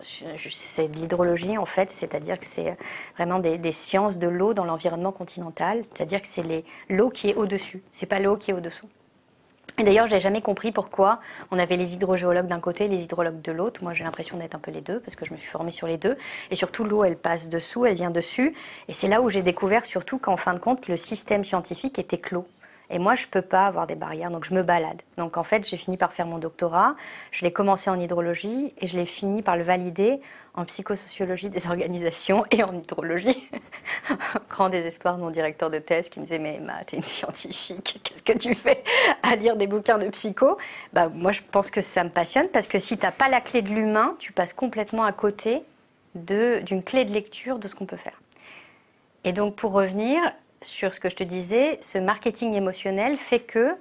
C'est 0.00 0.88
de 0.88 0.96
l'hydrologie, 0.96 1.56
en 1.56 1.64
fait, 1.64 1.92
c'est-à-dire 1.92 2.40
que 2.40 2.46
c'est 2.46 2.76
vraiment 3.14 3.38
des, 3.38 3.56
des, 3.56 3.70
sciences 3.70 4.18
de 4.18 4.26
l'eau 4.26 4.52
dans 4.52 4.64
l'environnement 4.64 5.12
continental. 5.12 5.84
C'est-à-dire 5.94 6.20
que 6.20 6.26
c'est 6.26 6.64
l'eau 6.88 7.10
qui 7.10 7.30
est 7.30 7.34
au-dessus, 7.36 7.84
c'est 7.92 8.06
pas 8.06 8.18
l'eau 8.18 8.36
qui 8.36 8.50
est 8.50 8.54
au-dessous. 8.54 8.88
Et 9.80 9.84
d'ailleurs, 9.84 10.08
je 10.08 10.14
n'ai 10.14 10.20
jamais 10.20 10.42
compris 10.42 10.72
pourquoi 10.72 11.20
on 11.52 11.58
avait 11.58 11.76
les 11.76 11.94
hydrogéologues 11.94 12.48
d'un 12.48 12.58
côté 12.58 12.86
et 12.86 12.88
les 12.88 13.04
hydrologues 13.04 13.40
de 13.40 13.52
l'autre. 13.52 13.84
Moi, 13.84 13.94
j'ai 13.94 14.02
l'impression 14.02 14.36
d'être 14.36 14.56
un 14.56 14.58
peu 14.58 14.72
les 14.72 14.80
deux 14.80 14.98
parce 14.98 15.14
que 15.14 15.24
je 15.24 15.32
me 15.32 15.38
suis 15.38 15.48
formée 15.48 15.70
sur 15.70 15.86
les 15.86 15.96
deux. 15.96 16.16
Et 16.50 16.56
surtout, 16.56 16.82
l'eau, 16.82 17.04
elle 17.04 17.16
passe 17.16 17.48
dessous, 17.48 17.86
elle 17.86 17.94
vient 17.94 18.10
dessus. 18.10 18.56
Et 18.88 18.92
c'est 18.92 19.06
là 19.06 19.22
où 19.22 19.30
j'ai 19.30 19.42
découvert 19.42 19.86
surtout 19.86 20.18
qu'en 20.18 20.36
fin 20.36 20.52
de 20.52 20.58
compte, 20.58 20.88
le 20.88 20.96
système 20.96 21.44
scientifique 21.44 21.98
était 22.00 22.18
clos. 22.18 22.46
Et 22.90 22.98
moi, 22.98 23.14
je 23.14 23.26
ne 23.26 23.30
peux 23.30 23.42
pas 23.42 23.66
avoir 23.66 23.86
des 23.86 23.94
barrières, 23.94 24.30
donc 24.30 24.44
je 24.44 24.54
me 24.54 24.62
balade. 24.62 25.02
Donc 25.18 25.36
en 25.36 25.44
fait, 25.44 25.66
j'ai 25.68 25.76
fini 25.76 25.96
par 25.96 26.12
faire 26.14 26.26
mon 26.26 26.38
doctorat. 26.38 26.92
Je 27.32 27.44
l'ai 27.44 27.52
commencé 27.52 27.90
en 27.90 28.00
hydrologie 28.00 28.72
et 28.78 28.86
je 28.86 28.96
l'ai 28.96 29.04
fini 29.04 29.42
par 29.42 29.56
le 29.56 29.62
valider 29.62 30.20
en 30.54 30.64
psychosociologie 30.64 31.50
des 31.50 31.66
organisations 31.68 32.44
et 32.50 32.62
en 32.62 32.74
hydrologie. 32.74 33.50
Grand 34.48 34.70
désespoir 34.70 35.16
de 35.16 35.22
mon 35.22 35.30
directeur 35.30 35.70
de 35.70 35.78
thèse 35.78 36.08
qui 36.08 36.18
me 36.18 36.24
disait 36.24 36.38
Mais 36.38 36.58
tu 36.86 36.94
es 36.94 36.98
une 36.98 37.04
scientifique, 37.04 38.00
qu'est-ce 38.04 38.22
que 38.22 38.36
tu 38.36 38.54
fais 38.54 38.82
à 39.22 39.36
lire 39.36 39.56
des 39.56 39.66
bouquins 39.66 39.98
de 39.98 40.08
psycho? 40.08 40.56
Bah, 40.94 41.10
Moi, 41.12 41.32
je 41.32 41.42
pense 41.50 41.70
que 41.70 41.82
ça 41.82 42.04
me 42.04 42.10
passionne 42.10 42.48
parce 42.48 42.66
que 42.66 42.78
si 42.78 42.96
tu 42.96 43.04
n'as 43.04 43.12
pas 43.12 43.28
la 43.28 43.42
clé 43.42 43.60
de 43.60 43.68
l'humain, 43.68 44.16
tu 44.18 44.32
passes 44.32 44.54
complètement 44.54 45.04
à 45.04 45.12
côté 45.12 45.62
d'une 46.14 46.82
clé 46.82 47.04
de 47.04 47.12
lecture 47.12 47.58
de 47.58 47.68
ce 47.68 47.74
qu'on 47.74 47.86
peut 47.86 47.96
faire. 47.96 48.20
Et 49.24 49.32
donc, 49.32 49.56
pour 49.56 49.72
revenir, 49.72 50.22
sur 50.62 50.94
ce 50.94 51.00
que 51.00 51.08
je 51.08 51.16
te 51.16 51.24
disais, 51.24 51.78
ce 51.82 51.98
marketing 51.98 52.54
émotionnel 52.54 53.16
fait 53.16 53.40
que 53.40 53.76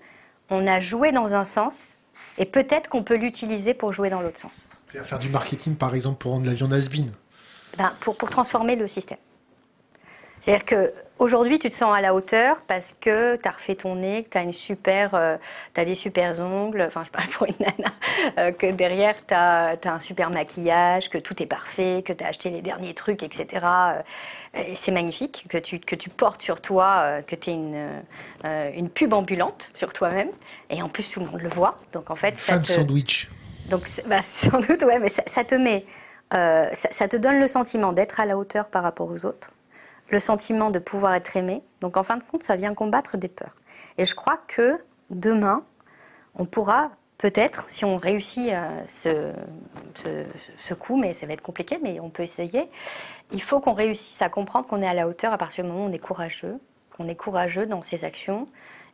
on 0.49 0.65
a 0.67 0.79
joué 0.79 1.11
dans 1.11 1.33
un 1.33 1.45
sens 1.45 1.97
et 2.37 2.45
peut-être 2.45 2.89
qu'on 2.89 3.03
peut, 3.03 3.15
l'utiliser 3.15 3.73
pour 3.73 3.91
jouer 3.91 4.09
dans 4.09 4.21
l'autre 4.21 4.39
sens. 4.39 4.69
C'est-à-dire 4.85 5.07
faire 5.07 5.19
du 5.19 5.29
marketing, 5.29 5.75
par 5.75 5.95
exemple, 5.95 6.19
pour 6.19 6.33
rendre 6.33 6.45
la 6.45 6.53
viande 6.53 6.73
has-been 6.73 7.11
ben, 7.77 7.93
pour, 7.99 8.15
pour 8.15 8.29
transformer 8.29 8.75
le 8.75 8.87
système. 8.87 9.17
C'est-à-dire 10.41 10.65
que 10.65 10.93
Aujourd'hui, 11.19 11.57
tu 11.57 11.67
te 11.69 11.73
sens 11.73 11.95
à 11.97 11.99
la 11.99 12.13
hauteur 12.13 12.61
parce 12.67 12.93
que 12.93 13.37
tu 13.37 13.47
as 13.47 13.51
refait 13.51 13.73
ton 13.73 13.95
nez, 13.95 14.23
que 14.23 14.29
tu 14.29 14.37
as 14.37 14.43
une 14.43 14.53
super, 14.53 15.15
euh, 15.15 15.35
as 15.75 15.83
des 15.83 15.95
super 15.95 16.39
ongles, 16.39 16.83
enfin 16.85 17.03
je 17.03 17.09
parle 17.09 17.27
pour 17.29 17.47
une 17.47 17.55
nana, 17.59 17.91
euh, 18.37 18.51
que 18.51 18.67
derrière 18.67 19.15
tu 19.25 19.33
as, 19.33 19.77
un 19.83 19.99
super 19.99 20.29
maquillage, 20.29 21.09
que 21.09 21.17
tout 21.17 21.41
est 21.41 21.47
parfait, 21.47 22.03
que 22.05 22.13
tu 22.13 22.23
as 22.23 22.27
acheté 22.27 22.51
les 22.51 22.61
derniers 22.61 22.93
trucs, 22.93 23.23
etc. 23.23 23.65
Euh, 24.57 24.73
c'est 24.75 24.91
magnifique 24.91 25.45
que 25.49 25.57
tu, 25.57 25.79
que 25.79 25.95
tu 25.95 26.09
portes 26.09 26.41
sur 26.41 26.61
toi, 26.61 27.21
que 27.25 27.35
tu 27.35 27.51
es 27.51 27.53
une, 27.53 28.03
une 28.73 28.89
pub 28.89 29.13
ambulante 29.13 29.69
sur 29.73 29.93
toi-même. 29.93 30.29
Et 30.69 30.81
en 30.81 30.89
plus, 30.89 31.11
tout 31.11 31.19
le 31.19 31.27
monde 31.27 31.41
le 31.41 31.49
voit. 31.49 31.77
Donc 31.93 32.09
en 32.09 32.15
fait, 32.15 32.37
Fan 32.37 32.63
sandwich. 32.65 33.29
Donc 33.69 33.83
bah, 34.07 34.21
sans 34.23 34.59
doute, 34.59 34.83
ouais, 34.83 34.99
mais 34.99 35.09
ça, 35.09 35.43
te 35.43 35.55
met, 35.55 35.85
ça 36.31 37.07
te 37.07 37.17
donne 37.17 37.39
le 37.39 37.47
sentiment 37.47 37.93
d'être 37.93 38.19
à 38.19 38.25
la 38.25 38.37
hauteur 38.37 38.67
par 38.67 38.83
rapport 38.83 39.09
aux 39.09 39.25
autres 39.25 39.49
le 40.09 40.19
sentiment 40.19 40.71
de 40.71 40.79
pouvoir 40.79 41.13
être 41.13 41.35
aimé. 41.37 41.63
Donc 41.81 41.97
en 41.97 42.03
fin 42.03 42.17
de 42.17 42.23
compte, 42.23 42.43
ça 42.43 42.55
vient 42.55 42.73
combattre 42.73 43.17
des 43.17 43.27
peurs. 43.27 43.55
Et 43.97 44.05
je 44.05 44.15
crois 44.15 44.39
que 44.47 44.79
demain, 45.09 45.63
on 46.35 46.45
pourra 46.45 46.91
peut-être, 47.17 47.65
si 47.69 47.85
on 47.85 47.97
réussit 47.97 48.49
euh, 48.51 49.33
ce, 50.57 50.73
coup, 50.73 50.97
mais 50.97 51.13
ça 51.13 51.25
va 51.25 51.33
être 51.33 51.41
compliqué, 51.41 51.79
mais 51.81 51.99
on 51.99 52.09
peut 52.09 52.23
essayer, 52.23 52.69
il 53.31 53.41
faut 53.41 53.59
qu'on 53.59 53.73
réussisse 53.73 54.21
à 54.21 54.29
comprendre 54.29 54.67
qu'on 54.67 54.81
est 54.81 54.87
à 54.87 54.93
la 54.93 55.07
hauteur 55.07 55.33
à 55.33 55.37
partir 55.37 55.63
du 55.63 55.69
moment 55.69 55.85
où 55.85 55.89
on 55.89 55.91
est 55.91 55.99
courageux, 55.99 56.59
qu'on 56.95 57.07
est 57.07 57.15
courageux 57.15 57.65
dans 57.65 57.81
ses 57.81 58.03
actions, 58.03 58.47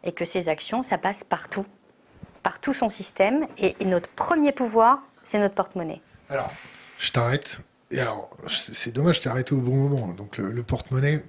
et 0.03 0.11
que 0.11 0.25
ces 0.25 0.49
actions, 0.49 0.83
ça 0.83 0.97
passe 0.97 1.23
partout. 1.23 1.65
par 2.41 2.59
tout 2.59 2.73
son 2.73 2.89
système. 2.89 3.47
Et, 3.57 3.73
notre 3.85 4.09
premier 4.09 4.51
pouvoir, 4.51 5.01
c'est 5.23 5.39
notre 5.39 5.55
porte-monnaie. 5.55 6.01
Alors, 6.27 6.51
je 6.97 7.09
t'arrête. 7.09 7.61
Et 7.89 8.01
alors, 8.01 8.29
c'est 8.47 8.91
dommage, 8.91 9.17
je 9.17 9.21
t'ai 9.21 9.29
arrêté 9.29 9.55
au 9.55 9.61
bon 9.61 9.73
moment. 9.75 10.07
Donc, 10.09 10.37
le, 10.37 10.63
porte-monnaie. 10.63 11.23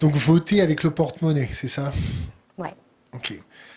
Donc, 0.00 0.14
voter 0.14 0.60
avec 0.60 0.82
le 0.82 0.90
porte-monnaie, 0.90 1.48
c'est 1.50 1.68
ça? 1.68 1.92
Ouais. 2.58 2.74
Ok. 3.14 3.32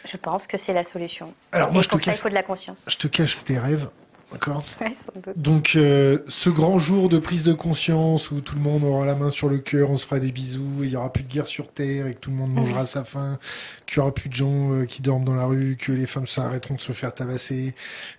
Je 0.05 0.17
pense 0.17 0.47
que 0.47 0.57
c'est 0.57 0.73
la 0.73 0.83
solution. 0.83 1.33
Alors, 1.51 1.71
moi, 1.71 1.81
je 1.81 1.89
te 1.89 1.97
cache. 1.97 2.17
il 2.17 2.21
faut 2.21 2.29
de 2.29 2.33
la 2.33 2.43
conscience. 2.43 2.79
Je 2.87 2.97
te 2.97 3.07
cache 3.07 3.43
tes 3.43 3.59
rêves. 3.59 3.89
D'accord 4.31 4.63
ouais. 4.81 4.95
Donc, 5.35 5.73
euh, 5.75 6.19
ce 6.27 6.49
grand 6.49 6.77
jour 6.77 7.09
de 7.09 7.17
prise 7.17 7.43
de 7.43 7.53
conscience 7.53 8.29
où 8.29 8.41
tout 8.41 8.55
le 8.55 8.61
monde 8.61 8.83
aura 8.83 9.05
la 9.05 9.15
main 9.15 9.31
sur 9.31 9.49
le 9.49 9.57
cœur, 9.57 9.89
on 9.89 9.97
se 9.97 10.05
fera 10.05 10.19
des 10.19 10.31
bisous, 10.31 10.83
il 10.83 10.89
n'y 10.89 10.95
aura 10.95 11.11
plus 11.11 11.23
de 11.23 11.31
guerre 11.31 11.47
sur 11.47 11.71
Terre 11.71 12.05
et 12.05 12.13
que 12.13 12.19
tout 12.19 12.29
le 12.29 12.35
monde 12.35 12.53
mangera 12.53 12.85
sa 12.85 13.03
faim, 13.03 13.39
qu'il 13.87 13.99
n'y 13.99 14.03
aura 14.03 14.13
plus 14.13 14.29
de 14.29 14.35
gens 14.35 14.73
euh, 14.73 14.85
qui 14.85 15.01
dorment 15.01 15.25
dans 15.25 15.35
la 15.35 15.45
rue, 15.45 15.77
que 15.77 15.91
les 15.91 16.05
femmes 16.05 16.27
s'arrêteront 16.27 16.75
de 16.75 16.81
se 16.81 16.91
faire 16.91 17.13
tabasser, 17.13 17.73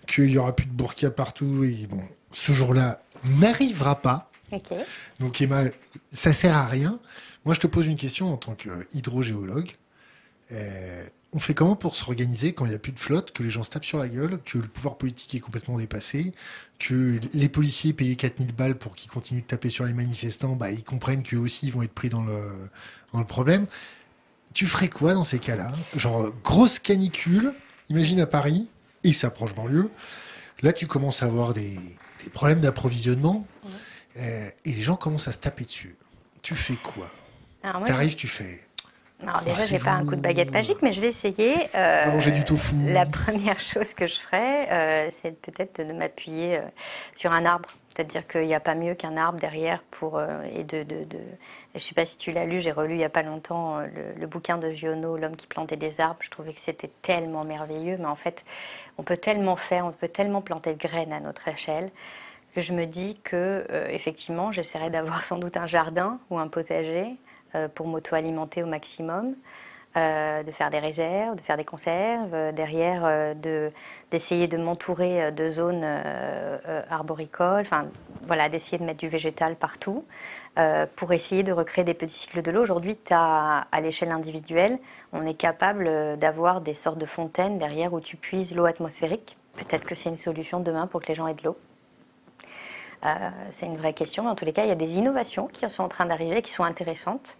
qu'il 0.05 0.27
n'y 0.27 0.37
aura 0.37 0.53
plus 0.53 0.65
de 0.65 0.73
burqa 0.73 1.11
partout. 1.11 1.63
Et 1.63 1.87
bon, 1.87 2.03
ce 2.31 2.51
jour-là 2.51 2.99
n'arrivera 3.39 4.01
pas. 4.01 4.29
Donc, 5.21 5.39
Emma, 5.39 5.63
ça 6.11 6.33
sert 6.33 6.55
à 6.55 6.67
rien. 6.67 6.99
Moi, 7.45 7.55
je 7.55 7.61
te 7.61 7.67
pose 7.67 7.87
une 7.87 7.95
question 7.95 8.33
en 8.33 8.37
tant 8.37 8.53
qu'hydrogéologue. 8.53 9.71
Euh, 10.51 11.05
on 11.33 11.39
fait 11.39 11.53
comment 11.53 11.75
pour 11.75 11.95
s'organiser 11.95 12.53
quand 12.53 12.65
il 12.65 12.69
n'y 12.69 12.75
a 12.75 12.79
plus 12.79 12.91
de 12.91 12.99
flotte, 12.99 13.31
que 13.31 13.41
les 13.41 13.49
gens 13.49 13.63
se 13.63 13.69
tapent 13.69 13.85
sur 13.85 13.99
la 13.99 14.09
gueule, 14.09 14.39
que 14.43 14.57
le 14.57 14.67
pouvoir 14.67 14.97
politique 14.97 15.33
est 15.33 15.39
complètement 15.39 15.77
dépassé, 15.77 16.33
que 16.77 17.19
les 17.33 17.47
policiers 17.47 17.93
payés 17.93 18.15
4000 18.17 18.53
balles 18.53 18.77
pour 18.77 18.95
qu'ils 18.95 19.09
continuent 19.09 19.41
de 19.41 19.45
taper 19.45 19.69
sur 19.69 19.85
les 19.85 19.93
manifestants, 19.93 20.55
bah, 20.55 20.71
ils 20.71 20.83
comprennent 20.83 21.23
qu'eux 21.23 21.37
aussi 21.37 21.67
ils 21.67 21.71
vont 21.71 21.83
être 21.83 21.93
pris 21.93 22.09
dans 22.09 22.23
le, 22.23 22.69
dans 23.13 23.19
le 23.19 23.25
problème. 23.25 23.65
Tu 24.53 24.65
ferais 24.65 24.89
quoi 24.89 25.13
dans 25.13 25.23
ces 25.23 25.39
cas-là? 25.39 25.71
Genre, 25.95 26.31
grosse 26.43 26.79
canicule, 26.79 27.53
imagine 27.89 28.19
à 28.19 28.27
Paris, 28.27 28.69
et 29.05 29.13
ça 29.13 29.31
proche 29.31 29.55
banlieue. 29.55 29.89
Là, 30.61 30.73
tu 30.73 30.85
commences 30.85 31.23
à 31.23 31.27
avoir 31.27 31.53
des, 31.53 31.77
problèmes 32.33 32.59
d'approvisionnement, 32.59 33.47
euh, 34.17 34.49
et 34.65 34.73
les 34.73 34.81
gens 34.81 34.97
commencent 34.97 35.29
à 35.29 35.31
se 35.31 35.37
taper 35.37 35.63
dessus. 35.63 35.95
Tu 36.41 36.55
fais 36.55 36.75
quoi? 36.75 37.09
Tu 37.85 37.91
arrives, 37.91 38.15
tu 38.15 38.27
fais 38.27 38.65
alors 39.23 39.41
déjà, 39.41 39.59
j'ai 39.59 39.79
pas 39.79 39.91
un 39.91 40.05
coup 40.05 40.15
de 40.15 40.21
baguette 40.21 40.51
magique, 40.51 40.81
mais 40.81 40.91
je 40.91 41.01
vais 41.01 41.09
essayer. 41.09 41.69
Euh, 41.75 42.05
manger 42.07 42.31
du 42.31 42.43
tofu. 42.43 42.75
La 42.87 43.05
première 43.05 43.59
chose 43.71 43.93
que 43.93 44.07
je 44.07 44.19
ferais, 44.19 44.67
euh, 44.71 45.07
c'est 45.11 45.39
peut-être 45.39 45.85
de 45.85 45.93
m'appuyer 45.93 46.57
euh, 46.57 46.61
sur 47.15 47.31
un 47.31 47.45
arbre. 47.45 47.69
C'est-à-dire 47.93 48.25
qu'il 48.25 48.47
n'y 48.47 48.55
a 48.55 48.59
pas 48.61 48.73
mieux 48.73 48.95
qu'un 48.95 49.17
arbre 49.17 49.37
derrière 49.37 49.83
pour 49.91 50.21
et 50.55 50.63
de, 50.63 50.83
de, 50.83 51.03
de... 51.03 51.19
Je 51.75 51.79
sais 51.79 51.93
pas 51.93 52.05
si 52.05 52.17
tu 52.17 52.31
l'as 52.31 52.45
lu, 52.45 52.61
j'ai 52.61 52.71
relu 52.71 52.93
il 52.93 52.97
n'y 52.97 53.03
a 53.03 53.09
pas 53.09 53.21
longtemps 53.21 53.79
le, 53.79 54.27
bouquin 54.27 54.57
de 54.57 54.71
Giono, 54.71 55.17
L'homme 55.17 55.35
qui 55.35 55.45
plantait 55.45 55.75
des 55.75 55.99
arbres. 55.99 56.19
Je 56.21 56.29
trouvais 56.29 56.53
que 56.53 56.59
c'était 56.59 56.89
tellement 57.01 57.43
merveilleux, 57.43 57.97
mais 57.99 58.05
en 58.05 58.15
fait, 58.15 58.45
on 58.97 59.03
peut 59.03 59.17
tellement 59.17 59.57
faire, 59.57 59.85
on 59.85 59.91
peut 59.91 60.07
tellement 60.07 60.41
planter 60.41 60.73
de 60.73 60.79
graines 60.79 61.11
à 61.11 61.19
notre 61.19 61.49
échelle 61.49 61.91
que 62.55 62.61
je 62.61 62.71
me 62.71 62.85
dis 62.85 63.19
que 63.25 63.65
effectivement, 63.89 64.53
j'essaierai 64.53 64.89
d'avoir 64.89 65.23
sans 65.25 65.37
doute 65.37 65.57
un 65.57 65.67
jardin 65.67 66.17
ou 66.29 66.39
un 66.39 66.47
potager 66.47 67.07
euh, 67.07 67.30
pour 67.75 67.87
m'auto-alimenter 67.87 68.63
au 68.63 68.67
maximum, 68.67 69.35
euh, 69.97 70.41
de 70.43 70.51
faire 70.51 70.69
des 70.69 70.79
réserves, 70.79 71.35
de 71.35 71.41
faire 71.41 71.57
des 71.57 71.65
conserves, 71.65 72.33
euh, 72.33 72.53
derrière 72.53 73.35
d'essayer 74.09 74.47
de, 74.47 74.55
m'entourer 74.57 75.33
de 75.33 75.49
zones 75.49 75.85
arboricoles, 76.89 77.61
enfin 77.61 77.87
voilà, 78.25 78.47
d'essayer 78.47 78.77
de 78.77 78.85
mettre 78.85 78.99
du 78.99 79.09
végétal 79.09 79.57
partout 79.57 80.05
pour 80.95 81.11
essayer 81.11 81.43
de 81.43 81.51
recréer 81.51 81.83
des 81.83 81.93
petits 81.93 82.13
cycles 82.13 82.41
de 82.41 82.51
l'eau. 82.51 82.61
Aujourd'hui, 82.61 82.97
à 83.09 83.81
l'échelle 83.81 84.11
individuelle, 84.11 84.79
on 85.11 85.25
est 85.25 85.33
capable 85.33 86.17
d'avoir 86.17 86.61
des 86.61 86.73
sortes 86.73 86.97
de 86.97 87.05
fontaines 87.05 87.57
derrière 87.57 87.91
où 87.93 87.99
tu 87.99 88.15
puises 88.15 88.55
l'eau 88.55 88.65
atmosphérique. 88.65 89.37
Peut-être 89.55 89.85
que 89.85 89.95
c'est 89.95 90.09
une 90.09 90.17
solution 90.17 90.61
demain 90.61 90.87
pour 90.87 91.01
que 91.01 91.07
les 91.07 91.15
gens 91.15 91.27
aient 91.27 91.33
de 91.33 91.43
l'eau. 91.43 91.57
Euh, 93.05 93.29
c'est 93.51 93.65
une 93.65 93.77
vraie 93.77 93.93
question. 93.93 94.23
Mais 94.23 94.29
en 94.29 94.35
tous 94.35 94.45
les 94.45 94.53
cas, 94.53 94.63
il 94.63 94.69
y 94.69 94.71
a 94.71 94.75
des 94.75 94.97
innovations 94.97 95.47
qui 95.47 95.69
sont 95.69 95.83
en 95.83 95.89
train 95.89 96.05
d'arriver, 96.05 96.41
qui 96.41 96.51
sont 96.51 96.63
intéressantes. 96.63 97.37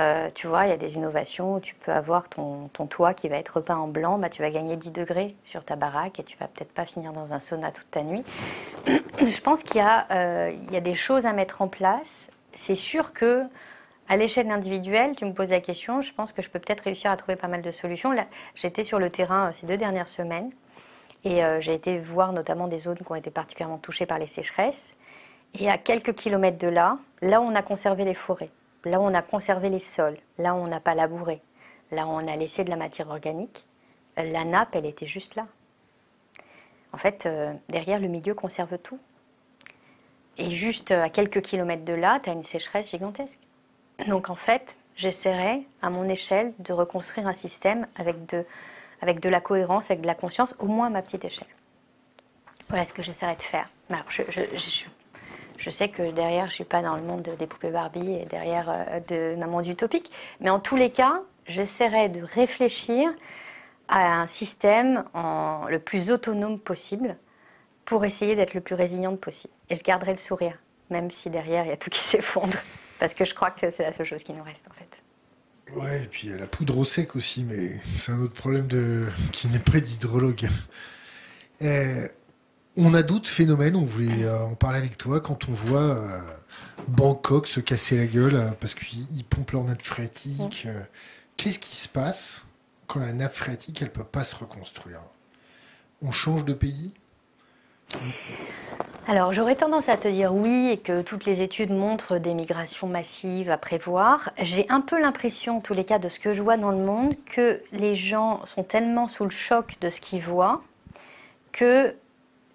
Euh, 0.00 0.30
tu 0.32 0.46
vois, 0.46 0.66
il 0.66 0.68
y 0.68 0.72
a 0.72 0.76
des 0.76 0.94
innovations 0.94 1.54
où 1.54 1.60
tu 1.60 1.74
peux 1.74 1.90
avoir 1.90 2.28
ton, 2.28 2.68
toit 2.88 3.14
qui 3.14 3.28
va 3.28 3.36
être 3.36 3.60
peint 3.60 3.76
en 3.76 3.88
blanc, 3.88 4.18
bah, 4.18 4.28
tu 4.28 4.42
vas 4.42 4.50
gagner 4.50 4.76
10 4.76 4.92
degrés 4.92 5.34
sur 5.44 5.64
ta 5.64 5.74
baraque 5.74 6.20
et 6.20 6.22
tu 6.22 6.36
vas 6.38 6.46
peut-être 6.46 6.72
pas 6.72 6.86
finir 6.86 7.12
dans 7.12 7.32
un 7.32 7.40
sauna 7.40 7.72
toute 7.72 7.90
ta 7.90 8.02
nuit. 8.02 8.22
Je 8.86 9.40
pense 9.40 9.64
qu'il 9.64 9.80
y, 9.80 9.84
euh, 9.84 10.52
y, 10.70 10.76
a 10.76 10.80
des 10.80 10.94
choses 10.94 11.26
à 11.26 11.32
mettre 11.32 11.62
en 11.62 11.68
place. 11.68 12.30
C'est 12.52 12.76
sûr 12.76 13.12
que 13.12 13.42
à 14.08 14.16
l'échelle 14.16 14.50
individuelle, 14.50 15.16
tu 15.16 15.24
me 15.24 15.32
poses 15.32 15.50
la 15.50 15.60
question, 15.60 16.00
je 16.00 16.14
pense 16.14 16.32
que 16.32 16.40
je 16.40 16.48
peux 16.48 16.58
peut-être 16.58 16.80
réussir 16.80 17.10
à 17.10 17.16
trouver 17.18 17.36
pas 17.36 17.48
mal 17.48 17.60
de 17.60 17.70
solutions. 17.70 18.14
J'étais 18.54 18.82
sur 18.82 18.98
le 18.98 19.10
terrain 19.10 19.52
ces 19.52 19.66
deux 19.66 19.76
dernières 19.76 20.08
semaines 20.08 20.50
et 21.24 21.42
j'ai 21.60 21.74
été 21.74 21.98
voir 21.98 22.32
notamment 22.32 22.68
des 22.68 22.78
zones 22.78 22.96
qui 22.96 23.12
ont 23.12 23.16
été 23.16 23.30
particulièrement 23.30 23.76
touchées 23.76 24.06
par 24.06 24.18
les 24.18 24.26
sécheresses. 24.26 24.96
Et 25.54 25.68
à 25.70 25.78
quelques 25.78 26.14
kilomètres 26.14 26.58
de 26.58 26.68
là, 26.68 26.98
là 27.22 27.40
où 27.40 27.44
on 27.44 27.54
a 27.54 27.62
conservé 27.62 28.04
les 28.04 28.14
forêts, 28.14 28.50
là 28.84 29.00
où 29.00 29.04
on 29.04 29.14
a 29.14 29.22
conservé 29.22 29.70
les 29.70 29.78
sols, 29.78 30.18
là 30.38 30.54
où 30.54 30.58
on 30.58 30.66
n'a 30.66 30.80
pas 30.80 30.94
labouré, 30.94 31.40
là 31.90 32.06
où 32.06 32.10
on 32.10 32.28
a 32.28 32.36
laissé 32.36 32.64
de 32.64 32.70
la 32.70 32.76
matière 32.76 33.08
organique, 33.08 33.64
la 34.16 34.44
nappe, 34.44 34.74
elle 34.74 34.86
était 34.86 35.06
juste 35.06 35.36
là. 35.36 35.46
En 36.92 36.96
fait, 36.96 37.26
euh, 37.26 37.52
derrière, 37.68 38.00
le 38.00 38.08
milieu 38.08 38.34
conserve 38.34 38.78
tout. 38.78 38.98
Et 40.38 40.50
juste 40.50 40.90
à 40.92 41.08
quelques 41.10 41.42
kilomètres 41.42 41.84
de 41.84 41.92
là, 41.92 42.20
tu 42.22 42.30
as 42.30 42.32
une 42.32 42.42
sécheresse 42.42 42.90
gigantesque. 42.90 43.38
Donc 44.06 44.30
en 44.30 44.34
fait, 44.36 44.76
j'essaierai, 44.96 45.66
à 45.82 45.90
mon 45.90 46.08
échelle, 46.08 46.52
de 46.60 46.72
reconstruire 46.72 47.26
un 47.26 47.32
système 47.32 47.86
avec 47.96 48.26
de, 48.26 48.44
avec 49.00 49.20
de 49.20 49.28
la 49.28 49.40
cohérence, 49.40 49.90
avec 49.90 50.00
de 50.00 50.06
la 50.06 50.14
conscience, 50.14 50.54
au 50.58 50.66
moins 50.66 50.86
à 50.86 50.90
ma 50.90 51.02
petite 51.02 51.24
échelle. 51.24 51.48
Voilà 52.68 52.84
ce 52.84 52.92
que 52.92 53.02
j'essaierai 53.02 53.34
de 53.34 53.42
faire. 53.42 53.68
Alors, 53.90 54.04
je, 54.10 54.22
je, 54.28 54.42
je, 54.54 54.84
je 55.58 55.70
sais 55.70 55.88
que 55.88 56.10
derrière, 56.12 56.44
je 56.44 56.52
ne 56.52 56.54
suis 56.54 56.64
pas 56.64 56.82
dans 56.82 56.96
le 56.96 57.02
monde 57.02 57.28
des 57.38 57.46
poupées 57.46 57.70
Barbie 57.70 58.14
et 58.14 58.24
derrière 58.26 58.70
euh, 58.70 59.34
d'un 59.36 59.46
monde 59.46 59.66
utopique. 59.66 60.10
Mais 60.40 60.50
en 60.50 60.60
tous 60.60 60.76
les 60.76 60.90
cas, 60.90 61.20
j'essaierai 61.46 62.08
de 62.08 62.22
réfléchir 62.22 63.10
à 63.88 64.20
un 64.20 64.26
système 64.26 65.04
en, 65.14 65.66
le 65.68 65.78
plus 65.78 66.10
autonome 66.10 66.58
possible 66.58 67.16
pour 67.84 68.04
essayer 68.04 68.36
d'être 68.36 68.54
le 68.54 68.60
plus 68.60 68.74
résiliente 68.74 69.20
possible. 69.20 69.52
Et 69.68 69.74
je 69.74 69.82
garderai 69.82 70.12
le 70.12 70.18
sourire, 70.18 70.58
même 70.90 71.10
si 71.10 71.28
derrière, 71.28 71.64
il 71.64 71.68
y 71.68 71.72
a 71.72 71.76
tout 71.76 71.90
qui 71.90 72.00
s'effondre. 72.00 72.56
Parce 73.00 73.14
que 73.14 73.24
je 73.24 73.34
crois 73.34 73.50
que 73.50 73.70
c'est 73.70 73.82
la 73.82 73.92
seule 73.92 74.06
chose 74.06 74.22
qui 74.22 74.32
nous 74.32 74.42
reste, 74.42 74.64
en 74.68 74.74
fait. 74.74 75.78
Ouais, 75.78 76.04
et 76.04 76.06
puis 76.06 76.28
il 76.28 76.30
y 76.30 76.34
a 76.34 76.38
la 76.38 76.46
poudre 76.46 76.78
au 76.78 76.84
sec 76.84 77.14
aussi, 77.14 77.44
mais 77.44 77.70
c'est 77.96 78.12
un 78.12 78.20
autre 78.20 78.34
problème 78.34 78.68
de... 78.68 79.06
qui 79.32 79.48
n'est 79.48 79.58
pas 79.58 79.80
d'hydrologue. 79.80 80.48
Euh, 81.62 82.08
on 82.78 82.94
a 82.94 83.02
d'autres 83.02 83.28
phénomènes, 83.28 83.74
on 83.74 83.84
voulait 83.84 84.24
euh, 84.24 84.44
en 84.44 84.54
parler 84.54 84.78
avec 84.78 84.96
toi, 84.96 85.20
quand 85.20 85.48
on 85.48 85.52
voit 85.52 85.80
euh, 85.80 86.20
Bangkok 86.86 87.48
se 87.48 87.58
casser 87.58 87.96
la 87.96 88.06
gueule 88.06 88.36
euh, 88.36 88.50
parce 88.60 88.74
qu'ils 88.74 89.24
pompent 89.24 89.50
leur 89.50 89.64
nappe 89.64 89.82
phréatique. 89.82 90.68
Qu'est-ce 91.36 91.58
qui 91.58 91.74
se 91.74 91.88
passe 91.88 92.46
quand 92.86 93.00
la 93.00 93.12
nappe 93.12 93.34
phréatique, 93.34 93.82
elle 93.82 93.90
peut 93.90 94.04
pas 94.04 94.22
se 94.22 94.36
reconstruire? 94.36 95.00
On 96.02 96.12
change 96.12 96.44
de 96.44 96.54
pays? 96.54 96.94
Alors 99.08 99.32
j'aurais 99.32 99.56
tendance 99.56 99.88
à 99.88 99.96
te 99.96 100.06
dire 100.06 100.32
oui 100.32 100.68
et 100.68 100.78
que 100.78 101.02
toutes 101.02 101.24
les 101.24 101.42
études 101.42 101.72
montrent 101.72 102.18
des 102.18 102.34
migrations 102.34 102.86
massives 102.86 103.50
à 103.50 103.58
prévoir. 103.58 104.30
J'ai 104.40 104.66
un 104.68 104.82
peu 104.82 105.00
l'impression, 105.00 105.56
en 105.56 105.60
tous 105.60 105.74
les 105.74 105.84
cas 105.84 105.98
de 105.98 106.08
ce 106.08 106.20
que 106.20 106.32
je 106.32 106.42
vois 106.42 106.58
dans 106.58 106.70
le 106.70 106.78
monde, 106.78 107.14
que 107.24 107.60
les 107.72 107.96
gens 107.96 108.44
sont 108.46 108.62
tellement 108.62 109.08
sous 109.08 109.24
le 109.24 109.30
choc 109.30 109.76
de 109.80 109.90
ce 109.90 110.00
qu'ils 110.00 110.22
voient 110.22 110.62
que 111.52 111.94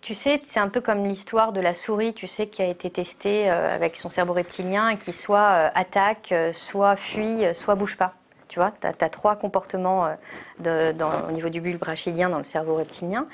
tu 0.04 0.16
sais, 0.16 0.42
c'est 0.46 0.60
un 0.60 0.68
peu 0.68 0.82
comme 0.82 1.06
l'histoire 1.06 1.54
de 1.54 1.62
la 1.62 1.74
souris, 1.74 2.14
tu 2.14 2.28
sais, 2.28 2.48
qui 2.48 2.62
a 2.62 2.68
été 2.68 2.90
testée 2.90 3.50
euh, 3.50 3.74
avec 3.74 3.96
son 3.96 4.10
cerveau 4.10 4.34
reptilien 4.34 4.90
et 4.90 4.98
qui 4.98 5.14
soit 5.14 5.40
euh, 5.40 5.70
attaque, 5.74 6.34
euh, 6.34 6.52
soit 6.52 6.98
fuit, 6.98 7.44
soit 7.54 7.76
bouge 7.76 7.98
pas. 7.98 8.14
Tu 8.50 8.60
vois, 8.60 8.74
tu 8.80 8.86
as, 8.86 9.10
trois 9.10 9.36
comportements 9.38 10.16
au 10.64 11.32
niveau 11.32 11.50
du 11.50 11.60
bulbe 11.60 11.82
rachidien 11.82 12.30
dans 12.30 12.38
le 12.38 12.44
cerveau 12.44 12.76
reptilien, 12.76 13.26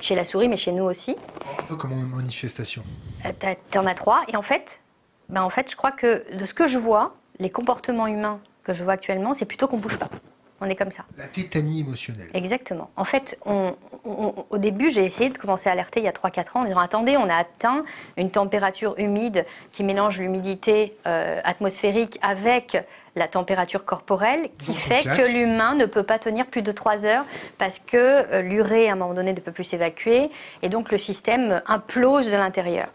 chez 0.00 0.16
la 0.16 0.24
souris, 0.24 0.48
mais 0.48 0.56
chez 0.56 0.72
nous 0.72 0.82
aussi. 0.82 1.14
Un 1.60 1.62
peu 1.62 1.76
comme 1.76 1.92
une 1.92 2.08
manifestation. 2.08 2.82
tu 3.70 3.78
en 3.78 3.86
as 3.86 3.94
trois, 3.94 4.22
et 4.26 4.34
en 4.34 4.42
fait, 4.42 4.80
ben 5.28 5.42
en 5.42 5.50
fait, 5.50 5.70
je 5.70 5.76
crois 5.76 5.92
que 5.92 6.24
de 6.34 6.44
ce 6.44 6.54
que 6.54 6.66
je 6.66 6.78
vois, 6.78 7.14
les 7.38 7.50
comportements 7.50 8.08
humains 8.08 8.40
que 8.64 8.72
je 8.72 8.82
vois 8.82 8.94
actuellement, 8.94 9.32
c'est 9.32 9.44
plutôt 9.44 9.68
qu'on 9.68 9.78
bouge 9.78 9.98
pas. 9.98 10.08
On 10.60 10.68
est 10.68 10.74
comme 10.74 10.90
ça. 10.90 11.04
La 11.16 11.24
tétanie 11.24 11.80
émotionnelle. 11.80 12.28
Exactement. 12.34 12.90
En 12.96 13.04
fait, 13.04 13.38
au 13.44 14.58
début, 14.58 14.90
j'ai 14.90 15.04
essayé 15.04 15.30
de 15.30 15.38
commencer 15.38 15.68
à 15.68 15.72
alerter 15.72 16.00
il 16.00 16.04
y 16.04 16.08
a 16.08 16.12
3-4 16.12 16.58
ans 16.58 16.60
en 16.62 16.64
disant 16.64 16.80
attendez, 16.80 17.16
on 17.16 17.28
a 17.28 17.36
atteint 17.36 17.84
une 18.16 18.30
température 18.30 18.94
humide 18.98 19.46
qui 19.72 19.84
mélange 19.84 20.18
l'humidité 20.18 20.96
euh, 21.06 21.40
atmosphérique 21.44 22.18
avec 22.22 22.76
la 23.14 23.28
température 23.28 23.84
corporelle 23.84 24.48
qui 24.58 24.74
fait 24.74 25.02
que 25.02 25.32
l'humain 25.32 25.74
ne 25.74 25.86
peut 25.86 26.02
pas 26.02 26.18
tenir 26.18 26.46
plus 26.46 26.62
de 26.62 26.72
3 26.72 27.04
heures 27.04 27.24
parce 27.58 27.78
que 27.78 27.96
euh, 27.96 28.42
l'urée 28.42 28.88
à 28.88 28.92
un 28.92 28.96
moment 28.96 29.14
donné 29.14 29.32
ne 29.32 29.40
peut 29.40 29.52
plus 29.52 29.64
s'évacuer 29.64 30.30
et 30.62 30.68
donc 30.68 30.90
le 30.90 30.98
système 30.98 31.62
implose 31.66 32.26
de 32.26 32.36
l'intérieur. 32.36 32.88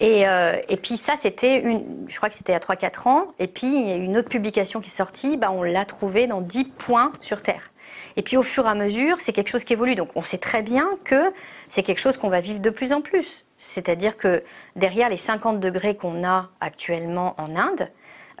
Et, 0.00 0.28
euh, 0.28 0.60
et, 0.68 0.76
puis 0.76 0.96
ça, 0.96 1.14
c'était 1.16 1.60
une, 1.60 2.06
je 2.08 2.16
crois 2.16 2.28
que 2.28 2.34
c'était 2.34 2.52
a 2.52 2.58
3-4 2.58 3.08
ans. 3.08 3.26
Et 3.38 3.46
puis 3.46 3.66
il 3.66 3.88
y 3.88 3.92
a 3.92 3.96
une 3.96 4.16
autre 4.16 4.28
publication 4.28 4.80
qui 4.80 4.88
est 4.88 4.92
sortie, 4.92 5.36
bah, 5.36 5.50
on 5.50 5.62
l'a 5.62 5.84
trouvé 5.84 6.26
dans 6.26 6.40
10 6.40 6.64
points 6.64 7.12
sur 7.20 7.42
Terre. 7.42 7.70
Et 8.16 8.22
puis 8.22 8.36
au 8.36 8.42
fur 8.42 8.66
et 8.66 8.68
à 8.68 8.74
mesure, 8.74 9.20
c'est 9.20 9.32
quelque 9.32 9.48
chose 9.48 9.64
qui 9.64 9.72
évolue. 9.72 9.94
Donc 9.94 10.10
on 10.14 10.22
sait 10.22 10.38
très 10.38 10.62
bien 10.62 10.86
que 11.04 11.32
c'est 11.68 11.82
quelque 11.82 11.98
chose 11.98 12.16
qu'on 12.18 12.28
va 12.28 12.40
vivre 12.40 12.60
de 12.60 12.70
plus 12.70 12.92
en 12.92 13.00
plus. 13.00 13.46
C'est-à-dire 13.58 14.16
que 14.16 14.42
derrière 14.74 15.08
les 15.08 15.16
50 15.16 15.60
degrés 15.60 15.96
qu'on 15.96 16.24
a 16.26 16.50
actuellement 16.60 17.34
en 17.38 17.56
Inde, 17.56 17.88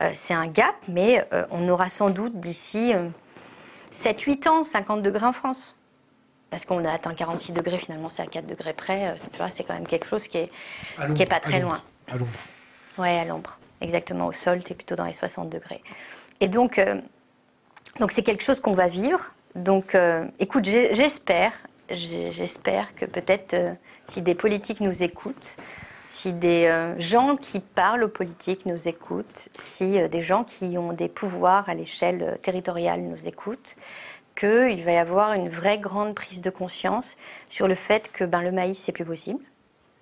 euh, 0.02 0.10
c'est 0.14 0.34
un 0.34 0.46
gap, 0.46 0.74
mais 0.88 1.26
euh, 1.32 1.46
on 1.50 1.68
aura 1.68 1.88
sans 1.88 2.10
doute 2.10 2.38
d'ici 2.38 2.92
7-8 3.92 4.48
ans 4.48 4.64
50 4.64 5.02
degrés 5.02 5.26
en 5.26 5.32
France 5.32 5.75
parce 6.50 6.64
qu'on 6.64 6.84
a 6.84 6.92
atteint 6.92 7.14
46 7.14 7.52
degrés, 7.52 7.78
finalement 7.78 8.08
c'est 8.08 8.22
à 8.22 8.26
4 8.26 8.46
degrés 8.46 8.72
près, 8.72 9.08
euh, 9.08 9.14
tu 9.32 9.38
vois, 9.38 9.50
c'est 9.50 9.64
quand 9.64 9.74
même 9.74 9.86
quelque 9.86 10.06
chose 10.06 10.28
qui 10.28 10.38
est, 10.38 10.50
qui 11.14 11.22
est 11.22 11.26
pas 11.26 11.40
très 11.40 11.60
loin. 11.60 11.80
À 12.08 12.16
l'ombre. 12.16 12.30
Oui, 12.98 13.08
à 13.08 13.24
l'ombre. 13.24 13.58
Exactement, 13.80 14.26
au 14.26 14.32
sol, 14.32 14.62
tu 14.64 14.72
es 14.72 14.74
plutôt 14.74 14.96
dans 14.96 15.04
les 15.04 15.12
60 15.12 15.50
degrés. 15.50 15.82
Et 16.40 16.48
donc, 16.48 16.78
euh, 16.78 17.00
donc 17.98 18.10
c'est 18.10 18.22
quelque 18.22 18.42
chose 18.42 18.60
qu'on 18.60 18.72
va 18.72 18.88
vivre. 18.88 19.32
Donc, 19.54 19.94
euh, 19.94 20.24
écoute, 20.38 20.64
j'espère, 20.64 21.52
j'espère 21.90 22.94
que 22.94 23.06
peut-être 23.06 23.56
si 24.06 24.22
des 24.22 24.34
politiques 24.34 24.80
nous 24.80 25.02
écoutent, 25.02 25.56
si 26.08 26.32
des 26.32 26.94
gens 26.98 27.36
qui 27.36 27.60
parlent 27.60 28.04
aux 28.04 28.08
politiques 28.08 28.66
nous 28.66 28.86
écoutent, 28.86 29.48
si 29.54 30.08
des 30.08 30.20
gens 30.20 30.44
qui 30.44 30.78
ont 30.78 30.92
des 30.92 31.08
pouvoirs 31.08 31.68
à 31.68 31.74
l'échelle 31.74 32.38
territoriale 32.42 33.00
nous 33.00 33.26
écoutent, 33.26 33.76
qu'il 34.36 34.84
va 34.84 34.92
y 34.92 34.96
avoir 34.96 35.32
une 35.32 35.48
vraie 35.48 35.78
grande 35.78 36.14
prise 36.14 36.40
de 36.40 36.50
conscience 36.50 37.16
sur 37.48 37.66
le 37.66 37.74
fait 37.74 38.12
que 38.12 38.24
ben, 38.24 38.42
le 38.42 38.52
maïs, 38.52 38.78
c'est 38.78 38.92
plus 38.92 39.04
possible. 39.04 39.42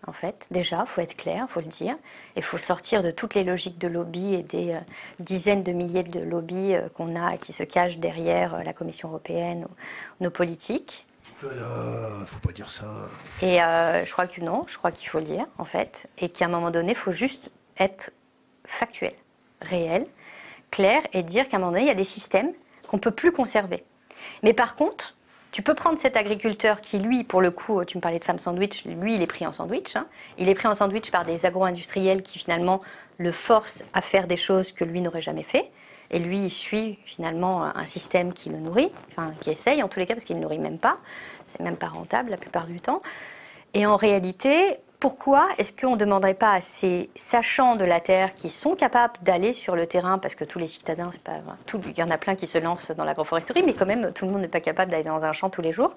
En 0.06 0.12
fait, 0.12 0.46
déjà, 0.50 0.84
il 0.86 0.90
faut 0.90 1.00
être 1.00 1.16
clair, 1.16 1.46
il 1.48 1.52
faut 1.52 1.60
le 1.60 1.66
dire. 1.66 1.96
Il 2.36 2.42
faut 2.42 2.58
sortir 2.58 3.02
de 3.02 3.10
toutes 3.10 3.34
les 3.34 3.44
logiques 3.44 3.78
de 3.78 3.88
lobby 3.88 4.34
et 4.34 4.42
des 4.42 4.74
euh, 4.74 4.80
dizaines 5.18 5.62
de 5.62 5.72
milliers 5.72 6.02
de 6.02 6.20
lobbies 6.20 6.74
euh, 6.74 6.88
qu'on 6.90 7.16
a 7.16 7.34
et 7.34 7.38
qui 7.38 7.52
se 7.52 7.62
cachent 7.62 7.98
derrière 7.98 8.54
euh, 8.54 8.62
la 8.62 8.74
Commission 8.74 9.08
européenne 9.08 9.64
ou 9.64 10.24
nos 10.24 10.30
politiques. 10.30 11.06
Voilà, 11.40 12.26
faut 12.26 12.38
pas 12.38 12.52
dire 12.52 12.68
ça. 12.68 12.86
Et 13.42 13.56
je 13.56 14.12
crois 14.12 14.26
que 14.26 14.40
non, 14.40 14.64
je 14.66 14.78
crois 14.78 14.92
qu'il 14.92 15.08
faut 15.08 15.18
le 15.18 15.24
dire, 15.24 15.46
en 15.58 15.64
fait. 15.64 16.08
Et 16.18 16.28
qu'à 16.28 16.46
un 16.46 16.48
moment 16.48 16.70
donné, 16.70 16.92
il 16.92 16.98
faut 16.98 17.10
juste 17.10 17.50
être 17.78 18.12
factuel, 18.64 19.12
réel, 19.60 20.06
clair 20.70 21.02
et 21.12 21.22
dire 21.22 21.48
qu'à 21.48 21.56
un 21.56 21.60
moment 21.60 21.72
donné, 21.72 21.82
il 21.82 21.88
y 21.88 21.90
a 21.90 21.94
des 21.94 22.04
systèmes 22.04 22.52
qu'on 22.88 22.96
ne 22.96 23.02
peut 23.02 23.10
plus 23.10 23.32
conserver. 23.32 23.84
Mais 24.42 24.52
par 24.52 24.74
contre, 24.76 25.14
tu 25.52 25.62
peux 25.62 25.74
prendre 25.74 25.98
cet 25.98 26.16
agriculteur 26.16 26.80
qui, 26.80 26.98
lui, 26.98 27.22
pour 27.22 27.40
le 27.40 27.52
coup, 27.52 27.84
tu 27.84 27.96
me 27.96 28.02
parlais 28.02 28.18
de 28.18 28.24
femme 28.24 28.40
sandwich, 28.40 28.84
lui, 28.84 29.14
il 29.14 29.22
est 29.22 29.26
pris 29.28 29.46
en 29.46 29.52
sandwich. 29.52 29.94
Hein. 29.94 30.06
Il 30.36 30.48
est 30.48 30.54
pris 30.54 30.66
en 30.66 30.74
sandwich 30.74 31.12
par 31.12 31.24
des 31.24 31.46
agro-industriels 31.46 32.22
qui, 32.22 32.40
finalement, 32.40 32.80
le 33.18 33.30
forcent 33.30 33.84
à 33.92 34.00
faire 34.00 34.26
des 34.26 34.36
choses 34.36 34.72
que 34.72 34.84
lui 34.84 35.00
n'aurait 35.00 35.20
jamais 35.20 35.44
fait. 35.44 35.70
Et 36.10 36.18
lui, 36.18 36.38
il 36.38 36.50
suit 36.50 36.98
finalement 37.06 37.64
un 37.64 37.86
système 37.86 38.32
qui 38.32 38.50
le 38.50 38.58
nourrit, 38.58 38.90
enfin, 39.08 39.28
qui 39.40 39.50
essaye 39.50 39.82
en 39.82 39.88
tous 39.88 40.00
les 40.00 40.06
cas, 40.06 40.14
parce 40.14 40.24
qu'il 40.24 40.36
ne 40.36 40.42
nourrit 40.42 40.58
même 40.58 40.78
pas. 40.78 40.98
C'est 41.46 41.60
même 41.60 41.76
pas 41.76 41.86
rentable 41.86 42.30
la 42.30 42.36
plupart 42.36 42.66
du 42.66 42.80
temps. 42.80 43.00
Et 43.74 43.86
en 43.86 43.96
réalité, 43.96 44.78
pourquoi 45.04 45.48
est-ce 45.58 45.70
qu'on 45.70 45.90
ne 45.90 45.96
demanderait 45.98 46.32
pas 46.32 46.52
à 46.52 46.62
ces 46.62 47.10
sachants 47.14 47.76
de 47.76 47.84
la 47.84 48.00
Terre 48.00 48.34
qui 48.36 48.48
sont 48.48 48.74
capables 48.74 49.12
d'aller 49.20 49.52
sur 49.52 49.76
le 49.76 49.86
terrain, 49.86 50.16
parce 50.16 50.34
que 50.34 50.44
tous 50.44 50.58
les 50.58 50.66
citadins, 50.66 51.10
il 51.74 51.98
y 51.98 52.02
en 52.02 52.08
a 52.08 52.16
plein 52.16 52.36
qui 52.36 52.46
se 52.46 52.56
lancent 52.56 52.90
dans 52.90 53.04
l'agroforesterie, 53.04 53.62
mais 53.66 53.74
quand 53.74 53.84
même 53.84 54.14
tout 54.14 54.24
le 54.24 54.32
monde 54.32 54.40
n'est 54.40 54.48
pas 54.48 54.60
capable 54.60 54.90
d'aller 54.90 55.04
dans 55.04 55.22
un 55.22 55.32
champ 55.34 55.50
tous 55.50 55.60
les 55.60 55.72
jours. 55.72 55.90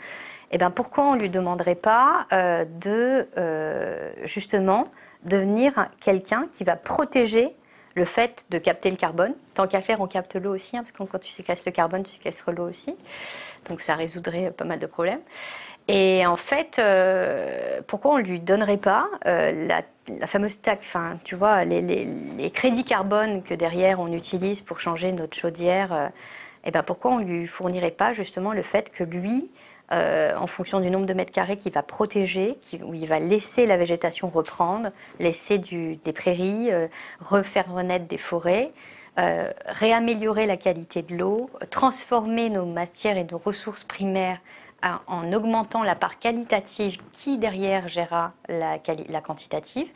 Et 0.51 0.55
eh 0.55 0.57
bien 0.57 0.71
pourquoi 0.71 1.05
on 1.05 1.15
ne 1.15 1.21
lui 1.21 1.29
demanderait 1.29 1.75
pas 1.75 2.27
euh, 2.33 2.65
de 2.65 3.29
euh, 3.37 4.11
justement 4.25 4.89
devenir 5.23 5.87
quelqu'un 6.01 6.41
qui 6.51 6.65
va 6.65 6.75
protéger 6.75 7.55
le 7.95 8.03
fait 8.03 8.45
de 8.49 8.57
capter 8.57 8.91
le 8.91 8.97
carbone? 8.97 9.35
Tant 9.53 9.67
qu'à 9.67 9.81
faire, 9.81 10.01
on 10.01 10.07
capte 10.07 10.35
l'eau 10.35 10.53
aussi, 10.53 10.75
hein, 10.75 10.81
parce 10.81 10.91
que 10.91 11.01
quand 11.01 11.19
tu 11.19 11.31
séquestres 11.31 11.63
le 11.65 11.71
carbone, 11.71 12.03
tu 12.03 12.11
séquestres 12.11 12.51
l'eau 12.51 12.67
aussi. 12.67 12.93
Donc 13.69 13.79
ça 13.79 13.95
résoudrait 13.95 14.51
pas 14.51 14.65
mal 14.65 14.79
de 14.79 14.85
problèmes. 14.85 15.21
Et 15.87 16.25
en 16.25 16.35
fait, 16.35 16.79
euh, 16.79 17.79
pourquoi 17.87 18.15
on 18.15 18.17
ne 18.17 18.23
lui 18.23 18.39
donnerait 18.39 18.77
pas 18.77 19.07
euh, 19.25 19.67
la, 19.67 20.27
fameuse 20.27 20.59
taxe, 20.61 20.87
enfin, 20.87 21.17
tu 21.23 21.35
vois, 21.35 21.63
les, 21.63 22.51
crédits 22.53 22.83
carbone 22.83 23.41
que 23.41 23.53
derrière 23.53 23.99
on 23.99 24.11
utilise 24.11 24.61
pour 24.61 24.79
changer 24.79 25.11
notre 25.13 25.37
chaudière, 25.37 25.93
et 25.93 25.95
euh, 25.95 26.09
eh 26.65 26.71
ben 26.71 26.83
pourquoi 26.83 27.11
on 27.11 27.19
ne 27.19 27.25
lui 27.25 27.47
fournirait 27.47 27.91
pas 27.91 28.11
justement 28.11 28.51
le 28.51 28.63
fait 28.63 28.91
que 28.91 29.03
lui, 29.03 29.49
en 29.89 30.47
fonction 30.47 30.81
du 30.81 30.89
nombre 30.89 31.05
de 31.05 31.13
mètres 31.13 31.31
carrés 31.31 31.55
qu'il 31.55 31.71
va 31.71 31.81
protéger, 31.81 32.57
où 32.83 32.93
il 32.93 33.07
va 33.07 33.19
laisser 33.19 33.65
la 33.65 33.77
végétation 33.77 34.27
reprendre, 34.27 34.89
laisser 35.21 35.59
des 35.59 36.13
prairies, 36.13 36.69
refaire 37.21 37.71
renaître 37.71 38.05
des 38.05 38.17
forêts, 38.17 38.71
réaméliorer 39.15 40.45
la 40.45 40.57
qualité 40.57 41.03
de 41.03 41.15
l'eau, 41.15 41.49
transformer 41.69 42.49
nos 42.49 42.65
matières 42.65 43.15
et 43.15 43.23
nos 43.23 43.37
ressources 43.37 43.85
primaires 43.85 44.39
en 45.07 45.33
augmentant 45.33 45.83
la 45.83 45.95
part 45.95 46.19
qualitative 46.19 46.97
qui 47.11 47.37
derrière 47.37 47.87
gérera 47.87 48.33
la, 48.47 48.77
la 49.09 49.21
quantitative, 49.21 49.87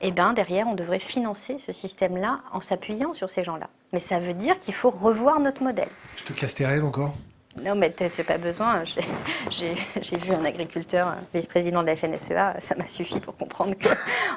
et 0.00 0.08
eh 0.08 0.10
bien 0.10 0.32
derrière 0.32 0.66
on 0.66 0.74
devrait 0.74 0.98
financer 0.98 1.58
ce 1.58 1.72
système-là 1.72 2.40
en 2.52 2.60
s'appuyant 2.60 3.14
sur 3.14 3.30
ces 3.30 3.44
gens-là. 3.44 3.68
Mais 3.92 4.00
ça 4.00 4.18
veut 4.18 4.34
dire 4.34 4.58
qu'il 4.60 4.74
faut 4.74 4.90
revoir 4.90 5.40
notre 5.40 5.62
modèle. 5.62 5.88
Je 6.16 6.24
te 6.24 6.32
casse 6.32 6.54
tes 6.54 6.66
rêves 6.66 6.84
encore? 6.84 7.14
Non, 7.62 7.74
mais 7.74 7.90
peut-être 7.90 8.12
c'est 8.12 8.24
pas 8.24 8.38
besoin. 8.38 8.82
J'ai 9.50 10.18
vu 10.18 10.32
un 10.32 10.44
agriculteur, 10.44 11.16
vice-président 11.32 11.82
de 11.82 11.86
la 11.86 11.96
FNSEA, 11.96 12.60
ça 12.60 12.74
m'a 12.76 12.86
suffi 12.86 13.20
pour 13.20 13.36
comprendre 13.36 13.74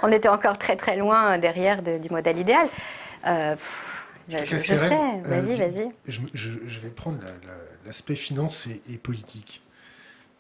qu'on 0.02 0.08
était 0.12 0.30
encore 0.30 0.58
très 0.58 0.76
très 0.76 0.96
loin 0.96 1.38
derrière 1.38 1.82
du 1.82 2.10
modèle 2.10 2.38
idéal. 2.38 2.68
Euh, 3.28 3.56
je, 4.30 4.58
sais, 4.58 4.76
vas-y, 5.24 5.56
vas-y. 5.56 5.90
Je, 6.06 6.80
vais 6.80 6.90
prendre 6.90 7.20
l'aspect 7.86 8.16
finance 8.16 8.68
et 8.90 8.98
politique. 8.98 9.64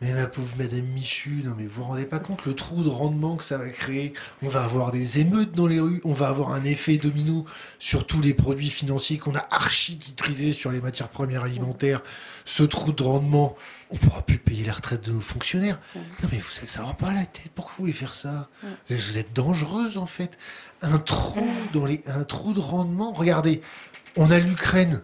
Mais 0.01 0.13
ma 0.13 0.27
pauvre 0.27 0.55
Madame 0.57 0.85
Michu, 0.85 1.41
non 1.43 1.55
mais 1.57 1.65
vous 1.65 1.81
vous 1.81 1.83
rendez 1.83 2.05
pas 2.05 2.19
compte 2.19 2.45
le 2.45 2.55
trou 2.55 2.83
de 2.83 2.89
rendement 2.89 3.35
que 3.35 3.43
ça 3.43 3.57
va 3.57 3.67
créer? 3.67 4.13
On 4.41 4.47
va 4.47 4.63
avoir 4.63 4.91
des 4.91 5.19
émeutes 5.19 5.51
dans 5.51 5.67
les 5.67 5.81
rues, 5.81 5.99
on 6.05 6.13
va 6.13 6.29
avoir 6.29 6.53
un 6.53 6.63
effet 6.63 6.97
domino 6.97 7.43
sur 7.79 8.07
tous 8.07 8.21
les 8.21 8.33
produits 8.33 8.69
financiers 8.69 9.17
qu'on 9.17 9.35
a 9.35 9.45
archi-titrisés 9.51 10.53
sur 10.53 10.71
les 10.71 10.79
matières 10.79 11.09
premières 11.09 11.43
alimentaires. 11.43 12.01
Ce 12.45 12.63
trou 12.63 12.93
de 12.93 13.03
rendement, 13.03 13.57
on 13.91 13.97
pourra 13.97 14.21
plus 14.21 14.37
payer 14.37 14.63
la 14.63 14.71
retraite 14.71 15.03
de 15.03 15.11
nos 15.11 15.19
fonctionnaires. 15.19 15.81
Non 15.95 16.29
mais 16.31 16.37
vous, 16.37 16.49
ça 16.49 16.81
va 16.81 16.93
pas 16.93 17.13
la 17.13 17.25
tête, 17.25 17.51
pourquoi 17.53 17.73
vous 17.77 17.83
voulez 17.83 17.93
faire 17.93 18.13
ça? 18.13 18.47
Vous 18.89 19.17
êtes 19.17 19.33
dangereuse 19.33 19.97
en 19.97 20.05
fait. 20.05 20.37
Un 20.81 20.97
trou, 20.97 21.45
dans 21.73 21.85
les, 21.85 21.99
un 22.07 22.23
trou 22.23 22.53
de 22.53 22.61
rendement, 22.61 23.11
regardez, 23.11 23.61
on 24.15 24.31
a 24.31 24.39
l'Ukraine 24.39 25.01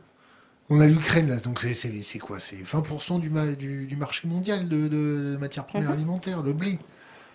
on 0.69 0.79
a 0.79 0.87
l'Ukraine, 0.87 1.27
là, 1.27 1.37
donc 1.37 1.59
c'est 1.59 2.19
quoi? 2.19 2.39
C'est 2.39 2.63
20% 2.63 3.19
du, 3.19 3.85
du, 3.85 3.95
marché 3.95 4.27
mondial 4.27 4.67
de, 4.67 5.37
matières 5.39 5.65
premières 5.65 5.89
mhm. 5.89 5.95
alimentaires, 5.95 6.41
le 6.41 6.53
blé. 6.53 6.79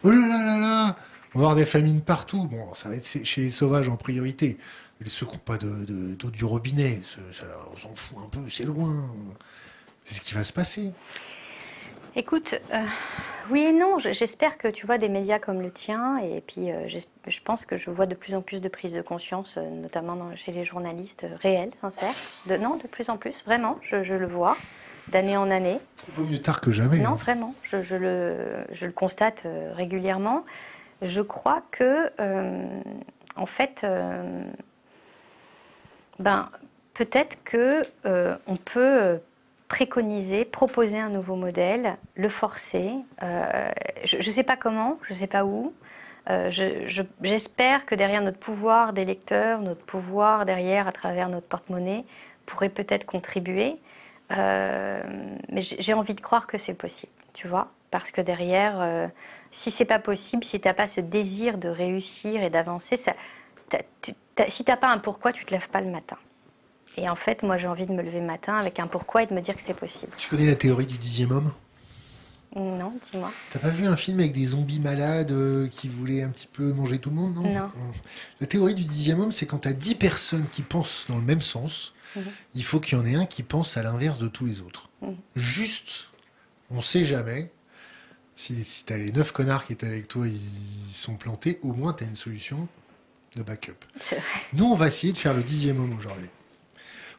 Oh 0.02 0.11
là 0.11 0.16
là 0.16 0.59
là 0.59 0.97
On 1.35 1.39
va 1.39 1.44
avoir 1.44 1.57
des 1.57 1.66
famines 1.66 2.01
partout. 2.01 2.47
Bon, 2.47 2.74
ça 2.74 2.89
va 2.89 2.97
être 2.97 3.07
chez 3.24 3.43
les 3.43 3.51
sauvages 3.51 3.89
en 3.89 3.97
priorité. 3.97 4.59
Et 5.01 5.09
ceux 5.09 5.27
qui 5.27 5.32
n'ont 5.32 5.39
pas 5.39 5.59
d'eau 5.59 5.85
de, 5.85 6.31
du 6.31 6.44
robinet, 6.44 7.01
on 7.73 7.77
s'en 7.77 7.94
fout 7.94 8.19
un 8.24 8.28
peu, 8.28 8.48
c'est 8.48 8.65
loin. 8.65 9.15
C'est 10.05 10.16
ce 10.16 10.20
qui 10.20 10.35
va 10.35 10.43
se 10.43 10.52
passer. 10.52 10.93
Écoute, 12.16 12.61
euh, 12.73 12.85
oui 13.51 13.61
et 13.61 13.73
non. 13.73 13.99
J'espère 13.99 14.59
que 14.59 14.66
tu 14.66 14.85
vois 14.85 14.99
des 14.99 15.09
médias 15.09 15.39
comme 15.39 15.61
le 15.62 15.70
tien, 15.70 16.19
et 16.19 16.41
puis 16.41 16.73
euh, 16.73 16.89
je 16.89 17.41
pense 17.45 17.65
que 17.65 17.77
je 17.77 17.91
vois 17.91 18.07
de 18.07 18.16
plus 18.16 18.35
en 18.35 18.43
plus 18.43 18.61
de 18.61 18.69
prise 18.69 18.93
de 18.93 19.01
conscience, 19.01 19.55
euh, 19.57 19.70
notamment 19.70 20.35
chez 20.35 20.51
les 20.51 20.65
journalistes 20.65 21.27
réels, 21.41 21.70
sincères. 21.81 22.15
De, 22.47 22.57
non, 22.57 22.77
de 22.77 22.89
plus 22.89 23.11
en 23.11 23.16
plus, 23.16 23.45
vraiment, 23.45 23.77
je, 23.82 24.15
le 24.15 24.27
vois, 24.27 24.57
d'année 25.09 25.37
en 25.37 25.51
année. 25.51 25.78
Il 26.09 26.15
vaut 26.15 26.24
mieux 26.24 26.41
tard 26.41 26.61
que 26.61 26.73
jamais. 26.73 26.99
Non, 26.99 27.11
hein. 27.11 27.19
vraiment, 27.20 27.55
je, 27.62 27.77
le, 27.77 28.65
je, 28.73 28.87
le, 28.87 28.93
constate 28.93 29.47
régulièrement. 29.74 30.45
Je 31.03 31.20
crois 31.20 31.62
que, 31.70 32.11
en 33.37 33.47
fait, 33.47 33.87
ben, 36.19 36.51
peut-être 36.95 37.39
que 37.45 37.82
on 38.05 38.57
peut 38.57 39.20
préconiser, 39.71 40.45
proposer 40.45 40.99
un 40.99 41.11
nouveau 41.11 41.37
modèle, 41.37 41.97
le 42.17 42.29
forcer. 42.29 42.91
Euh, 43.23 43.71
je 44.03 44.17
ne 44.17 44.21
sais 44.21 44.43
pas 44.43 44.57
comment, 44.57 44.95
je 45.03 45.15
ne 45.15 45.19
sais 45.19 45.29
pas 45.29 45.45
où. 45.45 45.73
Euh, 46.29 46.51
j'espère 47.23 47.87
que 47.87 47.95
derrière 47.95 48.21
notre 48.21 48.41
pouvoir 48.41 48.93
d'électeur, 48.93 49.61
notre 49.61 49.83
pouvoir 49.85 50.45
derrière 50.45 50.89
à 50.89 50.93
travers 50.93 51.29
notre 51.29 51.47
porte-monnaie, 51.47 52.05
pourrait 52.47 52.69
peut-être 52.69 53.07
contribuer. 53.07 53.77
Euh, 54.37 55.03
mais 55.51 55.63
j'ai 55.63 55.95
envie 55.95 56.15
de 56.15 56.21
croire 56.21 56.49
que 56.49 56.59
c'est 56.59 56.75
possible, 56.75 57.13
tu 57.33 57.47
vois, 57.47 57.69
parce 57.93 58.11
que 58.11 58.21
derrière, 58.21 59.09
si 59.53 59.71
c'est 59.71 59.85
pas 59.85 60.01
possible, 60.01 60.43
si 60.43 60.61
tu 60.61 60.67
n'as 60.67 60.75
pas 60.75 60.89
ce 60.89 61.01
désir 61.01 61.59
de 61.59 61.69
réussir 61.69 62.43
et 62.43 62.51
d'avancer, 62.51 62.97
si 62.97 63.05
tu 64.05 64.15
n'as 64.71 64.77
pas 64.77 64.89
un 64.89 64.99
pourquoi, 64.99 65.33
tu 65.33 65.45
te 65.45 65.53
lèves 65.53 65.69
pas 65.69 65.81
le 65.81 65.91
matin. 65.91 66.19
Et 66.97 67.09
en 67.09 67.17
fait, 67.17 67.43
moi, 67.43 67.57
j'ai 67.57 67.69
envie 67.69 67.87
de 67.87 67.93
me 67.93 68.03
lever 68.03 68.21
le 68.21 68.27
matin 68.27 68.55
avec 68.57 68.79
un 68.81 68.87
pourquoi 68.87 69.23
et 69.23 69.27
de 69.27 69.35
me 69.35 69.41
dire 69.41 69.55
que 69.55 69.62
c'est 69.62 69.75
possible. 69.75 70.12
Tu 70.17 70.29
connais 70.29 70.47
la 70.47 70.55
théorie 70.57 70.87
du 70.87 70.99
dixième 70.99 71.31
homme? 71.31 71.53
Non, 72.57 72.93
dis-moi. 73.12 73.31
T'as 73.51 73.61
pas 73.61 73.71
vu 73.71 73.87
un 73.87 73.97
film 73.97 74.19
avec 74.19 74.33
des 74.33 74.47
zombies 74.47 74.81
malades 74.81 75.31
euh, 75.31 75.69
qui 75.69 75.89
voulaient 75.89 76.25
un 76.25 76.31
petit 76.31 76.49
peu 76.49 76.73
manger 76.73 76.99
tout 76.99 77.11
le 77.11 77.15
monde 77.17 77.35
Non? 77.37 77.43
Non. 77.49 77.69
La 78.41 78.47
théorie 78.49 78.75
du 78.75 78.83
dixième 78.85 79.21
homme, 79.21 79.31
c'est 79.31 79.47
quand 79.47 79.59
t'as 79.59 79.73
dix 79.73 79.95
personnes 79.95 80.47
qui 80.51 80.62
pensent 80.62 81.07
dans 81.09 81.17
le 81.17 81.23
même 81.23 81.43
sens, 81.43 81.95
Mhm. 82.17 82.25
il 82.57 82.65
faut 82.65 82.81
qu'il 82.81 82.99
y 82.99 83.01
en 83.01 83.07
ait 83.07 83.15
un 83.15 83.25
qui 83.25 83.45
pense 83.45 83.77
à 83.77 83.85
l'inverse 83.85 84.19
de 84.19 84.27
tous 84.27 84.45
les 84.47 84.61
autres. 84.62 84.89
Mhm. 85.01 85.15
Juste, 85.37 86.11
on 86.71 86.81
sait 86.81 87.05
jamais. 87.05 87.53
Si, 88.35 88.65
si 88.65 88.85
t'as 88.85 88.97
les 88.97 89.12
neuf 89.12 89.31
connards 89.31 89.65
qui 89.65 89.75
étaient 89.75 89.87
avec 89.87 90.09
toi, 90.09 90.27
ils 90.27 90.41
sont 90.93 91.15
plantés, 91.15 91.61
au 91.62 91.73
moins 91.73 91.93
t'as 91.93 92.07
une 92.07 92.17
solution 92.17 92.67
de 93.37 93.45
backup. 93.45 93.75
C'est 94.01 94.17
vrai. 94.17 94.25
Nous, 94.55 94.65
on 94.65 94.75
va 94.75 94.89
essayer 94.89 95.12
de 95.12 95.19
faire 95.19 95.35
le 95.35 95.45
dixième 95.45 95.79
homme 95.79 95.97
aujourd'hui. 95.97 96.29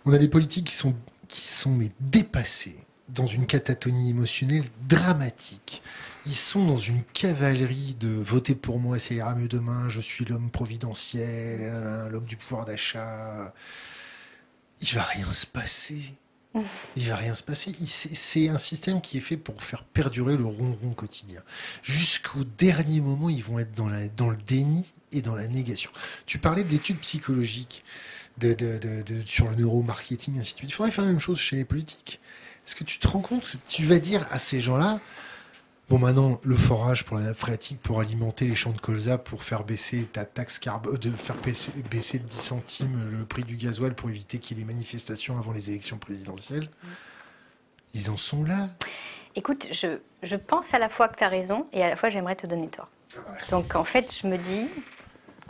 On 0.06 0.14
a 0.14 0.18
des 0.18 0.28
politiques 0.28 0.68
qui 0.68 0.73
sont, 0.73 0.95
qui 1.28 1.41
sont 1.41 1.72
mais 1.72 1.90
dépassés 1.99 2.78
dans 3.10 3.26
une 3.26 3.45
catatonie 3.45 4.10
émotionnelle 4.10 4.64
dramatique. 4.88 5.82
Ils 6.26 6.36
sont 6.36 6.65
dans 6.65 6.78
une 6.78 7.03
cavalerie 7.03 7.95
de 7.99 8.10
voter 8.10 8.56
pour 8.56 8.80
moi, 8.80 8.99
ça 8.99 9.14
ira 9.14 9.36
mieux 9.36 9.48
demain, 9.48 9.90
je 9.90 10.02
suis 10.02 10.26
l'homme 10.26 10.49
providentiel, 10.49 11.60
euh, 11.61 12.10
l'homme 12.10 12.26
du 12.26 12.38
pouvoir 12.38 12.65
d'achat. 12.65 13.53
Il 14.82 14.94
va 14.94 15.03
rien 15.03 15.32
se 15.32 15.45
passer. 15.45 16.15
Il 16.95 17.07
va 17.07 17.15
rien 17.15 17.34
se 17.34 17.44
passer. 17.44 17.73
C'est 17.86 18.14
c'est 18.14 18.49
un 18.49 18.57
système 18.57 18.99
qui 18.99 19.18
est 19.18 19.22
fait 19.22 19.38
pour 19.38 19.64
faire 19.64 19.84
perdurer 19.84 20.36
le 20.36 20.45
ronron 20.45 20.94
quotidien. 20.94 21.41
Jusqu'au 21.82 22.44
dernier 22.44 22.99
moment, 22.99 23.30
ils 23.30 23.44
vont 23.44 23.57
être 23.57 23.73
dans, 23.73 23.88
la, 23.88 24.10
dans 24.10 24.30
le 24.30 24.38
déni 24.38 24.91
et 25.11 25.22
dans 25.22 25.36
la 25.36 25.48
négation. 25.48 25.91
Tu 26.26 26.40
parlais 26.40 26.65
d'études 26.65 26.99
psychologiques 26.99 27.84
de, 28.41 28.53
de- 28.53 28.77
de- 28.77 29.01
de- 29.01 29.23
sur 29.27 29.47
le 29.49 29.55
neuromarketing, 29.55 30.38
ainsi 30.39 30.53
de 30.53 30.57
suite. 30.59 30.69
Il 30.72 30.73
faudrait 30.73 30.91
faire 30.91 31.05
la 31.05 31.11
même 31.11 31.19
chose 31.19 31.38
chez 31.39 31.55
les 31.55 31.65
politiques. 31.65 32.19
Est-ce 32.68 32.76
que 32.76 32.84
tu 32.84 32.99
te 32.99 33.07
rends 33.07 33.22
compte 33.22 33.55
Tu 33.68 33.84
vas 33.84 33.99
dire 33.99 34.26
à 34.31 34.39
ces 34.39 34.61
gens-là, 34.61 34.99
bon 35.89 35.97
maintenant, 35.99 36.39
le 36.43 36.55
forage 36.55 37.05
pour 37.05 37.18
la 37.18 37.23
nappe 37.23 37.38
phréatique, 37.38 37.80
pour 37.81 37.99
alimenter 37.99 38.45
les 38.45 38.55
champs 38.55 38.72
de 38.72 38.80
colza, 38.81 39.18
pour 39.18 39.43
faire 39.43 39.63
baisser 39.63 40.05
ta 40.05 40.26
taxe 40.26 40.59
carbone, 40.59 40.97
de 40.97 41.09
faire 41.11 41.35
baisser, 41.38 41.72
baisser 41.89 42.19
de 42.19 42.26
10 42.26 42.35
centimes 42.35 43.09
le 43.11 43.26
prix 43.26 43.43
du 43.43 43.55
gasoil 43.55 43.93
pour 43.95 44.09
éviter 44.09 44.38
qu'il 44.39 44.57
y 44.57 44.61
ait 44.61 44.63
des 44.65 44.72
manifestations 44.73 45.38
avant 45.38 45.53
les 45.53 45.69
élections 45.69 45.97
présidentielles, 45.97 46.69
ils 47.93 48.09
en 48.09 48.18
sont 48.18 48.43
là. 48.43 48.69
Écoute, 49.35 49.68
je, 49.72 49.97
je 50.23 50.35
pense 50.35 50.73
à 50.73 50.80
la 50.80 50.89
fois 50.89 51.07
que 51.09 51.18
tu 51.18 51.23
as 51.23 51.30
raison 51.30 51.65
et 51.73 51.84
à 51.84 51.89
la 51.89 51.95
fois 51.95 52.09
j'aimerais 52.09 52.35
te 52.35 52.47
donner 52.47 52.68
tort. 52.68 52.89
Donc 53.49 53.76
en 53.76 53.84
fait, 53.84 54.13
je 54.22 54.27
me 54.27 54.38
dis, 54.38 54.68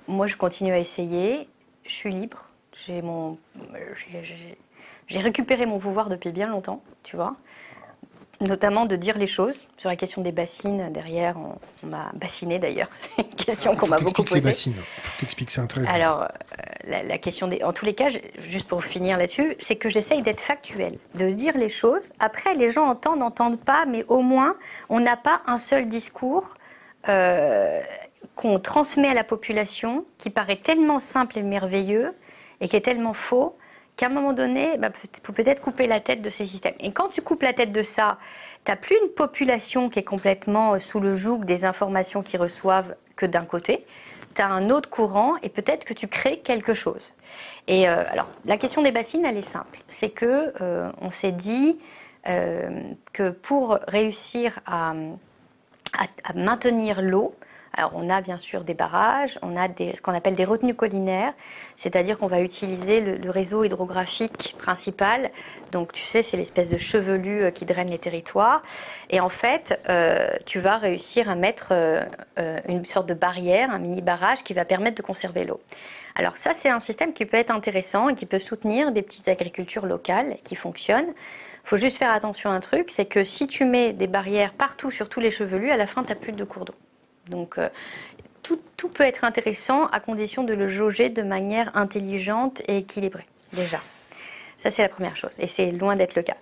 moi 0.07 0.27
je 0.27 0.35
continue 0.35 0.71
à 0.71 0.79
essayer, 0.79 1.47
je 1.85 1.91
suis 1.91 2.11
libre, 2.11 2.47
j'ai 2.75 3.01
mon, 3.01 3.37
récupéré 5.09 5.65
mon 5.65 5.79
pouvoir 5.79 6.09
depuis 6.09 6.31
bien 6.31 6.47
longtemps, 6.47 6.81
tu 7.03 7.15
vois, 7.15 7.35
notamment 8.39 8.85
de 8.85 8.95
dire 8.95 9.17
les 9.17 9.27
choses 9.27 9.67
sur 9.77 9.89
la 9.89 9.95
question 9.95 10.21
des 10.21 10.31
bassines. 10.31 10.91
Derrière, 10.91 11.37
on, 11.37 11.57
on 11.83 11.87
m'a 11.87 12.11
bassiné 12.13 12.59
d'ailleurs, 12.59 12.89
c'est 12.91 13.21
une 13.21 13.35
question 13.35 13.75
qu'on 13.75 13.87
m'a 13.87 13.97
beaucoup 13.97 14.23
t'expliques 14.23 14.29
les 14.31 14.41
posée. 14.41 14.49
bassines. 14.49 14.83
Faut 14.99 15.11
que 15.15 15.19
t'expliques, 15.19 15.51
c'est 15.51 15.61
intéressant. 15.61 15.93
Alors, 15.93 16.23
euh, 16.23 16.27
la, 16.85 17.03
la 17.03 17.17
question 17.17 17.47
des. 17.47 17.63
En 17.63 17.73
tous 17.73 17.85
les 17.85 17.93
cas, 17.93 18.09
juste 18.39 18.67
pour 18.67 18.83
finir 18.83 19.17
là-dessus, 19.17 19.55
c'est 19.59 19.75
que 19.75 19.89
j'essaye 19.89 20.21
d'être 20.21 20.41
factuel, 20.41 20.97
de 21.15 21.29
dire 21.31 21.57
les 21.57 21.69
choses. 21.69 22.13
Après, 22.19 22.55
les 22.55 22.71
gens 22.71 22.85
entendent, 22.85 23.19
n'entendent 23.19 23.59
pas, 23.59 23.85
mais 23.85 24.05
au 24.07 24.21
moins, 24.21 24.55
on 24.89 24.99
n'a 24.99 25.17
pas 25.17 25.41
un 25.45 25.57
seul 25.57 25.87
discours 25.87 26.55
euh, 27.09 27.81
qu'on 28.35 28.59
transmet 28.59 29.07
à 29.07 29.13
la 29.13 29.23
population 29.23 30.05
qui 30.17 30.29
paraît 30.29 30.55
tellement 30.55 30.99
simple 30.99 31.37
et 31.37 31.43
merveilleux 31.43 32.13
et 32.61 32.69
qui 32.69 32.75
est 32.75 32.81
tellement 32.81 33.13
faux 33.13 33.57
qu'à 33.97 34.05
un 34.05 34.09
moment 34.09 34.33
donné, 34.33 34.75
il 34.75 34.91
faut 35.23 35.33
peut-être 35.33 35.61
couper 35.61 35.87
la 35.87 35.99
tête 35.99 36.21
de 36.21 36.29
ces 36.29 36.45
systèmes. 36.45 36.75
Et 36.79 36.91
quand 36.91 37.09
tu 37.09 37.21
coupes 37.21 37.43
la 37.43 37.53
tête 37.53 37.73
de 37.73 37.83
ça, 37.83 38.17
tu 38.63 38.71
n'as 38.71 38.77
plus 38.77 38.95
une 39.03 39.09
population 39.09 39.89
qui 39.89 39.99
est 39.99 40.03
complètement 40.03 40.73
euh, 40.73 40.79
sous 40.79 40.99
le 40.99 41.13
joug 41.13 41.39
des 41.39 41.65
informations 41.65 42.21
qu'ils 42.21 42.39
reçoivent 42.39 42.95
que 43.15 43.25
d'un 43.25 43.43
côté. 43.43 43.85
Tu 44.35 44.41
as 44.41 44.47
un 44.47 44.69
autre 44.69 44.89
courant 44.89 45.35
et 45.43 45.49
peut-être 45.49 45.83
que 45.83 45.93
tu 45.93 46.07
crées 46.07 46.39
quelque 46.39 46.73
chose. 46.73 47.11
Et 47.67 47.89
euh, 47.89 48.03
alors, 48.09 48.29
la 48.45 48.57
question 48.57 48.81
des 48.81 48.91
bassines, 48.91 49.25
elle 49.25 49.37
est 49.37 49.41
simple. 49.41 49.79
C'est 49.89 50.09
que 50.09 50.53
euh, 50.61 50.89
on 51.01 51.11
s'est 51.11 51.31
dit 51.31 51.79
que 53.13 53.31
pour 53.31 53.79
réussir 53.87 54.59
à 54.67 54.93
maintenir 56.35 57.01
l'eau, 57.01 57.33
alors 57.73 57.91
on 57.95 58.09
a 58.09 58.21
bien 58.21 58.37
sûr 58.37 58.63
des 58.63 58.73
barrages, 58.73 59.39
on 59.41 59.55
a 59.55 59.67
ce 59.67 60.01
qu'on 60.01 60.13
appelle 60.13 60.35
des 60.35 60.43
retenues 60.43 60.75
collinaires, 60.75 61.33
c'est-à-dire 61.77 62.17
qu'on 62.17 62.27
va 62.27 62.41
utiliser 62.41 62.99
le, 62.99 63.29
réseau 63.29 63.63
hydrographique 63.63 64.55
principal. 64.57 65.31
Donc 65.71 65.93
tu 65.93 66.03
sais, 66.03 66.21
c'est 66.21 66.35
l'espèce 66.35 66.69
de 66.69 66.77
chevelu 66.77 67.43
euh, 67.43 67.51
qui 67.51 67.63
draine 67.63 67.89
les 67.89 67.97
territoires. 67.97 68.61
Et 69.09 69.21
en 69.21 69.29
fait, 69.29 69.79
euh, 69.87 70.29
tu 70.45 70.59
vas 70.59 70.77
réussir 70.77 71.29
à 71.29 71.35
mettre 71.35 71.69
euh, 71.71 72.03
une 72.67 72.83
sorte 72.83 73.07
de 73.07 73.13
barrière, 73.13 73.71
un 73.71 73.79
mini 73.79 74.01
barrage 74.01 74.43
qui 74.43 74.53
va 74.53 74.65
permettre 74.65 74.97
de 74.97 75.01
conserver 75.01 75.45
l'eau. 75.45 75.61
Alors 76.15 76.35
ça, 76.35 76.53
c'est 76.53 76.69
un 76.69 76.79
système 76.79 77.13
qui 77.13 77.25
peut 77.25 77.37
être 77.37 77.51
intéressant 77.51 78.09
et 78.09 78.15
qui 78.15 78.25
peut 78.25 78.39
soutenir 78.39 78.91
des 78.91 79.01
petites 79.01 79.29
agricultures 79.29 79.85
locales 79.85 80.35
qui 80.43 80.55
fonctionnent. 80.55 81.13
Il 81.63 81.69
faut 81.69 81.77
juste 81.77 81.97
faire 81.97 82.11
attention 82.11 82.49
à 82.49 82.53
un 82.53 82.59
truc, 82.59 82.89
c'est 82.89 83.05
que 83.05 83.23
si 83.23 83.47
tu 83.47 83.63
mets 83.63 83.93
des 83.93 84.07
barrières 84.07 84.51
partout 84.51 84.91
sur 84.91 85.07
tous 85.07 85.21
les 85.21 85.31
chevelus, 85.31 85.71
à 85.71 85.77
la 85.77 85.87
fin, 85.87 86.03
tu 86.03 86.09
n'as 86.09 86.15
plus 86.15 86.33
de 86.33 86.43
cours 86.43 86.65
d'eau. 86.65 86.73
Donc 87.31 87.57
euh, 87.57 87.69
tout, 88.43 88.89
peut 88.89 89.03
être 89.03 89.23
intéressant 89.23 89.85
à 89.87 89.99
condition 89.99 90.43
de 90.43 90.53
le 90.53 90.67
jauger 90.67 91.09
de 91.09 91.21
manière 91.21 91.75
intelligente 91.75 92.61
et 92.67 92.77
équilibrée, 92.77 93.25
déjà. 93.53 93.79
Ça, 94.57 94.69
c'est 94.69 94.81
la 94.81 94.89
première 94.89 95.15
chose, 95.15 95.31
et 95.39 95.47
c'est 95.47 95.71
loin 95.71 95.95
d'être 95.95 96.15
le 96.15 96.23
cas. 96.23 96.37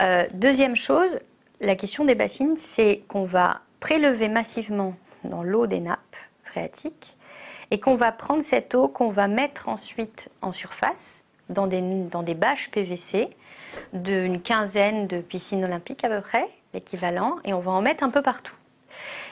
Euh, 0.00 0.26
deuxième 0.32 0.76
chose, 0.76 1.18
la 1.60 1.76
question 1.76 2.04
des 2.04 2.14
bassines, 2.14 2.56
c'est 2.56 3.02
qu'on 3.08 3.24
va 3.24 3.62
prélever 3.80 4.28
massivement 4.28 4.94
dans 5.24 5.42
l'eau 5.42 5.66
des 5.66 5.80
nappes 5.80 6.16
phréatiques 6.44 7.16
et 7.70 7.80
qu'on 7.80 7.94
va 7.94 8.12
prendre 8.12 8.42
cette 8.42 8.74
eau 8.74 8.88
qu'on 8.88 9.10
va 9.10 9.28
mettre 9.28 9.68
ensuite 9.68 10.30
en 10.40 10.52
surface 10.52 11.24
dans 11.50 11.66
des, 11.66 11.82
dans 11.82 12.22
des 12.22 12.34
bâches 12.34 12.70
PVC 12.70 13.28
d'une 13.92 14.40
quinzaine 14.40 15.06
de 15.06 15.20
piscines 15.20 15.64
olympiques 15.64 16.04
à 16.04 16.08
peu 16.08 16.20
près, 16.20 16.48
l'équivalent, 16.74 17.36
et 17.44 17.52
on 17.52 17.60
va 17.60 17.72
en 17.72 17.82
mettre 17.82 18.04
un 18.04 18.10
peu 18.10 18.22
partout. 18.22 18.54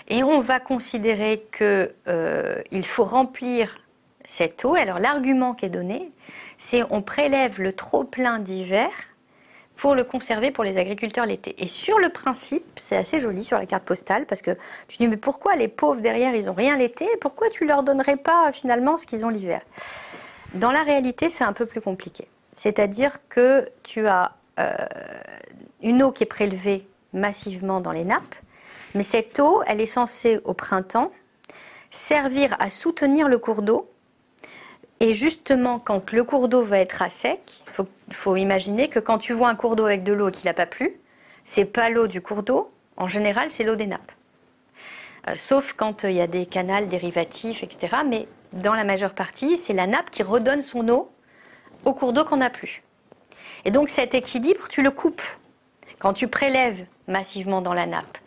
Et 0.09 0.23
on 0.23 0.41
va 0.41 0.61
considérer 0.61 1.47
qu'il 1.57 2.87
faut 2.87 3.05
remplir 3.05 3.79
cette 4.25 4.65
eau. 4.65 4.75
Alors 4.75 4.99
l'argument 4.99 5.55
qui 5.55 5.67
est 5.67 5.71
donné, 5.71 6.11
c'est 6.59 6.83
on 6.91 7.03
prélève 7.03 7.61
le 7.61 7.73
trop-plein 7.73 8.39
d'hiver 8.39 8.91
pour 9.77 9.95
le 9.95 10.05
conserver 10.05 10.51
pour 10.51 10.65
les 10.65 10.79
agriculteurs 10.79 11.27
l'été. 11.27 11.55
Et 11.63 11.67
sur 11.67 11.99
le 11.99 12.09
principe, 12.09 12.65
c'est 12.77 12.97
assez 12.97 13.21
joli 13.21 13.45
sur 13.45 13.59
la 13.59 13.67
carte 13.67 13.85
postale 13.85 14.27
parce 14.27 14.43
que 14.43 14.53
tu 14.89 14.97
dis 14.97 15.07
mais 15.07 15.19
pourquoi 15.19 15.55
les 15.55 15.69
pauvres 15.69 16.01
derrière 16.01 16.35
ils 16.35 16.49
ont 16.49 16.55
rien 16.55 16.77
l'été? 16.77 17.07
Pourquoi 17.21 17.51
tu 17.51 17.67
leur 17.67 17.83
donnerais 17.83 18.17
pas 18.17 18.51
finalement 18.53 18.97
ce 18.97 19.07
qu'ils 19.07 19.25
ont 19.25 19.29
l'hiver? 19.29 19.61
Dans 20.55 20.71
la 20.71 20.83
réalité, 20.83 21.29
c'est 21.29 21.45
un 21.45 21.53
peu 21.53 21.67
plus 21.67 21.81
compliqué. 21.81 22.27
C'est-à-dire 22.53 23.19
que 23.29 23.69
tu 23.83 24.07
as 24.07 24.33
euh, 24.59 24.75
une 25.83 26.03
eau 26.03 26.13
qui 26.13 26.23
est 26.23 26.27
prélevée 26.27 26.87
massivement 27.13 27.81
dans 27.81 27.93
les 27.93 28.05
nappes, 28.05 28.35
mais 28.97 29.03
cette 29.03 29.39
eau, 29.39 29.63
elle 29.67 29.81
est 29.81 29.87
censée 29.87 30.41
au 30.45 30.55
printemps 30.55 31.13
servir 31.91 32.57
à 32.59 32.71
soutenir 32.71 33.29
le 33.29 33.39
cours 33.39 33.63
d'eau. 33.63 33.91
Et 35.01 35.13
justement, 35.13 35.79
quand 35.79 36.13
le 36.13 36.25
cours 36.25 36.49
d'eau 36.49 36.63
va 36.63 36.79
être 36.79 37.03
à 37.03 37.11
sec, 37.11 37.63
il 38.09 38.15
faut, 38.15 38.37
imaginer 38.37 38.89
que 38.89 38.99
quand 38.99 39.19
tu 39.19 39.35
vois 39.35 39.49
un 39.49 39.55
cours 39.55 39.77
d'eau 39.77 39.85
avec 39.85 40.03
de 40.03 40.13
l'eau 40.13 40.31
et 40.31 40.33
qu'il 40.33 40.47
n'a 40.47 40.55
pas 40.55 40.67
plu, 40.67 40.99
c'est 41.45 41.67
pas 41.67 41.91
l'eau 41.91 42.07
du 42.07 42.23
cours 42.23 42.43
d'eau. 42.43 42.71
En 42.97 43.07
général, 43.07 43.51
c'est 43.51 43.65
l'eau 43.65 43.77
des 43.77 43.87
nappes. 43.87 44.13
Euh, 45.29 45.35
sauf 45.37 45.75
quand 45.75 46.05
il 46.05 46.13
y 46.13 46.21
a 46.21 46.27
des 46.27 46.47
canals 46.47 46.89
dérivatifs, 46.89 47.63
etc. 47.63 47.99
Mais 48.07 48.27
dans 48.53 48.73
la 48.73 48.85
majeure 48.85 49.15
partie, 49.15 49.59
c'est 49.59 49.75
la 49.75 49.87
nappe 49.87 50.11
qui 50.11 50.23
redonne 50.23 50.63
son 50.63 50.89
eau 50.89 51.11
au 51.85 51.93
cours 51.93 52.15
d'eau 52.15 52.25
qu'on 52.25 52.39
n'a 52.39 52.51
plus. 52.51 52.83
Et 53.67 53.71
donc 53.71 53.91
cet 53.91 54.15
équilibre, 54.15 54.69
tu 54.69 54.83
le 54.83 54.91
coupes. 54.91 55.23
Quand 55.99 56.15
tu 56.15 56.29
prélèves 56.29 56.87
massivement 57.07 57.61
dans 57.61 57.75
la 57.75 57.87
nappe, 57.87 58.19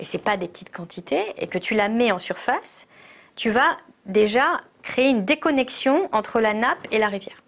et 0.00 0.04
c'est 0.04 0.22
pas 0.22 0.36
des 0.36 0.48
petites 0.48 0.72
quantités, 0.72 1.34
et 1.38 1.46
que 1.46 1.58
tu 1.58 1.74
la 1.74 1.88
mets 1.88 2.12
en 2.12 2.18
surface, 2.18 2.86
tu 3.36 3.50
vas 3.50 3.76
déjà 4.06 4.60
créer 4.82 5.08
une 5.08 5.24
déconnexion 5.24 6.08
entre 6.12 6.40
la 6.40 6.54
nappe 6.54 6.86
et 6.90 6.98
la 6.98 7.08
rivière. 7.08 7.42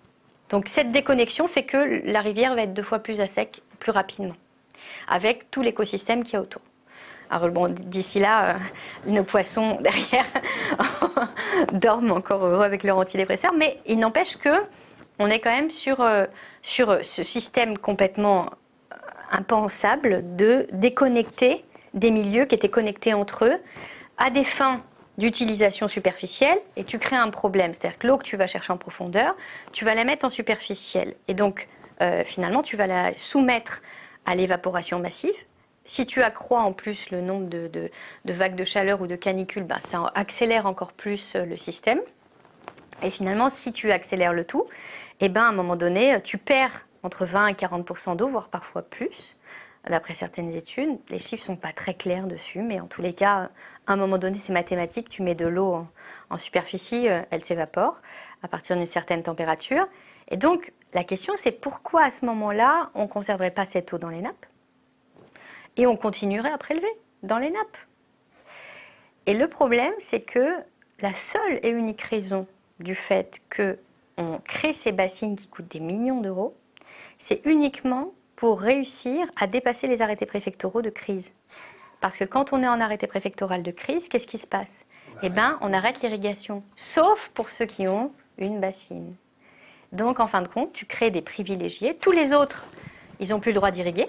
Donc 0.49 0.69
cette 0.69 0.93
déconnexion 0.93 1.49
fait 1.49 1.65
que 1.65 2.03
la 2.05 2.21
rivière 2.21 2.55
va 2.55 2.63
être 2.63 2.75
deux 2.75 2.83
fois 2.83 3.01
plus 3.01 3.21
à 3.21 3.27
sec 3.27 3.63
plus 3.79 3.93
rapidement, 3.93 4.37
avec 5.09 5.51
tout 5.51 5.63
l'écosystème 5.63 6.25
qui 6.25 6.33
y 6.33 6.37
a 6.37 6.41
autour. 6.41 6.63
Alors 7.29 7.49
bon, 7.51 7.69
d'ici 7.69 8.21
là, 8.21 8.51
euh, 8.51 8.55
nos 9.07 9.25
poissons 9.25 9.79
derrière 9.81 10.27
dorment 11.73 12.13
encore 12.13 12.45
heureux 12.45 12.65
avec 12.65 12.85
leur 12.85 12.99
antidépresseur, 12.99 13.53
mais 13.53 13.81
il 13.87 13.99
n'empêche 13.99 14.37
que 14.37 14.63
on 15.19 15.29
est 15.29 15.41
quand 15.41 15.51
même 15.51 15.71
sur, 15.71 16.01
euh, 16.01 16.27
sur 16.63 16.99
ce 17.03 17.23
système 17.23 17.79
complètement 17.79 18.51
euh, 18.93 18.97
impensable 19.33 20.37
de 20.37 20.67
déconnecter 20.73 21.65
des 21.97 22.11
milieux 22.11 22.45
qui 22.45 22.55
étaient 22.55 22.69
connectés 22.69 23.15
entre 23.15 23.47
eux 23.47 23.59
à 24.19 24.31
des 24.31 24.45
fins 24.45 24.83
d'utilisation 25.19 25.89
superficielle 25.89 26.59
et 26.77 26.85
tu 26.85 26.99
crées 26.99 27.17
un 27.17 27.31
problème. 27.31 27.73
C'est-à-dire 27.73 27.99
que 27.99 28.07
l'eau 28.07 28.19
que 28.19 28.23
tu 28.25 28.37
vas 28.37 28.47
chercher 28.47 28.73
en 28.73 28.77
profondeur, 28.77 29.35
tu 29.73 29.85
vas 29.85 29.95
la 29.95 30.05
mettre 30.05 30.27
en 30.27 30.29
superficielle. 30.29 31.15
Et 31.27 31.35
donc, 31.35 31.69
euh, 32.03 32.23
finalement, 32.25 32.63
tu 32.63 32.77
vas 32.77 32.87
la 32.87 33.17
soumettre 33.17 33.83
à 34.27 34.35
l'évaporation 34.35 34.99
massive, 34.99 35.35
si 35.87 36.05
tu 36.05 36.23
accrois 36.23 36.61
en 36.61 36.73
plus 36.73 37.11
le 37.11 37.21
nombre 37.21 37.49
de, 37.49 37.91
vagues 38.25 38.57
de 38.57 38.65
chaleur 38.65 39.01
ou 39.01 39.07
de 39.07 39.17
canicules, 39.17 39.63
ben, 39.63 39.79
ça 39.79 40.11
accélère 40.15 40.67
encore 40.67 40.93
plus 40.93 41.35
euh, 41.37 41.45
le 41.47 41.57
système. 41.57 42.01
Et 43.03 43.11
finalement, 43.11 43.51
si 43.51 43.73
tu 43.73 43.93
accélères 43.93 44.33
le 44.33 44.45
tout, 44.45 44.67
eh 45.21 45.29
ben, 45.29 45.43
à 45.43 45.49
un 45.49 45.53
moment 45.53 45.77
donné, 45.77 46.21
tu 46.23 46.39
perds 46.39 46.87
entre 47.03 47.25
20 47.25 47.49
et 47.49 47.55
40 47.55 48.17
d'eau, 48.17 48.27
voire 48.27 48.49
parfois 48.49 48.83
plus, 48.83 49.37
d'après 49.89 50.15
certaines 50.15 50.55
études. 50.55 50.99
Les 51.11 51.19
chiffres 51.19 51.43
ne 51.43 51.55
sont 51.55 51.61
pas 51.61 51.73
très 51.73 51.95
clairs 51.95 52.27
dessus, 52.27 52.61
mais 52.61 52.81
en 52.81 52.87
tous 52.87 53.03
les 53.03 53.13
cas, 53.13 53.51
à 53.87 53.93
un 53.93 53.97
moment 53.97 54.19
donné, 54.19 54.37
c'est 54.37 54.53
mathématique. 54.53 55.09
Tu 55.09 55.23
mets 55.23 55.35
de 55.35 55.47
l'eau 55.47 55.87
en, 56.31 56.39
superficie, 56.39 57.09
euh, 57.09 57.23
elle 57.31 57.45
s'évapore 57.45 57.99
à 58.43 58.49
partir 58.49 58.77
d'une 58.77 58.87
certaine 58.87 59.23
température. 59.23 59.87
Et 60.29 60.37
donc, 60.37 60.73
la 60.93 61.05
question, 61.05 61.35
c'est 61.37 61.53
pourquoi 61.53 62.03
à 62.03 62.11
ce 62.11 62.25
moment-là, 62.27 62.91
on 62.95 63.03
ne 63.03 63.09
conserverait 63.09 63.51
pas 63.51 63.65
cette 63.65 63.93
eau 63.93 63.99
dans 63.99 64.09
les 64.09 64.21
nappes? 64.21 64.47
Et 65.77 65.87
on 65.87 65.97
continuerait 65.97 66.53
à 66.53 66.59
prélever 66.59 66.89
dans 67.23 67.39
les 67.39 67.51
nappes. 67.51 67.77
Et 69.27 69.35
le 69.35 69.49
problème, 69.49 69.93
c'est 69.99 70.21
que 70.21 70.55
la 71.01 71.13
seule 71.13 71.61
et 71.63 71.69
unique 71.69 72.03
raison 72.03 72.47
du 72.81 72.95
fait 72.95 73.41
qu'on 73.55 74.39
crée 74.45 74.73
ces 74.73 74.93
bassines 74.93 75.37
qui 75.37 75.49
coûtent 75.49 75.71
des 75.71 75.81
millions 75.81 76.21
d'euros, 76.21 76.57
c'est 77.19 77.43
uniquement 77.45 78.13
pour 78.37 78.61
réussir 78.61 79.27
à 79.41 79.47
dépasser 79.47 79.89
les 79.89 80.03
arrêtés 80.03 80.27
préfectoraux 80.27 80.83
de 80.83 80.91
crise. 80.91 81.35
Parce 82.01 82.19
que 82.19 82.25
quand 82.25 82.53
on 82.53 82.63
est 82.63 82.69
en 82.69 82.81
arrêté 82.81 83.07
préfectoral 83.07 83.63
de 83.63 83.71
crise, 83.71 84.09
qu'est-ce 84.09 84.27
qui 84.27 84.39
se 84.39 84.47
passe? 84.47 84.87
Eh 85.23 85.31
bien, 85.31 85.59
on 85.63 85.73
arrête 85.73 86.03
l'irrigation, 86.03 86.63
sauf 86.77 87.31
pour 87.33 87.51
ceux 87.51 87.65
qui 87.65 87.89
ont 87.89 88.13
une 88.37 88.61
bassine. 88.61 89.15
Donc, 89.93 90.21
en 90.21 90.27
fin 90.27 90.43
de 90.43 90.49
compte, 90.49 90.75
tu 90.75 90.85
crées 90.85 91.11
des 91.11 91.23
privilégiés. 91.23 91.97
Tous 91.97 92.13
les 92.13 92.35
autres, 92.35 92.67
ils 93.19 93.31
n'ont 93.31 93.41
plus 93.41 93.53
le 93.53 93.57
droit 93.57 93.71
d'irriguer. 93.71 94.09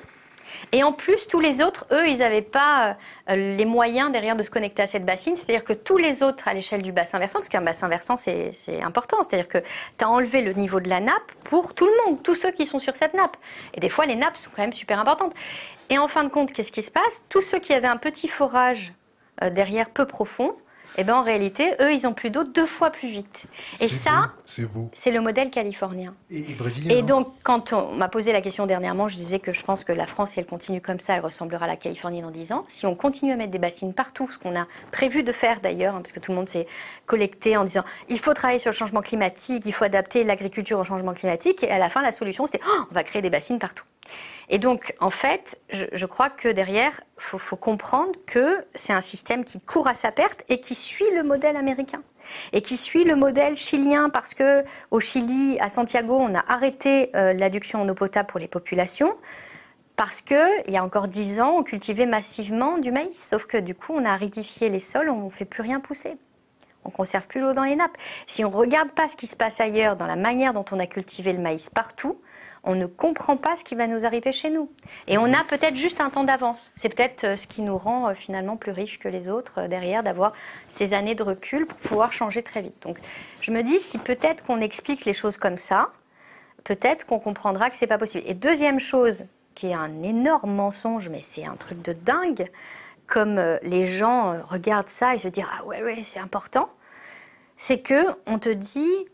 Et 0.72 0.84
en 0.84 0.92
plus, 0.94 1.28
tous 1.28 1.40
les 1.40 1.62
autres, 1.62 1.86
eux, 1.92 2.08
ils 2.08 2.20
n'avaient 2.20 2.42
pas 2.42 2.98
euh, 3.30 3.36
les 3.36 3.66
moyens 3.66 4.12
derrière 4.12 4.36
de 4.36 4.44
se 4.44 4.50
connecter 4.50 4.82
à 4.82 4.88
cette 4.88 5.06
bassine. 5.06 5.36
C'est-à-dire 5.36 5.64
que 5.64 5.74
tous 5.74 5.98
les 5.98 6.24
autres 6.24 6.48
à 6.48 6.54
l'échelle 6.54 6.82
du 6.82 6.92
bassin 6.92 7.20
versant, 7.20 7.40
parce 7.40 7.50
qu'un 7.50 7.62
bassin 7.62 7.88
versant, 7.88 8.18
c'est 8.18 8.54
important, 8.82 9.18
c'est-à-dire 9.24 9.48
que 9.48 9.60
tu 9.98 10.06
as 10.06 10.10
enlevé 10.10 10.42
le 10.42 10.54
niveau 10.54 10.80
de 10.80 10.90
la 10.90 11.00
nappe 11.00 11.32
pour 11.44 11.74
tout 11.74 11.86
le 11.86 11.94
monde, 12.06 12.24
tous 12.24 12.36
ceux 12.36 12.52
qui 12.52 12.66
sont 12.66 12.80
sur 12.80 12.96
cette 12.96 13.14
nappe. 13.14 13.38
Et 13.74 13.80
des 13.80 13.90
fois, 13.90 14.06
les 14.06 14.16
nappes 14.16 14.38
sont 14.38 14.50
quand 14.56 14.62
même 14.62 14.74
super 14.74 15.00
importantes. 15.00 15.34
Et 15.90 15.98
en 15.98 16.08
fin 16.08 16.24
de 16.24 16.30
compte, 16.30 16.52
qu'est-ce 16.52 16.72
qui 16.72 16.84
se 16.84 16.92
passe? 16.92 17.24
Tous 17.30 17.42
ceux 17.42 17.60
qui 17.60 17.74
avaient 17.74 17.88
un 17.88 17.98
petit 17.98 18.28
forage 18.28 18.94
euh, 19.42 19.50
derrière 19.50 19.90
peu 19.90 20.06
profond, 20.06 20.56
eh 20.98 21.04
ben 21.04 21.16
en 21.16 21.24
réalité, 21.24 21.74
eux, 21.80 21.94
ils 21.94 22.08
ont 22.08 22.14
plus 22.14 22.32
d'eau 22.32 22.44
deux 22.44 22.66
fois 22.66 22.90
plus 22.90 23.08
vite. 23.08 23.46
Et 23.80 23.88
ça, 23.88 24.34
c'est 24.46 25.12
le 25.12 25.22
modèle 25.22 25.52
californien. 25.52 26.16
Et, 26.32 26.56
brésilien. 26.56 26.96
Et 26.96 27.04
donc, 27.04 27.34
quand 27.44 27.72
on 27.72 27.94
m'a 27.94 28.08
posé 28.08 28.32
la 28.32 28.42
question 28.42 28.66
dernièrement, 28.66 29.08
je 29.08 29.16
disais 29.16 29.40
que 29.40 29.54
je 29.54 29.64
pense 29.64 29.84
que 29.84 29.92
la 29.92 30.08
France, 30.08 30.32
si 30.32 30.40
elle 30.40 30.48
continue 30.48 30.82
comme 30.82 31.00
ça, 31.00 31.16
elle 31.16 31.22
ressemblera 31.22 31.66
à 31.66 31.68
la 31.68 31.76
Californie 31.76 32.22
dans 32.22 32.32
dix 32.32 32.52
ans. 32.52 32.64
Si 32.68 32.86
on 32.88 32.96
continue 32.96 33.32
à 33.32 33.36
mettre 33.36 33.52
des 33.52 33.60
bassines 33.60 33.94
partout, 33.94 34.28
ce 34.28 34.40
qu'on 34.40 34.60
a 34.60 34.66
prévu 34.92 35.22
de 35.22 35.32
faire 35.32 35.62
d'ailleurs, 35.62 35.96
hein, 35.96 36.02
parce 36.02 36.12
que 36.12 36.20
tout 36.20 36.32
le 36.32 36.38
monde 36.38 36.50
s'est 36.50 36.68
collecté 37.06 37.58
en 37.58 37.64
disant 37.64 37.84
il 38.10 38.20
faut 38.20 38.34
travailler 38.34 38.60
sur 38.60 38.72
le 38.72 38.76
changement 38.76 39.02
climatique, 39.02 39.66
il 39.66 39.74
faut 39.74 39.86
adapter 39.86 40.24
l'agriculture 40.24 40.80
au 40.80 40.84
changement 40.84 41.14
climatique, 41.14 41.64
et 41.64 41.70
à 41.70 41.78
la 41.78 41.90
fin, 41.90 42.02
la 42.02 42.12
solution, 42.12 42.48
c'était 42.48 42.62
oh, 42.68 42.84
on 42.90 42.94
va 42.94 43.04
créer 43.04 43.22
des 43.22 43.30
bassines 43.30 43.60
partout. 43.60 43.84
Et 44.50 44.60
donc, 44.60 44.96
en 45.02 45.10
fait, 45.10 45.60
je, 45.70 46.06
crois 46.06 46.30
que 46.30 46.48
derrière, 46.48 47.02
il 47.18 47.40
faut, 47.40 47.58
comprendre 47.58 48.14
que 48.26 48.66
c'est 48.76 48.94
un 48.94 49.02
système 49.02 49.44
qui 49.44 49.60
court 49.60 49.88
à 49.88 49.94
sa 49.94 50.12
perte 50.12 50.46
et 50.48 50.62
qui 50.62 50.74
suit 50.74 51.10
le 51.16 51.24
modèle 51.24 51.58
américain. 51.58 52.02
Et 52.54 52.62
qui 52.62 52.78
suit 52.78 53.04
le 53.04 53.16
modèle 53.16 53.58
chilien 53.58 54.10
parce 54.10 54.34
que 54.34 54.64
au 54.92 55.00
Chili, 55.02 55.58
à 55.60 55.70
Santiago, 55.70 56.16
on 56.16 56.34
a 56.34 56.44
arrêté 56.48 57.12
euh, 57.16 57.34
l'adduction 57.34 57.82
en 57.82 57.90
eau 57.90 57.94
potable 57.94 58.28
pour 58.28 58.40
les 58.40 58.48
populations 58.48 59.16
parce 59.98 60.22
qu'il 60.22 60.64
y 60.68 60.78
a 60.78 60.84
encore 60.84 61.08
dix 61.08 61.42
ans, 61.42 61.56
on 61.58 61.64
cultivait 61.64 62.06
massivement 62.06 62.78
du 62.78 62.92
maïs. 62.92 63.18
Sauf 63.18 63.46
que 63.46 63.58
du 63.58 63.74
coup, 63.76 63.94
on 63.96 64.06
a 64.06 64.12
aridifié 64.12 64.70
les 64.70 64.80
sols, 64.80 65.10
on 65.10 65.26
ne 65.26 65.30
fait 65.30 65.46
plus 65.46 65.64
rien 65.64 65.80
pousser. 65.80 66.18
On 66.86 66.92
conserve 66.92 67.28
plus 67.28 67.42
l'eau 67.42 67.54
dans 67.54 67.64
les 67.64 67.76
nappes. 67.76 67.98
Si 68.28 68.46
on 68.46 68.50
ne 68.52 68.56
regarde 68.56 68.92
pas 68.92 69.10
ce 69.10 69.18
qui 69.18 69.28
se 69.28 69.36
passe 69.36 69.60
ailleurs 69.60 69.98
dans 69.98 70.06
la 70.06 70.16
manière 70.16 70.54
dont 70.54 70.66
on 70.72 70.80
a 70.80 70.86
cultivé 70.86 71.34
le 71.34 71.40
maïs 71.40 71.70
partout, 71.70 72.22
on 72.64 72.76
ne 72.76 72.86
comprend 72.86 73.38
pas 73.38 73.56
ce 73.56 73.64
qui 73.64 73.76
va 73.76 73.88
nous 73.88 74.06
arriver 74.06 74.32
chez 74.32 74.50
nous. 74.50 74.70
Et 75.08 75.18
on 75.18 75.26
a 75.26 75.44
peut-être 75.44 75.76
juste 75.76 76.02
un 76.02 76.10
temps 76.10 76.24
d'avance. 76.24 76.72
C'est 76.76 76.94
peut-être 76.94 77.24
euh, 77.24 77.36
ce 77.36 77.48
qui 77.48 77.62
nous 77.62 77.78
rend 77.78 78.10
euh, 78.10 78.14
finalement 78.14 78.58
plus 78.58 78.72
riches 78.72 79.00
que 79.00 79.08
les 79.08 79.30
autres 79.30 79.62
euh, 79.62 79.68
derrière, 79.68 80.04
d'avoir 80.04 80.34
ces 80.68 80.94
années 80.94 81.16
de 81.16 81.24
recul 81.24 81.66
pour 81.66 81.80
pouvoir 81.80 82.12
changer 82.12 82.44
très 82.44 82.62
vite. 82.62 82.82
Donc 82.82 82.98
je 83.42 83.52
me 83.52 83.64
dis, 83.64 83.80
si 83.80 83.98
peut-être 83.98 84.44
qu'on 84.44 84.62
explique 84.62 85.06
les 85.06 85.14
choses 85.14 85.38
comme 85.38 85.58
ça, 85.58 85.90
peut-être 86.64 87.06
qu'on 87.06 87.20
comprendra 87.20 87.70
que 87.70 87.78
c'est 87.78 87.88
pas 87.88 87.98
possible. 87.98 88.24
Et 88.28 88.34
deuxième 88.34 88.80
chose, 88.80 89.26
qui 89.56 89.68
est 89.68 89.74
un 89.74 90.04
énorme 90.04 90.52
mensonge, 90.52 91.10
mais 91.10 91.22
c'est 91.22 91.46
un 91.46 91.56
truc 91.56 91.82
de 91.82 91.94
dingue, 91.94 92.50
comme 93.08 93.40
les 93.64 93.86
gens 93.86 94.36
regardent 94.50 94.90
ça 94.90 95.16
et 95.16 95.20
se 95.20 95.30
disent 95.30 95.46
ah 95.50 95.64
ouais 95.64 95.82
ouais 95.82 96.04
c'est 96.04 96.20
important, 96.20 96.70
c'est 97.56 97.80
que 97.80 98.04
on 98.28 98.38
te 98.38 98.50
dit 98.50 99.08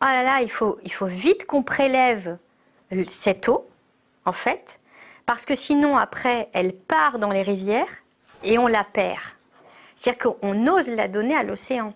ah 0.00 0.16
là 0.16 0.22
là 0.24 0.40
il 0.42 0.50
faut 0.50 0.78
il 0.82 0.92
faut 0.92 1.06
vite 1.06 1.46
qu'on 1.46 1.62
prélève 1.62 2.36
cette 3.08 3.48
eau, 3.48 3.68
en 4.24 4.32
fait, 4.32 4.80
parce 5.26 5.44
que 5.44 5.54
sinon, 5.54 5.96
après, 5.96 6.48
elle 6.52 6.72
part 6.72 7.18
dans 7.18 7.30
les 7.30 7.42
rivières 7.42 8.02
et 8.44 8.58
on 8.58 8.66
la 8.66 8.84
perd. 8.84 9.20
C'est-à-dire 9.94 10.34
qu'on 10.40 10.66
ose 10.66 10.88
la 10.88 11.08
donner 11.08 11.34
à 11.34 11.42
l'océan. 11.42 11.94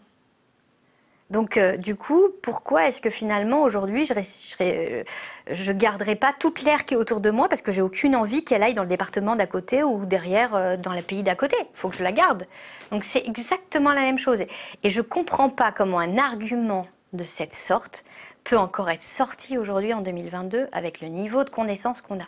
Donc, 1.31 1.57
euh, 1.57 1.77
du 1.77 1.95
coup, 1.95 2.31
pourquoi 2.43 2.89
est-ce 2.89 3.01
que 3.01 3.09
finalement, 3.09 3.63
aujourd'hui, 3.63 4.05
je 4.05 4.15
ne 4.15 5.05
euh, 5.49 5.75
garderai 5.75 6.17
pas 6.17 6.35
toute 6.37 6.63
l'air 6.63 6.85
qui 6.85 6.95
est 6.95 6.97
autour 6.97 7.21
de 7.21 7.31
moi 7.31 7.49
parce 7.49 7.63
que 7.63 7.71
j'ai 7.71 7.83
aucune 7.83 8.17
envie 8.17 8.43
qu'elle 8.43 8.65
aille 8.65 8.75
dans 8.75 8.83
le 8.83 8.89
département 8.89 9.37
d'à 9.37 9.47
côté 9.47 9.85
ou 9.85 10.07
derrière 10.07 10.57
euh, 10.57 10.77
dans 10.77 10.93
le 10.93 11.03
pays 11.03 11.23
d'à 11.23 11.37
côté? 11.37 11.57
Il 11.61 11.77
faut 11.79 11.89
que 11.89 11.97
je 11.97 12.03
la 12.03 12.11
garde. 12.11 12.47
Donc, 12.91 13.05
c'est 13.05 13.25
exactement 13.25 13.93
la 13.93 14.01
même 14.01 14.19
chose. 14.19 14.43
Et 14.83 14.91
je 14.91 15.01
ne 15.01 15.05
comprends 15.05 15.51
pas 15.51 15.71
comment 15.71 16.01
un 16.01 16.19
argument 16.19 16.89
de 17.13 17.23
cette 17.23 17.55
sorte 17.55 18.05
peut 18.51 18.59
encore 18.59 18.91
être 18.91 19.05
sorti 19.05 19.59
aujourd'hui 19.59 19.95
en 19.95 20.01
2022 20.01 20.67
avec 20.73 21.01
le 21.01 21.07
niveau 21.07 21.45
de 21.45 21.51
connaissance 21.51 22.03
qu'on 22.03 22.19
a. 22.19 22.27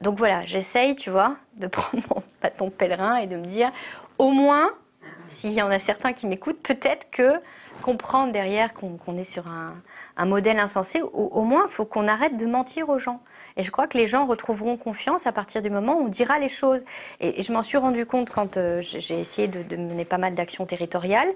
Donc 0.00 0.18
voilà, 0.18 0.44
j'essaye, 0.44 0.96
tu 0.96 1.08
vois, 1.08 1.36
de 1.54 1.66
prendre 1.68 2.02
mon 2.10 2.22
bâton 2.42 2.68
pèlerin 2.68 3.18
et 3.18 3.28
de 3.28 3.36
me 3.36 3.46
dire, 3.46 3.70
au 4.18 4.30
moins, 4.30 4.72
s'il 5.28 5.52
y 5.52 5.62
en 5.62 5.70
a 5.70 5.78
certains 5.78 6.14
qui 6.14 6.26
m'écoutent, 6.26 6.60
peut-être 6.60 7.08
que 7.12 7.34
comprendre 7.82 8.32
derrière 8.32 8.74
qu'on 8.74 9.16
est 9.16 9.22
sur 9.22 9.44
un, 9.46 10.26
modèle 10.26 10.58
insensé, 10.58 11.00
au 11.00 11.42
moins, 11.42 11.66
il 11.68 11.72
faut 11.72 11.84
qu'on 11.84 12.08
arrête 12.08 12.36
de 12.36 12.46
mentir 12.46 12.88
aux 12.88 12.98
gens. 12.98 13.20
Et 13.56 13.62
je 13.62 13.70
crois 13.70 13.86
que 13.86 13.96
les 13.96 14.06
gens 14.08 14.26
retrouveront 14.26 14.76
confiance 14.76 15.28
à 15.28 15.32
partir 15.32 15.62
du 15.62 15.70
moment 15.70 15.96
où 15.98 16.06
on 16.06 16.08
dira 16.08 16.38
les 16.40 16.48
choses. 16.48 16.84
Et, 17.20 17.40
je 17.40 17.52
m'en 17.52 17.62
suis 17.62 17.78
rendu 17.78 18.04
compte 18.04 18.30
quand 18.30 18.56
euh, 18.56 18.80
j'ai 18.80 19.20
essayé 19.20 19.46
de, 19.46 19.76
mener 19.76 20.04
pas 20.04 20.18
mal 20.18 20.34
d'actions 20.34 20.66
territoriales. 20.66 21.28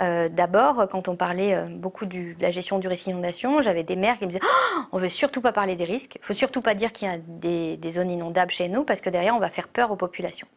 Euh, 0.00 0.28
d'abord, 0.28 0.88
quand 0.90 1.06
on 1.06 1.14
parlait 1.14 1.54
euh, 1.54 1.66
beaucoup 1.66 2.06
de 2.06 2.34
la 2.40 2.50
gestion 2.50 2.80
du 2.80 2.88
risque 2.88 3.06
inondation, 3.06 3.60
j'avais 3.60 3.84
des 3.84 3.94
maires 3.94 4.18
qui 4.18 4.24
me 4.24 4.30
disaient 4.30 4.42
oh, 4.42 4.80
on 4.90 4.98
veut 4.98 5.08
surtout 5.08 5.40
pas 5.40 5.52
parler 5.52 5.76
des 5.76 5.84
risques, 5.84 6.18
faut 6.22 6.32
surtout 6.32 6.60
pas 6.60 6.74
dire 6.74 6.92
qu'il 6.92 7.06
y 7.06 7.10
a 7.10 7.18
des, 7.18 7.90
zones 7.90 8.10
inondables 8.10 8.50
chez 8.50 8.68
nous 8.68 8.84
parce 8.84 9.00
que 9.00 9.10
derrière 9.10 9.36
on 9.36 9.40
va 9.40 9.50
faire 9.50 9.68
peur 9.68 9.92
aux 9.92 9.96
populations. 9.96 10.48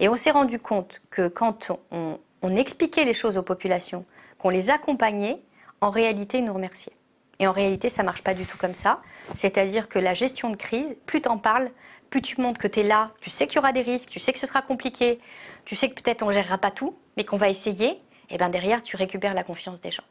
Et 0.00 0.08
on 0.08 0.16
s'est 0.16 0.30
rendu 0.30 0.58
compte 0.58 1.02
que 1.10 1.28
quand 1.28 1.70
on 1.90 2.56
expliquait 2.56 3.04
les 3.04 3.12
choses 3.12 3.36
aux 3.36 3.42
populations, 3.42 4.04
qu'on 4.38 4.50
les 4.50 4.70
accompagnait, 4.70 5.40
en 5.80 5.90
réalité 5.90 6.38
ils 6.38 6.44
nous 6.44 6.54
remerciaient. 6.54 6.97
Et 7.40 7.46
en 7.46 7.52
réalité, 7.52 7.88
ça 7.88 8.02
marche 8.02 8.22
pas 8.22 8.34
du 8.34 8.46
tout 8.46 8.58
comme 8.58 8.74
ça. 8.74 9.00
C'est-à-dire 9.36 9.88
que 9.88 9.98
la 9.98 10.14
gestion 10.14 10.50
de 10.50 10.56
crise, 10.56 10.96
plus 11.06 11.22
tu 11.22 11.28
en 11.28 11.38
parles, 11.38 11.70
plus 12.10 12.22
tu 12.22 12.40
montres 12.40 12.60
que 12.60 12.68
tu 12.68 12.80
es 12.80 12.82
là, 12.82 13.10
tu 13.20 13.30
sais 13.30 13.46
qu'il 13.46 13.56
y 13.56 13.58
aura 13.58 13.72
des 13.72 13.82
risques, 13.82 14.08
tu 14.08 14.18
sais 14.18 14.32
que 14.32 14.38
ce 14.38 14.46
sera 14.46 14.62
compliqué, 14.62 15.20
tu 15.64 15.76
sais 15.76 15.90
que 15.90 16.00
peut-être 16.00 16.22
on 16.22 16.32
gérera 16.32 16.58
pas 16.58 16.70
tout, 16.70 16.96
mais 17.16 17.24
qu'on 17.24 17.36
va 17.36 17.48
essayer, 17.48 18.00
et 18.30 18.38
bien 18.38 18.48
derrière, 18.48 18.82
tu 18.82 18.96
récupères 18.96 19.34
la 19.34 19.44
confiance 19.44 19.80
des 19.80 19.90
gens. 19.90 20.04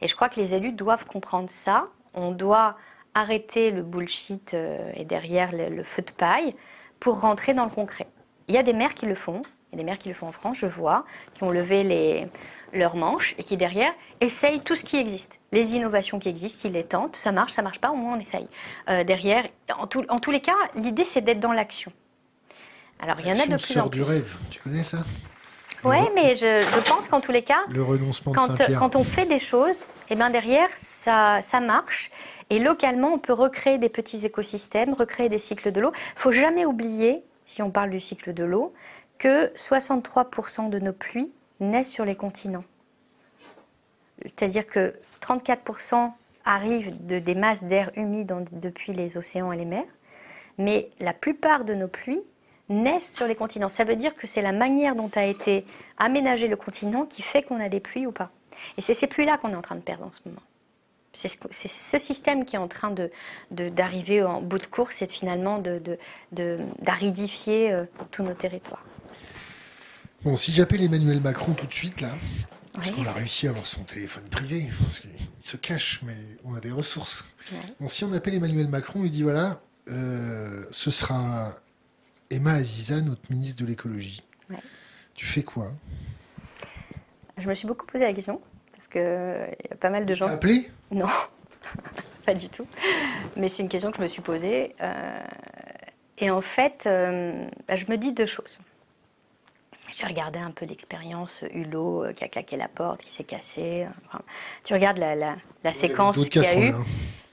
Et 0.00 0.08
je 0.08 0.14
crois 0.14 0.28
que 0.28 0.40
les 0.40 0.54
élus 0.54 0.72
doivent 0.72 1.06
comprendre 1.06 1.50
ça. 1.50 1.86
On 2.14 2.30
doit 2.30 2.76
arrêter 3.14 3.70
le 3.70 3.82
bullshit 3.82 4.54
euh, 4.54 4.90
et 4.94 5.04
derrière 5.04 5.50
le, 5.52 5.82
feu 5.84 6.02
de 6.02 6.10
paille 6.10 6.54
pour 7.00 7.20
rentrer 7.20 7.54
dans 7.54 7.64
le 7.64 7.70
concret. 7.70 8.06
Il 8.48 8.54
y 8.54 8.58
a 8.58 8.62
des 8.62 8.72
maires 8.72 8.94
qui 8.94 9.06
le 9.06 9.14
font, 9.14 9.42
il 9.72 9.76
y 9.76 9.78
a 9.78 9.78
des 9.78 9.84
maires 9.84 9.98
qui 9.98 10.08
le 10.08 10.14
font 10.14 10.28
en 10.28 10.32
France, 10.32 10.58
je 10.58 10.66
vois, 10.66 11.04
qui 11.34 11.44
ont 11.44 11.50
levé 11.50 11.84
les, 11.84 12.26
leurs 12.74 12.96
manches 12.96 13.34
et 13.38 13.44
qui 13.44 13.56
derrière 13.56 13.92
essayent 14.20 14.60
tout 14.60 14.76
ce 14.76 14.84
qui 14.84 14.96
existe. 14.96 15.38
Les 15.52 15.74
innovations 15.74 16.18
qui 16.18 16.28
existent, 16.28 16.68
ils 16.68 16.72
les 16.72 16.84
tentent, 16.84 17.16
ça 17.16 17.32
marche, 17.32 17.52
ça 17.52 17.62
marche 17.62 17.80
pas, 17.80 17.90
au 17.90 17.96
moins 17.96 18.16
on 18.16 18.20
essaye. 18.20 18.48
Euh, 18.88 19.04
derrière, 19.04 19.44
en, 19.76 19.88
en, 20.08 20.18
tous 20.18 20.30
les 20.30 20.40
cas, 20.40 20.56
l'idée 20.74 21.04
c'est 21.04 21.20
d'être 21.20 21.40
dans 21.40 21.52
l'action. 21.52 21.92
Alors 23.00 23.16
il 23.20 23.26
y 23.26 23.30
en 23.30 23.42
a 23.42 23.46
de 23.46 23.62
plus 23.62 23.78
en 23.78 23.88
plus. 23.88 24.00
du 24.00 24.02
rêve, 24.02 24.36
tu 24.50 24.60
connais 24.60 24.82
ça? 24.82 24.98
Oui, 25.84 25.98
mais 26.14 26.34
je, 26.34 26.62
je 26.62 26.90
pense 26.90 27.08
qu'en 27.08 27.20
tous 27.20 27.32
les 27.32 27.42
cas, 27.42 27.58
le 27.68 27.82
renoncement 27.82 28.32
quand, 28.32 28.56
quand 28.78 28.96
on 28.96 29.04
fait 29.04 29.26
des 29.26 29.38
choses, 29.38 29.82
et 30.08 30.12
eh 30.12 30.16
ben 30.16 30.30
derrière 30.30 30.70
ça, 30.72 31.40
ça 31.42 31.60
marche. 31.60 32.10
Et 32.50 32.58
localement, 32.58 33.12
on 33.14 33.18
peut 33.18 33.32
recréer 33.32 33.78
des 33.78 33.88
petits 33.88 34.24
écosystèmes, 34.24 34.94
recréer 34.94 35.28
des 35.28 35.38
cycles 35.38 35.72
de 35.72 35.80
l'eau. 35.80 35.92
Il 36.16 36.20
faut 36.20 36.32
jamais 36.32 36.64
oublier, 36.64 37.22
si 37.44 37.62
on 37.62 37.70
parle 37.70 37.90
du 37.90 38.00
cycle 38.00 38.32
de 38.32 38.44
l'eau, 38.44 38.72
que 39.18 39.46
63% 39.56 40.70
de 40.70 40.78
nos 40.78 40.92
pluies 40.92 41.32
naissent 41.60 41.90
sur 41.90 42.04
les 42.04 42.16
continents. 42.16 42.64
C'est-à-dire 44.22 44.66
que 44.66 44.94
34% 45.20 46.12
arrivent 46.44 47.06
de, 47.06 47.18
des 47.18 47.34
masses 47.34 47.64
d'air 47.64 47.90
humide 47.96 48.32
depuis 48.52 48.92
les 48.92 49.16
océans 49.16 49.52
et 49.52 49.56
les 49.56 49.64
mers, 49.64 49.84
mais 50.58 50.90
la 51.00 51.12
plupart 51.12 51.64
de 51.64 51.74
nos 51.74 51.88
pluies 51.88 52.22
naissent 52.68 53.14
sur 53.14 53.26
les 53.26 53.34
continents. 53.34 53.68
Ça 53.68 53.84
veut 53.84 53.96
dire 53.96 54.14
que 54.14 54.26
c'est 54.26 54.42
la 54.42 54.52
manière 54.52 54.94
dont 54.94 55.10
a 55.14 55.24
été 55.24 55.64
aménagé 55.98 56.48
le 56.48 56.56
continent 56.56 57.04
qui 57.04 57.22
fait 57.22 57.42
qu'on 57.42 57.60
a 57.60 57.68
des 57.68 57.80
pluies 57.80 58.06
ou 58.06 58.12
pas. 58.12 58.30
Et 58.78 58.82
c'est 58.82 58.94
ces 58.94 59.06
pluies-là 59.06 59.38
qu'on 59.38 59.52
est 59.52 59.56
en 59.56 59.62
train 59.62 59.74
de 59.74 59.80
perdre 59.80 60.06
en 60.06 60.12
ce 60.12 60.20
moment. 60.26 60.40
C'est 61.12 61.28
ce, 61.28 61.98
système 61.98 62.44
qui 62.44 62.56
est 62.56 62.58
en 62.58 62.66
train 62.66 62.92
d'arriver 63.50 64.20
de, 64.20 64.24
en 64.24 64.40
bout 64.40 64.58
de 64.58 64.66
course 64.66 65.00
et 65.00 65.06
finalement 65.06 65.62
d'aridifier 66.32 67.72
euh, 67.72 67.84
tous 68.10 68.24
nos 68.24 68.34
territoires. 68.34 68.84
Bon, 70.24 70.38
si 70.38 70.52
j'appelle 70.52 70.82
Emmanuel 70.82 71.20
Macron 71.20 71.52
tout 71.52 71.66
de 71.66 71.72
suite, 71.72 72.00
là, 72.00 72.08
parce 72.72 72.90
qu'on 72.90 73.04
a 73.04 73.12
réussi 73.12 73.46
à 73.46 73.50
avoir 73.50 73.66
son 73.66 73.84
téléphone 73.84 74.26
privé, 74.30 74.70
parce 74.80 75.00
qu'il 75.00 75.10
se 75.36 75.58
cache, 75.58 76.00
mais 76.02 76.16
on 76.44 76.54
a 76.54 76.60
des 76.60 76.70
ressources. 76.70 77.26
Bon, 77.78 77.88
si 77.88 78.04
on 78.04 78.12
appelle 78.14 78.32
Emmanuel 78.32 78.68
Macron, 78.68 79.00
on 79.00 79.02
lui 79.02 79.10
dit 79.10 79.22
voilà, 79.22 79.60
euh, 79.90 80.64
ce 80.70 80.90
sera 80.90 81.50
Emma 82.30 82.52
Aziza, 82.52 83.02
notre 83.02 83.30
ministre 83.30 83.62
de 83.62 83.68
l'écologie. 83.68 84.22
Tu 85.12 85.26
fais 85.26 85.42
quoi? 85.42 85.70
Je 87.36 87.46
me 87.46 87.52
suis 87.52 87.68
beaucoup 87.68 87.84
posé 87.84 88.04
la 88.04 88.14
question, 88.14 88.40
parce 88.72 88.88
qu'il 88.88 89.02
y 89.02 89.72
a 89.72 89.76
pas 89.76 89.90
mal 89.90 90.06
de 90.06 90.14
gens. 90.14 90.24
T'as 90.24 90.32
appelé? 90.32 90.70
Non, 90.90 91.08
pas 92.24 92.32
du 92.32 92.48
tout. 92.48 92.66
Mais 93.36 93.50
c'est 93.50 93.62
une 93.62 93.68
question 93.68 93.90
que 93.90 93.98
je 93.98 94.02
me 94.02 94.08
suis 94.08 94.22
posée. 94.22 94.74
Euh, 94.80 95.20
et 96.16 96.30
en 96.30 96.40
fait, 96.40 96.84
euh, 96.86 97.46
bah, 97.68 97.76
je 97.76 97.84
me 97.90 97.98
dis 97.98 98.12
deux 98.12 98.24
choses. 98.24 98.58
J'ai 99.96 100.06
regardé 100.06 100.38
un 100.38 100.50
peu 100.50 100.66
l'expérience 100.66 101.44
Hulot 101.52 102.06
qui 102.16 102.24
a 102.24 102.28
claqué 102.28 102.56
la 102.56 102.68
porte, 102.68 103.02
qui 103.02 103.10
s'est 103.10 103.24
cassé. 103.24 103.86
tu 104.64 104.74
regardes 104.74 104.98
la, 104.98 105.14
la, 105.14 105.72
séquence 105.72 106.28
qu'il 106.28 106.42
y 106.42 106.46
a 106.46 106.58
eu. 106.58 106.68
Hein. 106.70 106.84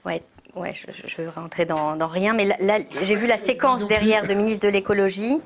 Ouais, 0.04 0.22
ouais, 0.54 0.74
je, 0.74 1.22
ne 1.22 1.26
veux 1.26 1.32
rentrer 1.32 1.64
dans, 1.64 1.96
rien, 2.06 2.34
mais 2.34 2.44
là, 2.44 2.78
j'ai 3.02 3.14
vu 3.14 3.26
la 3.26 3.38
séquence 3.38 3.86
derrière 3.86 4.26
de 4.26 4.34
ministre 4.34 4.66
de 4.66 4.72
l'écologie. 4.72 5.40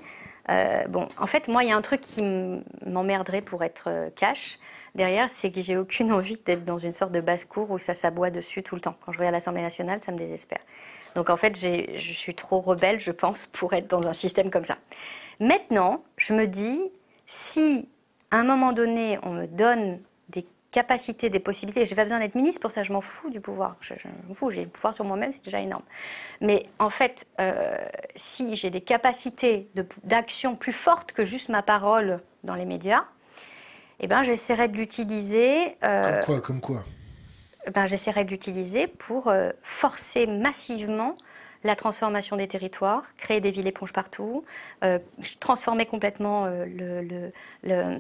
Euh, 0.49 0.87
bon, 0.89 1.09
en 1.19 1.27
fait, 1.27 1.49
moi, 1.49 1.65
il 1.65 1.71
y 1.71 1.73
a 1.73 1.77
un 1.77 1.83
truc 1.83 2.01
qui 2.01 2.23
m'emmerderait 2.87 3.43
pour 3.43 3.65
être 3.65 3.85
euh, 3.89 4.11
cash. 4.15 4.59
Derrière, 4.95 5.29
c'est 5.29 5.51
que 5.51 5.61
j'ai 5.61 5.77
aucune 5.77 6.13
envie 6.13 6.37
d'être 6.37 6.65
dans 6.65 6.79
une 6.79 6.93
sorte 6.93 7.13
de 7.13 7.21
basse-cour 7.21 7.71
où 7.71 7.79
ça 7.79 7.95
s'aboie 7.95 8.31
dessus 8.31 8.63
tout 8.63 8.77
le 8.77 8.81
temps. 8.81 8.95
Quand 9.05 9.13
je 9.13 9.19
regarde 9.19 9.35
l'Assemblée 9.35 9.63
nationale, 9.63 10.01
ça 10.03 10.13
me 10.13 10.19
désespère. 10.19 10.61
Donc, 11.17 11.31
en 11.31 11.37
fait, 11.37 11.59
je 11.59 12.13
suis 12.13 12.35
trop 12.35 12.61
rebelle, 12.61 13.01
je 13.01 13.11
pense, 13.11 13.47
pour 13.47 13.73
être 13.75 13.89
dans 13.89 14.07
un 14.07 14.13
système 14.13 14.51
comme 14.51 14.65
ça. 14.65 14.79
Maintenant, 15.41 16.03
je 16.17 16.33
me 16.33 16.47
dis, 16.47 16.81
si 17.27 17.89
à 18.31 18.39
un 18.39 18.45
moment 18.45 18.73
donné, 18.73 19.19
on 19.23 19.31
me 19.31 19.47
donne 19.47 20.01
capacité, 20.77 21.31
des 21.31 21.41
possibilités. 21.41 21.87
J'ai 21.87 21.95
pas 21.95 22.03
besoin 22.03 22.19
d'être 22.19 22.35
ministre 22.35 22.61
pour 22.61 22.71
ça, 22.71 22.83
je 22.83 22.93
m'en 22.93 23.01
fous 23.01 23.31
du 23.31 23.41
pouvoir. 23.41 23.77
Je, 23.81 23.95
m'en 24.29 24.35
fous, 24.35 24.51
j'ai 24.51 24.65
le 24.65 24.69
pouvoir 24.69 24.93
sur 24.93 25.07
moi-même, 25.07 25.33
c'est 25.33 25.43
déjà 25.43 25.59
énorme. 25.61 25.85
Mais 26.43 26.67
en 26.79 26.91
fait, 26.91 27.27
euh, 27.41 27.79
si 28.15 28.57
j'ai 28.57 28.69
des 28.69 28.83
capacités 28.83 29.71
d'action 30.05 30.55
plus 30.55 30.75
fortes 30.75 31.13
que 31.13 31.25
juste 31.25 31.49
ma 31.49 31.63
parole 31.63 32.21
dans 32.45 32.55
les 32.55 32.67
médias, 32.67 33.05
eh 34.01 34.07
ben, 34.07 34.23
j'essaierai 34.23 34.69
de 34.69 34.77
l'utiliser. 34.77 35.79
Euh, 35.83 36.21
comme 36.21 36.25
quoi, 36.27 36.41
comme 36.43 36.61
quoi? 36.61 36.85
eh 37.67 37.71
ben, 37.71 37.87
J'essaierai 37.87 38.25
de 38.25 38.31
l'utiliser 38.31 38.87
pour 38.87 39.29
euh, 39.29 39.53
forcer 39.63 40.27
massivement 40.27 41.15
la 41.65 41.75
transformation 41.75 42.37
des 42.37 42.49
territoires, 42.49 43.03
créer 43.17 43.41
des 43.41 43.51
villes 43.51 43.67
éponges 43.67 43.95
partout, 43.95 44.45
euh, 44.85 44.99
transformer 45.41 45.87
complètement 45.87 46.45
euh, 46.45 47.33
le, 47.63 47.99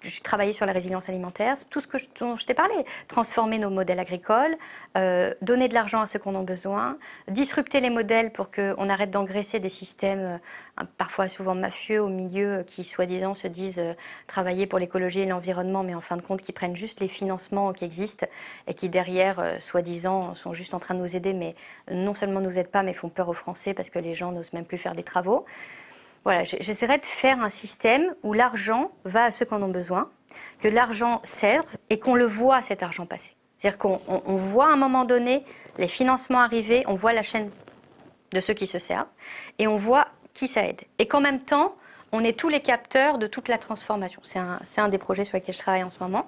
Je 0.00 0.20
travaillais 0.22 0.54
sur 0.54 0.64
la 0.64 0.72
résilience 0.72 1.10
alimentaire, 1.10 1.54
tout 1.68 1.80
ce 1.80 1.86
que 1.86 1.98
je, 1.98 2.06
dont 2.18 2.36
je 2.36 2.46
t'ai 2.46 2.54
parlé, 2.54 2.74
transformer 3.06 3.58
nos 3.58 3.68
modèles 3.68 3.98
agricoles, 3.98 4.56
euh, 4.96 5.34
donner 5.42 5.68
de 5.68 5.74
l'argent 5.74 6.00
à 6.00 6.06
ceux 6.06 6.18
qui 6.18 6.28
en 6.28 6.34
ont 6.34 6.42
besoin, 6.42 6.96
disrupter 7.28 7.80
les 7.80 7.90
modèles 7.90 8.32
pour 8.32 8.50
qu'on 8.50 8.88
arrête 8.88 9.10
d'engraisser 9.10 9.60
des 9.60 9.68
systèmes 9.68 10.40
parfois 10.96 11.28
souvent 11.28 11.54
mafieux 11.54 12.02
au 12.02 12.08
milieu 12.08 12.64
qui 12.66 12.84
soi-disant 12.84 13.34
se 13.34 13.48
disent 13.48 13.82
travailler 14.26 14.66
pour 14.66 14.78
l'écologie 14.78 15.20
et 15.20 15.26
l'environnement, 15.26 15.82
mais 15.82 15.94
en 15.94 16.00
fin 16.00 16.16
de 16.16 16.22
compte 16.22 16.40
qui 16.40 16.52
prennent 16.52 16.76
juste 16.76 17.00
les 17.00 17.08
financements 17.08 17.72
qui 17.72 17.84
existent 17.84 18.26
et 18.66 18.74
qui 18.74 18.88
derrière, 18.88 19.42
soi-disant, 19.60 20.34
sont 20.34 20.52
juste 20.52 20.74
en 20.74 20.78
train 20.78 20.94
de 20.94 21.00
nous 21.00 21.16
aider, 21.16 21.34
mais 21.34 21.54
non 21.90 22.14
seulement 22.14 22.40
nous 22.40 22.58
aident 22.58 22.70
pas, 22.70 22.82
mais 22.82 22.92
font 22.94 23.08
peur 23.08 23.28
aux 23.28 23.34
Français 23.34 23.74
parce 23.74 23.90
que 23.90 23.98
les 23.98 24.14
gens 24.14 24.32
n'osent 24.32 24.52
même 24.52 24.66
plus 24.66 24.78
faire 24.78 24.94
des 24.94 25.02
travaux. 25.02 25.46
Voilà, 26.26 26.42
j'essaierai 26.42 26.98
de 26.98 27.06
faire 27.06 27.40
un 27.40 27.50
système 27.50 28.12
où 28.24 28.32
l'argent 28.32 28.90
va 29.04 29.26
à 29.26 29.30
ceux 29.30 29.44
qui 29.44 29.54
en 29.54 29.62
ont 29.62 29.68
besoin, 29.68 30.10
que 30.58 30.66
l'argent 30.66 31.20
serve 31.22 31.64
et 31.88 32.00
qu'on 32.00 32.16
le 32.16 32.26
voit 32.26 32.62
cet 32.62 32.82
argent 32.82 33.06
passer. 33.06 33.36
C'est-à-dire 33.56 33.78
qu'on 33.78 34.36
voit 34.36 34.66
à 34.66 34.72
un 34.72 34.76
moment 34.76 35.04
donné 35.04 35.44
les 35.78 35.86
financements 35.86 36.40
arriver, 36.40 36.82
on 36.88 36.94
voit 36.94 37.12
la 37.12 37.22
chaîne 37.22 37.52
de 38.32 38.40
ceux 38.40 38.54
qui 38.54 38.66
se 38.66 38.80
servent 38.80 39.06
et 39.60 39.68
on 39.68 39.76
voit 39.76 40.08
qui 40.34 40.48
ça 40.48 40.64
aide. 40.64 40.80
Et 40.98 41.06
qu'en 41.06 41.20
même 41.20 41.42
temps, 41.44 41.76
on 42.10 42.24
est 42.24 42.36
tous 42.36 42.48
les 42.48 42.60
capteurs 42.60 43.18
de 43.18 43.28
toute 43.28 43.46
la 43.46 43.58
transformation. 43.58 44.20
C'est 44.24 44.40
un, 44.40 44.58
un, 44.78 44.88
des 44.88 44.98
projets 44.98 45.24
sur 45.24 45.36
lesquels 45.36 45.54
je 45.54 45.60
travaille 45.60 45.84
en 45.84 45.90
ce 45.90 46.00
moment, 46.00 46.26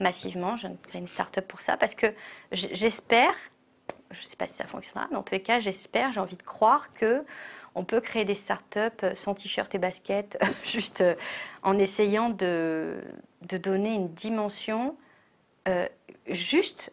massivement. 0.00 0.56
Je 0.56 0.68
crée 0.88 1.00
une 1.00 1.06
start-up 1.06 1.46
pour 1.46 1.60
ça 1.60 1.76
parce 1.76 1.94
que 1.94 2.06
j'espère 2.50 3.34
je 4.10 4.20
ne 4.20 4.24
sais 4.24 4.36
pas 4.36 4.46
si 4.46 4.54
ça 4.54 4.64
fonctionnera, 4.64 5.08
mais 5.10 5.16
en 5.16 5.22
tous 5.22 5.34
les 5.34 5.42
cas, 5.42 5.60
j'espère, 5.60 6.12
j'ai 6.12 6.20
envie 6.20 6.36
de 6.36 6.42
croire 6.42 6.92
que 6.94 7.24
on 7.74 7.84
peut 7.84 8.00
créer 8.00 8.24
des 8.24 8.34
startups 8.34 8.78
euh, 9.02 9.14
sans 9.14 9.34
t-shirt 9.34 9.74
et 9.74 9.78
basket, 9.78 10.38
juste 10.64 11.00
euh, 11.00 11.14
en 11.62 11.78
essayant 11.78 12.30
de, 12.30 13.00
donner 13.42 13.94
une 13.94 14.08
dimension 14.08 14.96
euh, 15.68 15.86
juste 16.28 16.92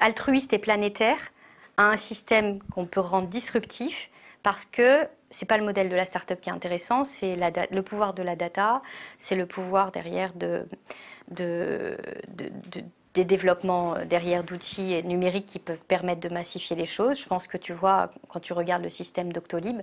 altruiste 0.00 0.52
et 0.52 0.58
planétaire 0.58 1.32
à 1.76 1.84
un 1.84 1.96
système 1.96 2.60
qu'on 2.74 2.84
peut 2.84 3.00
rendre 3.00 3.28
disruptif, 3.28 4.10
parce 4.42 4.66
que 4.66 5.06
c'est 5.30 5.46
pas 5.46 5.56
le 5.56 5.64
modèle 5.64 5.88
de 5.88 5.94
la 5.94 6.04
startup 6.04 6.40
qui 6.40 6.50
est 6.50 6.52
intéressant, 6.52 7.04
c'est 7.04 7.36
le 7.36 7.82
pouvoir 7.82 8.12
de 8.12 8.22
la 8.22 8.36
data, 8.36 8.82
c'est 9.16 9.36
le 9.36 9.46
pouvoir 9.46 9.92
derrière 9.92 10.34
de, 10.34 10.66
de, 11.30 11.96
de 12.36 12.84
des 13.14 13.24
développements 13.24 13.96
euh, 13.96 14.04
derrière 14.04 14.44
d'outils 14.44 15.02
numériques 15.04 15.46
qui 15.46 15.58
peuvent 15.58 15.82
permettre 15.86 16.20
de 16.20 16.32
massifier 16.32 16.76
les 16.76 16.86
choses. 16.86 17.20
Je 17.20 17.26
pense 17.26 17.46
que 17.46 17.56
tu 17.56 17.72
vois, 17.72 18.10
quand 18.28 18.40
tu 18.40 18.52
regardes 18.52 18.82
le 18.82 18.90
système 18.90 19.32
Doctolib, 19.32 19.80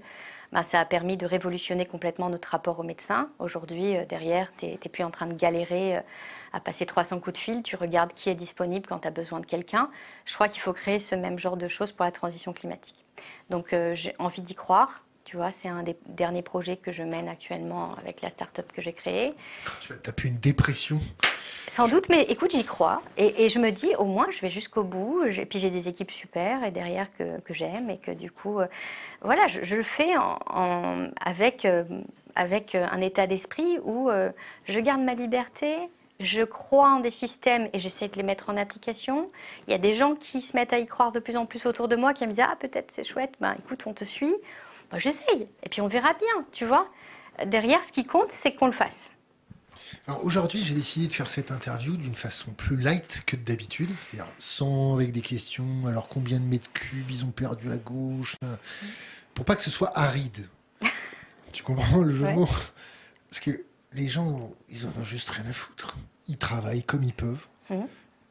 bah, 0.54 0.64
ça 0.64 0.80
a 0.80 0.86
permis 0.86 1.18
de 1.18 1.26
révolutionner 1.26 1.86
complètement 1.86 2.30
notre 2.30 2.48
rapport 2.50 2.80
aux 2.80 2.84
médecins. 2.84 3.30
Aujourd'hui, 3.40 3.98
euh, 3.98 4.06
derrière, 4.06 4.52
tu 4.58 4.68
n'es 4.68 4.78
plus 4.78 5.04
en 5.04 5.12
train 5.12 5.28
de 5.28 5.34
galérer 5.34 5.98
euh, 5.98 6.02
à 6.54 6.62
passer 6.62 6.86
300 6.86 7.20
coups 7.20 7.34
de 7.34 7.38
fil, 7.38 7.64
tu 7.64 7.76
regardes 7.76 8.14
qui 8.14 8.30
est 8.30 8.36
disponible 8.36 8.88
quand 8.88 9.00
tu 9.00 9.08
as 9.08 9.12
besoin 9.12 9.42
de 9.42 9.46
quelqu'un. 9.46 9.90
Je 10.26 10.34
crois 10.34 10.48
qu'il 10.48 10.62
faut 10.62 10.74
créer 10.74 11.00
ce 11.00 11.16
même 11.16 11.38
genre 11.38 11.58
de 11.58 11.68
choses 11.68 11.92
pour 11.92 12.06
la 12.06 12.12
transition 12.12 12.54
climatique. 12.54 13.06
Donc 13.50 13.76
j'ai 13.94 14.16
envie 14.20 14.42
d'y 14.44 14.56
croire. 14.56 15.07
Tu 15.28 15.36
vois, 15.36 15.52
c'est 15.52 15.68
un 15.68 15.84
des 15.84 15.98
derniers 16.06 16.42
projets 16.42 16.78
que 16.78 16.94
je 16.94 17.04
mène 17.04 17.28
actuellement 17.28 17.92
avec 17.98 18.22
la 18.22 18.30
start-up 18.30 18.72
que 18.74 18.82
j'ai 18.82 18.94
créée. 18.94 19.34
Tu 19.82 19.92
vas 19.92 20.00
taper 20.00 20.30
une 20.30 20.38
dépression. 20.38 21.02
Sans 21.68 21.84
doute, 21.90 22.08
mais 22.08 22.24
écoute, 22.30 22.52
j'y 22.52 22.64
crois. 22.64 23.02
Et, 23.18 23.50
je 23.50 23.60
me 23.60 23.72
dis, 23.72 23.94
au 23.98 24.06
moins, 24.06 24.28
je 24.30 24.40
vais 24.40 24.50
jusqu'au 24.50 24.84
bout. 24.84 25.26
Et 25.26 25.46
puis 25.46 25.60
j'ai 25.60 25.70
des 25.70 25.90
équipes 25.90 26.12
super 26.12 26.64
et 26.64 26.72
derrière 26.72 27.08
que, 27.18 27.42
que 27.42 27.54
j'aime 27.54 27.90
et 27.90 27.98
que 27.98 28.12
du 28.12 28.32
coup, 28.32 28.62
euh, 28.62 28.68
voilà, 29.22 29.48
je, 29.48 29.76
le 29.76 29.84
fais 29.84 30.16
en, 30.16 31.10
avec, 31.20 31.66
euh, 31.66 31.84
avec 32.36 32.76
un 32.76 33.02
état 33.02 33.28
d'esprit 33.28 33.80
où 33.84 34.10
euh, 34.10 34.30
je 34.70 34.80
garde 34.80 35.02
ma 35.02 35.14
liberté, 35.14 35.76
je 36.22 36.44
crois 36.44 36.92
en 36.92 37.00
des 37.02 37.12
systèmes 37.12 37.68
et 37.74 37.80
j'essaie 37.80 38.08
de 38.08 38.16
les 38.16 38.24
mettre 38.24 38.50
en 38.50 38.56
application. 38.56 39.30
Il 39.68 39.72
y 39.72 39.74
a 39.74 39.78
des 39.78 39.94
gens 39.94 40.16
qui 40.16 40.40
se 40.40 40.56
mettent 40.56 40.72
à 40.72 40.80
y 40.80 40.88
croire 40.88 41.12
de 41.12 41.20
plus 41.20 41.36
en 41.36 41.46
plus 41.46 41.66
autour 41.66 41.90
de 41.90 41.98
moi, 41.98 42.14
qui 42.14 42.26
me 42.26 42.32
disent, 42.32 42.46
ah, 42.48 42.56
peut-être 42.58 42.94
c'est 42.96 43.04
chouette, 43.04 43.34
ben 43.42 43.58
écoute, 43.60 43.84
on 43.88 43.94
te 43.94 44.06
suit. 44.06 44.34
Bah, 44.92 45.00
j'essaye. 45.00 45.48
Et 45.64 45.70
puis 45.70 45.82
on 45.82 45.88
verra 45.88 46.14
bien, 46.14 46.46
tu 46.52 46.66
vois. 46.66 46.90
Derrière, 47.46 47.84
ce 47.84 47.92
qui 47.92 48.06
compte, 48.06 48.32
c'est 48.32 48.56
qu'on 48.56 48.66
le 48.68 48.72
fasse. 48.72 49.12
Alors 50.08 50.24
aujourd'hui, 50.24 50.64
j'ai 50.64 50.74
décidé 50.74 51.08
de 51.08 51.14
faire 51.14 51.30
cette 51.30 51.52
interview 51.52 51.98
d'une 51.98 52.16
façon 52.16 52.52
plus 52.52 52.78
light 52.78 53.24
que 53.26 53.36
d'habitude, 53.36 53.90
c'est-à-dire 54.00 54.32
sans 54.38 54.96
avec 54.96 55.12
des 55.12 55.22
questions. 55.22 55.86
Alors 55.86 56.08
combien 56.08 56.40
de 56.40 56.46
mètres 56.46 56.72
cubes 56.74 57.10
ils 57.10 57.26
ont 57.26 57.32
perdu 57.32 57.72
à 57.72 57.78
gauche, 57.78 58.36
euh, 58.44 58.56
pour 59.34 59.46
pas 59.46 59.56
que 59.56 59.62
ce 59.62 59.70
soit 59.70 59.98
aride. 59.98 60.48
tu 61.54 61.64
comprends 61.64 62.02
le 62.02 62.14
jeu 62.14 62.28
Parce 63.30 63.40
que 63.40 63.52
les 63.94 64.08
gens, 64.08 64.52
ils 64.70 64.86
en 64.86 64.90
ont 64.90 65.06
juste 65.06 65.30
rien 65.30 65.46
à 65.46 65.54
foutre. 65.54 65.96
Ils 66.28 66.38
travaillent 66.38 66.84
comme 66.84 67.04
ils 67.04 67.14
peuvent. 67.14 67.48
Mmh 67.70 67.84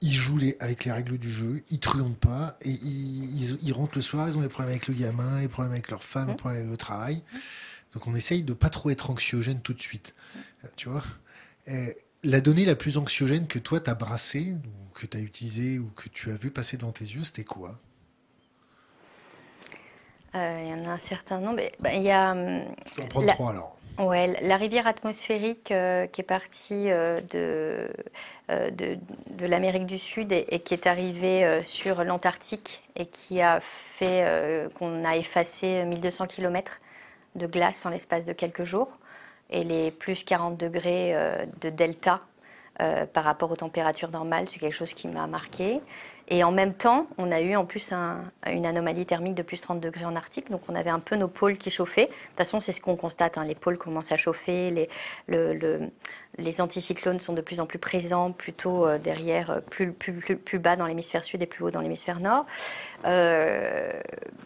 ils 0.06 0.12
jouent 0.12 0.38
avec 0.60 0.84
les 0.84 0.92
règles 0.92 1.18
du 1.18 1.28
jeu, 1.28 1.64
ils 1.68 1.80
truandent 1.80 2.16
pas, 2.16 2.56
et 2.62 2.70
ils, 2.70 3.72
rentrent 3.72 3.96
le 3.96 4.02
soir, 4.02 4.28
ils 4.28 4.38
ont 4.38 4.40
des 4.40 4.48
problèmes 4.48 4.70
avec 4.70 4.86
le 4.86 4.94
gamin, 4.94 5.40
des 5.40 5.48
problèmes 5.48 5.72
avec 5.72 5.90
leur 5.90 6.04
femme, 6.04 6.28
des 6.28 6.36
problèmes 6.36 6.60
avec 6.60 6.70
le 6.70 6.76
travail. 6.76 7.24
Donc 7.92 8.06
on 8.06 8.14
essaye 8.14 8.44
de 8.44 8.52
pas 8.52 8.70
trop 8.70 8.90
être 8.90 9.10
anxiogène 9.10 9.60
tout 9.60 9.74
de 9.74 9.82
suite. 9.82 10.14
Tu 10.76 10.88
vois 10.88 11.02
La 12.22 12.40
donnée 12.40 12.64
la 12.64 12.76
plus 12.76 12.98
anxiogène 12.98 13.48
que 13.48 13.58
toi 13.58 13.80
tu 13.80 13.90
as 13.90 13.94
brassée, 13.94 14.54
que 14.94 15.06
tu 15.06 15.16
as 15.16 15.20
utilisée 15.20 15.80
ou 15.80 15.90
que 15.90 16.08
tu 16.08 16.30
as 16.30 16.36
vu 16.36 16.52
passer 16.52 16.76
devant 16.76 16.92
tes 16.92 17.04
yeux, 17.04 17.24
c'était 17.24 17.44
quoi? 17.44 17.80
Euh, 20.36 20.62
Il 20.62 20.68
y 20.68 20.72
en 20.72 20.88
a 20.88 20.92
un 20.92 20.98
certain 20.98 21.40
nombre. 21.40 21.62
Bah, 21.80 21.92
il 21.92 22.02
y 22.02 22.12
a, 22.12 22.32
prendre 23.08 23.32
trois 23.32 23.50
alors. 23.50 23.76
Ouais, 23.98 24.38
la 24.42 24.58
rivière 24.58 24.86
atmosphérique 24.86 25.70
euh, 25.70 26.06
qui 26.06 26.20
est 26.20 26.24
partie 26.24 26.90
euh, 26.90 27.22
de, 27.30 27.88
euh, 28.50 28.70
de, 28.70 28.98
de 29.30 29.46
l'Amérique 29.46 29.86
du 29.86 29.98
Sud 29.98 30.32
et, 30.32 30.60
qui 30.60 30.74
est 30.74 30.86
arrivée 30.86 31.60
sur 31.64 32.04
l'Antarctique 32.04 32.82
et 32.94 33.06
qui 33.06 33.40
a 33.40 33.60
fait 33.60 34.68
qu'on 34.74 35.04
a 35.04 35.16
effacé 35.16 35.84
1200 35.84 36.26
km 36.26 36.78
de 37.36 37.46
glace 37.46 37.86
en 37.86 37.90
l'espace 37.90 38.26
de 38.26 38.34
quelques 38.34 38.64
jours. 38.64 38.98
Et 39.48 39.64
les 39.64 39.90
plus 39.90 40.24
40 40.24 40.58
degrés 40.58 41.14
de 41.60 41.70
delta 41.70 42.20
par 42.78 43.24
rapport 43.24 43.50
aux 43.50 43.56
températures 43.56 44.10
normales, 44.10 44.46
c'est 44.48 44.58
quelque 44.58 44.74
chose 44.74 44.92
qui 44.92 45.08
m'a 45.08 45.26
marqué. 45.26 45.80
Et 46.28 46.42
en 46.42 46.50
même 46.50 46.74
temps, 46.74 47.06
on 47.18 47.30
a 47.30 47.40
eu 47.40 47.54
en 47.54 47.64
plus 47.64 47.92
une 47.92 48.66
anomalie 48.66 49.06
thermique 49.06 49.34
de 49.34 49.42
plus 49.42 49.60
30 49.60 49.80
degrés 49.80 50.04
en 50.04 50.16
Arctique, 50.16 50.50
donc 50.50 50.62
on 50.68 50.74
avait 50.74 50.90
un 50.90 50.98
peu 50.98 51.14
nos 51.16 51.28
pôles 51.28 51.56
qui 51.56 51.70
chauffaient. 51.70 52.06
De 52.06 52.10
toute 52.10 52.36
façon, 52.36 52.60
c'est 52.60 52.72
ce 52.72 52.80
qu'on 52.80 52.96
constate, 52.96 53.38
hein. 53.38 53.44
les 53.44 53.54
pôles 53.54 53.78
commencent 53.78 54.12
à 54.12 54.16
chauffer, 54.16 54.88
les, 55.28 56.60
anticyclones 56.60 57.20
sont 57.20 57.32
de 57.32 57.40
plus 57.40 57.60
en 57.60 57.66
plus 57.66 57.78
présents, 57.78 58.32
plutôt 58.32 58.86
euh, 58.86 58.98
derrière, 58.98 59.50
euh, 59.50 59.60
plus, 59.60 60.58
bas 60.58 60.76
dans 60.76 60.86
l'hémisphère 60.86 61.24
sud 61.24 61.42
et 61.42 61.46
plus 61.46 61.64
haut 61.64 61.70
dans 61.70 61.80
l'hémisphère 61.80 62.20
nord. 62.20 62.46
Euh, 63.04 63.92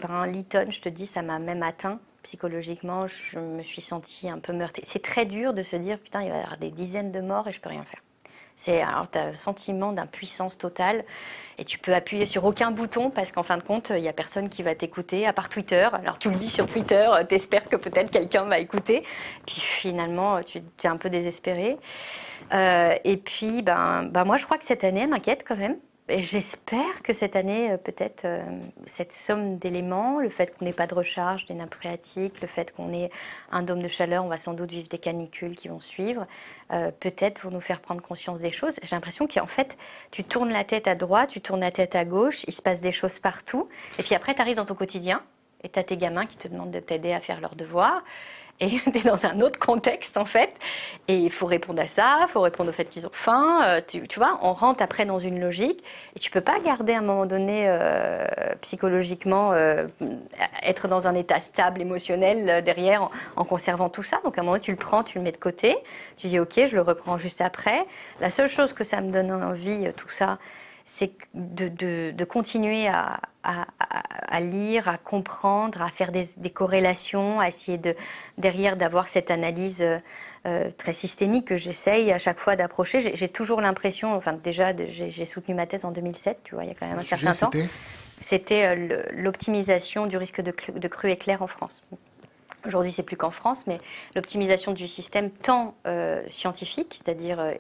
ben, 0.02 0.26
Lytton, 0.26 0.66
je 0.70 0.80
te 0.80 0.88
dis, 0.88 1.06
ça 1.06 1.22
m'a 1.22 1.38
même 1.38 1.62
atteint 1.62 1.98
psychologiquement, 2.22 3.06
je 3.06 3.38
me 3.38 3.62
suis 3.62 3.80
sentie 3.80 4.28
un 4.28 4.38
peu 4.38 4.52
meurtrie. 4.52 4.82
C'est 4.84 5.02
très 5.02 5.24
dur 5.24 5.54
de 5.54 5.62
se 5.62 5.76
dire, 5.76 5.98
putain, 5.98 6.22
il 6.22 6.28
va 6.28 6.36
y 6.36 6.40
avoir 6.40 6.58
des 6.58 6.70
dizaines 6.70 7.12
de 7.12 7.20
morts 7.20 7.48
et 7.48 7.52
je 7.52 7.60
peux 7.62 7.70
rien 7.70 7.84
faire. 7.84 8.02
C'est 8.60 8.82
as 8.82 9.08
un 9.14 9.32
sentiment 9.32 9.92
d'impuissance 9.92 10.58
totale 10.58 11.04
et 11.56 11.64
tu 11.64 11.78
peux 11.78 11.94
appuyer 11.94 12.26
sur 12.26 12.44
aucun 12.44 12.70
bouton 12.70 13.08
parce 13.08 13.32
qu'en 13.32 13.42
fin 13.42 13.56
de 13.56 13.62
compte, 13.62 13.88
il 13.88 14.02
n'y 14.02 14.08
a 14.08 14.12
personne 14.12 14.50
qui 14.50 14.62
va 14.62 14.74
t'écouter 14.74 15.26
à 15.26 15.32
part 15.32 15.48
Twitter. 15.48 15.88
Alors 15.94 16.18
tu 16.18 16.28
le 16.28 16.36
dis 16.36 16.50
sur 16.50 16.66
Twitter, 16.66 17.08
tu 17.26 17.34
espères 17.34 17.70
que 17.70 17.76
peut-être 17.76 18.10
quelqu'un 18.10 18.44
va 18.44 18.58
écouter. 18.58 19.02
Puis 19.46 19.60
finalement, 19.60 20.42
tu 20.42 20.58
es 20.58 20.86
un 20.86 20.98
peu 20.98 21.08
désespéré. 21.08 21.78
Euh, 22.52 22.94
et 23.04 23.16
puis, 23.16 23.62
ben, 23.62 24.04
ben, 24.04 24.24
moi, 24.24 24.36
je 24.36 24.44
crois 24.44 24.58
que 24.58 24.64
cette 24.64 24.84
année, 24.84 25.06
m'inquiète 25.06 25.42
quand 25.46 25.56
même 25.56 25.78
j'espère 26.18 27.02
que 27.02 27.12
cette 27.12 27.36
année, 27.36 27.72
euh, 27.72 27.76
peut-être, 27.76 28.24
euh, 28.24 28.42
cette 28.86 29.12
somme 29.12 29.58
d'éléments, 29.58 30.20
le 30.20 30.28
fait 30.28 30.56
qu'on 30.56 30.64
n'ait 30.64 30.72
pas 30.72 30.86
de 30.86 30.94
recharge 30.94 31.46
des 31.46 31.54
nappes 31.54 31.74
phréatiques, 31.74 32.40
le 32.40 32.48
fait 32.48 32.72
qu'on 32.72 32.92
ait 32.92 33.10
un 33.50 33.62
dôme 33.62 33.82
de 33.82 33.88
chaleur, 33.88 34.24
on 34.24 34.28
va 34.28 34.38
sans 34.38 34.52
doute 34.52 34.70
vivre 34.70 34.88
des 34.88 34.98
canicules 34.98 35.56
qui 35.56 35.68
vont 35.68 35.80
suivre, 35.80 36.26
euh, 36.72 36.90
peut-être 36.90 37.42
vont 37.42 37.50
nous 37.50 37.60
faire 37.60 37.80
prendre 37.80 38.02
conscience 38.02 38.40
des 38.40 38.50
choses. 38.50 38.78
J'ai 38.82 38.96
l'impression 38.96 39.26
qu'en 39.26 39.46
fait, 39.46 39.78
tu 40.10 40.24
tournes 40.24 40.52
la 40.52 40.64
tête 40.64 40.88
à 40.88 40.94
droite, 40.94 41.30
tu 41.30 41.40
tournes 41.40 41.60
la 41.60 41.70
tête 41.70 41.94
à 41.94 42.04
gauche, 42.04 42.44
il 42.46 42.52
se 42.52 42.62
passe 42.62 42.80
des 42.80 42.92
choses 42.92 43.18
partout, 43.18 43.68
et 43.98 44.02
puis 44.02 44.14
après, 44.14 44.34
tu 44.34 44.40
arrives 44.40 44.56
dans 44.56 44.66
ton 44.66 44.74
quotidien, 44.74 45.22
et 45.62 45.68
tu 45.68 45.78
as 45.78 45.84
tes 45.84 45.96
gamins 45.96 46.26
qui 46.26 46.38
te 46.38 46.48
demandent 46.48 46.70
de 46.70 46.80
t'aider 46.80 47.12
à 47.12 47.20
faire 47.20 47.40
leurs 47.40 47.54
devoirs 47.54 48.02
et 48.62 48.80
tu 48.92 48.98
es 48.98 49.02
dans 49.02 49.24
un 49.26 49.40
autre 49.40 49.58
contexte 49.58 50.16
en 50.16 50.26
fait. 50.26 50.52
Et 51.08 51.16
il 51.16 51.30
faut 51.30 51.46
répondre 51.46 51.80
à 51.80 51.86
ça, 51.86 52.18
il 52.22 52.28
faut 52.28 52.42
répondre 52.42 52.70
au 52.70 52.72
fait 52.72 52.84
qu'ils 52.84 53.06
ont 53.06 53.12
faim. 53.12 53.60
Euh, 53.62 53.80
tu, 53.86 54.18
vois, 54.18 54.38
on 54.42 54.52
rentre 54.52 54.82
après 54.82 55.06
dans 55.06 55.18
une 55.18 55.40
logique 55.40 55.82
et 56.14 56.18
tu 56.18 56.30
peux 56.30 56.42
pas 56.42 56.60
garder 56.60 56.92
à 56.92 56.98
un 56.98 57.02
moment 57.02 57.26
donné 57.26 57.64
euh, 57.66 58.26
psychologiquement 58.60 59.52
euh, 59.52 59.86
être 60.62 60.88
dans 60.88 61.06
un 61.06 61.14
état 61.14 61.40
stable 61.40 61.80
émotionnel 61.80 62.62
derrière 62.62 63.08
en, 63.36 63.44
conservant 63.44 63.88
tout 63.88 64.02
ça. 64.02 64.20
Donc 64.24 64.36
à 64.36 64.42
un 64.42 64.44
moment 64.44 64.58
tu 64.58 64.70
le 64.70 64.76
prends, 64.76 65.02
tu 65.02 65.18
le 65.18 65.24
mets 65.24 65.32
de 65.32 65.38
côté, 65.38 65.76
tu 66.18 66.26
dis 66.26 66.38
ok, 66.38 66.66
je 66.66 66.74
le 66.74 66.82
reprends 66.82 67.16
juste 67.16 67.40
après. 67.40 67.86
La 68.20 68.28
seule 68.28 68.48
chose 68.48 68.74
que 68.74 68.84
ça 68.84 69.00
me 69.00 69.10
donne 69.10 69.32
envie, 69.32 69.90
tout 69.96 70.10
ça, 70.10 70.38
c'est 70.96 71.12
de, 71.34 72.24
continuer 72.24 72.88
à, 72.88 74.40
lire, 74.40 74.88
à 74.88 74.98
comprendre, 74.98 75.82
à 75.82 75.88
faire 75.88 76.10
des, 76.12 76.50
corrélations, 76.50 77.40
à 77.40 77.48
essayer 77.48 77.78
de, 77.78 77.94
derrière 78.38 78.76
d'avoir 78.76 79.08
cette 79.08 79.30
analyse 79.30 79.82
euh, 80.46 80.70
très 80.76 80.92
systémique 80.92 81.46
que 81.46 81.56
j'essaye 81.56 82.12
à 82.12 82.18
chaque 82.18 82.38
fois 82.38 82.56
d'approcher. 82.56 83.14
J'ai 83.14 83.28
toujours 83.28 83.60
l'impression, 83.60 84.14
enfin 84.14 84.32
déjà, 84.32 84.74
j'ai 84.76 85.24
soutenu 85.24 85.54
ma 85.54 85.66
thèse 85.66 85.84
en 85.84 85.90
2007, 85.90 86.40
tu 86.44 86.54
vois, 86.54 86.64
il 86.64 86.68
y 86.68 86.72
a 86.72 86.74
quand 86.74 86.88
même 86.88 86.98
un 86.98 87.02
certain 87.02 87.32
temps. 87.32 87.50
C'était? 88.20 88.66
Euh, 88.66 89.02
l'optimisation 89.12 90.06
du 90.06 90.18
risque 90.18 90.42
de, 90.42 90.52
de 90.74 90.88
crue 90.88 91.10
éclair 91.10 91.40
en 91.40 91.46
France. 91.46 91.82
Aujourd'hui, 92.66 92.92
c'est 92.92 93.04
plus 93.04 93.16
qu'en 93.16 93.30
France, 93.30 93.66
mais 93.66 93.80
l'optimisation 94.14 94.72
du 94.72 94.86
système 94.86 95.30
tant 95.30 95.74
euh, 95.86 96.22
scientifique, 96.28 96.92
c'est-à-dire 96.92 97.54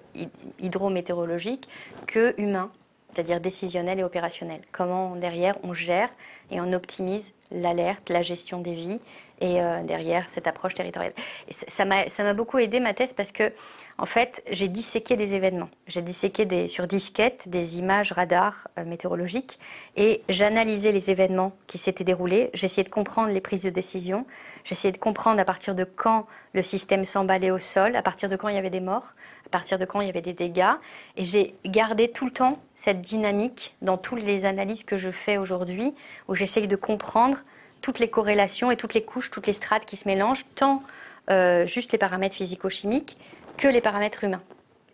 hydrométéorologique, 0.58 1.68
que 2.06 2.34
humain 2.36 2.70
c'est-à-dire 3.12 3.40
décisionnel 3.40 4.00
et 4.00 4.04
opérationnel. 4.04 4.60
Comment 4.72 5.16
derrière 5.16 5.56
on 5.62 5.74
gère 5.74 6.10
et 6.50 6.60
on 6.60 6.72
optimise 6.72 7.32
l'alerte, 7.50 8.08
la 8.08 8.22
gestion 8.22 8.60
des 8.60 8.74
vies 8.74 9.00
et 9.40 9.60
euh, 9.60 9.82
derrière 9.82 10.28
cette 10.28 10.46
approche 10.46 10.74
territoriale. 10.74 11.14
Ça 11.50 11.84
m'a 11.84 12.34
beaucoup 12.34 12.58
aidé 12.58 12.78
ma 12.78 12.94
thèse 12.94 13.12
parce 13.12 13.32
que 13.32 13.52
en 13.98 14.06
fait 14.06 14.42
j'ai 14.50 14.68
disséqué 14.68 15.16
des 15.16 15.34
événements, 15.34 15.70
j'ai 15.86 16.02
disséqué 16.02 16.68
sur 16.68 16.86
disquette 16.86 17.48
des 17.48 17.78
images 17.78 18.12
radar 18.12 18.68
euh, 18.78 18.84
météorologiques 18.84 19.58
et 19.96 20.22
j'analysais 20.28 20.92
les 20.92 21.10
événements 21.10 21.52
qui 21.66 21.78
s'étaient 21.78 22.04
déroulés, 22.04 22.50
j'essayais 22.54 22.84
de 22.84 22.90
comprendre 22.90 23.30
les 23.30 23.40
prises 23.40 23.62
de 23.62 23.70
décision, 23.70 24.26
j'essayais 24.64 24.92
de 24.92 24.98
comprendre 24.98 25.40
à 25.40 25.44
partir 25.44 25.74
de 25.74 25.84
quand 25.84 26.26
le 26.52 26.62
système 26.62 27.04
s'emballait 27.04 27.50
au 27.50 27.58
sol, 27.58 27.96
à 27.96 28.02
partir 28.02 28.28
de 28.28 28.36
quand 28.36 28.48
il 28.48 28.54
y 28.54 28.58
avait 28.58 28.70
des 28.70 28.80
morts, 28.80 29.14
à 29.46 29.48
partir 29.50 29.78
de 29.78 29.84
quand 29.84 30.00
il 30.00 30.06
y 30.06 30.10
avait 30.10 30.22
des 30.22 30.32
dégâts. 30.32 30.74
Et 31.16 31.24
j'ai 31.24 31.54
gardé 31.64 32.10
tout 32.10 32.24
le 32.24 32.32
temps 32.32 32.58
cette 32.74 33.00
dynamique 33.00 33.76
dans 33.82 33.96
toutes 33.96 34.22
les 34.22 34.44
analyses 34.44 34.84
que 34.84 34.96
je 34.96 35.10
fais 35.10 35.36
aujourd'hui, 35.36 35.94
où 36.28 36.34
j'essaye 36.34 36.68
de 36.68 36.76
comprendre 36.76 37.38
toutes 37.80 37.98
les 37.98 38.08
corrélations 38.08 38.70
et 38.70 38.76
toutes 38.76 38.94
les 38.94 39.02
couches, 39.02 39.30
toutes 39.30 39.46
les 39.46 39.52
strates 39.52 39.86
qui 39.86 39.96
se 39.96 40.08
mélangent, 40.08 40.44
tant 40.54 40.82
euh, 41.30 41.66
juste 41.66 41.92
les 41.92 41.98
paramètres 41.98 42.34
physico-chimiques 42.34 43.16
que 43.56 43.68
les 43.68 43.80
paramètres 43.80 44.24
humains. 44.24 44.42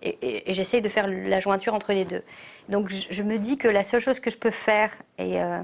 Et, 0.02 0.52
j'essaye 0.52 0.82
de 0.82 0.88
faire 0.88 1.08
la 1.08 1.40
jointure 1.40 1.74
entre 1.74 1.92
les 1.92 2.04
deux. 2.04 2.22
Donc 2.68 2.90
je, 2.90 3.22
me 3.22 3.38
dis 3.38 3.56
que 3.56 3.68
la 3.68 3.82
seule 3.82 4.00
chose 4.00 4.20
que 4.20 4.30
je 4.30 4.36
peux 4.36 4.50
faire, 4.50 4.92
et 5.18 5.40
euh, 5.40 5.60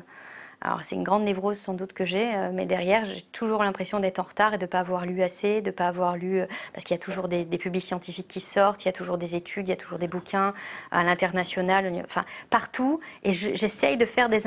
alors 0.64 0.82
c'est 0.82 0.94
une 0.94 1.02
grande 1.02 1.24
névrose 1.24 1.58
sans 1.58 1.74
doute 1.74 1.92
que 1.92 2.04
j'ai, 2.04 2.34
euh, 2.34 2.50
mais 2.52 2.66
derrière 2.66 3.04
j'ai 3.04 3.22
toujours 3.32 3.64
l'impression 3.64 3.98
d'être 3.98 4.20
en 4.20 4.22
retard 4.22 4.54
et 4.54 4.58
de 4.58 4.62
ne 4.62 4.66
pas 4.66 4.78
avoir 4.78 5.06
lu 5.06 5.22
assez, 5.22 5.60
de 5.60 5.70
ne 5.70 5.74
pas 5.74 5.88
avoir 5.88 6.16
lu, 6.16 6.40
euh, 6.40 6.46
parce 6.72 6.84
qu'il 6.84 6.94
y 6.94 7.00
a 7.00 7.02
toujours 7.02 7.28
des, 7.28 7.44
des 7.44 7.58
publics 7.58 7.82
scientifiques 7.82 8.28
qui 8.28 8.40
sortent, 8.40 8.84
il 8.84 8.86
y 8.86 8.88
a 8.88 8.92
toujours 8.92 9.18
des 9.18 9.34
études, 9.34 9.68
il 9.68 9.70
y 9.70 9.74
a 9.74 9.76
toujours 9.76 9.98
des 9.98 10.08
bouquins 10.08 10.54
à 10.92 11.02
l'international, 11.02 11.92
enfin 12.04 12.24
partout, 12.48 13.00
et 13.24 13.32
j'essaye 13.32 13.96
de 13.96 14.06
faire 14.06 14.28
des 14.28 14.46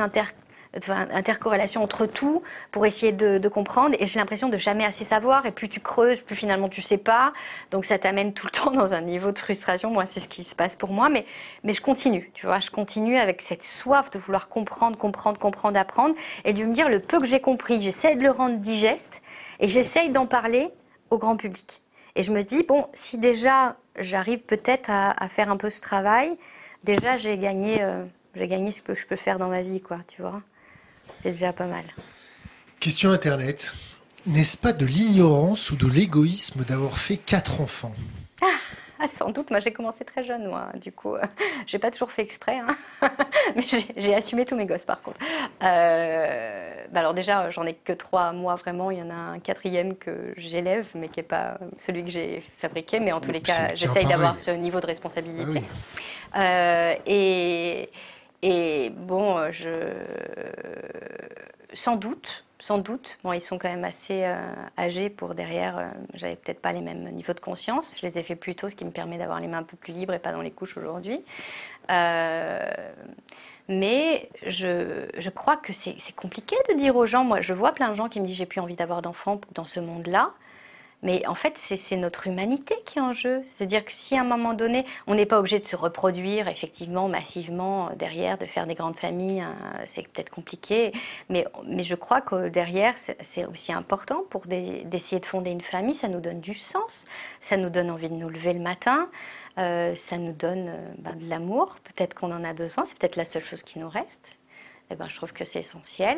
intercorrélation 1.12 1.84
entre 1.84 2.06
tout 2.06 2.44
pour 2.72 2.86
essayer 2.86 3.12
de, 3.12 3.48
comprendre. 3.48 3.96
Et 4.00 4.06
j'ai 4.06 4.20
l'impression 4.20 4.50
de 4.50 4.58
jamais 4.58 4.86
assez 4.86 5.04
savoir. 5.04 5.46
Et 5.46 5.52
plus 5.52 5.70
tu 5.70 5.80
creuses, 5.80 6.22
plus 6.22 6.36
finalement 6.36 6.70
tu 6.70 6.82
sais 6.82 6.98
pas. 6.98 7.34
Donc 7.72 7.86
ça 7.86 7.98
t'amène 7.98 8.34
tout 8.34 8.48
le 8.48 8.52
temps 8.52 8.72
dans 8.72 8.94
un 8.94 9.02
niveau 9.02 9.32
de 9.32 9.40
frustration. 9.40 9.92
Moi, 9.92 10.06
c'est 10.06 10.20
ce 10.20 10.28
qui 10.28 10.44
se 10.44 10.56
passe 10.56 10.76
pour 10.76 10.92
moi. 10.92 11.10
Mais, 11.10 11.26
mais 11.64 11.74
je 11.74 11.82
continue, 11.82 12.32
tu 12.34 12.46
vois. 12.46 12.60
Je 12.60 12.72
continue 12.72 13.18
avec 13.18 13.42
cette 13.42 13.64
soif 13.64 14.12
de 14.12 14.20
vouloir 14.20 14.50
comprendre, 14.50 14.98
comprendre, 14.98 15.40
comprendre, 15.40 15.80
apprendre. 15.80 16.16
Et 16.44 16.54
de 16.54 16.64
me 16.64 16.74
dire 16.74 16.90
le 16.90 17.00
peu 17.00 17.20
que 17.20 17.26
j'ai 17.26 17.40
compris, 17.40 17.82
j'essaie 17.82 18.16
de 18.16 18.24
le 18.24 18.32
rendre 18.32 18.58
digeste. 18.58 19.22
Et 19.60 19.68
j'essaye 19.68 20.10
d'en 20.10 20.26
parler 20.26 20.70
au 21.10 21.18
grand 21.18 21.38
public. 21.38 21.82
Et 22.16 22.24
je 22.24 22.32
me 22.32 22.44
dis, 22.44 22.64
bon, 22.64 22.88
si 22.94 23.18
déjà 23.18 23.76
j'arrive 23.98 24.40
peut-être 24.40 24.90
à, 24.90 25.30
faire 25.30 25.50
un 25.50 25.58
peu 25.58 25.70
ce 25.70 25.82
travail, 25.82 26.38
déjà 26.84 27.18
j'ai 27.18 27.38
gagné, 27.38 27.82
euh, 27.82 28.04
j'ai 28.36 28.48
gagné 28.48 28.72
ce 28.72 28.82
que 28.82 28.96
je 28.96 29.06
peux 29.06 29.16
faire 29.16 29.38
dans 29.38 29.50
ma 29.50 29.62
vie, 29.62 29.82
quoi, 29.82 30.00
tu 30.08 30.22
vois. 30.22 30.42
C'est 31.26 31.32
déjà 31.32 31.54
pas 31.54 31.66
mal. 31.66 31.86
Question 32.80 33.10
Internet. 33.10 33.74
N'est-ce 34.28 34.56
pas 34.56 34.74
de 34.74 34.86
l'ignorance 34.86 35.72
ou 35.72 35.76
de 35.76 35.88
l'égoïsme 35.88 36.64
d'avoir 36.64 37.00
fait 37.00 37.18
quatre 37.18 37.62
enfants? 37.62 37.96
Ah, 38.44 38.46
ah, 39.00 39.08
sans 39.08 39.32
doute, 39.32 39.50
moi 39.50 39.60
j'ai 39.60 39.74
commencé 39.74 40.06
très 40.06 40.24
jeune, 40.24 40.48
moi. 40.48 40.68
Du 40.80 40.92
coup, 40.92 41.16
euh, 41.16 41.24
j'ai 41.66 41.80
pas 41.80 41.90
toujours 41.90 42.12
fait 42.12 42.22
exprès, 42.22 42.60
hein. 42.60 42.78
mais 43.56 43.66
j'ai 43.98 44.14
assumé 44.14 44.46
tous 44.46 44.56
mes 44.56 44.68
gosses 44.68 44.86
par 44.86 45.02
contre. 45.02 45.18
Euh, 45.64 46.76
bah 46.92 47.00
alors 47.00 47.16
déjà, 47.16 47.50
j'en 47.50 47.66
ai 47.66 47.74
que 47.74 47.94
trois 47.94 48.32
moi 48.32 48.54
vraiment. 48.54 48.92
Il 48.92 49.00
y 49.00 49.02
en 49.02 49.10
a 49.10 49.16
un 49.16 49.40
quatrième 49.40 49.96
que 49.96 50.32
j'élève, 50.38 50.86
mais 50.94 51.10
qui 51.10 51.22
est 51.22 51.24
pas 51.24 51.58
celui 51.80 52.04
que 52.04 52.12
j'ai 52.12 52.44
fabriqué. 52.60 53.00
Mais 53.00 53.14
en 53.14 53.20
tous 53.20 53.32
les 53.32 53.42
cas, 53.42 53.74
j'essaye 53.74 54.06
d'avoir 54.06 54.38
ce 54.38 54.52
niveau 54.52 54.80
de 54.80 54.86
responsabilité. 54.86 55.64
Ah 56.34 56.42
euh, 56.42 56.96
et 57.08 57.90
et 58.48 58.92
bon, 58.92 59.40
euh, 59.40 59.52
je... 59.52 59.72
sans 61.74 61.96
doute, 61.96 62.46
sans 62.60 62.78
doute, 62.78 63.18
bon, 63.24 63.34
ils 63.34 63.42
sont 63.42 63.58
quand 63.58 63.70
même 63.70 63.84
assez 63.84 64.24
euh, 64.24 64.38
âgés 64.78 65.10
pour 65.10 65.34
derrière, 65.34 65.80
euh, 65.80 65.88
j'avais 66.14 66.36
peut-être 66.36 66.62
pas 66.62 66.72
les 66.72 66.82
mêmes 66.82 67.10
niveaux 67.10 67.34
de 67.34 67.40
conscience. 67.40 67.96
Je 68.00 68.06
les 68.06 68.20
ai 68.20 68.24
fait 68.24 68.36
plus 68.36 68.54
tôt, 68.54 68.70
ce 68.70 68.76
qui 68.76 68.86
me 68.86 68.92
permet 68.92 69.18
d'avoir 69.18 69.40
les 69.40 69.48
mains 69.48 69.58
un 69.58 69.64
peu 69.64 69.78
plus 69.78 69.94
libres 69.94 70.14
et 70.14 70.20
pas 70.20 70.32
dans 70.32 70.44
les 70.44 70.52
couches 70.52 70.78
aujourd'hui. 70.78 71.26
mais 73.68 74.30
je, 74.46 75.08
je, 75.18 75.30
crois 75.32 75.58
que 75.58 75.74
c'est 75.74 76.16
compliqué 76.16 76.56
de 76.70 76.76
dire 76.76 76.96
aux 76.96 77.08
gens, 77.08 77.24
moi 77.24 77.42
je 77.42 77.54
vois 77.54 77.72
plein 77.72 77.90
de 77.90 77.96
gens 77.96 78.10
qui 78.10 78.22
me 78.22 78.28
disent 78.28 78.38
j'ai 78.38 78.46
plus 78.46 78.62
envie 78.62 78.76
d'avoir 78.76 79.02
d'enfants 79.02 79.42
dans 79.56 79.66
ce 79.66 79.80
monde-là. 79.80 80.34
Mais 81.04 81.26
en 81.28 81.36
fait, 81.36 81.58
c'est 81.58 81.98
notre 81.98 82.28
humanité 82.28 82.76
qui 82.86 82.98
est 82.98 83.02
en 83.02 83.14
jeu. 83.14 83.44
C'est-à-dire 83.46 83.86
que 83.86 83.92
si 83.92 84.18
à 84.18 84.22
un 84.22 84.24
moment 84.24 84.54
donné, 84.54 84.86
on 85.08 85.16
n'est 85.16 85.26
pas 85.26 85.40
obligé 85.40 85.60
de 85.60 85.66
se 85.66 85.76
reproduire 85.76 86.48
effectivement 86.48 87.08
massivement 87.08 87.90
euh, 87.90 87.96
derrière, 87.96 88.38
de 88.38 88.46
faire 88.46 88.66
des 88.66 88.76
grandes 88.76 88.98
familles, 88.98 89.42
hein, 89.42 89.56
c'est 89.86 90.08
peut-être 90.08 90.30
compliqué. 90.30 90.94
Mais, 91.30 91.46
je 91.84 91.96
crois 91.96 92.22
que 92.22 92.50
derrière, 92.50 92.96
c'est 92.98 93.46
aussi 93.46 93.72
important 93.72 94.24
pour 94.30 94.48
d'essayer 94.48 95.20
de 95.20 95.26
fonder 95.26 95.52
une 95.52 95.62
famille. 95.62 95.94
Ça 95.94 96.08
nous 96.08 96.22
donne 96.22 96.40
du 96.40 96.54
sens, 96.54 97.06
ça 97.42 97.58
nous 97.58 97.70
donne 97.70 97.92
envie 97.92 98.10
de 98.10 98.16
nous 98.16 98.30
lever 98.30 98.54
le 98.54 98.60
matin, 98.60 99.10
euh, 99.58 99.94
ça 99.96 100.18
nous 100.18 100.34
donne 100.34 100.70
euh, 100.70 100.94
ben, 100.98 101.16
de 101.16 101.30
l'amour. 101.30 101.78
Peut-être 101.84 102.14
qu'on 102.14 102.32
en 102.32 102.44
a 102.44 102.54
besoin, 102.54 102.86
c'est 102.86 102.98
peut-être 102.98 103.16
la 103.16 103.26
seule 103.26 103.44
chose 103.44 103.64
qui 103.64 103.80
nous 103.80 103.90
reste. 103.90 104.32
eh 104.90 104.96
ben, 104.96 105.08
je 105.08 105.16
trouve 105.16 105.34
que 105.34 105.46
c'est 105.46 105.60
essentiel. 105.60 106.18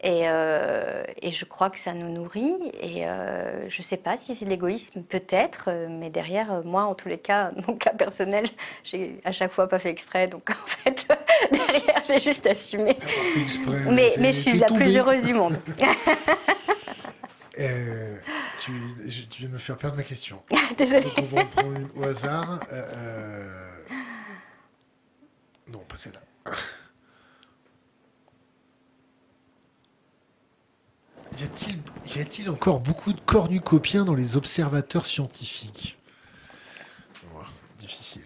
Et, 0.00 0.28
euh, 0.28 1.02
et, 1.22 1.32
je 1.32 1.44
crois 1.44 1.70
que 1.70 1.78
ça 1.78 1.92
nous 1.92 2.08
nourrit. 2.08 2.54
Et 2.80 3.08
euh, 3.08 3.68
je 3.68 3.78
ne 3.78 3.82
sais 3.82 3.96
pas 3.96 4.16
si 4.16 4.36
c'est 4.36 4.44
l'égoïsme, 4.44 5.02
peut-être, 5.02 5.64
euh, 5.68 5.88
mais 5.90 6.08
derrière, 6.08 6.62
moi, 6.64 6.84
en 6.84 6.94
tous 6.94 7.08
les 7.08 7.18
cas, 7.18 7.50
mon 7.66 7.74
cas 7.74 7.92
personnel, 7.92 8.48
j'ai 8.84 9.20
à 9.24 9.32
chaque 9.32 9.52
fois 9.52 9.68
pas 9.68 9.80
fait 9.80 9.90
exprès. 9.90 10.28
Donc 10.28 10.50
en 10.50 10.66
fait, 10.68 11.08
derrière, 11.50 12.02
j'ai 12.06 12.20
juste 12.20 12.46
assumé. 12.46 12.96
mais, 13.90 14.12
mais 14.20 14.32
je 14.32 14.40
suis 14.40 14.58
la 14.58 14.66
plus 14.66 14.96
heureuse 14.96 15.24
du 15.24 15.34
monde. 15.34 15.58
tu, 17.56 18.72
tu, 19.30 19.40
viens 19.40 19.48
de 19.48 19.54
me 19.54 19.58
faire 19.58 19.76
perdre 19.76 19.96
ma 19.96 20.04
question. 20.04 20.40
Désolée. 20.76 21.02
Donc 21.02 21.12
on 21.18 21.22
va 21.22 21.40
en 21.40 21.46
prendre 21.46 21.76
une 21.76 21.88
au 21.96 22.04
hasard. 22.04 22.60
Non, 25.66 25.80
pas 25.80 25.96
celle-là. 25.96 26.20
Y 31.40 32.20
a-t-il 32.20 32.50
encore 32.50 32.80
beaucoup 32.80 33.12
de 33.12 33.20
cornucopiens 33.20 34.04
dans 34.04 34.14
les 34.14 34.36
observateurs 34.36 35.06
scientifiques? 35.06 35.96
Difficile. 37.78 38.24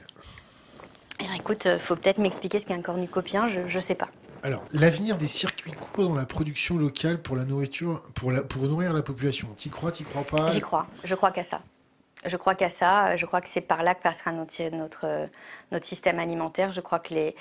Alors 1.18 1.34
écoute, 1.34 1.66
euh, 1.66 1.78
faut 1.78 1.94
peut-être 1.94 2.18
m'expliquer 2.18 2.59
ce 2.59 2.66
qu'est 2.66 2.74
un 2.74 2.80
cornucopien, 2.80 3.47
je 3.47 3.60
ne 3.60 3.80
sais 3.80 3.94
pas. 3.94 4.09
Alors, 4.43 4.64
l'avenir 4.72 5.18
des 5.18 5.28
circuits 5.28 5.72
courts 5.72 6.09
dans 6.09 6.16
la 6.16 6.26
production 6.26 6.76
locale 6.76 7.22
pour 7.22 7.36
la 7.36 7.44
nourriture, 7.44 8.02
pour, 8.14 8.32
la, 8.32 8.43
pour 8.43 8.62
nourrir 8.62 8.93
la 8.93 9.02
population, 9.02 9.47
t'y 9.55 9.70
crois, 9.70 9.93
t'y 9.93 10.02
crois 10.02 10.24
pas? 10.24 10.51
J'y 10.51 10.60
crois, 10.60 10.89
je 11.05 11.14
crois 11.14 11.30
qu'à 11.30 11.44
ça. 11.44 11.60
Je 12.24 12.36
crois 12.36 12.55
qu'à 12.55 12.70
ça, 12.70 13.14
je 13.16 13.26
crois 13.26 13.40
que 13.40 13.48
c'est 13.48 13.60
par 13.60 13.82
là 13.82 13.94
que 13.94 14.02
passera 14.02 14.32
notre, 14.32 14.70
notre, 14.70 15.28
notre, 15.70 15.86
système 15.86 16.18
alimentaire. 16.18 16.72
Je 16.72 16.80
crois 16.80 16.98
que 16.98 17.14
les... 17.14 17.36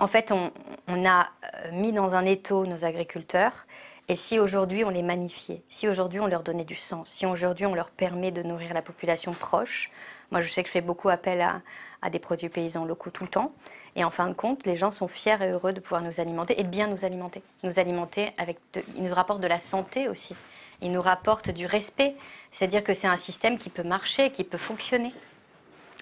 En 0.00 0.06
fait, 0.06 0.30
on, 0.32 0.52
on 0.86 1.06
a 1.06 1.22
euh, 1.22 1.72
mis 1.72 1.92
dans 1.92 2.14
un 2.14 2.24
étau 2.24 2.66
nos 2.66 2.84
agriculteurs 2.84 3.66
et 4.08 4.16
si 4.16 4.38
aujourd'hui 4.38 4.84
on 4.84 4.90
les 4.90 5.02
magnifiait, 5.02 5.62
si 5.68 5.88
aujourd'hui 5.88 6.20
on 6.20 6.26
leur 6.26 6.42
donnait 6.42 6.64
du 6.64 6.74
sens, 6.74 7.08
si 7.08 7.24
aujourd'hui 7.24 7.64
on 7.64 7.74
leur 7.74 7.90
permet 7.90 8.30
de 8.30 8.42
nourrir 8.42 8.74
la 8.74 8.82
population 8.82 9.32
proche, 9.32 9.90
moi 10.30 10.42
je 10.42 10.48
sais 10.48 10.62
que 10.62 10.68
je 10.68 10.72
fais 10.72 10.82
beaucoup 10.82 11.08
appel 11.08 11.40
à, 11.40 11.62
des 12.10 12.18
produits 12.18 12.50
paysans 12.50 12.84
locaux 12.84 13.08
tout 13.08 13.24
le 13.24 13.30
temps, 13.30 13.52
et 13.96 14.04
en 14.04 14.10
fin 14.10 14.26
de 14.26 14.34
compte, 14.34 14.66
les 14.66 14.76
gens 14.76 14.90
sont 14.90 15.08
fiers 15.08 15.40
et 15.40 15.46
heureux 15.46 15.72
de 15.72 15.80
pouvoir 15.80 16.02
nous 16.02 16.20
alimenter 16.20 16.60
et 16.60 16.64
de 16.64 16.68
bien 16.68 16.86
nous 16.86 17.04
alimenter. 17.06 17.42
Nous 17.62 17.78
alimenter 17.78 18.30
avec, 18.36 18.58
ils 18.94 19.04
nous 19.04 19.14
rapportent 19.14 19.40
de 19.40 19.46
la 19.46 19.60
santé 19.60 20.08
aussi, 20.08 20.34
ils 20.82 20.92
nous 20.92 21.00
rapportent 21.00 21.48
du 21.48 21.64
respect, 21.64 22.14
c'est-à-dire 22.52 22.84
que 22.84 22.92
c'est 22.92 23.06
un 23.06 23.16
système 23.16 23.56
qui 23.56 23.70
peut 23.70 23.84
marcher, 23.84 24.30
qui 24.32 24.44
peut 24.44 24.58
fonctionner. 24.58 25.14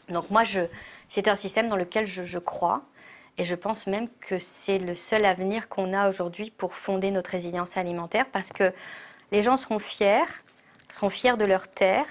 Donc 0.08 0.28
moi, 0.30 0.42
c'est 1.08 1.28
un 1.28 1.36
système 1.36 1.68
dans 1.68 1.76
lequel 1.76 2.08
je 2.08 2.38
crois, 2.40 2.82
et 3.38 3.44
je 3.44 3.54
pense 3.54 3.86
même 3.86 4.09
que 4.20 4.38
c'est 4.38 4.78
le 4.78 4.94
seul 4.94 5.24
avenir 5.24 5.68
qu'on 5.68 5.94
a 5.94 6.09
aujourd'hui 6.09 6.50
pour 6.50 6.74
fonder 6.74 7.10
notre 7.10 7.30
résilience 7.30 7.76
alimentaire 7.76 8.26
parce 8.30 8.52
que 8.52 8.72
les 9.30 9.42
gens 9.42 9.56
seront 9.56 9.78
fiers, 9.78 10.26
seront 10.90 11.10
fiers 11.10 11.36
de 11.36 11.44
leur 11.44 11.68
terre. 11.68 12.06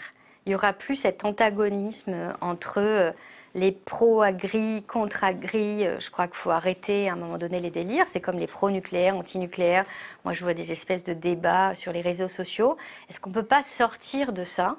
Il 0.45 0.49
n'y 0.49 0.56
aura 0.56 0.73
plus 0.73 0.95
cet 0.95 1.23
antagonisme 1.23 2.34
entre 2.41 2.80
euh, 2.80 3.11
les 3.53 3.72
pro-agri, 3.72 4.84
contre-agri. 4.88 5.85
Euh, 5.85 5.99
je 5.99 6.10
crois 6.10 6.26
qu'il 6.26 6.38
faut 6.38 6.49
arrêter 6.49 7.07
à 7.07 7.14
un 7.14 7.15
moment 7.15 7.38
donné 7.38 7.60
les 7.60 7.69
délires. 7.69 8.07
C'est 8.07 8.22
comme 8.22 8.39
les 8.39 8.48
pro-nucléaires, 8.48 9.15
anti-nucléaires. 9.15 9.85
Moi, 10.26 10.34
je 10.34 10.41
vois 10.43 10.56
des 10.56 10.72
espèces 10.72 11.03
de 11.03 11.14
débats 11.14 11.76
sur 11.76 11.93
les 11.93 12.02
réseaux 12.02 12.30
sociaux. 12.30 12.77
Est-ce 13.07 13.19
qu'on 13.19 13.30
ne 13.30 13.35
peut 13.35 13.43
pas 13.43 13.61
sortir 13.61 14.34
de 14.34 14.43
ça, 14.43 14.77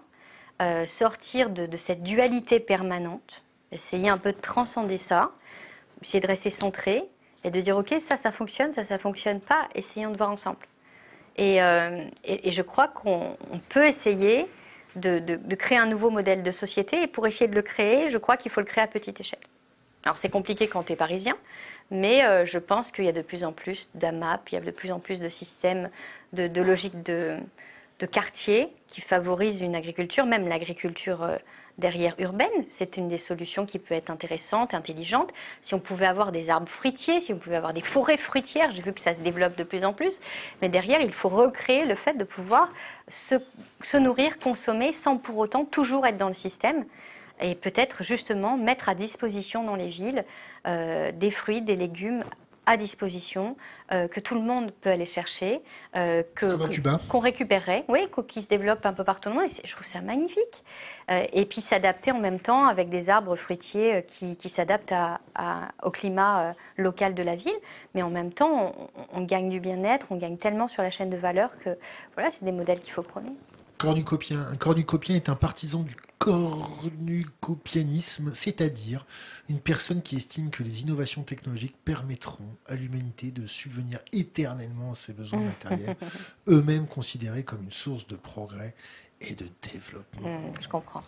euh, 0.61 0.85
sortir 0.87 1.51
de, 1.51 1.67
de 1.67 1.77
cette 1.77 2.03
dualité 2.03 2.59
permanente, 2.59 3.45
essayer 3.71 4.09
un 4.09 4.19
peu 4.19 4.33
de 4.33 4.41
transcender 4.41 4.99
ça 4.99 5.31
essayer 6.03 6.21
de 6.21 6.27
rester 6.27 6.51
centré 6.51 7.05
et 7.45 7.51
de 7.51 7.61
dire 7.61 7.77
ok 7.77 7.95
ça 7.99 8.17
ça 8.17 8.33
fonctionne, 8.33 8.73
ça 8.73 8.85
ça 8.85 8.99
fonctionne 8.99 9.41
pas, 9.41 9.69
essayons 9.75 10.11
de 10.11 10.17
voir 10.17 10.31
ensemble. 10.31 10.67
Et, 11.37 11.63
euh, 11.63 12.05
je 12.25 12.63
crois 12.63 12.89
qu'on 12.89 13.37
peut 13.71 13.87
essayer 13.87 14.47
de, 14.97 15.55
créer 15.55 15.79
un 15.79 15.87
nouveau 15.87 16.11
modèle 16.11 16.43
de 16.43 16.51
société 16.51 17.03
et 17.03 17.07
pour 17.07 17.27
essayer 17.27 17.49
de 17.49 17.55
le 17.55 17.63
créer, 17.63 18.11
je 18.11 18.19
crois 18.19 18.37
qu'il 18.37 18.51
faut 18.51 18.61
le 18.61 18.67
créer 18.67 18.85
à 18.85 18.87
petite 18.87 19.21
échelle. 19.21 19.41
Alors 20.05 20.17
c'est 20.17 20.29
compliqué 20.29 20.69
quand 20.69 20.83
tu 20.83 20.93
es 20.93 20.97
parisien, 20.97 21.37
mais 21.91 22.25
euh, 22.25 22.45
je 22.45 22.59
pense 22.59 22.91
qu'il 22.91 23.05
y 23.05 23.09
a 23.09 23.13
de 23.13 23.23
plus 23.23 23.45
en 23.45 23.53
plus 23.53 23.89
d'AMAP, 23.95 24.51
il 24.51 24.55
y 24.57 24.59
a 24.59 24.61
de 24.61 24.71
plus 24.71 24.93
en 24.93 24.99
plus 24.99 25.21
de 25.21 25.29
systèmes 25.29 25.89
de, 26.33 26.49
de 26.49 26.61
logique 26.61 27.03
de, 27.03 27.39
de 28.01 28.07
quartier 28.07 28.69
qui 28.89 29.01
favorisent 29.01 29.63
une 29.63 29.77
agriculture, 29.77 30.27
même 30.27 30.49
l'agriculture 30.49 31.23
euh, 31.23 31.37
derrière 31.79 32.15
urbaine. 32.19 32.51
C'est 32.67 32.97
une 32.97 33.09
des 33.09 33.19
solutions 33.19 33.67
qui 33.67 33.79
peut 33.79 33.95
être 33.95 34.11
intéressante, 34.11 34.75
intelligente. 34.75 35.31
Si 35.61 35.75
on 35.75 35.79
pouvait 35.79 36.07
avoir 36.07 36.33
des 36.33 36.51
arbres 36.51 36.69
fruitiers, 36.69 37.21
si 37.21 37.33
on 37.33 37.39
pouvait 37.39 37.57
avoir 37.57 37.73
des 37.73 37.83
forêts 37.83 38.17
fruitières, 38.17 38.71
j'ai 38.73 38.83
vu 38.83 38.93
que 38.93 39.01
ça 39.01 39.15
se 39.15 39.21
développe 39.21 39.57
de 39.57 39.65
plus 39.65 39.85
en 39.85 39.93
plus. 39.93 40.19
Mais 40.61 40.69
derrière, 40.69 41.01
il 41.01 41.13
faut 41.13 41.29
recréer 41.29 41.85
le 41.85 41.95
fait 41.95 42.15
de 42.15 42.25
pouvoir 42.25 42.71
se, 43.09 43.97
nourrir, 43.97 44.39
consommer 44.39 44.93
sans 44.93 45.17
pour 45.17 45.39
autant 45.39 45.65
toujours 45.65 46.07
être 46.07 46.19
dans 46.19 46.29
le 46.29 46.35
système. 46.35 46.85
Et 47.41 47.55
peut-être 47.55 48.03
justement 48.03 48.57
mettre 48.57 48.89
à 48.89 48.95
disposition 48.95 49.65
dans 49.65 49.75
les 49.75 49.89
villes 49.89 50.25
euh, 50.67 51.11
des 51.13 51.31
fruits, 51.31 51.63
des 51.63 51.77
légumes 51.77 52.23
à 52.67 52.77
disposition, 52.77 53.57
euh, 53.93 54.07
que 54.07 54.21
tout 54.21 54.35
le 54.35 54.41
monde 54.41 54.73
peut 54.81 54.91
aller 54.91 55.07
chercher, 55.07 55.61
euh, 55.97 56.23
que, 56.35 56.47
qu'on 57.09 57.19
récupérerait, 57.19 57.85
oui, 57.89 58.09
qui 58.29 58.43
se 58.43 58.49
développe 58.49 58.87
un 58.87 58.93
peu 58.93 59.05
partout 59.05 59.29
dans 59.29 59.35
le 59.35 59.43
monde. 59.43 59.51
je 59.65 59.73
trouve 59.73 59.87
ça 59.87 60.01
magnifique. 60.01 60.65
Euh, 61.11 61.27
et 61.33 61.45
puis 61.45 61.61
s'adapter 61.61 62.13
en 62.13 62.21
même 62.21 62.39
temps 62.39 62.67
avec 62.67 62.89
des 62.89 63.11
arbres 63.11 63.35
fruitiers 63.35 64.05
qui, 64.07 64.37
qui 64.37 64.49
s'adaptent 64.49 64.93
à, 64.93 65.19
au 65.83 65.91
climat 65.91 66.55
local 66.77 67.15
de 67.15 67.23
la 67.23 67.35
ville. 67.35 67.53
Mais 67.95 68.03
en 68.03 68.11
même 68.11 68.33
temps, 68.33 68.73
on, 69.13 69.21
on 69.21 69.23
gagne 69.23 69.49
du 69.49 69.59
bien-être, 69.59 70.07
on 70.11 70.17
gagne 70.17 70.37
tellement 70.37 70.69
sur 70.69 70.83
la 70.83 70.91
chaîne 70.91 71.11
de 71.11 71.17
valeur 71.17 71.51
que 71.59 71.77
voilà, 72.15 72.31
c'est 72.31 72.45
des 72.45 72.53
modèles 72.53 72.81
qu'il 72.81 72.93
faut 72.93 73.03
prôner. 73.03 73.33
Cornucopien. 73.83 74.41
Un 74.53 74.55
cornucopien 74.55 75.17
est 75.17 75.29
un 75.29 75.35
partisan 75.35 75.83
du 75.83 75.97
cornucopianisme, 76.19 78.31
c'est-à-dire 78.33 79.05
une 79.49 79.59
personne 79.59 80.03
qui 80.03 80.15
estime 80.15 80.51
que 80.51 80.63
les 80.63 80.83
innovations 80.83 81.23
technologiques 81.23 81.75
permettront 81.85 82.57
à 82.69 82.77
l'humanité 82.77 83.33
de 83.33 83.45
subvenir 83.49 83.99
éternellement 84.13 84.93
à 84.93 84.95
ses 84.95 85.15
besoins 85.15 85.41
matériels, 85.41 85.97
eux-mêmes 86.49 86.87
considérés 86.87 87.43
comme 87.43 87.65
une 87.65 87.73
source 87.73 88.07
de 88.07 88.15
progrès 88.15 88.77
et 89.21 89.35
de 89.35 89.47
développement. 89.73 90.29
Mmh, 90.29 90.55
je 90.61 90.69
comprends. 90.69 91.03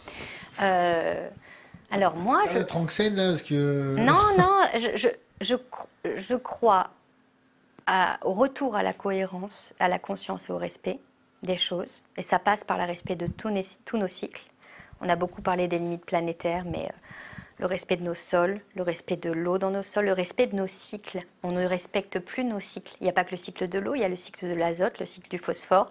Euh, 0.60 1.30
alors 1.92 2.16
moi, 2.16 2.42
je... 2.51 2.59
là, 2.59 2.64
parce 3.28 3.42
que... 3.42 3.94
Non, 4.01 4.18
non, 4.38 4.62
je, 4.74 4.96
je, 5.40 5.55
je, 6.16 6.34
crois 6.34 6.90
au 8.24 8.32
retour 8.32 8.74
à 8.74 8.82
la 8.82 8.92
cohérence, 8.92 9.74
à 9.78 9.88
la 9.88 10.01
conscience 10.01 10.48
et 10.48 10.52
au 10.52 10.59
respect 10.59 10.98
des 11.45 11.57
choses. 11.57 12.03
Et 12.16 12.23
ça 12.23 12.39
passe 12.39 12.65
par 12.65 12.79
le 12.79 12.85
respect 12.85 13.16
de 13.16 13.27
tous, 13.27 13.51
nos 13.97 14.09
cycles. 14.09 14.43
On 15.01 15.09
a 15.09 15.16
beaucoup 15.16 15.43
parlé 15.43 15.69
des 15.69 15.79
limites 15.79 16.05
planétaires, 16.05 16.65
mais 16.65 16.87
euh, 16.87 16.97
le 17.59 17.66
respect 17.66 17.97
de 17.97 18.03
nos 18.03 18.15
sols, 18.15 18.61
le 18.75 18.83
respect 18.83 19.16
de 19.16 19.31
l'eau 19.31 19.59
dans 19.59 19.71
nos 19.71 19.83
sols, 19.83 20.07
le 20.07 20.12
respect 20.12 20.47
de 20.47 20.57
nos 20.57 20.66
cycles. 20.66 21.21
On 21.43 21.53
ne 21.53 21.65
respecte 21.65 22.19
plus 22.19 22.45
nos 22.45 22.61
cycles. 22.61 22.97
Il 23.01 23.05
n'y 23.05 23.11
a 23.11 23.12
pas 23.12 23.25
que 23.25 23.33
le 23.33 23.37
cycle 23.37 23.69
de 23.69 23.79
l'eau, 23.79 23.95
il 23.95 24.01
y 24.01 24.05
a 24.05 24.09
le 24.09 24.16
cycle 24.16 24.49
de 24.49 24.55
l'azote, 24.55 24.99
le 24.99 25.07
cycle 25.07 25.29
du 25.29 25.39
phosphore. 25.39 25.87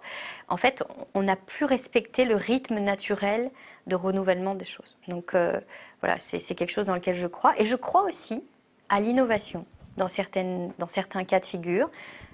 En 0.48 0.56
fait, 0.56 0.82
on 1.14 1.22
n'a 1.22 1.36
plus 1.36 1.64
respecté 1.64 2.24
le 2.24 2.36
rythme 2.36 2.78
naturel 2.78 3.50
de 3.86 3.96
renouvellement 3.96 4.54
des 4.54 4.64
choses. 4.64 4.98
Donc 5.08 5.34
euh, 5.34 5.60
voilà, 6.00 6.18
c'est 6.18 6.54
quelque 6.54 6.72
chose 6.72 6.86
dans 6.86 6.94
lequel 6.94 7.14
je 7.14 7.26
crois. 7.26 7.54
Et 7.58 7.64
je 7.64 7.76
crois 7.76 8.02
aussi 8.02 8.44
à 8.88 9.00
l'innovation 9.00 9.66
dans, 9.96 10.08
certaines, 10.08 10.72
dans 10.78 10.88
certains 10.88 11.24
cas 11.24 11.40
de 11.40 11.44
figure. 11.44 11.90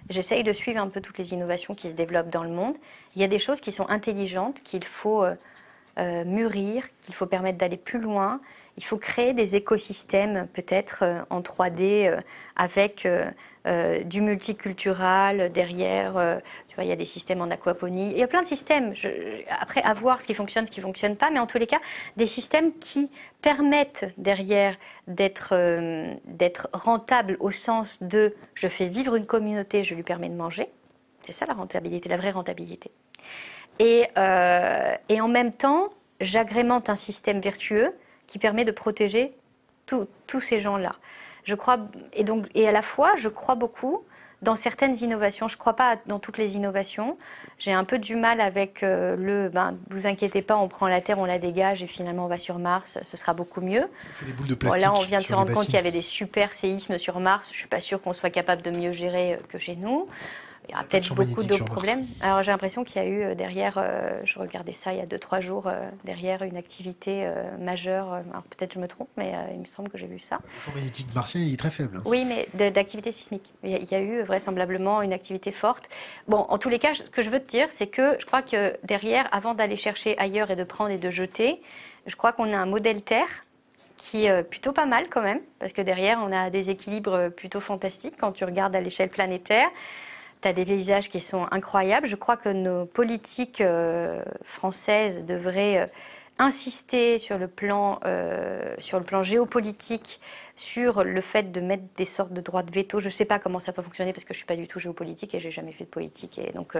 J'essaye 0.08 0.42
de 0.42 0.52
suivre 0.52 0.80
un 0.80 0.88
peu 0.88 1.00
toutes 1.00 1.18
les 1.18 1.32
innovations 1.32 1.74
qui 1.74 1.88
se 1.88 1.94
développent 1.94 2.30
dans 2.30 2.42
le 2.42 2.50
monde. 2.50 2.74
Il 3.14 3.20
y 3.20 3.24
a 3.24 3.28
des 3.28 3.38
choses 3.38 3.60
qui 3.60 3.72
sont 3.72 3.88
intelligentes, 3.88 4.62
qu'il 4.62 4.84
faut 4.84 5.22
euh, 5.22 5.34
euh, 5.98 6.24
mûrir, 6.24 6.84
qu'il 7.02 7.14
faut 7.14 7.26
permettre 7.26 7.58
d'aller 7.58 7.76
plus 7.76 8.00
loin. 8.00 8.40
Il 8.76 8.84
faut 8.84 8.96
créer 8.96 9.32
des 9.34 9.56
écosystèmes 9.56 10.48
peut-être 10.52 11.00
euh, 11.02 11.20
en 11.30 11.40
3D 11.40 12.20
avec 12.56 13.08
du 14.06 14.22
multicultural 14.22 15.52
derrière. 15.52 16.12
tu 16.68 16.74
vois, 16.74 16.84
il 16.84 16.88
y 16.88 16.92
a 16.92 16.96
des 16.96 17.04
systèmes 17.04 17.42
en 17.42 17.50
aquaponie. 17.50 18.10
Il 18.12 18.16
y 18.16 18.22
a 18.22 18.26
plein 18.26 18.40
de 18.40 18.46
systèmes. 18.46 18.94
après, 19.50 19.82
à 19.82 19.92
voir 19.92 20.22
ce 20.22 20.26
qui 20.26 20.32
fonctionne, 20.32 20.66
ce 20.66 20.70
qui 20.70 20.80
ne 20.80 20.84
fonctionne 20.84 21.16
pas. 21.16 21.30
Mais 21.30 21.38
en 21.38 21.46
tous 21.46 21.58
les 21.58 21.66
cas, 21.66 21.80
des 22.16 22.24
systèmes 22.24 22.72
qui 22.78 23.10
permettent 23.42 24.14
derrière 24.16 24.76
d'être 25.08 25.54
rentables 26.72 27.36
au 27.40 27.50
sens 27.50 28.02
de 28.02 28.34
je 28.54 28.68
fais 28.68 28.88
vivre 28.88 29.14
une 29.14 29.26
communauté, 29.26 29.84
je 29.84 29.94
lui 29.94 30.02
permets 30.02 30.30
de 30.30 30.36
manger. 30.36 30.68
C'est 31.20 31.32
ça 31.32 31.44
la 31.44 31.54
rentabilité, 31.54 32.08
la 32.08 32.16
vraie 32.16 32.30
rentabilité. 32.30 32.90
Euh, 33.80 34.94
et 35.08 35.20
en 35.20 35.28
même 35.28 35.52
temps, 35.52 35.90
j'agrémente 36.20 36.90
un 36.90 36.96
système 36.96 37.40
vertueux 37.40 37.94
qui 38.30 38.38
permet 38.38 38.64
de 38.64 38.70
protéger 38.70 39.32
tous 39.86 40.40
ces 40.40 40.60
gens-là. 40.60 40.94
Je 41.42 41.56
crois, 41.56 41.78
et, 42.12 42.22
donc, 42.22 42.46
et 42.54 42.68
à 42.68 42.70
la 42.70 42.80
fois, 42.80 43.14
je 43.16 43.28
crois 43.28 43.56
beaucoup 43.56 44.04
dans 44.40 44.54
certaines 44.54 44.96
innovations. 45.02 45.48
Je 45.48 45.56
ne 45.56 45.58
crois 45.58 45.74
pas 45.74 45.96
dans 46.06 46.20
toutes 46.20 46.38
les 46.38 46.54
innovations. 46.54 47.16
J'ai 47.58 47.72
un 47.72 47.82
peu 47.82 47.98
du 47.98 48.14
mal 48.14 48.40
avec 48.40 48.84
euh, 48.84 49.16
le 49.16 49.48
ben, 49.48 49.76
vous 49.90 50.06
inquiétez 50.06 50.42
pas, 50.42 50.56
on 50.56 50.68
prend 50.68 50.86
la 50.86 51.00
Terre, 51.00 51.18
on 51.18 51.24
la 51.24 51.40
dégage 51.40 51.82
et 51.82 51.88
finalement 51.88 52.26
on 52.26 52.28
va 52.28 52.38
sur 52.38 52.60
Mars, 52.60 52.98
ce 53.04 53.16
sera 53.16 53.34
beaucoup 53.34 53.60
mieux. 53.60 53.88
On 54.10 54.14
fait 54.14 54.26
des 54.26 54.32
boules 54.32 54.46
de 54.46 54.54
plastique. 54.54 54.82
là, 54.82 54.92
on 54.94 55.02
vient 55.02 55.18
de 55.18 55.24
se 55.24 55.34
rendre 55.34 55.52
compte 55.52 55.64
qu'il 55.64 55.74
y 55.74 55.78
avait 55.78 55.90
des 55.90 56.00
super 56.00 56.52
séismes 56.52 56.98
sur 56.98 57.18
Mars. 57.18 57.48
Je 57.48 57.54
ne 57.54 57.58
suis 57.58 57.68
pas 57.68 57.80
sûre 57.80 58.00
qu'on 58.00 58.12
soit 58.12 58.30
capable 58.30 58.62
de 58.62 58.70
mieux 58.70 58.92
gérer 58.92 59.40
que 59.48 59.58
chez 59.58 59.74
nous. 59.74 60.08
Il 60.68 60.72
y 60.72 60.74
aura 60.74 60.84
peut-être 60.84 61.14
beaucoup 61.14 61.42
d'autres 61.42 61.64
problèmes. 61.64 62.06
Alors 62.20 62.42
j'ai 62.42 62.52
l'impression 62.52 62.84
qu'il 62.84 63.02
y 63.02 63.04
a 63.04 63.08
eu 63.08 63.22
euh, 63.22 63.34
derrière, 63.34 63.74
euh, 63.76 64.20
je 64.24 64.38
regardais 64.38 64.72
ça 64.72 64.92
il 64.92 64.98
y 64.98 65.02
a 65.02 65.06
2-3 65.06 65.40
jours, 65.40 65.66
euh, 65.66 65.90
derrière 66.04 66.42
une 66.42 66.56
activité 66.56 67.28
majeure. 67.58 68.12
alors 68.12 68.42
peut-être 68.44 68.74
je 68.74 68.78
me 68.78 68.86
trompe, 68.86 69.08
mais 69.16 69.34
il 69.52 69.60
me 69.60 69.64
semble 69.64 69.88
que 69.90 69.98
j'ai 69.98 70.06
vu 70.06 70.18
ça. 70.20 70.38
Le 70.54 70.60
champ 70.60 70.72
magnétique 70.72 71.14
martien, 71.14 71.40
il 71.40 71.52
est 71.52 71.56
très 71.56 71.70
faible. 71.70 71.96
Hein. 71.98 72.02
Oui, 72.06 72.24
mais 72.24 72.48
d'activité 72.70 73.10
sismique. 73.10 73.52
Il 73.64 73.70
y, 73.70 73.94
a, 73.94 74.00
eu 74.00 74.22
vraisemblablement 74.22 75.02
une 75.02 75.12
activité 75.12 75.52
forte. 75.52 75.88
Bon, 76.28 76.38
en 76.48 76.58
tous 76.58 76.68
les 76.68 76.78
cas, 76.78 76.94
ce 76.94 77.02
que 77.02 77.22
je 77.22 77.30
veux 77.30 77.40
te 77.40 77.50
dire, 77.50 77.68
c'est 77.70 77.86
que 77.88 78.16
je 78.20 78.26
crois 78.26 78.42
que 78.42 78.76
derrière, 78.84 79.28
avant 79.32 79.54
d'aller 79.54 79.76
chercher 79.76 80.16
ailleurs 80.18 80.50
et 80.50 80.56
de 80.56 80.64
prendre 80.64 80.90
et 80.90 80.98
de 80.98 81.10
jeter, 81.10 81.60
je 82.06 82.16
crois 82.16 82.32
qu'on 82.32 82.52
a 82.52 82.56
un 82.56 82.66
modèle 82.66 83.02
Terre 83.02 83.44
qui 83.96 84.24
est 84.24 84.42
plutôt 84.42 84.72
pas 84.72 84.86
mal 84.86 85.08
quand 85.10 85.20
même, 85.20 85.40
parce 85.58 85.72
que 85.72 85.82
derrière, 85.82 86.20
on 86.24 86.32
a 86.32 86.48
des 86.48 86.70
équilibres 86.70 87.30
plutôt 87.30 87.60
fantastiques 87.60 88.14
quand 88.18 88.32
tu 88.32 88.44
regardes 88.44 88.74
à 88.74 88.80
l'échelle 88.80 89.10
planétaire 89.10 89.68
tu 90.42 90.48
as 90.48 90.52
des 90.52 90.64
paysages 90.64 91.10
qui 91.10 91.20
sont 91.20 91.44
incroyables. 91.50 92.06
Je 92.06 92.16
crois 92.16 92.36
que 92.36 92.48
nos 92.48 92.86
politiques 92.86 93.60
euh, 93.60 94.22
françaises 94.44 95.24
devraient 95.24 95.78
euh, 95.78 95.86
insister 96.38 97.18
sur 97.18 97.38
le, 97.38 97.48
plan, 97.48 98.00
euh, 98.04 98.74
sur 98.78 98.98
le 98.98 99.04
plan 99.04 99.22
géopolitique, 99.22 100.20
sur 100.56 101.04
le 101.04 101.20
fait 101.20 101.52
de 101.52 101.60
mettre 101.60 101.84
des 101.96 102.04
sortes 102.04 102.32
de 102.32 102.40
droits 102.40 102.62
de 102.62 102.72
veto. 102.72 102.98
Je 102.98 103.06
ne 103.06 103.10
sais 103.10 103.26
pas 103.26 103.38
comment 103.38 103.60
ça 103.60 103.72
peut 103.72 103.82
fonctionner 103.82 104.12
parce 104.12 104.24
que 104.24 104.32
je 104.32 104.38
ne 104.38 104.40
suis 104.40 104.46
pas 104.46 104.56
du 104.56 104.66
tout 104.66 104.78
géopolitique 104.78 105.34
et 105.34 105.40
j'ai 105.40 105.50
jamais 105.50 105.72
fait 105.72 105.84
de 105.84 105.90
politique. 105.90 106.40
Donc. 106.54 106.76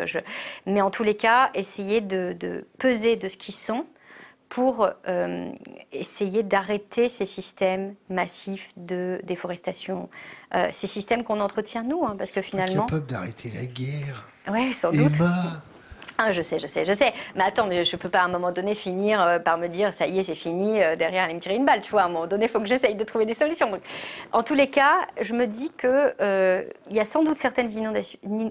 Mais 0.66 0.80
en 0.80 0.90
tous 0.90 1.02
les 1.02 1.16
cas, 1.16 1.50
essayer 1.54 2.00
de, 2.00 2.34
de 2.38 2.66
peser 2.78 3.16
de 3.16 3.28
ce 3.28 3.36
qu'ils 3.36 3.54
sont 3.54 3.86
pour 4.50 4.88
euh, 5.08 5.52
essayer 5.92 6.42
d'arrêter 6.42 7.08
ces 7.08 7.24
systèmes 7.24 7.94
massifs 8.10 8.72
de 8.76 9.20
déforestation, 9.22 10.10
euh, 10.54 10.68
ces 10.72 10.88
systèmes 10.88 11.22
qu'on 11.22 11.40
entretient 11.40 11.84
nous, 11.84 12.04
hein, 12.04 12.16
parce 12.18 12.32
que 12.32 12.42
finalement. 12.42 12.86
capable 12.86 13.06
d'arrêter 13.06 13.50
la 13.54 13.64
guerre. 13.66 14.28
Oui, 14.50 14.74
sans 14.74 14.90
doute. 14.90 15.12
Ah, 16.22 16.32
je 16.32 16.42
sais, 16.42 16.58
je 16.58 16.66
sais, 16.66 16.84
je 16.84 16.92
sais. 16.92 17.14
Mais 17.34 17.44
attends, 17.44 17.66
mais 17.66 17.82
je 17.82 17.96
peux 17.96 18.10
pas 18.10 18.20
à 18.20 18.24
un 18.24 18.28
moment 18.28 18.50
donné 18.50 18.74
finir 18.74 19.22
euh, 19.22 19.38
par 19.38 19.56
me 19.56 19.68
dire 19.68 19.94
ça 19.94 20.06
y 20.06 20.18
est, 20.18 20.24
c'est 20.24 20.34
fini, 20.34 20.80
derrière 20.98 21.24
aller 21.24 21.32
me 21.32 21.40
tirer 21.40 21.54
une 21.54 21.64
balle, 21.64 21.80
tu 21.80 21.92
vois. 21.92 22.02
À 22.02 22.06
un 22.06 22.08
moment 22.08 22.26
donné, 22.26 22.46
il 22.46 22.50
faut 22.50 22.60
que 22.60 22.66
j'essaye 22.66 22.96
de 22.96 23.04
trouver 23.04 23.24
des 23.24 23.34
solutions. 23.34 23.70
en 24.32 24.42
tous 24.42 24.54
les 24.54 24.68
cas, 24.68 25.06
je 25.20 25.32
me 25.32 25.46
dis 25.46 25.70
qu'il 25.80 26.66
il 26.90 26.96
y 26.96 27.00
a 27.00 27.04
sans 27.04 27.22
doute 27.22 27.38
certaines 27.38 27.70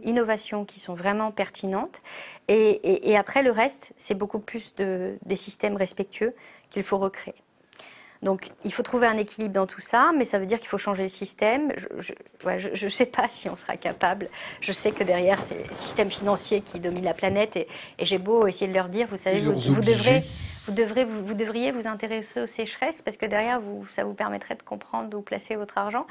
innovations 0.04 0.64
qui 0.64 0.80
sont 0.80 0.96
vraiment 0.96 1.32
pertinentes 1.32 2.02
et, 2.52 3.16
après, 3.16 3.44
le 3.44 3.52
reste, 3.52 3.94
c'est 3.98 4.16
beaucoup 4.16 4.40
plus 4.40 4.74
de, 4.76 5.18
des 5.24 5.36
systèmes 5.36 5.76
respectueux 5.76 6.34
qu'il 6.72 6.82
faut 6.82 6.98
recréer. 6.98 7.36
Donc, 8.24 8.50
il 8.66 8.74
faut 8.74 8.82
trouver 8.82 9.06
un 9.06 9.18
équilibre 9.18 9.54
dans 9.54 9.68
tout 9.68 9.80
ça, 9.80 10.12
mais 10.18 10.26
ça 10.26 10.40
veut 10.40 10.48
dire 10.48 10.58
qu'il 10.58 10.68
faut 10.68 10.80
changer 10.80 11.04
le 11.04 11.10
système. 11.10 11.72
Je 12.00 12.84
ne 12.84 12.90
sais 12.90 13.06
pas 13.06 13.28
si 13.30 13.50
on 13.50 13.56
sera 13.56 13.78
capable. 13.78 14.30
Je 14.62 14.72
sais 14.72 14.92
que 14.92 15.04
derrière, 15.04 15.40
c'est 15.44 15.68
le 15.70 15.76
système 15.76 16.10
financier 16.10 16.62
qui 16.62 16.80
domine 16.80 17.06
la 17.06 17.14
planète, 17.14 17.56
et, 17.56 17.68
j'ai 18.00 18.18
beau 18.18 18.48
essayer 18.48 18.68
de 18.68 18.74
leur 18.74 18.90
dire, 18.90 19.08
vous 19.10 19.18
savez, 19.18 19.40
vous, 19.42 19.82
devrez, 19.82 20.24
vous, 20.66 20.74
devrez, 20.74 21.06
vous, 21.06 21.34
devriez 21.36 21.72
vous 21.72 21.88
intéresser 21.88 22.42
aux 22.42 22.48
sécheresses, 22.48 23.04
parce 23.04 23.16
que 23.16 23.28
derrière, 23.28 23.62
vous, 23.62 23.86
ça 23.92 24.04
vous 24.04 24.16
permettrait 24.16 24.56
de 24.56 24.64
comprendre 24.64 25.16
où 25.16 25.22
placer 25.22 25.56
votre 25.56 25.78
argent. 25.78 26.08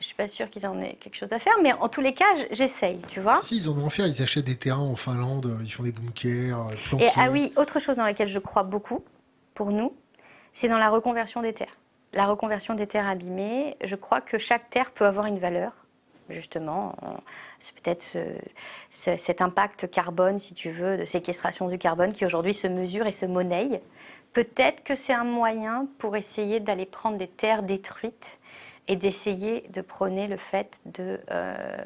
Je 0.00 0.06
suis 0.06 0.14
pas 0.14 0.28
sûre 0.28 0.48
qu'ils 0.48 0.66
en 0.66 0.80
aient 0.80 0.96
quelque 1.00 1.16
chose 1.16 1.32
à 1.32 1.38
faire, 1.38 1.54
mais 1.62 1.72
en 1.72 1.88
tous 1.88 2.00
les 2.00 2.14
cas, 2.14 2.24
j'essaye, 2.52 3.00
tu 3.08 3.20
vois. 3.20 3.42
Si, 3.42 3.56
ils 3.56 3.68
en 3.68 3.76
ont 3.76 3.86
à 3.86 3.90
faire. 3.90 4.06
Ils 4.06 4.22
achètent 4.22 4.44
des 4.44 4.56
terrains 4.56 4.78
en 4.78 4.94
Finlande, 4.94 5.58
ils 5.62 5.70
font 5.70 5.82
des 5.82 5.90
bunkers, 5.90 6.58
euh, 6.58 6.74
planqués. 6.84 7.06
Et 7.06 7.10
ah 7.16 7.30
oui, 7.30 7.52
autre 7.56 7.80
chose 7.80 7.96
dans 7.96 8.04
laquelle 8.04 8.28
je 8.28 8.38
crois 8.38 8.62
beaucoup, 8.62 9.04
pour 9.54 9.72
nous, 9.72 9.92
c'est 10.52 10.68
dans 10.68 10.78
la 10.78 10.88
reconversion 10.88 11.42
des 11.42 11.52
terres. 11.52 11.76
La 12.12 12.26
reconversion 12.26 12.74
des 12.74 12.86
terres 12.86 13.08
abîmées, 13.08 13.76
je 13.82 13.96
crois 13.96 14.20
que 14.20 14.38
chaque 14.38 14.70
terre 14.70 14.92
peut 14.92 15.04
avoir 15.04 15.26
une 15.26 15.38
valeur, 15.40 15.72
justement. 16.28 16.94
C'est 17.58 17.74
peut-être 17.74 18.04
cet 18.88 19.42
impact 19.42 19.90
carbone, 19.90 20.38
si 20.38 20.54
tu 20.54 20.70
veux, 20.70 20.96
de 20.96 21.04
séquestration 21.04 21.68
du 21.68 21.76
carbone 21.76 22.12
qui 22.12 22.24
aujourd'hui 22.24 22.54
se 22.54 22.68
mesure 22.68 23.06
et 23.06 23.12
se 23.12 23.26
monnaie. 23.26 23.82
Peut-être 24.32 24.84
que 24.84 24.94
c'est 24.94 25.12
un 25.12 25.24
moyen 25.24 25.86
pour 25.98 26.16
essayer 26.16 26.60
d'aller 26.60 26.86
prendre 26.86 27.18
des 27.18 27.26
terres 27.26 27.62
détruites 27.62 28.38
et 28.88 28.96
d'essayer 28.96 29.68
de 29.70 29.82
prôner 29.82 30.26
le 30.26 30.38
fait 30.38 30.80
euh, 30.98 31.76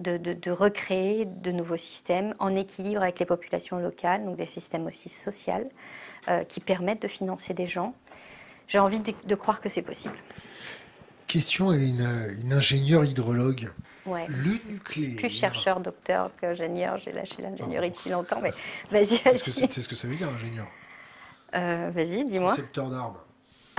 de, 0.00 0.16
de, 0.16 0.50
recréer 0.50 1.24
de 1.24 1.52
nouveaux 1.52 1.76
systèmes 1.76 2.34
en 2.40 2.56
équilibre 2.56 3.02
avec 3.02 3.20
les 3.20 3.26
populations 3.26 3.78
locales, 3.78 4.24
donc 4.24 4.36
des 4.36 4.46
systèmes 4.46 4.86
aussi 4.86 5.08
sociaux 5.08 5.70
euh, 6.28 6.42
qui 6.44 6.60
permettent 6.60 7.02
de 7.02 7.08
financer 7.08 7.54
des 7.54 7.68
gens. 7.68 7.94
J'ai 8.66 8.80
envie 8.80 9.00
de, 9.00 9.34
croire 9.36 9.60
que 9.60 9.68
c'est 9.68 9.82
possible. 9.82 10.16
Question 11.28 11.70
à 11.70 11.76
une, 11.76 12.52
ingénieure 12.52 13.04
hydrologue. 13.04 13.68
Ouais. 14.06 14.26
Le 14.28 14.58
nucléaire. 14.70 15.16
Plus 15.16 15.30
chercheur, 15.30 15.78
docteur 15.80 16.30
qu'ingénieur. 16.40 16.98
J'ai 16.98 17.12
lâché 17.12 17.42
l'ingénierie 17.42 17.90
depuis 17.90 18.10
longtemps, 18.10 18.40
mais 18.42 18.52
vas-y. 18.90 19.18
Vas 19.22 19.34
c'est 19.34 19.70
ce 19.70 19.88
que 19.88 19.94
ça 19.94 20.08
veut 20.08 20.16
dire, 20.16 20.28
ingénieur 20.28 20.66
euh, 21.54 21.90
Vas-y, 21.92 22.24
dis-moi. 22.24 22.50
Concepteur 22.50 22.90
d'armes. 22.90 23.16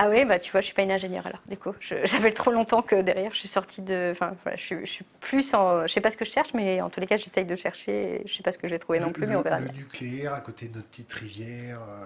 Ah 0.02 0.08
oui, 0.08 0.24
bah 0.24 0.40
tu 0.40 0.50
vois, 0.50 0.60
je 0.60 0.66
suis 0.66 0.74
pas 0.74 0.82
une 0.82 0.90
ingénieure 0.90 1.28
alors. 1.28 1.40
Du 1.48 1.56
coup, 1.56 1.72
ça 1.80 2.18
fait 2.18 2.32
trop 2.32 2.50
longtemps 2.50 2.82
que 2.82 3.00
derrière, 3.02 3.32
je 3.32 3.38
suis 3.38 3.48
sortie 3.48 3.82
de. 3.82 4.10
Enfin, 4.10 4.34
voilà, 4.42 4.56
je, 4.56 4.84
suis, 4.84 5.04
plus 5.20 5.54
en. 5.54 5.86
Je 5.86 5.92
sais 5.92 6.00
pas 6.00 6.10
ce 6.10 6.16
que 6.16 6.24
je 6.24 6.32
cherche, 6.32 6.54
mais 6.54 6.80
en 6.80 6.90
tous 6.90 6.98
les 6.98 7.06
cas, 7.06 7.16
j'essaye 7.16 7.44
de 7.44 7.54
chercher. 7.54 8.20
Je 8.26 8.34
sais 8.34 8.42
pas 8.42 8.50
ce 8.50 8.58
que 8.58 8.66
je 8.66 8.72
vais 8.72 8.80
trouver 8.80 8.98
non 8.98 9.12
plus, 9.12 9.28
mais 9.28 9.36
on 9.36 9.42
verra. 9.42 9.60
Le 9.60 9.68
nucléaire 9.68 10.34
à 10.34 10.40
côté 10.40 10.66
de 10.66 10.74
notre 10.74 10.88
petite 10.88 11.12
rivière. 11.12 11.80
Euh, 11.82 12.04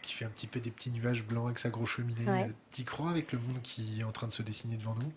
qui 0.00 0.14
fait 0.14 0.24
un 0.24 0.30
petit 0.30 0.46
peu 0.46 0.58
des 0.58 0.70
petits 0.70 0.90
nuages 0.90 1.22
blancs 1.26 1.46
avec 1.46 1.58
sa 1.58 1.68
grosse 1.68 1.90
cheminée. 1.90 2.24
Ouais. 2.26 2.48
T'y 2.70 2.84
crois 2.84 3.10
avec 3.10 3.30
le 3.32 3.38
monde 3.40 3.60
qui 3.62 4.00
est 4.00 4.04
en 4.04 4.12
train 4.12 4.26
de 4.26 4.32
se 4.32 4.42
dessiner 4.42 4.78
devant 4.78 4.94
nous? 4.94 5.12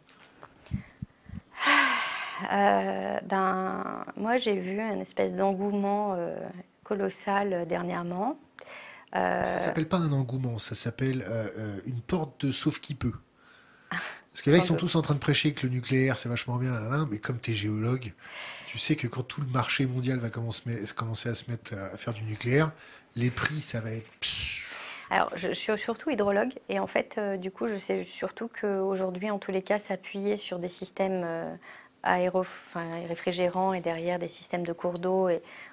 Euh, 2.51 3.19
ben, 3.23 4.03
moi, 4.17 4.35
j'ai 4.37 4.55
vu 4.55 4.81
une 4.81 4.99
espèce 4.99 5.33
d'engouement 5.33 6.15
euh, 6.15 6.35
colossal 6.83 7.65
dernièrement. 7.67 8.37
Euh... 9.15 9.45
Ça 9.45 9.59
s'appelle 9.59 9.87
pas 9.87 9.97
un 9.97 10.11
engouement, 10.11 10.57
ça 10.57 10.75
s'appelle 10.75 11.23
euh, 11.27 11.47
euh, 11.57 11.79
une 11.85 12.01
porte 12.01 12.45
de 12.45 12.51
sauf 12.51 12.79
qui 12.79 12.95
peut. 12.95 13.13
Parce 13.89 14.41
que 14.43 14.49
là, 14.49 14.57
ils 14.57 14.63
sont 14.63 14.77
tous 14.77 14.95
en 14.95 15.01
train 15.01 15.13
de 15.13 15.19
prêcher 15.19 15.53
que 15.53 15.67
le 15.67 15.73
nucléaire, 15.73 16.17
c'est 16.17 16.29
vachement 16.29 16.55
bien, 16.55 16.71
mais 17.11 17.17
comme 17.17 17.37
tu 17.37 17.51
es 17.51 17.53
géologue, 17.53 18.13
tu 18.65 18.77
sais 18.77 18.95
que 18.95 19.07
quand 19.07 19.23
tout 19.23 19.41
le 19.41 19.47
marché 19.47 19.85
mondial 19.85 20.19
va 20.19 20.29
commencer 20.29 21.27
à 21.27 21.35
se 21.35 21.51
mettre 21.51 21.73
à 21.73 21.97
faire 21.97 22.13
du 22.13 22.23
nucléaire, 22.23 22.71
les 23.17 23.29
prix, 23.29 23.59
ça 23.59 23.81
va 23.81 23.91
être... 23.91 24.07
Alors, 25.09 25.29
je, 25.35 25.51
suis 25.51 25.77
surtout 25.77 26.11
hydrologue, 26.11 26.53
et 26.69 26.79
en 26.79 26.87
fait, 26.87 27.15
euh, 27.17 27.35
du 27.35 27.51
coup, 27.51 27.67
je 27.67 27.77
sais 27.77 28.05
surtout 28.05 28.49
qu'aujourd'hui, 28.61 29.29
en 29.29 29.37
tous 29.37 29.51
les 29.51 29.61
cas, 29.61 29.79
s'appuyer 29.79 30.37
sur 30.37 30.59
des 30.59 30.69
systèmes 30.69 31.27
aéro, 32.01 32.45
réfrigérants 33.09 33.73
et 33.73 33.81
derrière 33.81 34.17
des 34.17 34.29
systèmes 34.29 34.65
de 34.65 34.71
cours 34.71 34.97
d'eau, 34.97 35.27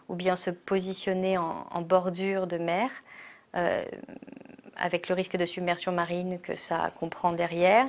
ou 0.09 0.17
bien 0.17 0.35
se 0.35 0.51
positionner 0.51 1.39
en 1.39 1.81
bordure 1.81 2.49
de 2.49 2.59
mer, 2.59 2.91
euh, 2.91 3.08
avec 3.53 5.09
le 5.09 5.15
risque 5.15 5.37
de 5.37 5.47
submersion 5.47 5.93
marine 5.93 6.39
que 6.41 6.57
ça 6.57 6.93
comprend 6.99 7.33
derrière. 7.33 7.87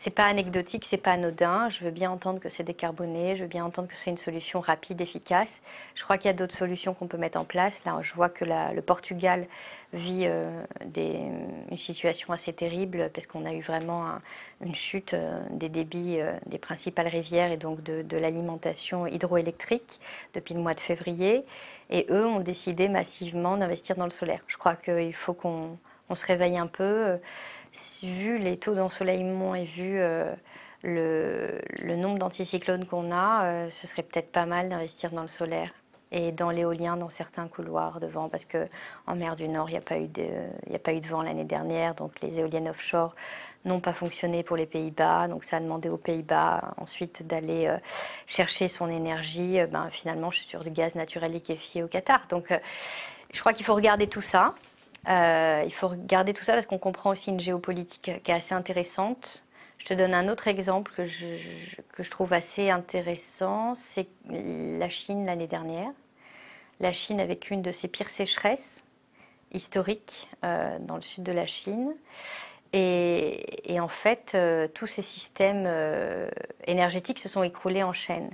C'est 0.00 0.10
pas 0.10 0.26
anecdotique, 0.26 0.84
c'est 0.84 0.96
pas 0.96 1.10
anodin. 1.10 1.68
Je 1.70 1.82
veux 1.82 1.90
bien 1.90 2.08
entendre 2.08 2.38
que 2.38 2.48
c'est 2.48 2.62
décarboné, 2.62 3.34
je 3.34 3.42
veux 3.42 3.48
bien 3.48 3.64
entendre 3.64 3.88
que 3.88 3.96
c'est 3.96 4.10
une 4.10 4.16
solution 4.16 4.60
rapide, 4.60 5.00
efficace. 5.00 5.60
Je 5.96 6.04
crois 6.04 6.18
qu'il 6.18 6.26
y 6.26 6.30
a 6.30 6.36
d'autres 6.36 6.54
solutions 6.54 6.94
qu'on 6.94 7.08
peut 7.08 7.16
mettre 7.16 7.36
en 7.36 7.44
place. 7.44 7.82
Là, 7.84 7.98
je 8.00 8.14
vois 8.14 8.28
que 8.28 8.44
le 8.44 8.80
Portugal 8.80 9.48
vit 9.92 10.26
euh, 10.26 10.62
une 10.96 11.76
situation 11.76 12.32
assez 12.32 12.52
terrible 12.52 13.10
parce 13.12 13.26
qu'on 13.26 13.44
a 13.44 13.52
eu 13.52 13.60
vraiment 13.60 14.04
une 14.64 14.76
chute 14.76 15.14
euh, 15.14 15.42
des 15.50 15.68
débits 15.68 16.18
des 16.46 16.58
principales 16.58 17.08
rivières 17.08 17.50
et 17.50 17.56
donc 17.56 17.82
de 17.82 18.16
l'alimentation 18.16 19.08
hydroélectrique 19.08 19.98
depuis 20.32 20.54
le 20.54 20.60
mois 20.60 20.74
de 20.74 20.80
février. 20.80 21.44
Et 21.90 22.06
eux 22.10 22.24
ont 22.24 22.38
décidé 22.38 22.88
massivement 22.88 23.56
d'investir 23.56 23.96
dans 23.96 24.04
le 24.04 24.12
solaire. 24.12 24.42
Je 24.46 24.58
crois 24.58 24.76
qu'il 24.76 25.12
faut 25.14 25.34
qu'on 25.34 25.76
se 26.14 26.24
réveille 26.24 26.56
un 26.56 26.68
peu. 26.68 27.18
Vu 28.02 28.38
les 28.38 28.56
taux 28.56 28.74
d'ensoleillement 28.74 29.54
et 29.54 29.64
vu 29.64 29.98
euh, 30.00 30.34
le, 30.82 31.96
nombre 31.96 32.18
d'anticyclones 32.18 32.86
qu'on 32.86 33.12
a, 33.12 33.44
euh, 33.44 33.70
ce 33.70 33.86
serait 33.86 34.02
peut-être 34.02 34.32
pas 34.32 34.46
mal 34.46 34.68
d'investir 34.68 35.10
dans 35.10 35.22
le 35.22 35.28
solaire 35.28 35.70
et 36.10 36.32
dans 36.32 36.50
l'éolien 36.50 36.96
dans 36.96 37.10
certains 37.10 37.48
couloirs 37.48 38.00
de 38.00 38.06
vent 38.06 38.30
parce 38.30 38.46
que 38.46 38.66
en 39.06 39.14
mer 39.14 39.36
du 39.36 39.46
Nord 39.46 39.68
il 39.68 39.72
n'y 39.72 39.78
a 39.78 39.82
pas 39.82 39.98
eu 39.98 40.08
de 40.08 40.24
a 40.74 40.78
pas 40.78 40.94
eu 40.94 41.00
de 41.00 41.06
vent 41.06 41.20
l'année 41.20 41.44
dernière 41.44 41.94
donc 41.94 42.22
les 42.22 42.40
éoliennes 42.40 42.70
offshore 42.70 43.14
n'ont 43.66 43.80
pas 43.80 43.92
fonctionné 43.92 44.42
pour 44.42 44.56
les 44.56 44.64
Pays-Bas, 44.64 45.28
donc 45.28 45.44
ça 45.44 45.58
a 45.58 45.60
demandé 45.60 45.90
aux 45.90 45.98
Pays-Bas 45.98 46.74
ensuite 46.78 47.26
d'aller 47.26 47.66
euh, 47.66 47.76
chercher 48.26 48.68
son 48.68 48.88
énergie. 48.88 49.58
Ben, 49.70 49.90
finalement, 49.90 50.30
je 50.30 50.38
suis 50.38 50.48
sur 50.48 50.64
du 50.64 50.70
gaz 50.70 50.94
naturel 50.94 51.32
liquéfié 51.32 51.82
au 51.82 51.88
Qatar. 51.88 52.22
Donc 52.30 52.56
je 53.32 53.40
crois 53.40 53.52
qu'il 53.52 53.66
faut 53.66 53.74
regarder 53.74 54.06
tout 54.06 54.20
ça. 54.20 54.54
Il 55.08 55.72
faut 55.72 55.88
regarder 55.88 56.34
tout 56.34 56.44
ça 56.44 56.54
parce 56.54 56.66
qu'on 56.66 56.78
comprend 56.78 57.10
aussi 57.10 57.30
une 57.30 57.40
géopolitique 57.40 58.10
qui 58.22 58.30
est 58.30 58.34
assez 58.34 58.54
intéressante. 58.54 59.44
Je 59.78 59.86
te 59.86 59.94
donne 59.94 60.12
un 60.12 60.28
autre 60.28 60.48
exemple 60.48 60.92
que 60.94 61.06
je, 61.06 62.10
trouve 62.10 62.32
assez 62.32 62.68
intéressant, 62.68 63.74
c'est 63.74 64.08
la 64.28 64.88
Chine 64.88 65.24
l'année 65.24 65.46
dernière. 65.46 65.90
La 66.80 66.92
Chine 66.92 67.20
avec 67.20 67.50
une 67.50 67.62
de 67.62 67.72
ses 67.72 67.88
pires 67.88 68.08
sécheresses 68.08 68.84
historiques 69.52 70.28
euh, 70.44 70.78
dans 70.80 70.96
le 70.96 71.02
sud 71.02 71.22
de 71.22 71.32
la 71.32 71.46
Chine. 71.46 71.94
Et, 72.74 73.78
en 73.80 73.88
fait, 73.88 74.32
euh, 74.34 74.68
tous 74.68 74.86
ces 74.86 75.00
systèmes 75.00 75.64
euh, 75.66 76.28
énergétiques 76.66 77.18
se 77.18 77.28
sont 77.28 77.42
écroulés 77.42 77.82
en 77.82 77.94
chaîne. 77.94 78.30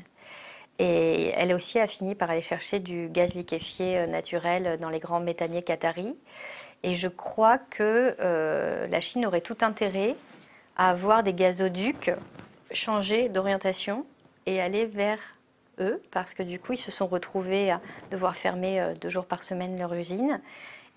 Et 0.80 1.28
elle 1.36 1.52
aussi 1.52 1.78
a 1.78 1.86
fini 1.86 2.16
par 2.16 2.30
aller 2.30 2.40
chercher 2.40 2.80
du 2.80 3.08
gaz 3.08 3.34
liquéfié 3.36 4.08
naturel 4.08 4.76
dans 4.80 4.90
les 4.90 4.98
grands 4.98 5.20
méthaniers 5.20 5.62
qataris. 5.62 6.16
Et 6.84 6.94
je 6.96 7.08
crois 7.08 7.56
que 7.58 8.14
la 8.88 9.00
Chine 9.00 9.24
aurait 9.24 9.40
tout 9.40 9.56
intérêt 9.62 10.14
à 10.76 10.90
avoir 10.90 11.22
des 11.22 11.32
gazoducs 11.32 12.10
changer 12.72 13.28
d'orientation 13.30 14.04
et 14.46 14.60
aller 14.60 14.84
vers 14.84 15.18
eux, 15.80 16.02
parce 16.10 16.34
que 16.34 16.42
du 16.42 16.60
coup, 16.60 16.74
ils 16.74 16.78
se 16.78 16.90
sont 16.90 17.06
retrouvés 17.06 17.70
à 17.70 17.80
devoir 18.10 18.36
fermer 18.36 18.94
deux 19.00 19.08
jours 19.08 19.24
par 19.24 19.42
semaine 19.42 19.78
leur 19.78 19.94
usine 19.94 20.40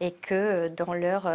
et 0.02 0.12
que 0.12 0.68
dans 0.68 0.94
leur 0.94 1.32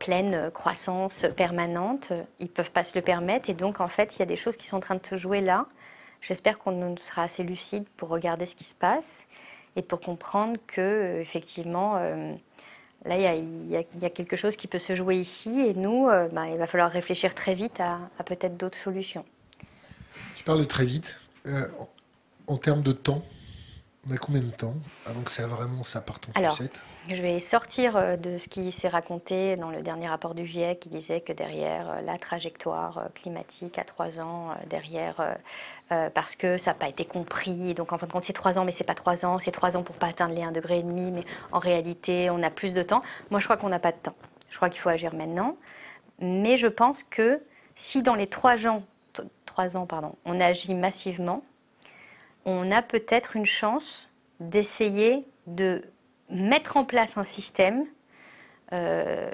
pleine 0.00 0.50
croissance 0.50 1.24
permanente, 1.36 2.12
ils 2.40 2.46
ne 2.46 2.50
peuvent 2.50 2.72
pas 2.72 2.82
se 2.82 2.98
le 2.98 3.02
permettre. 3.02 3.48
Et 3.48 3.54
donc, 3.54 3.80
en 3.80 3.86
fait, 3.86 4.16
il 4.16 4.18
y 4.18 4.22
a 4.22 4.26
des 4.26 4.36
choses 4.36 4.56
qui 4.56 4.66
sont 4.66 4.78
en 4.78 4.80
train 4.80 4.96
de 4.96 5.06
se 5.06 5.14
jouer 5.14 5.40
là. 5.40 5.66
J'espère 6.20 6.58
qu'on 6.58 6.96
sera 6.96 7.22
assez 7.22 7.44
lucide 7.44 7.84
pour 7.96 8.08
regarder 8.08 8.46
ce 8.46 8.56
qui 8.56 8.64
se 8.64 8.74
passe 8.74 9.28
et 9.76 9.82
pour 9.82 10.00
comprendre 10.00 10.58
que, 10.66 11.20
effectivement, 11.20 11.96
euh, 11.98 12.34
là, 13.04 13.34
il 13.34 13.70
y, 13.70 14.04
a, 14.04 14.10
quelque 14.10 14.36
chose 14.36 14.56
qui 14.56 14.66
peut 14.66 14.78
se 14.78 14.94
jouer 14.94 15.16
ici. 15.16 15.60
Et 15.60 15.74
nous, 15.74 16.08
euh, 16.08 16.28
bah, 16.28 16.48
il 16.48 16.58
va 16.58 16.66
falloir 16.66 16.90
réfléchir 16.90 17.34
très 17.34 17.54
vite 17.54 17.80
à, 17.80 17.98
peut-être 18.24 18.56
d'autres 18.56 18.78
solutions. 18.78 19.24
Tu 20.34 20.44
parles 20.44 20.60
de 20.60 20.64
très 20.64 20.84
vite. 20.84 21.18
Euh, 21.46 21.66
en, 22.46 22.56
termes 22.56 22.82
de 22.82 22.92
temps, 22.92 23.22
on 24.08 24.12
a 24.12 24.16
combien 24.16 24.42
de 24.42 24.50
temps 24.50 24.74
avant 25.06 25.22
que 25.22 25.30
ça 25.30 25.46
vraiment 25.46 25.84
ça 25.84 26.00
parte 26.00 26.28
en 26.34 26.50
sucette? 26.50 26.82
Je 27.08 27.20
vais 27.20 27.40
sortir 27.40 27.96
euh, 27.96 28.16
de 28.16 28.38
ce 28.38 28.48
qui 28.48 28.70
s'est 28.70 28.88
raconté 28.88 29.56
dans 29.56 29.70
le 29.70 29.82
dernier 29.82 30.08
rapport 30.08 30.34
du 30.34 30.46
GIEC 30.46 30.80
qui 30.80 30.88
disait 30.88 31.20
que 31.20 31.32
derrière 31.32 31.90
euh, 31.90 32.00
la 32.02 32.18
trajectoire 32.18 32.98
euh, 32.98 33.04
climatique 33.14 33.78
à 33.78 33.84
trois 33.84 34.20
ans, 34.20 34.54
derrière, 34.68 35.36
parce 36.14 36.36
que 36.36 36.56
ça 36.56 36.70
n'a 36.70 36.74
pas 36.74 36.88
été 36.88 37.04
compris, 37.04 37.74
donc 37.74 37.92
en 37.92 37.98
fin 37.98 38.06
de 38.06 38.12
compte 38.12 38.24
c'est 38.24 38.32
trois 38.32 38.58
ans 38.58 38.64
mais 38.64 38.72
c'est 38.72 38.84
pas 38.84 38.94
trois 38.94 39.26
ans, 39.26 39.38
c'est 39.38 39.50
trois 39.50 39.76
ans 39.76 39.82
pour 39.82 39.96
pas 39.96 40.06
atteindre 40.06 40.34
les 40.34 40.40
1,5 40.40 40.52
degré, 40.52 40.82
mais 40.82 41.24
en 41.50 41.58
réalité 41.58 42.30
on 42.30 42.42
a 42.42 42.50
plus 42.50 42.72
de 42.72 42.82
temps. 42.82 43.02
Moi 43.30 43.40
je 43.40 43.44
crois 43.44 43.56
qu'on 43.56 43.68
n'a 43.68 43.78
pas 43.78 43.92
de 43.92 43.98
temps. 43.98 44.14
Je 44.48 44.56
crois 44.56 44.70
qu'il 44.70 44.80
faut 44.80 44.88
agir 44.88 45.14
maintenant. 45.14 45.56
Mais 46.18 46.56
je 46.56 46.68
pense 46.68 47.02
que 47.02 47.42
si 47.74 48.02
dans 48.02 48.14
les 48.14 48.26
trois 48.26 48.66
ans, 48.66 48.82
trois 49.44 49.76
ans 49.76 49.86
pardon, 49.86 50.14
on 50.24 50.40
agit 50.40 50.74
massivement, 50.74 51.42
on 52.46 52.70
a 52.70 52.80
peut-être 52.80 53.36
une 53.36 53.46
chance 53.46 54.08
d'essayer 54.40 55.26
de 55.46 55.82
mettre 56.32 56.76
en 56.76 56.84
place 56.84 57.16
un 57.18 57.24
système 57.24 57.84
euh, 58.72 59.30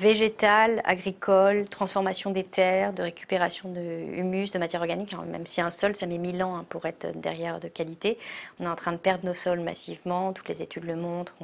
végétal, 0.00 0.80
agricole, 0.84 1.68
transformation 1.68 2.30
des 2.30 2.42
terres, 2.42 2.92
de 2.92 3.02
récupération 3.02 3.70
de 3.70 3.80
humus, 3.80 4.50
de 4.50 4.58
matière 4.58 4.80
organique. 4.80 5.14
même 5.30 5.46
si 5.46 5.60
un 5.60 5.70
sol, 5.70 5.94
ça 5.94 6.06
met 6.06 6.18
mille 6.18 6.42
ans 6.42 6.56
hein, 6.56 6.64
pour 6.68 6.86
être 6.86 7.06
derrière 7.14 7.60
de 7.60 7.68
qualité. 7.68 8.18
On 8.58 8.64
est 8.64 8.68
en 8.68 8.74
train 8.74 8.92
de 8.92 8.96
perdre 8.96 9.26
nos 9.26 9.34
sols 9.34 9.60
massivement. 9.60 10.32
Toutes 10.32 10.48
les 10.48 10.62
études 10.62 10.84
le 10.84 10.96
montrent. 10.96 11.34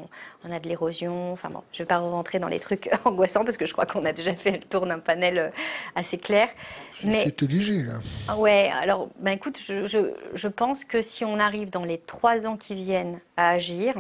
On, 0.45 0.51
a 0.51 0.59
de 0.59 0.69
l'érosion. 0.69 1.33
Enfin 1.33 1.51
bon, 1.51 1.63
je 1.73 1.83
ne 1.83 1.85
vais 1.85 1.89
pas 1.89 1.99
rentrer 1.99 2.39
dans 2.39 2.49
les 2.49 2.59
trucs 2.59 2.91
angoissants 3.05 3.45
parce 3.45 3.59
que 3.59 3.67
je 3.67 3.73
crois 3.73 3.87
qu'on 3.87 4.05
a 4.07 4.13
déjà 4.13 4.35
fait 4.35 4.53
le 4.53 4.61
tour 4.61 4.87
d'un 4.87 4.99
panel 4.99 5.39
euh, 5.39 5.51
assez 5.95 6.19
clair. 6.19 6.49
C'est 6.91 7.43
léger 7.43 7.83
là. 7.83 8.01
Ah 8.27 8.39
ouais. 8.39 8.71
Alors, 8.81 9.09
ben 9.21 9.33
écoute, 9.33 9.59
je, 9.59 9.87
je 10.33 10.49
pense 10.49 10.85
que 10.85 11.03
si 11.03 11.25
on 11.25 11.39
arrive 11.39 11.71
dans 11.71 11.85
les 11.85 11.99
trois 11.99 12.47
ans 12.47 12.57
qui 12.57 12.75
viennent 12.75 13.21
à 13.37 13.51
agir, 13.51 13.95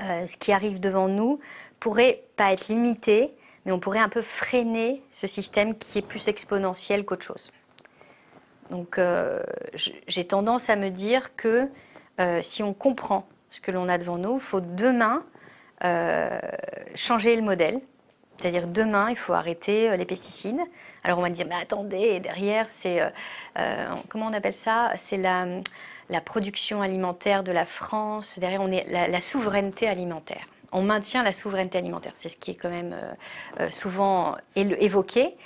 euh, 0.00 0.26
ce 0.26 0.36
qui 0.36 0.52
arrive 0.52 0.80
devant 0.80 1.08
nous 1.08 1.40
pourrait 1.80 2.22
pas 2.36 2.52
être 2.52 2.68
limité, 2.68 3.32
mais 3.64 3.72
on 3.72 3.80
pourrait 3.80 4.00
un 4.00 4.08
peu 4.08 4.22
freiner 4.22 5.02
ce 5.10 5.26
système 5.26 5.76
qui 5.76 5.98
est 5.98 6.06
plus 6.06 6.28
exponentiel 6.28 7.04
qu'autre 7.04 7.24
chose. 7.24 7.50
Donc 8.70 8.98
euh, 8.98 9.42
j'ai 9.74 10.26
tendance 10.26 10.68
à 10.68 10.76
me 10.76 10.90
dire 10.90 11.34
que 11.36 11.68
euh, 12.20 12.42
si 12.42 12.62
on 12.62 12.74
comprend 12.74 13.26
ce 13.50 13.60
que 13.60 13.70
l'on 13.70 13.88
a 13.88 13.96
devant 13.96 14.18
nous, 14.18 14.34
il 14.34 14.40
faut 14.40 14.60
demain 14.60 15.24
changer 16.96 17.36
le 17.36 17.42
modèle. 17.42 17.80
C'est-à-dire 18.36 18.66
demain, 18.66 19.10
il 19.10 19.16
faut 19.16 19.32
arrêter 19.32 19.96
les 19.96 20.04
pesticides. 20.04 20.58
Alors 21.04 21.20
on 21.20 21.22
va 21.22 21.30
dire, 21.30 21.46
mais 21.48 21.54
attendez, 21.54 22.18
derrière, 22.18 22.68
c'est... 22.68 23.00
comment 24.08 24.26
on 24.26 24.32
appelle 24.32 24.56
ça? 24.56 24.90
C'est 24.96 25.16
la 25.16 25.46
la 26.10 26.20
production 26.20 26.82
alimentaire 26.82 27.42
de 27.42 27.52
la 27.52 27.66
France, 27.66 28.38
derrière 28.38 28.62
on 28.62 28.70
est 28.70 28.86
la, 28.88 29.20
souveraineté 29.20 29.88
alimentaire. 29.88 30.46
On 30.72 30.82
maintient 30.82 31.22
la 31.22 31.32
souveraineté 31.32 31.78
alimentaire, 31.78 32.12
c'est 32.14 32.28
ce 32.28 32.36
qui 32.36 32.50
est 32.50 32.54
quand 32.54 32.70
même 32.70 32.94
euh, 32.94 33.12
euh, 33.60 33.70
souvent 33.70 34.36
évoqué. 34.56 35.36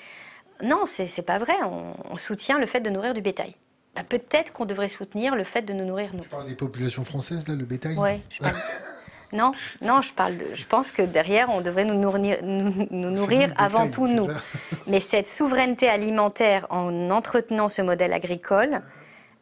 Non, 0.63 0.85
c'est 0.87 1.23
pas 1.23 1.39
vrai. 1.39 1.55
On, 1.65 2.17
soutient 2.17 2.59
le 2.59 2.67
fait 2.67 2.81
de 2.81 2.91
nourrir 2.91 3.15
du 3.15 3.21
bétail. 3.21 3.55
Bah, 3.97 4.03
peut-être 4.09 4.53
qu'on 4.53 4.65
devrait 4.65 4.89
soutenir 4.89 5.35
le 5.35 5.45
fait 5.45 5.63
de 5.63 5.73
nous 5.73 5.85
nourrir 5.85 6.11
nous. 6.15 6.23
Tu 6.23 6.29
parles 6.29 6.49
des 6.49 6.55
populations 6.55 7.05
françaises 7.05 7.49
là, 7.49 7.57
le 7.57 7.65
bétail? 7.65 7.97
Oui. 7.99 8.21
non, 9.33 9.53
non, 9.81 10.03
je 10.03 10.13
parle. 10.13 10.35
je 10.55 10.65
pense 10.67 10.93
que 10.93 11.03
derrière, 11.03 11.51
on 11.51 11.61
devrait 11.61 11.85
nous 11.85 11.99
nourrir, 11.99 12.39
nous, 12.43 12.87
nourrir 12.91 13.53
avant 13.57 13.91
tout 13.91 14.07
nous. 14.07 14.29
Mais 14.87 15.01
cette 15.01 15.29
souveraineté 15.29 15.89
alimentaire, 15.89 16.67
en 16.71 17.11
entretenant 17.11 17.69
ce 17.69 17.83
modèle 17.83 18.13
agricole, 18.13 18.83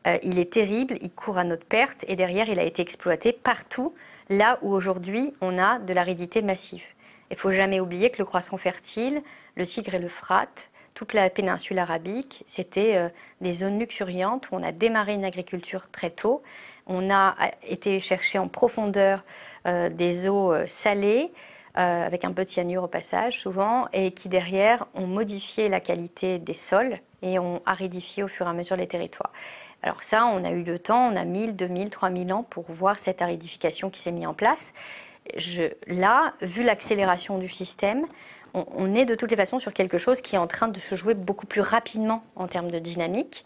euh, 0.07 0.19
il 0.23 0.39
est 0.39 0.53
terrible, 0.53 0.97
il 1.03 1.11
court 1.11 1.39
à 1.39 1.45
notre 1.45 1.67
perte 1.67 2.05
et 2.09 2.17
derrière, 2.17 2.49
il 2.49 2.59
a 2.59 2.63
été 2.63 2.81
exploité 2.83 3.33
partout, 3.33 3.95
là 4.29 4.59
où 4.63 4.73
aujourd'hui 4.73 5.35
on 5.41 5.59
a 5.59 5.79
de 5.79 5.93
l'aridité 5.93 6.43
massive. 6.43 6.85
Il 7.31 7.37
faut 7.37 7.51
jamais 7.51 7.81
oublier 7.81 8.11
que 8.11 8.19
le 8.19 8.25
croissant 8.25 8.57
fertile, 8.57 9.23
le 9.57 9.67
Tigre 9.67 9.95
et 9.95 9.99
le 9.99 10.09
Frat, 10.09 10.49
toute 10.95 11.13
la 11.13 11.31
péninsule 11.31 11.79
arabique, 11.79 12.43
c'était 12.47 12.97
euh, 12.97 13.09
des 13.41 13.53
zones 13.53 13.79
luxuriantes 13.79 14.51
où 14.51 14.55
on 14.55 14.63
a 14.63 14.73
démarré 14.73 15.15
une 15.15 15.25
agriculture 15.25 15.91
très 15.91 16.11
tôt. 16.11 16.43
On 16.87 17.11
a 17.11 17.35
été 17.63 18.01
chercher 18.01 18.39
en 18.39 18.49
profondeur 18.49 19.25
euh, 19.67 19.91
des 19.91 20.29
eaux 20.29 20.53
salées, 20.67 21.31
avec 21.77 22.25
un 22.25 22.33
peu 22.33 22.45
de 22.45 22.49
cyanure 22.49 22.83
au 22.83 22.89
passage 22.89 23.39
souvent, 23.39 23.87
et 23.93 24.11
qui 24.11 24.29
derrière 24.29 24.87
ont 24.95 25.07
modifié 25.07 25.69
la 25.69 25.79
qualité 25.79 26.41
des 26.41 26.53
sols 26.53 26.99
et 27.23 27.39
ont 27.39 27.63
aridifié 27.65 28.25
au 28.25 28.29
fur 28.29 28.47
et 28.47 28.51
à 28.51 28.53
mesure 28.53 28.77
les 28.77 28.89
territoires. 28.89 29.33
Alors 29.83 30.03
ça, 30.03 30.27
on 30.27 30.45
a 30.45 30.51
eu 30.51 30.63
le 30.63 30.79
temps, 30.79 31.09
on 31.13 31.17
a 31.17 31.25
1000, 31.25 31.57
2000, 31.57 31.91
3000 31.91 32.33
ans 32.33 32.43
pour 32.43 32.65
voir 32.71 32.99
cette 32.99 33.23
aridification 33.23 33.91
qui 33.91 34.01
s'est 34.01 34.13
mise 34.13 34.27
en 34.27 34.35
place. 34.35 34.73
là, 35.87 36.35
vu 36.43 36.63
l'accélération 36.63 37.39
du 37.39 37.49
système, 37.49 38.07
on, 38.53 38.95
est 38.95 39.05
de 39.05 39.15
toutes 39.15 39.31
les 39.31 39.37
façons 39.37 39.61
sur 39.61 39.73
quelque 39.73 39.97
chose 39.97 40.21
qui 40.21 40.35
est 40.35 40.39
en 40.39 40.49
train 40.49 40.67
de 40.67 40.81
se 40.81 40.97
jouer 40.97 41.15
beaucoup 41.15 41.47
plus 41.47 41.61
rapidement 41.61 42.25
en 42.35 42.49
termes 42.49 42.71
de 42.71 42.81
dynamique. 42.81 43.45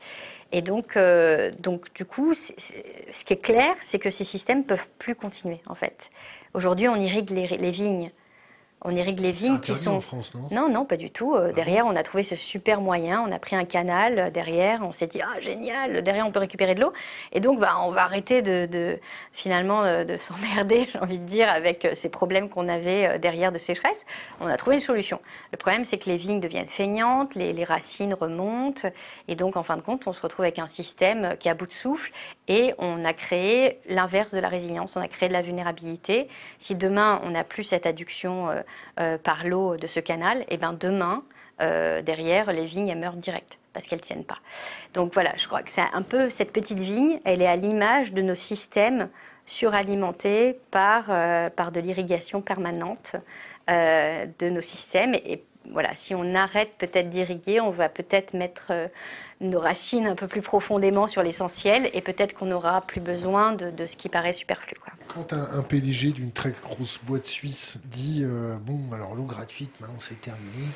Et 0.50 0.62
donc, 0.62 0.96
euh, 0.96 1.50
donc 1.58 1.92
du 1.94 2.06
coup, 2.06 2.34
ce 2.34 3.24
qui 3.24 3.32
est 3.32 3.42
clair, 3.42 3.74
c'est 3.80 3.98
que 3.98 4.10
ces 4.10 4.24
systèmes 4.24 4.64
peuvent 4.64 4.88
plus 4.98 5.14
continuer, 5.14 5.60
en 5.66 5.74
fait. 5.74 6.10
Aujourd'hui, 6.54 6.88
on 6.88 6.96
irrigue 6.96 7.30
les 7.30 7.70
vignes 7.70 8.10
on 8.84 8.94
irrigue 8.94 9.20
les 9.20 9.32
vignes 9.32 9.60
qui 9.60 9.74
sont. 9.74 9.92
En 9.92 10.00
France, 10.00 10.34
non? 10.34 10.48
Non, 10.50 10.68
non, 10.68 10.84
pas 10.84 10.98
du 10.98 11.10
tout. 11.10 11.34
Euh, 11.34 11.48
ah 11.50 11.54
derrière, 11.54 11.86
on 11.86 11.96
a 11.96 12.02
trouvé 12.02 12.22
ce 12.22 12.36
super 12.36 12.82
moyen. 12.82 13.24
On 13.26 13.32
a 13.32 13.38
pris 13.38 13.56
un 13.56 13.64
canal 13.64 14.18
euh, 14.18 14.30
derrière. 14.30 14.82
On 14.82 14.92
s'est 14.92 15.06
dit 15.06 15.22
ah 15.22 15.40
génial. 15.40 16.02
Derrière, 16.02 16.26
on 16.26 16.30
peut 16.30 16.38
récupérer 16.40 16.74
de 16.74 16.82
l'eau. 16.82 16.92
Et 17.32 17.40
donc, 17.40 17.58
bah, 17.58 17.76
on 17.80 17.90
va 17.90 18.02
arrêter 18.02 18.42
de, 18.42 18.98
finalement 19.32 19.82
euh, 19.84 20.04
de 20.04 20.16
s'emmerder, 20.20 20.88
j'ai 20.92 20.98
envie 20.98 21.18
de 21.18 21.24
dire, 21.24 21.48
avec 21.48 21.88
ces 21.94 22.10
problèmes 22.10 22.50
qu'on 22.50 22.68
avait 22.68 23.18
derrière 23.18 23.52
de 23.52 23.58
sécheresse. 23.58 24.04
On 24.40 24.46
a 24.46 24.56
trouvé 24.58 24.76
une 24.76 24.82
solution. 24.82 25.18
Le 25.52 25.56
problème, 25.56 25.86
c'est 25.86 25.96
que 25.96 26.10
les 26.10 26.18
vignes 26.18 26.40
deviennent 26.40 26.68
feignantes, 26.68 27.34
les, 27.34 27.54
les, 27.54 27.64
racines 27.64 28.12
remontent, 28.12 28.88
et 29.28 29.34
donc 29.34 29.56
en 29.56 29.62
fin 29.62 29.78
de 29.78 29.82
compte, 29.82 30.06
on 30.06 30.12
se 30.12 30.20
retrouve 30.20 30.44
avec 30.44 30.58
un 30.58 30.66
système 30.66 31.36
qui 31.38 31.48
est 31.48 31.50
à 31.50 31.54
bout 31.54 31.66
de 31.66 31.72
souffle. 31.72 32.12
Et 32.48 32.74
on 32.76 33.06
a 33.06 33.14
créé 33.14 33.80
l'inverse 33.88 34.34
de 34.34 34.40
la 34.40 34.48
résilience. 34.48 34.96
On 34.96 35.00
a 35.00 35.08
créé 35.08 35.30
de 35.30 35.32
la 35.32 35.40
vulnérabilité. 35.40 36.28
Si 36.58 36.74
demain, 36.74 37.22
on 37.24 37.30
n'a 37.30 37.44
plus 37.44 37.64
cette 37.64 37.86
adduction 37.86 38.50
par 38.96 39.46
l'eau 39.46 39.76
de 39.76 39.86
ce 39.86 40.00
canal, 40.00 40.44
et 40.48 40.56
ben 40.56 40.72
demain, 40.72 41.24
euh, 41.60 42.02
derrière, 42.02 42.52
les 42.52 42.66
vignes 42.66 42.94
meurent 42.96 43.16
direct 43.16 43.58
parce 43.72 43.86
qu'elles 43.86 43.98
ne 43.98 44.04
tiennent 44.04 44.24
pas. 44.24 44.38
Donc 44.92 45.14
voilà, 45.14 45.32
je 45.36 45.46
crois 45.46 45.62
que 45.62 45.70
c'est 45.70 45.82
un 45.92 46.02
peu 46.02 46.30
cette 46.30 46.52
petite 46.52 46.78
vigne, 46.78 47.20
elle 47.24 47.42
est 47.42 47.46
à 47.46 47.56
l'image 47.56 48.12
de 48.12 48.22
nos 48.22 48.36
systèmes 48.36 49.08
suralimentés 49.46 50.58
par, 50.70 51.06
euh, 51.08 51.50
par 51.50 51.72
de 51.72 51.80
l'irrigation 51.80 52.40
permanente 52.40 53.16
de 53.66 54.50
nos 54.50 54.60
systèmes. 54.60 55.14
Et, 55.14 55.42
voilà, 55.70 55.94
si 55.94 56.14
on 56.14 56.34
arrête 56.34 56.72
peut-être 56.76 57.08
d'irriguer, 57.08 57.60
on 57.62 57.70
va 57.70 57.88
peut-être 57.88 58.34
mettre 58.34 58.90
nos 59.40 59.60
racines 59.60 60.06
un 60.06 60.14
peu 60.14 60.26
plus 60.26 60.42
profondément 60.42 61.06
sur 61.06 61.22
l'essentiel 61.22 61.90
et 61.92 62.00
peut-être 62.00 62.34
qu'on 62.34 62.46
n'aura 62.46 62.80
plus 62.80 63.00
besoin 63.00 63.52
de, 63.52 63.86
ce 63.86 63.96
qui 63.96 64.08
paraît 64.08 64.32
superflu. 64.32 64.76
Quand 65.08 65.32
un, 65.32 65.62
PDG 65.62 66.12
d'une 66.12 66.32
très 66.32 66.52
grosse 66.52 67.00
boîte 67.02 67.26
suisse 67.26 67.78
dit 67.84 68.22
euh, 68.24 68.56
Bon, 68.56 68.92
alors 68.92 69.14
l'eau 69.14 69.24
gratuite, 69.24 69.80
maintenant 69.80 70.00
c'est 70.00 70.20
terminé, 70.20 70.66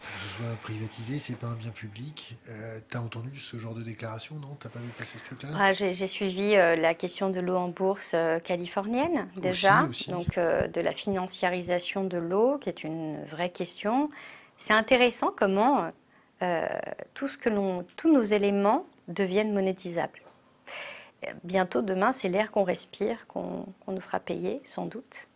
que 0.00 0.20
ce 0.20 0.36
soit 0.36 0.56
privatisé, 0.62 1.18
c'est 1.18 1.36
pas 1.36 1.46
un 1.46 1.54
bien 1.54 1.70
public. 1.70 2.36
Euh, 2.48 2.78
tu 2.88 2.96
as 2.96 3.00
entendu 3.00 3.38
ce 3.38 3.56
genre 3.56 3.74
de 3.74 3.82
déclaration, 3.82 4.36
non? 4.36 4.56
T'as 4.58 4.68
pas 4.68 4.78
vu 4.78 4.88
passer 4.88 5.18
ce 5.18 5.24
truc-là? 5.24 5.48
Ah, 5.58 5.72
J'ai 5.72 6.06
suivi 6.06 6.56
euh, 6.56 6.76
la 6.76 6.94
question 6.94 7.30
de 7.30 7.40
l'eau 7.40 7.56
en 7.56 7.68
bourse 7.68 8.12
euh, 8.14 8.38
californienne 8.40 9.28
déjà, 9.36 9.88
donc 10.08 10.36
de 10.36 10.80
la 10.80 10.92
financiarisation 10.92 12.04
de 12.04 12.18
l'eau, 12.18 12.58
qui 12.58 12.68
est 12.68 12.84
une 12.84 13.24
vraie 13.24 13.50
question. 13.50 14.08
C'est 14.56 14.72
intéressant 14.72 15.32
comment 15.36 15.90
tout 17.14 17.28
ce 17.28 17.38
que 17.38 17.50
tous 17.96 18.12
nos 18.12 18.22
éléments 18.22 18.86
deviennent 19.08 19.52
monétisables. 19.52 20.20
Bientôt, 21.42 21.82
demain, 21.82 22.12
c'est 22.12 22.28
l'air 22.28 22.50
qu'on 22.50 22.64
respire, 22.64 23.26
qu'on 23.26 23.66
nous 23.88 24.00
fera 24.00 24.20
payer, 24.20 24.60
sans 24.64 24.86
doute. 24.86 25.26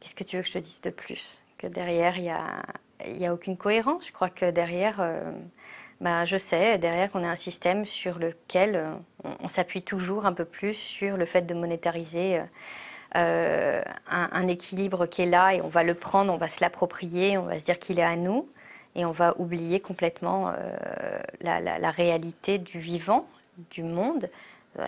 Qu'est-ce 0.00 0.14
que 0.14 0.24
tu 0.24 0.36
veux 0.36 0.42
que 0.42 0.48
je 0.48 0.54
te 0.54 0.58
dise 0.58 0.80
de 0.80 0.90
plus? 0.90 1.40
Que 1.58 1.66
derrière, 1.66 2.16
il 2.16 2.22
n'y 3.18 3.26
a, 3.26 3.30
a 3.30 3.34
aucune 3.34 3.56
cohérence. 3.56 4.06
Je 4.06 4.12
crois 4.12 4.30
que 4.30 4.50
derrière, 4.50 5.00
euh, 5.00 5.30
bah, 6.00 6.24
je 6.24 6.38
sais, 6.38 6.78
derrière 6.78 7.10
qu'on 7.10 7.22
a 7.22 7.28
un 7.28 7.36
système 7.36 7.84
sur 7.84 8.18
lequel 8.18 8.76
euh, 8.76 8.94
on, 9.40 9.48
s'appuie 9.48 9.82
toujours 9.82 10.24
un 10.24 10.32
peu 10.32 10.46
plus 10.46 10.74
sur 10.74 11.18
le 11.18 11.26
fait 11.26 11.42
de 11.42 11.52
monétariser 11.52 12.40
euh, 13.16 13.82
un, 14.08 14.48
équilibre 14.48 15.06
qui 15.06 15.22
est 15.22 15.26
là 15.26 15.54
et 15.54 15.60
on 15.60 15.68
va 15.68 15.82
le 15.82 15.94
prendre, 15.94 16.32
on 16.32 16.38
va 16.38 16.48
se 16.48 16.60
l'approprier, 16.62 17.36
on 17.36 17.42
va 17.42 17.58
se 17.58 17.64
dire 17.66 17.78
qu'il 17.78 17.98
est 17.98 18.04
à 18.04 18.16
nous 18.16 18.48
et 18.94 19.04
on 19.04 19.12
va 19.12 19.34
oublier 19.38 19.80
complètement 19.80 20.52
la, 21.40 21.90
réalité 21.90 22.58
du 22.58 22.80
vivant, 22.80 23.28
du 23.70 23.82
monde. 23.82 24.28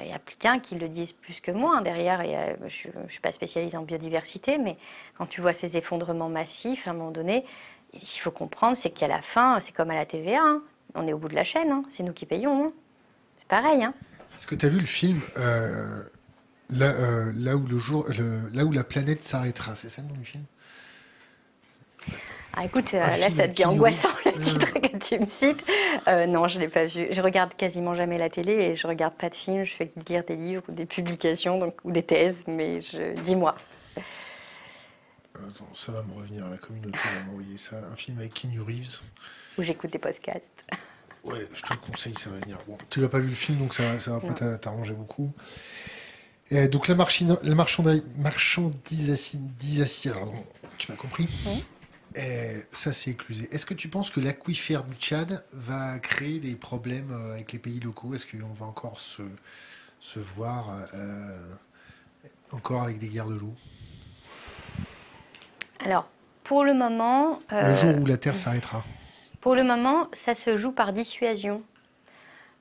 Il 0.00 0.08
y 0.08 0.12
a 0.12 0.18
plus 0.18 0.36
qu'un 0.36 0.60
qui 0.60 0.76
le 0.76 0.88
disent 0.88 1.12
plus 1.12 1.40
que 1.40 1.50
moi. 1.50 1.76
Hein, 1.76 1.82
derrière, 1.82 2.22
je 2.68 2.88
ne 2.88 3.08
suis 3.08 3.20
pas 3.20 3.32
spécialisée 3.32 3.76
en 3.76 3.82
biodiversité, 3.82 4.58
mais 4.58 4.76
quand 5.16 5.26
tu 5.26 5.40
vois 5.40 5.52
ces 5.52 5.76
effondrements 5.76 6.28
massifs, 6.28 6.86
à 6.86 6.90
un 6.90 6.94
moment 6.94 7.10
donné, 7.10 7.44
il 7.92 8.06
faut 8.06 8.30
comprendre, 8.30 8.76
c'est 8.76 8.90
qu'à 8.90 9.08
la 9.08 9.22
fin, 9.22 9.58
c'est 9.60 9.72
comme 9.72 9.90
à 9.90 9.94
la 9.94 10.06
TVA. 10.06 10.40
Hein. 10.40 10.62
On 10.94 11.06
est 11.06 11.12
au 11.12 11.18
bout 11.18 11.28
de 11.28 11.34
la 11.34 11.44
chaîne. 11.44 11.70
Hein. 11.70 11.84
C'est 11.88 12.02
nous 12.02 12.12
qui 12.12 12.26
payons. 12.26 12.72
C'est 13.38 13.48
pareil. 13.48 13.86
Est-ce 14.36 14.46
que 14.46 14.54
tu 14.54 14.66
as 14.66 14.68
vu 14.68 14.80
le 14.80 14.86
film 14.86 15.20
euh, 15.36 16.00
euh, 16.80 17.32
là 17.34 18.64
où 18.64 18.72
la 18.72 18.84
planète 18.84 19.22
s'arrêtera? 19.22 19.74
C'est 19.74 19.88
ça 19.88 20.02
le 20.02 20.08
nom 20.08 20.14
du 20.14 20.24
film? 20.24 20.44
Ah, 22.54 22.64
écoute, 22.64 22.92
euh, 22.94 22.98
là, 22.98 23.30
ça 23.34 23.48
devient 23.48 23.64
angoissant, 23.64 24.08
le 24.26 24.32
titre 24.32 24.72
que 24.74 24.96
tu 24.98 25.18
me 25.18 25.26
cites. 25.26 25.64
non, 26.06 26.48
je 26.48 26.58
ne 26.58 26.64
l'ai 26.64 26.68
pas 26.68 26.86
vu. 26.86 27.08
Je 27.10 27.20
regarde 27.20 27.54
quasiment 27.54 27.94
jamais 27.94 28.18
la 28.18 28.28
télé 28.28 28.52
et 28.52 28.76
je 28.76 28.86
regarde 28.86 29.14
pas 29.14 29.30
de 29.30 29.34
films. 29.34 29.64
Je 29.64 29.74
fais 29.74 29.90
lire 30.08 30.24
des 30.24 30.36
livres 30.36 30.62
ou 30.68 30.72
des 30.72 30.86
publications 30.86 31.58
donc, 31.58 31.76
ou 31.84 31.92
des 31.92 32.02
thèses, 32.02 32.44
mais 32.46 32.80
je... 32.82 33.14
dis-moi. 33.22 33.54
ça 35.72 35.92
va 35.92 36.02
me 36.02 36.12
revenir. 36.14 36.48
La 36.50 36.58
communauté 36.58 36.98
va 36.98 37.26
m'envoyer 37.26 37.56
ça. 37.56 37.76
Un 37.90 37.96
film 37.96 38.18
avec 38.18 38.34
Keanu 38.34 38.60
Reeves. 38.60 39.00
Où 39.58 39.62
j'écoute 39.62 39.90
des 39.90 39.98
podcasts. 39.98 40.64
Ouais, 41.24 41.46
je 41.54 41.62
te 41.62 41.72
le 41.72 41.78
conseille, 41.78 42.14
ça 42.14 42.30
va 42.30 42.38
venir. 42.38 42.58
Bon, 42.66 42.76
tu 42.90 43.00
n'as 43.00 43.08
pas 43.08 43.20
vu 43.20 43.28
le 43.28 43.34
film, 43.34 43.58
donc 43.58 43.74
ça, 43.74 43.98
ça 43.98 44.10
va 44.12 44.20
pas 44.20 44.58
t'arranger 44.58 44.94
beaucoup. 44.94 45.32
Et 46.50 46.68
donc 46.68 46.88
la, 46.88 46.96
la 46.96 47.54
marchandisation, 47.54 48.70
tu 50.78 50.90
m'as 50.90 50.96
compris 50.96 51.28
oui. 51.46 51.64
Et 52.14 52.62
ça, 52.72 52.92
c'est 52.92 53.10
éclusé. 53.10 53.48
Est-ce 53.52 53.64
que 53.64 53.74
tu 53.74 53.88
penses 53.88 54.10
que 54.10 54.20
l'aquifère 54.20 54.84
du 54.84 54.94
Tchad 54.96 55.44
va 55.52 55.98
créer 55.98 56.40
des 56.40 56.54
problèmes 56.54 57.10
euh, 57.10 57.34
avec 57.34 57.52
les 57.52 57.58
pays 57.58 57.80
locaux? 57.80 58.14
Est-ce 58.14 58.26
qu'on 58.26 58.52
va 58.52 58.66
encore 58.66 59.00
se, 59.00 59.22
se 60.00 60.18
voir 60.18 60.68
euh, 60.94 61.54
encore 62.52 62.82
avec 62.82 62.98
des 62.98 63.08
guerres 63.08 63.28
de 63.28 63.36
l'eau? 63.36 63.54
Alors, 65.84 66.08
pour 66.44 66.64
le 66.64 66.74
moment... 66.74 67.40
le 67.50 67.74
jour 67.74 67.96
où 67.98 68.06
la 68.06 68.16
Terre 68.16 68.36
s'arrêtera 68.36 68.84
Pour 69.40 69.54
le 69.54 69.64
moment, 69.64 70.08
ça 70.12 70.34
se 70.34 70.56
joue 70.56 70.72
par 70.72 70.92
dissuasion. 70.92 71.62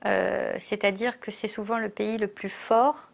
Euh, 0.04 0.54
c'est-à-dire 0.58 1.20
que 1.20 1.30
c'est 1.30 1.48
souvent 1.48 1.78
le 1.78 1.88
pays 1.88 2.18
le 2.18 2.26
plus 2.26 2.50
fort 2.50 3.08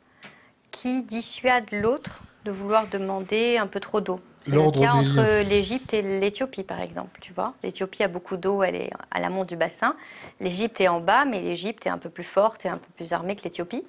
qui 0.71 1.03
dissuade 1.03 1.67
l'autre 1.73 2.23
de 2.45 2.51
vouloir 2.51 2.89
demander 2.89 3.59
un 3.59 3.67
peu 3.67 3.81
trop 3.81 4.01
d'eau. 4.01 4.21
C'est 4.49 4.57
le 4.57 4.71
cas 4.71 4.93
entre 4.93 5.49
l'Égypte 5.49 5.93
et 5.93 6.03
l'Éthiopie, 6.03 6.63
par 6.63 6.81
exemple. 6.81 7.19
Tu 7.21 7.33
vois, 7.33 7.55
l'Éthiopie 7.63 8.03
a 8.03 8.09
beaucoup 8.09 8.37
d'eau, 8.37 8.63
elle 8.63 8.77
est 8.77 8.91
à 9.11 9.21
l'amont 9.21 9.45
du 9.45 9.57
bassin. 9.57 9.95
L'Égypte 10.41 10.81
est 10.81 10.89
en 10.89 11.01
bas, 11.01 11.25
mais 11.25 11.41
l'Égypte 11.41 11.87
est 11.87 11.91
un 11.91 11.99
peu 11.99 12.09
plus 12.09 12.25
forte 12.25 12.65
et 12.65 12.69
un 12.69 12.79
peu 12.79 12.89
plus 12.97 13.13
armée 13.13 13.37
que 13.37 13.43
l'Éthiopie. 13.43 13.85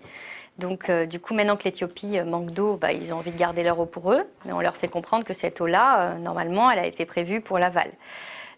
Donc, 0.59 0.89
euh, 0.89 1.05
du 1.05 1.19
coup, 1.19 1.33
maintenant 1.33 1.55
que 1.55 1.63
l'Éthiopie 1.63 2.19
euh, 2.19 2.25
manque 2.25 2.51
d'eau, 2.51 2.75
bah, 2.75 2.91
ils 2.91 3.13
ont 3.13 3.17
envie 3.17 3.31
de 3.31 3.37
garder 3.37 3.63
leur 3.63 3.79
eau 3.79 3.85
pour 3.85 4.11
eux. 4.11 4.23
Mais 4.45 4.51
on 4.51 4.59
leur 4.59 4.75
fait 4.75 4.89
comprendre 4.89 5.23
que 5.23 5.33
cette 5.33 5.61
eau-là, 5.61 6.01
euh, 6.01 6.17
normalement, 6.17 6.69
elle 6.69 6.79
a 6.79 6.85
été 6.85 7.05
prévue 7.05 7.39
pour 7.39 7.59
l'aval. 7.59 7.91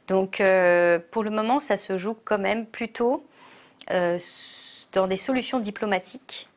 Donc, 0.08 0.44
pour 1.12 1.24
le 1.24 1.30
moment, 1.30 1.62
ça 1.62 1.78
se 1.78 1.96
joue 1.96 2.18
quand 2.26 2.40
même 2.40 2.66
plutôt 2.66 3.24
dans 3.88 5.08
des 5.08 5.16
solutions 5.16 5.62
diplomatiques. 5.62 6.50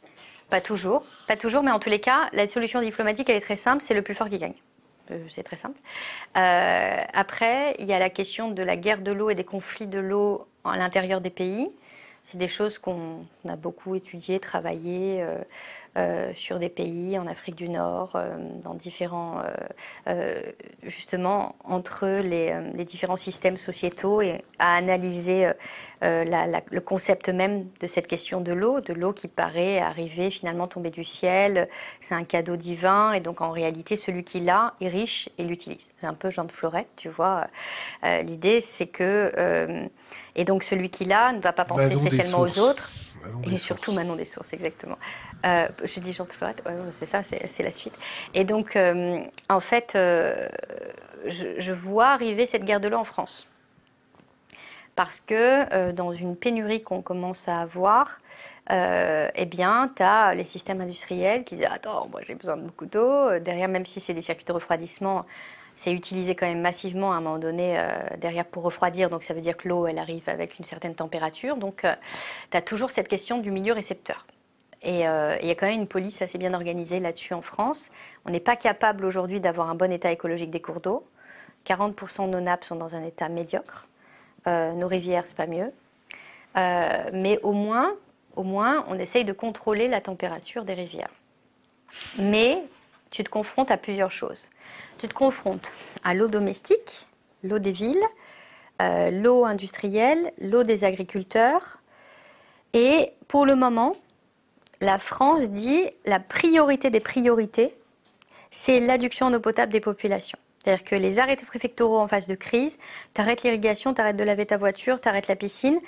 Pas 0.51 0.61
toujours, 0.61 1.05
pas 1.29 1.37
toujours, 1.37 1.63
mais 1.63 1.71
en 1.71 1.79
tous 1.79 1.91
les 1.91 2.01
cas, 2.01 2.29
la 2.33 2.49
solution 2.49 2.81
diplomatique, 2.81 3.29
elle 3.31 3.37
est 3.37 3.41
très 3.41 3.55
simple, 3.55 3.81
c'est 3.81 3.95
le 3.95 4.03
plus 4.03 4.17
fort 4.17 4.29
qui 4.29 4.39
gagne. 4.39 4.55
C'est 5.29 5.43
très 5.43 5.57
simple. 5.57 5.79
après, 6.35 7.77
il 7.79 7.87
y 7.87 7.93
a 7.93 7.99
la 7.99 8.11
question 8.11 8.51
de 8.51 8.63
la 8.63 8.77
guerre 8.77 9.03
de 9.03 9.13
l'eau 9.13 9.31
et 9.31 9.35
des 9.35 9.45
conflits 9.45 9.87
de 9.87 9.99
l'eau 9.99 10.47
à 10.65 10.77
l'intérieur 10.77 11.21
des 11.21 11.31
pays. 11.31 11.71
C'est 12.25 12.39
des 12.39 12.49
choses 12.49 12.79
qu'on 12.79 13.27
a 13.47 13.57
beaucoup 13.57 13.95
étudiées, 13.95 14.41
travaillées 14.41 15.23
euh, 15.23 15.37
euh, 15.37 15.45
sur 16.35 16.59
des 16.59 16.69
pays 16.69 17.19
en 17.19 17.27
Afrique 17.27 17.55
du 17.55 17.69
Nord, 17.69 18.13
euh, 18.15 18.37
dans 18.63 18.75
différents, 18.75 19.43
justement, 20.83 21.55
entre 21.65 22.07
les, 22.07 22.85
différents 22.85 23.17
systèmes 23.17 23.57
sociétaux 23.57 24.21
et 24.21 24.43
à 24.59 24.77
analyser 24.77 25.51
le 26.03 26.79
concept 26.81 27.29
même 27.29 27.67
de 27.81 27.87
cette 27.87 28.07
question 28.07 28.41
de 28.41 28.53
l'eau, 28.53 28.81
de 28.81 28.93
l'eau 28.93 29.13
qui 29.13 29.29
paraît 29.29 29.79
arriver, 29.79 30.31
finalement 30.31 30.67
tomber 30.67 30.91
du 30.91 31.05
ciel, 31.05 31.69
c'est 32.01 32.15
un 32.15 32.25
cadeau 32.25 32.57
divin, 32.57 33.13
et 33.13 33.21
donc 33.21 33.41
en 33.41 33.51
réalité, 33.51 33.97
celui 33.97 34.25
qui 34.25 34.41
l'a 34.41 34.75
est 34.81 34.89
riche 34.89 35.29
et 35.39 35.45
l'utilise. 35.45 35.93
C'est 35.99 36.07
un 36.07 36.15
peu 36.15 36.31
Jean 36.31 36.45
de 36.45 36.53
Florette, 36.53 36.91
tu 36.97 37.09
vois. 37.09 37.47
L'idée, 38.03 38.61
c'est 38.61 38.87
que 38.87 39.89
et 40.37 40.45
donc 40.45 40.65
celui 40.65 40.91
qui 40.91 41.05
l'a 41.05 41.33
ne 41.33 41.41
va 41.41 41.53
pas 41.53 41.65
penser 41.65 41.95
spécialement 41.95 42.41
aux 42.41 42.59
autres. 42.59 42.91
Et 43.51 43.57
surtout 43.57 43.93
Manon 43.93 44.17
des 44.17 44.25
sources, 44.25 44.53
exactement. 44.53 44.99
Euh, 45.45 45.69
J'ai 45.85 46.01
dit 46.01 46.13
Jean 46.13 46.27
Florette, 46.27 46.63
c'est 46.91 47.07
ça, 47.07 47.23
c'est 47.23 47.63
la 47.63 47.71
suite. 47.71 47.95
Et 48.35 48.45
donc, 48.45 48.77
euh, 48.77 49.21
en 49.49 49.61
fait, 49.61 49.95
euh, 49.97 50.49
je, 51.27 51.73
vois 51.73 52.09
arriver 52.09 52.47
cette 52.47 52.65
guerre 52.65 52.81
de 52.81 52.89
l'eau 52.89 52.99
en 52.99 53.05
France. 53.05 53.47
Parce 54.97 55.21
que 55.21 55.73
euh, 55.75 55.93
dans 55.93 56.13
une 56.13 56.37
pénurie 56.37 56.83
qu'on 56.83 57.03
commence 57.03 57.49
à 57.49 57.61
avoir, 57.61 58.21
eh 58.71 59.47
bien, 59.47 59.91
tu 59.95 60.03
as 60.03 60.35
les 60.35 60.45
systèmes 60.45 60.81
industriels 60.81 61.45
qui 61.45 61.57
disent 61.57 61.69
Attends, 61.71 62.09
moi 62.11 62.21
j'ai 62.27 62.35
besoin 62.35 62.57
de 62.57 62.63
beaucoup 62.63 62.87
d'eau. 62.87 63.39
Derrière, 63.41 63.69
même 63.69 63.87
si 63.87 64.01
c'est 64.01 64.15
des 64.15 64.23
circuits 64.23 64.47
de 64.47 64.53
refroidissement, 64.53 65.27
c'est 65.75 65.93
utilisé 65.93 66.35
quand 66.35 66.47
même 66.47 66.61
massivement 66.61 67.13
à 67.13 67.17
un 67.17 67.21
moment 67.21 67.39
donné 67.39 67.79
euh, 67.79 67.89
derrière 68.19 68.45
pour 68.45 68.63
refroidir. 68.63 69.11
Donc 69.11 69.23
ça 69.23 69.35
veut 69.35 69.41
dire 69.41 69.57
que 69.57 69.69
l'eau, 69.69 69.87
elle 69.87 69.99
arrive 69.99 70.29
avec 70.29 70.59
une 70.59 70.65
certaine 70.65 70.95
température. 70.95 71.57
Donc 71.57 71.85
euh, 71.85 71.95
tu 72.51 72.57
as 72.57 72.63
toujours 72.63 72.91
cette 72.91 73.09
question 73.09 73.39
du 73.39 73.51
milieu 73.51 73.73
récepteur. 73.73 74.27
Et 74.83 75.09
euh, 75.09 75.37
il 75.41 75.49
y 75.49 75.51
a 75.51 75.55
quand 75.55 75.67
même 75.67 75.81
une 75.81 75.89
police 75.89 76.21
assez 76.23 76.39
bien 76.39 76.55
organisée 76.55 77.01
là-dessus 77.01 77.35
en 77.35 77.43
France. 77.43 77.91
On 78.27 78.31
n'est 78.31 78.41
pas 78.41 78.57
capable 78.57 79.05
aujourd'hui 79.05 79.41
d'avoir 79.41 79.71
un 79.71 79.75
bon 79.75 79.91
état 79.91 80.13
écologique 80.13 80.51
des 80.51 80.61
cours 80.61 80.81
d'eau. 80.81 81.07
40% 81.67 82.27
de 82.27 82.31
nos 82.31 82.41
nappes 82.41 82.65
sont 82.65 82.77
dans 82.77 82.95
un 82.95 83.03
état 83.03 83.31
médiocre. 83.31 83.89
nos 84.47 84.87
rivières, 84.87 85.27
c'est 85.27 85.37
pas 85.37 85.47
mieux. 85.47 85.73
mais 87.15 87.41
au 87.43 87.53
moins, 87.53 87.95
au 88.37 88.43
moins, 88.43 88.85
on 88.89 88.99
essaye 88.99 89.25
de 89.25 89.33
contrôler 89.33 89.89
la 89.89 90.03
température 90.03 90.67
des 90.67 90.75
rivières. 90.75 91.09
Mais 92.19 92.63
tu 93.11 93.25
te 93.25 93.31
confrontes 93.31 93.71
à 93.71 93.79
plusieurs 93.79 94.11
choses 94.11 94.45
tu 94.99 95.09
te 95.09 95.15
confrontes 95.15 95.73
à 96.03 96.15
l'eau 96.15 96.29
domestique, 96.29 97.07
l'eau 97.43 97.59
des 97.59 97.73
villes, 97.73 98.03
euh, 98.83 99.11
l'eau 99.11 99.45
industrielle, 99.45 100.33
l'eau 100.41 100.65
des 100.65 100.85
agriculteurs. 100.85 101.79
Et 102.73 103.13
pour 103.29 103.47
le 103.47 103.55
moment, 103.55 103.97
la 104.81 104.99
France 104.99 105.51
dit 105.51 105.91
la 106.05 106.21
priorité 106.21 106.91
des 106.91 107.01
priorités, 107.01 107.75
c'est 108.51 108.81
l'adduction 108.81 109.27
en 109.27 109.35
eau 109.35 109.41
potable 109.41 109.73
des 109.73 109.81
populations. 109.81 110.39
C'est-à-dire 110.63 110.85
que 110.85 110.95
les 110.95 111.19
arrêtés 111.19 111.45
préfectoraux 111.45 111.99
en 111.99 112.07
phase 112.07 112.27
de 112.27 112.35
crise, 112.35 112.79
t'arrêtes 113.13 113.43
l'irrigation, 113.43 113.93
t'arrêtes 113.93 114.17
de 114.17 114.25
laver 114.25 114.47
ta 114.47 114.57
voiture, 114.57 115.01
t'arrêtes 115.01 115.29
la 115.29 115.37
piscine, 115.37 115.79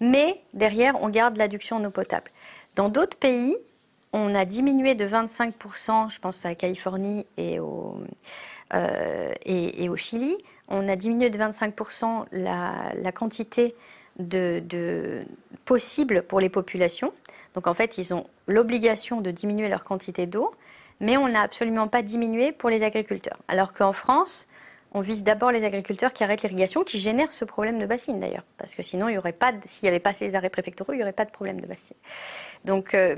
mais 0.00 0.40
derrière, 0.52 1.02
on 1.02 1.08
garde 1.08 1.36
l'adduction 1.36 1.76
en 1.76 1.84
eau 1.84 1.90
potable. 1.90 2.30
Dans 2.74 2.90
d'autres 2.90 3.16
pays, 3.16 3.56
on 4.12 4.34
a 4.34 4.44
diminué 4.44 4.94
de 4.94 5.06
25%, 5.06 6.12
je 6.12 6.18
pense 6.20 6.44
à 6.44 6.50
la 6.50 6.54
Californie 6.54 7.26
et 7.38 7.60
au, 7.60 7.96
euh, 8.74 9.32
et, 9.44 9.88
au 9.88 9.96
Chili, 9.96 10.36
on 10.68 10.88
a 10.88 10.96
diminué 10.96 11.30
de 11.30 11.38
25% 11.38 12.26
la, 12.32 13.12
quantité 13.12 13.74
de, 14.18 15.24
possible 15.64 16.22
pour 16.22 16.40
les 16.40 16.48
populations. 16.48 17.12
Donc 17.54 17.66
en 17.66 17.74
fait, 17.74 17.98
ils 17.98 18.12
ont 18.12 18.26
l'obligation 18.46 19.20
de 19.20 19.30
diminuer 19.30 19.68
leur 19.68 19.84
quantité 19.84 20.26
d'eau, 20.26 20.52
mais 21.00 21.16
on 21.16 21.28
n'a 21.28 21.42
absolument 21.42 21.88
pas 21.88 22.02
diminué 22.02 22.52
pour 22.52 22.70
les 22.70 22.82
agriculteurs. 22.82 23.38
Alors 23.48 23.72
qu'en 23.72 23.92
France, 23.92 24.48
on 24.92 25.00
vise 25.00 25.22
d'abord 25.22 25.52
les 25.52 25.64
agriculteurs 25.64 26.12
qui 26.12 26.24
arrêtent 26.24 26.42
l'irrigation, 26.42 26.82
qui 26.84 26.98
génèrent 26.98 27.32
ce 27.32 27.44
problème 27.44 27.78
de 27.78 27.86
bassine 27.86 28.18
d'ailleurs. 28.18 28.44
Parce 28.56 28.74
que 28.74 28.82
sinon, 28.82 29.08
s'il 29.08 29.82
n'y 29.82 29.88
avait 29.88 30.00
pas 30.00 30.12
ces 30.12 30.34
arrêts 30.34 30.50
préfectoraux, 30.50 30.92
il 30.92 30.96
n'y 30.96 31.02
aurait 31.02 31.12
pas 31.12 31.24
de 31.24 31.30
problème 31.30 31.60
de 31.60 31.66
bassine. 31.66 31.96
Donc, 32.64 32.94
euh, 32.94 33.16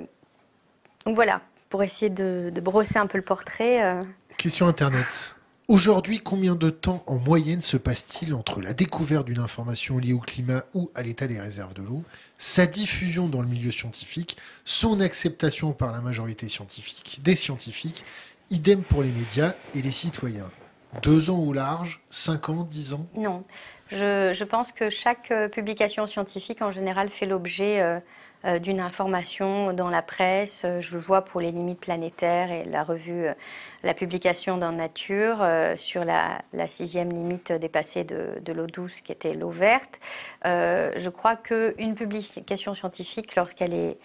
voilà, 1.06 1.40
pour 1.70 1.82
essayer 1.82 2.10
de, 2.10 2.52
brosser 2.60 2.98
un 2.98 3.06
peu 3.06 3.18
le 3.18 3.24
portrait. 3.24 3.82
Euh. 3.82 4.02
Question 4.36 4.66
Internet. 4.66 5.36
Aujourd'hui, 5.70 6.20
combien 6.20 6.54
de 6.54 6.70
temps 6.70 7.02
en 7.06 7.18
moyenne 7.18 7.60
se 7.60 7.76
passe-t-il 7.76 8.32
entre 8.32 8.62
la 8.62 8.72
découverte 8.72 9.26
d'une 9.26 9.38
information 9.38 9.98
liée 9.98 10.14
au 10.14 10.18
climat 10.18 10.62
ou 10.72 10.90
à 10.94 11.02
l'état 11.02 11.26
des 11.26 11.38
réserves 11.38 11.74
de 11.74 11.82
l'eau, 11.82 12.04
sa 12.38 12.66
diffusion 12.66 13.28
dans 13.28 13.42
le 13.42 13.48
milieu 13.48 13.70
scientifique, 13.70 14.38
son 14.64 14.98
acceptation 15.00 15.74
par 15.74 15.92
la 15.92 16.00
majorité 16.00 16.48
scientifique, 16.48 17.20
des 17.22 17.36
scientifiques, 17.36 18.02
idem 18.48 18.82
pour 18.82 19.02
les 19.02 19.12
médias 19.12 19.52
et 19.74 19.82
les 19.82 19.90
citoyens? 19.90 20.50
Deux 21.02 21.28
ans 21.28 21.40
au 21.40 21.52
large 21.52 22.00
Cinq 22.08 22.48
ans 22.48 22.64
Dix 22.64 22.94
ans? 22.94 23.06
Non. 23.14 23.44
Je, 23.90 24.44
pense 24.44 24.72
que 24.72 24.88
chaque 24.88 25.30
euh, 25.30 25.48
publication 25.48 26.06
scientifique, 26.06 26.62
en 26.62 26.72
général, 26.72 27.10
fait 27.10 27.26
l'objet 27.26 27.82
euh, 27.82 28.00
d'une 28.44 28.80
information 28.80 29.72
dans 29.72 29.88
la 29.88 30.02
presse. 30.02 30.62
Euh, 30.64 30.80
je 30.80 30.94
le 30.94 31.00
vois 31.00 31.22
pour 31.22 31.40
les 31.40 31.50
limites 31.50 31.80
planétaires 31.80 32.50
et 32.50 32.64
la 32.64 32.84
revue, 32.84 33.26
euh, 33.26 33.34
la 33.82 33.94
publication 33.94 34.58
dans 34.58 34.72
Nature 34.72 35.44
sur 35.76 36.04
la, 36.04 36.42
sixième 36.66 37.10
limite 37.10 37.52
dépassée 37.52 38.04
de, 38.04 38.52
l'eau 38.52 38.66
douce 38.66 39.00
qui 39.00 39.12
était 39.12 39.34
l'eau 39.34 39.50
verte. 39.50 40.00
je 40.44 41.08
crois 41.08 41.36
qu'une 41.36 41.94
publication 41.94 42.74
scientifique, 42.74 43.36
lorsqu'elle 43.36 43.74
est 43.74 43.98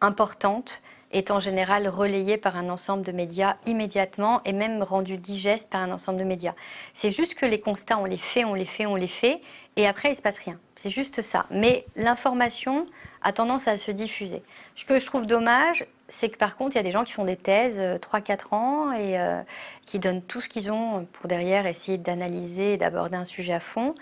importante, 0.00 0.82
est 1.12 1.30
en 1.30 1.40
général 1.40 1.88
relayée 1.88 2.38
par 2.38 2.56
un 2.56 2.68
ensemble 2.68 3.04
de 3.04 3.12
médias 3.12 3.56
immédiatement 3.66 4.40
et 4.44 4.52
même 4.52 4.82
rendue 4.82 5.18
digeste 5.18 5.70
par 5.70 5.82
un 5.82 5.92
ensemble 5.92 6.18
de 6.18 6.24
médias. 6.24 6.54
C'est 6.94 7.10
juste 7.10 7.34
que 7.34 7.46
les 7.46 7.60
constats, 7.60 7.98
on 7.98 8.04
les 8.04 8.16
fait, 8.16 8.44
on 8.44 8.54
les 8.54 8.66
fait, 8.66 8.86
on 8.86 8.96
les 8.96 9.06
fait, 9.06 9.40
et 9.76 9.86
après, 9.86 10.08
il 10.08 10.12
ne 10.12 10.16
se 10.16 10.22
passe 10.22 10.38
rien. 10.38 10.58
C'est 10.74 10.90
juste 10.90 11.22
ça. 11.22 11.46
Mais 11.50 11.86
l'information 11.96 12.84
a 13.22 13.32
tendance 13.32 13.68
à 13.68 13.78
se 13.78 13.90
diffuser. 13.90 14.42
Ce 14.74 14.84
que 14.84 14.98
je 14.98 15.06
trouve 15.06 15.26
dommage, 15.26 15.86
c'est 16.08 16.28
que 16.28 16.36
par 16.36 16.56
contre, 16.56 16.76
il 16.76 16.78
y 16.78 16.80
a 16.80 16.82
des 16.82 16.90
gens 16.90 17.04
qui 17.04 17.12
font 17.12 17.24
des 17.24 17.36
thèses 17.36 17.80
3-4 17.80 17.80
euh, 17.80 18.56
ans 18.56 18.92
et 18.92 19.18
euh, 19.18 19.40
qui 19.86 19.98
donnent 19.98 20.22
tout 20.22 20.40
ce 20.40 20.48
qu'ils 20.48 20.70
ont 20.70 21.06
pour 21.12 21.28
derrière 21.28 21.66
essayer 21.66 21.98
d'analyser 21.98 22.74
et 22.74 22.76
d'aborder 22.76 23.16
un 23.16 23.24
sujet 23.24 23.54
à 23.54 23.60
fond. 23.60 23.94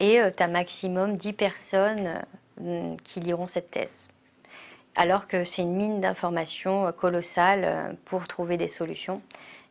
Et 0.00 0.20
euh, 0.20 0.30
tu 0.36 0.42
as 0.42 0.48
maximum 0.48 1.16
10 1.16 1.32
personnes 1.34 2.22
qui 3.02 3.20
liront 3.20 3.46
cette 3.46 3.70
thèse. 3.70 4.08
Alors 4.94 5.26
que 5.26 5.44
c'est 5.44 5.62
une 5.62 5.74
mine 5.74 6.00
d'informations 6.00 6.92
colossale 6.92 7.96
pour 8.04 8.28
trouver 8.28 8.56
des 8.56 8.68
solutions. 8.68 9.22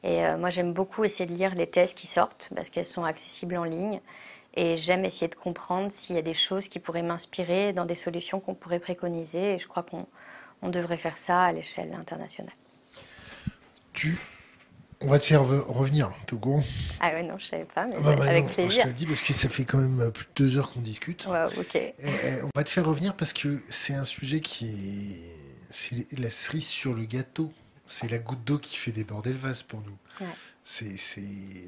Et 0.03 0.23
moi, 0.36 0.49
j'aime 0.49 0.73
beaucoup 0.73 1.03
essayer 1.03 1.28
de 1.28 1.34
lire 1.34 1.53
les 1.53 1.68
thèses 1.68 1.94
qui 1.94 2.07
sortent 2.07 2.49
parce 2.56 2.72
qu'elles 2.72 2.88
sont 2.88 3.06
accessibles 3.06 3.56
en 3.56 3.64
ligne. 3.64 4.02
Et 4.53 4.78
j'aime 4.78 5.06
essayer 5.06 5.28
de 5.28 5.36
comprendre 5.36 5.91
s'il 5.91 6.15
y 6.15 6.19
a 6.19 6.23
des 6.23 6.34
choses 6.34 6.68
qui 6.68 6.80
pourraient 6.80 7.03
m'inspirer 7.03 7.72
dans 7.73 7.86
des 7.86 7.95
solutions 7.95 8.40
qu'on 8.40 8.53
pourrait 8.53 8.80
préconiser. 8.80 9.53
Et 9.53 9.60
je 9.60 9.68
crois 9.68 9.84
qu'on 9.84 10.07
on 10.61 10.69
devrait 10.69 10.98
faire 10.98 11.18
ça 11.18 11.44
à 11.44 11.52
l'échelle 11.52 11.94
internationale. 11.94 12.53
Tu 13.94 14.19
on 15.03 15.07
va 15.07 15.18
te 15.18 15.23
faire 15.23 15.44
revenir, 15.44 16.11
Togo. 16.28 16.61
Ah 16.99 17.10
ouais, 17.10 17.23
non, 17.23 17.36
je 17.40 17.48
savais 17.48 17.65
pas, 17.65 17.88
mais 17.88 17.95
ah 17.98 18.02
bah 18.02 18.23
avec 18.23 18.53
plaisir. 18.53 18.69
Je 18.69 18.82
te 18.82 18.88
le 18.88 18.94
dis 18.94 19.07
parce 19.07 19.23
que 19.23 19.34
ça 19.34 19.49
fait 19.49 19.65
quand 19.65 19.80
même 19.80 20.11
plus 20.11 20.26
de 20.26 20.32
deux 20.36 20.57
heures 20.57 20.69
qu'on 20.69 20.82
discute. 20.82 21.26
Ouais, 21.26 21.45
ok. 21.57 21.94
on 22.44 22.49
va 22.56 22.64
te 22.64 22.69
faire 22.69 22.86
revenir 22.86 23.15
parce 23.15 23.34
que 23.34 23.64
c'est 23.69 23.95
un 23.95 24.03
sujet 24.03 24.41
qui 24.41 24.68
est... 24.68 25.72
C'est 25.72 26.19
la 26.19 26.30
cerise 26.30 26.68
sur 26.68 26.94
le 26.94 27.06
gâteau. 27.06 27.52
C'est 27.86 28.11
la 28.11 28.19
goutte 28.19 28.44
d'eau 28.44 28.60
qui 28.60 28.78
fait 28.78 28.91
déborder 28.91 29.32
le 29.32 29.40
vase 29.40 29.64
pour 29.64 29.82
nous. 29.82 29.98
Ouais. 30.19 30.34
C'est, 30.64 31.22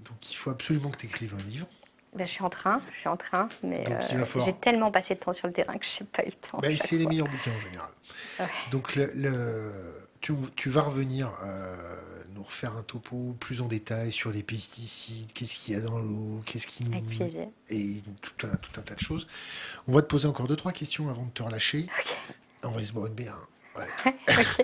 Donc 0.06 0.32
il 0.32 0.36
faut 0.36 0.52
absolument 0.52 0.90
que 0.90 0.98
tu 0.98 1.08
écrives 1.08 1.34
un 1.34 1.50
livre. 1.50 1.68
Ben, 2.16 2.28
je 2.28 2.32
suis 2.32 2.44
en 2.44 2.50
train, 2.50 2.82
je 2.94 3.00
suis 3.00 3.10
en 3.10 3.18
train, 3.18 3.50
mais 3.64 3.84
euh, 3.90 4.26
j'ai 4.46 4.54
tellement 4.54 4.92
passé 4.92 5.16
de 5.16 5.20
temps 5.20 5.34
sur 5.34 5.48
le 5.48 5.54
terrain 5.54 5.78
que 5.78 5.86
je 5.86 6.04
n'ai 6.04 6.10
pas 6.12 6.24
eu 6.24 6.28
le 6.28 6.32
temps. 6.34 6.60
Ben, 6.60 6.76
c'est 6.78 6.98
les 6.98 7.08
meilleurs 7.08 7.28
bouquins 7.28 7.52
en 7.56 7.60
général. 7.60 7.90
Donc 8.72 8.96
le, 8.96 9.72
tu, 10.22 10.34
tu, 10.56 10.70
vas 10.70 10.84
revenir 10.84 11.32
euh, 11.44 11.76
nous 12.30 12.44
refaire 12.44 12.76
un 12.76 12.84
topo 12.84 13.36
plus 13.40 13.62
en 13.62 13.68
détail 13.68 14.12
sur 14.12 14.32
les 14.32 14.44
pesticides, 14.44 15.34
qu'est-ce 15.34 15.58
qu'il 15.58 15.74
y 15.74 15.78
a 15.78 15.82
dans 15.82 16.00
l'eau, 16.00 16.42
qu'est-ce 16.46 16.68
qui 16.68 16.84
nous... 16.84 17.02
Et 17.70 18.02
tout 18.22 18.48
un, 18.48 18.56
tout 18.56 18.80
un, 18.80 18.84
tas 18.84 18.96
de 18.96 19.00
choses. 19.00 19.28
On 19.88 19.94
va 19.94 20.02
te 20.02 20.08
poser 20.08 20.28
encore 20.28 20.48
deux, 20.48 20.56
trois 20.56 20.72
questions 20.72 21.10
avant 21.10 21.26
de 21.26 21.32
te 21.32 21.44
relâcher. 21.44 21.88
On 22.64 22.72
va 22.72 22.84
se 22.84 22.94
boire 22.94 23.08
une 23.08 23.16
bière. 23.16 23.38
Ouais. 23.76 24.14
Euh, 24.30 24.64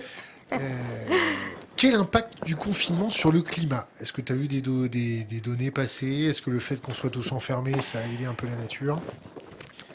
quel 1.76 1.94
impact 1.94 2.44
du 2.44 2.56
confinement 2.56 3.10
sur 3.10 3.32
le 3.32 3.42
climat? 3.42 3.86
Est-ce 4.00 4.12
que 4.12 4.20
tu 4.20 4.32
as 4.32 4.36
eu 4.36 4.48
des, 4.48 4.60
des, 4.60 5.40
données 5.40 5.70
passées? 5.70 6.26
Est-ce 6.28 6.42
que 6.42 6.50
le 6.50 6.58
fait 6.58 6.80
qu'on 6.80 6.92
soit 6.92 7.10
tous 7.10 7.32
enfermés, 7.32 7.80
ça 7.80 8.00
a 8.00 8.02
aidé 8.02 8.26
un 8.26 8.34
peu 8.34 8.46
la 8.46 8.56
nature? 8.56 9.00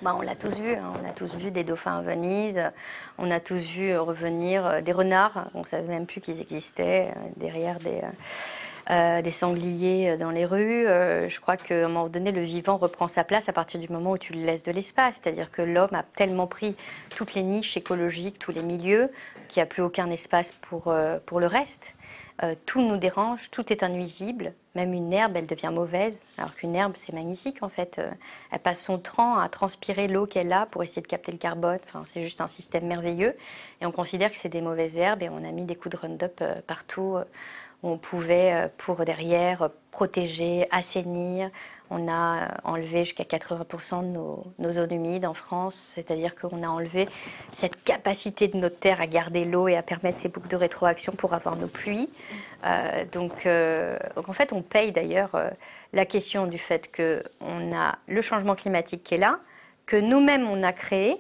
Bah, 0.02 0.16
on 0.18 0.22
l'a 0.22 0.36
tous 0.36 0.56
vu, 0.56 0.74
hein. 0.74 0.94
on 1.02 1.08
a 1.08 1.14
tous 1.14 1.34
vu 1.36 1.52
des 1.52 1.64
dauphins 1.64 1.98
à 1.98 2.02
Venise, 2.02 2.62
on 3.18 3.32
a 3.32 3.40
tous 3.40 3.60
vu 3.60 3.98
revenir 3.98 4.66
euh, 4.66 4.82
des 4.82 4.92
renards, 4.92 5.48
on 5.54 5.62
ne 5.62 5.66
savait 5.66 5.88
même 5.88 6.06
plus 6.06 6.22
qu'ils 6.22 6.42
existaient 6.42 7.12
euh, 7.16 7.30
derrière 7.38 7.80
des, 7.80 8.02
euh, 8.92 9.24
des 9.24 9.32
sangliers 9.32 10.12
euh, 10.12 10.18
dans 10.18 10.30
les 10.30 10.46
rues. 10.46 10.86
Euh, 10.86 11.28
je 11.28 11.40
crois 11.40 11.58
qu'à 11.58 11.74
un 11.74 11.88
moment 11.88 12.08
donné, 12.08 12.32
le 12.32 12.44
vivant 12.44 12.78
reprend 12.78 13.08
sa 13.08 13.24
place 13.24 13.50
à 13.50 13.54
partir 13.54 13.80
du 13.80 13.90
moment 13.90 14.12
où 14.12 14.18
tu 14.20 14.34
le 14.34 14.42
laisses 14.42 14.62
de 14.62 14.72
l'espace. 14.72 15.20
C'est-à-dire 15.20 15.50
que 15.50 15.64
l'homme 15.64 15.94
a 15.94 16.04
tellement 16.04 16.46
pris 16.46 16.76
toutes 17.16 17.34
les 17.34 17.42
niches 17.42 17.78
écologiques, 17.78 18.38
tous 18.38 18.52
les 18.52 18.62
milieux, 18.62 19.10
qu'il 19.48 19.60
n'y 19.60 19.64
a 19.64 19.66
plus 19.66 19.82
aucun 19.82 20.12
espace 20.12 20.52
pour, 20.52 20.94
pour 21.26 21.40
le 21.40 21.48
reste. 21.48 21.96
tout 22.66 22.82
nous 22.82 22.98
dérange, 22.98 23.50
tout 23.50 23.72
est 23.74 23.82
innuisible. 23.82 24.54
Même 24.76 24.94
une 24.94 25.12
herbe, 25.14 25.38
elle 25.38 25.46
devient 25.46 25.72
mauvaise, 25.72 26.26
alors 26.38 26.54
qu'une 26.54 26.76
herbe, 26.76 26.94
c'est 26.96 27.14
magnifique 27.14 27.64
en 27.64 27.70
fait. 27.70 28.02
elle 28.52 28.60
passe 28.60 28.82
son 28.82 28.98
temps 28.98 29.38
à 29.38 29.48
transpirer 29.50 30.08
l'eau 30.08 30.26
qu'elle 30.26 30.52
a 30.52 30.66
pour 30.66 30.84
essayer 30.84 31.02
de 31.02 31.08
capter 31.08 31.32
le 31.32 31.38
carbone. 31.38 31.80
Enfin, 31.86 32.04
c'est 32.06 32.24
juste 32.24 32.42
un 32.42 32.48
système 32.48 32.86
merveilleux. 32.86 33.36
Et 33.82 33.86
on 33.86 33.92
considère 33.92 34.32
que 34.32 34.38
c'est 34.38 34.50
des 34.50 34.62
mauvaises 34.62 34.98
herbes 34.98 35.24
et 35.24 35.30
on 35.30 35.44
a 35.44 35.52
mis 35.52 35.64
des 35.64 35.76
coups 35.76 35.96
de 35.96 36.02
Roundup 36.02 36.44
partout 36.68 37.18
on 37.86 37.98
pouvait, 37.98 38.54
euh, 38.54 38.68
pour 38.78 39.06
derrière, 39.06 39.70
protéger, 39.92 40.68
assainir. 40.72 41.50
On 41.92 42.08
a 42.12 42.48
enlevé 42.64 43.04
jusqu'à 43.04 43.24
80% 43.24 44.02
de 44.02 44.08
nos, 44.08 44.72
zones 44.72 44.92
humides 44.92 45.26
en 45.26 45.36
France, 45.36 45.76
c'est-à-dire 45.94 46.36
qu'on 46.36 46.64
a 46.64 46.68
enlevé 46.68 47.08
cette 47.52 47.84
capacité 47.84 48.48
de 48.48 48.58
notre 48.58 48.80
terre 48.80 49.02
à 49.02 49.08
garder 49.08 49.46
l'eau 49.46 49.68
et 49.68 49.78
à 49.78 49.84
permettre 49.84 50.18
ces 50.18 50.30
boucles 50.30 50.48
de 50.48 50.56
rétroaction 50.56 51.14
pour 51.14 51.36
avoir 51.36 51.58
nos 51.58 51.68
pluies. 51.68 52.10
Euh, 52.66 53.06
donc, 53.12 53.46
euh, 53.46 54.00
donc, 54.16 54.30
en 54.30 54.34
fait, 54.34 54.52
on 54.52 54.64
paye 54.64 54.92
d'ailleurs 54.92 55.40
la 55.94 56.06
question 56.08 56.48
du 56.48 56.58
fait 56.58 56.92
qu'on 56.92 57.76
a 57.76 58.00
le 58.08 58.22
changement 58.22 58.56
climatique 58.56 59.04
qui 59.04 59.14
est 59.14 59.20
là, 59.20 59.40
que 59.86 59.96
nous-mêmes 59.96 60.48
on 60.48 60.64
a 60.64 60.74
créé, 60.74 61.18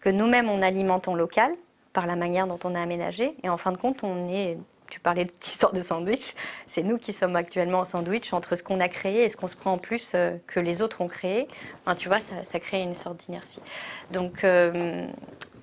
que 0.00 0.08
nous-mêmes 0.08 0.48
on 0.48 0.62
alimente 0.62 1.08
en 1.08 1.14
local 1.14 1.52
par 1.92 2.06
la 2.06 2.16
manière 2.16 2.46
dont 2.46 2.58
on 2.64 2.74
a 2.74 2.80
aménagé, 2.80 3.34
et 3.42 3.50
en 3.50 3.58
fin 3.58 3.72
de 3.72 3.76
compte, 3.76 4.02
on 4.02 4.30
est 4.30 4.56
tu 4.90 5.00
parlais 5.00 5.26
d'histoire 5.40 5.72
de 5.72 5.80
sandwich, 5.80 6.34
c'est 6.66 6.82
nous 6.82 6.98
qui 6.98 7.12
sommes 7.12 7.36
actuellement 7.36 7.80
en 7.80 7.84
sandwich 7.84 8.32
entre 8.32 8.56
ce 8.56 8.62
qu'on 8.62 8.80
a 8.80 8.88
créé 8.88 9.24
et 9.24 9.28
ce 9.28 9.36
qu'on 9.36 9.48
se 9.48 9.56
prend 9.56 9.72
en 9.72 9.78
plus 9.78 10.12
euh, 10.14 10.36
que 10.46 10.60
les 10.60 10.82
autres 10.82 11.00
ont 11.00 11.08
créé. 11.08 11.48
tu 11.96 12.08
vois, 12.08 12.18
ça, 12.18 12.60
crée 12.60 12.82
une 12.82 12.96
sorte 12.96 13.24
d'inertie. 13.26 13.60
Donc, 14.12 14.44
euh, 14.44 15.06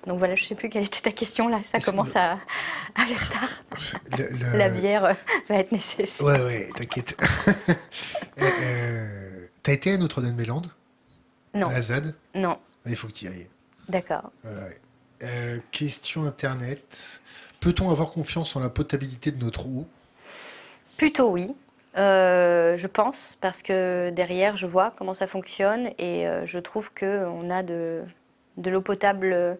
donc 0.06 0.18
voilà, 0.18 0.34
je 0.34 0.42
ne 0.42 0.46
sais 0.46 0.54
plus 0.54 0.68
quelle 0.68 0.84
était 0.84 1.00
ta 1.00 1.12
question 1.12 1.48
là, 1.48 1.60
ça 1.72 1.80
commence 1.80 2.14
à 2.16 2.38
aller 2.94 3.14
retard. 3.14 3.48
La 4.54 4.68
bière 4.68 5.04
euh, 5.04 5.14
va 5.48 5.56
être 5.56 5.72
nécessaire. 5.72 6.08
Ouais, 6.20 6.40
ouais, 6.42 6.68
t'inquiète. 6.76 7.16
T'as 9.62 9.72
été 9.72 9.92
à 9.92 9.96
Notre-Dame-des-Landes 9.96 10.70
Non. 11.54 11.68
À 11.68 11.72
la 11.72 11.80
ZAD 11.80 12.14
Non. 12.34 12.58
Il 12.86 12.96
faut 12.96 13.08
que 13.08 13.12
tu 13.12 13.24
y 13.24 13.28
ailles. 13.28 13.48
D'accord. 13.88 14.30
question 15.70 16.24
Internet. 16.24 17.22
Peut-on 17.64 17.90
avoir 17.90 18.10
confiance 18.10 18.56
en 18.56 18.60
la 18.60 18.68
potabilité 18.68 19.30
de 19.30 19.42
notre 19.42 19.66
eau? 19.66 19.86
Plutôt 20.98 21.30
oui. 21.30 21.50
Euh, 21.96 22.76
je 22.76 22.86
pense, 22.86 23.38
parce 23.40 23.62
que 23.62 24.10
derrière, 24.10 24.54
je 24.54 24.66
vois 24.66 24.92
comment 24.98 25.14
ça 25.14 25.26
fonctionne 25.26 25.88
et 25.98 26.28
euh, 26.28 26.44
je 26.44 26.58
trouve 26.58 26.92
qu'on 26.92 27.48
a 27.48 27.62
de, 27.62 28.02
de 28.58 28.70
l'eau 28.70 28.82
potable 28.82 29.56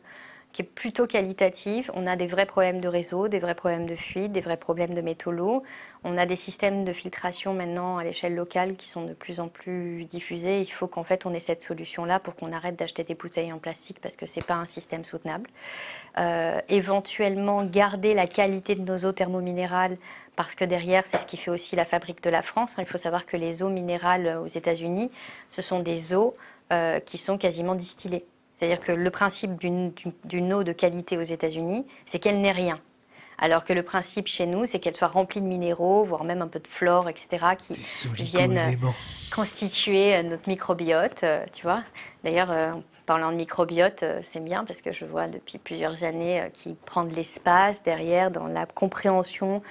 qui 0.54 0.62
est 0.62 0.64
plutôt 0.64 1.06
qualitative. 1.08 1.90
On 1.94 2.06
a 2.06 2.14
des 2.14 2.28
vrais 2.28 2.46
problèmes 2.46 2.80
de 2.80 2.86
réseau, 2.86 3.26
des 3.26 3.40
vrais 3.40 3.56
problèmes 3.56 3.86
de 3.86 3.96
fuite, 3.96 4.30
des 4.30 4.40
vrais 4.40 4.56
problèmes 4.56 4.94
de 4.94 5.00
métaux 5.00 5.32
lourds. 5.32 5.64
On 6.04 6.16
a 6.16 6.26
des 6.26 6.36
systèmes 6.36 6.84
de 6.84 6.92
filtration 6.92 7.54
maintenant 7.54 7.98
à 7.98 8.04
l'échelle 8.04 8.36
locale 8.36 8.76
qui 8.76 8.86
sont 8.86 9.04
de 9.04 9.14
plus 9.14 9.40
en 9.40 9.48
plus 9.48 10.04
diffusés. 10.04 10.60
Il 10.60 10.70
faut 10.70 10.86
qu'en 10.86 11.02
fait 11.02 11.26
on 11.26 11.34
ait 11.34 11.40
cette 11.40 11.60
solution-là 11.60 12.20
pour 12.20 12.36
qu'on 12.36 12.52
arrête 12.52 12.76
d'acheter 12.76 13.02
des 13.02 13.16
bouteilles 13.16 13.52
en 13.52 13.58
plastique 13.58 13.98
parce 14.00 14.14
que 14.14 14.26
c'est 14.26 14.46
pas 14.46 14.54
un 14.54 14.64
système 14.64 15.04
soutenable. 15.04 15.50
Euh, 16.18 16.60
éventuellement 16.68 17.64
garder 17.64 18.14
la 18.14 18.28
qualité 18.28 18.76
de 18.76 18.82
nos 18.82 19.04
eaux 19.04 19.12
thermominérales 19.12 19.96
parce 20.36 20.54
que 20.54 20.64
derrière, 20.64 21.04
c'est 21.04 21.18
ce 21.18 21.26
qui 21.26 21.36
fait 21.36 21.50
aussi 21.50 21.74
la 21.74 21.84
fabrique 21.84 22.22
de 22.22 22.30
la 22.30 22.42
France. 22.42 22.76
Il 22.78 22.86
faut 22.86 22.98
savoir 22.98 23.26
que 23.26 23.36
les 23.36 23.64
eaux 23.64 23.70
minérales 23.70 24.38
aux 24.40 24.46
États-Unis, 24.46 25.10
ce 25.50 25.62
sont 25.62 25.80
des 25.80 26.14
eaux 26.14 26.36
euh, 26.72 27.00
qui 27.00 27.18
sont 27.18 27.38
quasiment 27.38 27.74
distillées. 27.74 28.24
C'est-à-dire 28.56 28.80
que 28.80 28.92
le 28.92 29.10
principe 29.10 29.58
d'une 29.58 30.52
eau 30.52 30.62
de 30.62 30.72
qualité 30.72 31.18
aux 31.18 31.22
États-Unis, 31.22 31.86
c'est 32.06 32.18
qu'elle 32.18 32.40
n'ait 32.40 32.52
rien. 32.52 32.80
Alors 33.36 33.64
que 33.64 33.72
le 33.72 33.82
principe 33.82 34.28
chez 34.28 34.46
nous, 34.46 34.64
c'est 34.64 34.78
qu'elle 34.78 34.94
soit 34.94 35.08
remplie 35.08 35.40
de 35.40 35.46
minéraux, 35.46 36.04
voire 36.04 36.22
même 36.22 36.40
un 36.40 36.46
peu 36.46 36.60
de 36.60 36.68
flore, 36.68 37.08
etc., 37.08 37.46
qui 37.58 37.74
viennent 38.14 38.78
constituer 39.34 40.22
notre 40.22 40.48
microbiote, 40.48 41.24
tu 41.52 41.64
vois. 41.64 41.82
D'ailleurs, 42.22 42.54
parlant 43.06 43.32
de 43.32 43.36
microbiote, 43.36 44.04
c'est 44.32 44.38
bien 44.38 44.64
parce 44.64 44.80
que 44.80 44.92
je 44.92 45.04
vois 45.04 45.26
depuis 45.26 45.58
plusieurs 45.58 46.04
années 46.04 46.48
qu'il 46.54 46.76
prend 46.76 47.02
de 47.02 47.12
l'espace 47.12 47.82
derrière 47.82 48.30
dans 48.30 48.46
la 48.46 48.66
compréhension 48.66 49.62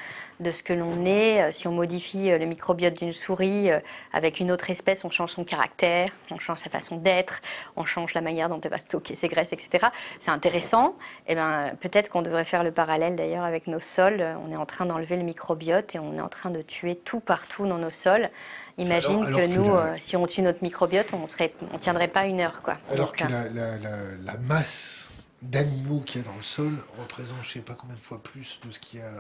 de 0.44 0.52
ce 0.52 0.62
que 0.62 0.74
l'on 0.74 1.06
est. 1.06 1.42
Euh, 1.42 1.52
si 1.52 1.68
on 1.68 1.72
modifie 1.72 2.30
euh, 2.30 2.38
le 2.38 2.46
microbiote 2.46 2.94
d'une 2.94 3.14
souris 3.14 3.72
euh, 3.72 3.80
avec 4.12 4.40
une 4.40 4.52
autre 4.52 4.70
espèce, 4.70 5.04
on 5.04 5.10
change 5.10 5.32
son 5.32 5.44
caractère, 5.44 6.10
on 6.30 6.38
change 6.38 6.60
sa 6.60 6.70
façon 6.70 6.98
d'être, 6.98 7.42
on 7.76 7.86
change 7.86 8.14
la 8.14 8.22
manière 8.22 8.50
dont 8.50 8.60
elle 8.62 8.70
va 8.70 8.78
stocker 8.78 9.16
ses 9.16 9.30
graisses, 9.30 9.54
etc. 9.54 9.88
C'est 10.20 10.32
intéressant. 10.32 10.96
Et 11.28 11.32
eh 11.32 11.36
ben, 11.36 11.72
peut-être 11.80 12.10
qu'on 12.10 12.22
devrait 12.22 12.46
faire 12.46 12.64
le 12.64 12.72
parallèle 12.72 13.16
d'ailleurs 13.16 13.46
avec 13.46 13.68
nos 13.68 13.80
sols. 13.80 14.24
On 14.46 14.52
est 14.52 14.58
en 14.58 14.66
train 14.66 14.86
d'enlever 14.86 15.18
le 15.18 15.24
microbiote 15.24 15.96
et 15.96 16.00
on 16.00 16.14
est 16.16 16.22
en 16.22 16.30
train 16.30 16.52
de 16.52 16.62
tuer 16.62 16.96
tout 16.96 17.20
partout 17.20 17.66
dans 17.66 17.78
nos 17.78 17.90
sols. 17.90 18.30
Imagine 18.78 19.26
que 19.26 19.46
nous, 19.48 19.70
si 20.00 20.18
on 20.18 20.26
tue 20.28 20.42
notre 20.42 20.64
microbiote, 20.64 21.14
on 21.14 21.20
ne 21.20 21.48
on 21.74 21.78
tiendrait 21.78 22.08
pas 22.08 22.26
une 22.26 22.42
heure. 22.42 22.62
Quoi. 22.64 22.76
Alors 22.92 23.14
que 23.14 23.24
la, 23.24 23.78
la 24.24 24.38
masse 24.40 25.12
d'animaux 25.44 26.00
qu'il 26.00 26.22
y 26.22 26.24
a 26.24 26.28
dans 26.28 26.36
le 26.36 26.42
sol 26.42 26.74
représente 26.98 27.38
je 27.42 27.50
ne 27.50 27.54
sais 27.54 27.62
pas 27.62 27.74
combien 27.74 27.96
de 27.96 28.02
fois 28.02 28.22
plus 28.22 28.60
de 28.66 28.72
ce 28.72 28.80
qu'il 28.80 29.00
y 29.00 29.04
a. 29.04 29.12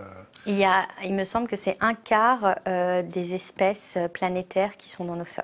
Il, 0.45 0.58
y 0.58 0.64
a, 0.64 0.88
il 1.04 1.14
me 1.14 1.26
semble 1.26 1.48
que 1.48 1.56
c'est 1.56 1.78
un 1.82 1.94
quart 1.94 2.56
euh, 2.68 3.04
des 3.04 3.34
espèces 3.34 3.98
planétaires 4.14 4.78
qui 4.78 4.90
sont 4.90 5.06
dans 5.06 5.16
nos 5.16 5.26
sols. 5.26 5.44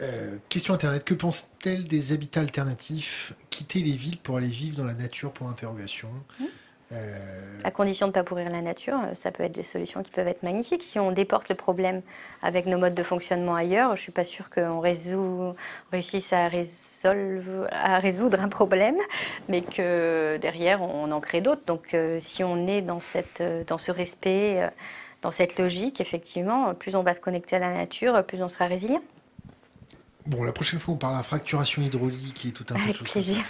Euh, 0.00 0.38
question 0.48 0.74
Internet, 0.74 1.04
que 1.04 1.14
pense-t-elle 1.14 1.84
des 1.84 2.12
habitats 2.12 2.40
alternatifs? 2.40 3.34
Quitter 3.50 3.80
les 3.80 3.96
villes 3.96 4.18
pour 4.18 4.36
aller 4.36 4.48
vivre 4.48 4.76
dans 4.76 4.84
la 4.84 4.94
nature? 4.94 5.32
Pour 5.32 5.48
interrogation 5.48 6.08
mmh. 6.38 6.44
Euh, 6.92 7.60
à 7.64 7.70
condition 7.70 8.06
de 8.06 8.10
ne 8.10 8.14
pas 8.14 8.24
pourrir 8.24 8.48
la 8.50 8.62
nature, 8.62 8.98
euh, 8.98 9.14
ça 9.14 9.30
peut 9.30 9.42
être 9.42 9.52
des 9.52 9.62
solutions 9.62 10.02
qui 10.02 10.10
peuvent 10.10 10.26
être 10.28 10.42
magnifiques. 10.42 10.82
Si 10.82 10.98
on 10.98 11.12
déporte 11.12 11.50
le 11.50 11.54
problème 11.54 12.00
avec 12.42 12.64
nos 12.66 12.78
modes 12.78 12.94
de 12.94 13.02
fonctionnement 13.02 13.54
ailleurs, 13.54 13.88
je 13.88 14.00
ne 14.00 14.04
suis 14.04 14.12
pas 14.12 14.24
sûre 14.24 14.48
qu'on 14.48 14.80
réussisse 14.80 16.32
à, 16.32 16.46
à, 16.46 17.98
résoudre 17.98 18.40
un 18.40 18.48
problème, 18.48 18.96
mais 19.48 19.60
que 19.60 20.38
derrière, 20.38 20.80
on 20.80 21.10
en 21.10 21.20
crée 21.20 21.42
d'autres. 21.42 21.64
Donc 21.66 21.92
euh, 21.92 22.20
si 22.20 22.42
on 22.42 22.66
est 22.66 22.80
dans, 22.80 23.00
dans 23.66 23.78
ce 23.78 23.90
respect, 23.90 24.70
dans 25.20 25.30
cette 25.30 25.58
logique, 25.58 26.00
effectivement, 26.00 26.74
plus 26.74 26.96
on 26.96 27.02
va 27.02 27.12
se 27.12 27.20
connecter 27.20 27.56
à 27.56 27.58
la 27.58 27.74
nature, 27.74 28.24
plus 28.24 28.42
on 28.42 28.48
sera 28.48 28.66
résilient. 28.66 29.02
Bon, 30.28 30.44
la 30.44 30.52
prochaine 30.52 30.78
fois, 30.78 30.92
on 30.92 30.98
parlera 30.98 31.22
fracturation 31.22 31.80
hydraulique 31.80 32.44
et 32.44 32.52
tout 32.52 32.66
un 32.70 32.74
tas 32.74 32.92
de 32.92 32.94
choses. 32.94 33.10
Plaisir. 33.10 33.42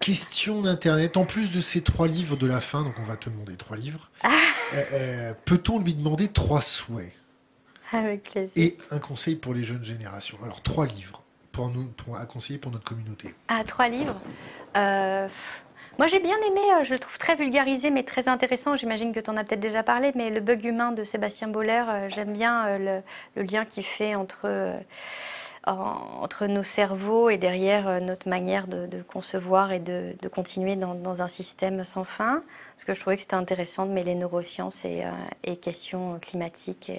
Question 0.00 0.62
d'Internet. 0.62 1.18
En 1.18 1.26
plus 1.26 1.50
de 1.50 1.60
ces 1.60 1.82
trois 1.82 2.08
livres 2.08 2.36
de 2.36 2.46
la 2.46 2.62
fin, 2.62 2.82
donc 2.82 2.94
on 2.98 3.02
va 3.02 3.16
te 3.16 3.28
demander 3.28 3.56
trois 3.56 3.76
livres, 3.76 4.10
ah. 4.22 4.30
euh, 4.72 4.82
euh, 4.92 5.34
peut-on 5.44 5.78
lui 5.80 5.92
demander 5.92 6.28
trois 6.28 6.62
souhaits 6.62 7.12
Avec 7.92 8.22
plaisir. 8.22 8.52
Et 8.56 8.78
un 8.90 9.00
conseil 9.00 9.36
pour 9.36 9.52
les 9.52 9.62
jeunes 9.62 9.84
générations? 9.84 10.38
Alors, 10.42 10.62
trois 10.62 10.86
livres 10.86 11.22
pour 11.52 11.68
nous, 11.68 11.88
pour, 11.88 12.16
à 12.16 12.24
conseiller 12.24 12.58
pour 12.58 12.72
notre 12.72 12.84
communauté. 12.84 13.34
Ah, 13.48 13.62
trois 13.66 13.88
livres 13.88 14.16
euh, 14.78 15.28
Moi, 15.98 16.06
j'ai 16.06 16.20
bien 16.20 16.38
aimé, 16.38 16.62
je 16.84 16.94
le 16.94 16.98
trouve 16.98 17.18
très 17.18 17.36
vulgarisé, 17.36 17.90
mais 17.90 18.02
très 18.02 18.28
intéressant. 18.28 18.76
J'imagine 18.76 19.12
que 19.12 19.20
tu 19.20 19.28
en 19.28 19.36
as 19.36 19.44
peut-être 19.44 19.60
déjà 19.60 19.82
parlé, 19.82 20.12
mais 20.14 20.30
Le 20.30 20.40
bug 20.40 20.64
humain 20.64 20.92
de 20.92 21.04
Sébastien 21.04 21.48
Boller, 21.48 21.84
j'aime 22.08 22.32
bien 22.32 22.78
le, 22.78 23.02
le, 23.36 23.42
lien 23.42 23.66
qu'il 23.66 23.84
fait 23.84 24.14
entre 24.14 24.48
entre 25.66 26.46
nos 26.46 26.62
cerveaux 26.62 27.30
et 27.30 27.38
derrière 27.38 27.88
euh, 27.88 28.00
notre 28.00 28.28
manière 28.28 28.66
de, 28.66 29.02
concevoir 29.02 29.72
et 29.72 29.78
de, 29.78 30.14
continuer 30.28 30.76
dans, 30.76 31.22
un 31.22 31.26
système 31.26 31.84
sans 31.84 32.04
fin. 32.04 32.42
Parce 32.76 32.84
que 32.84 32.94
je 32.94 33.00
trouvais 33.00 33.16
que 33.16 33.22
c'était 33.22 33.34
intéressant 33.34 33.86
de 33.86 33.92
mêler 33.92 34.14
neurosciences 34.14 34.84
et, 34.84 35.04
euh, 35.04 35.54
questions 35.56 36.18
climatiques 36.20 36.90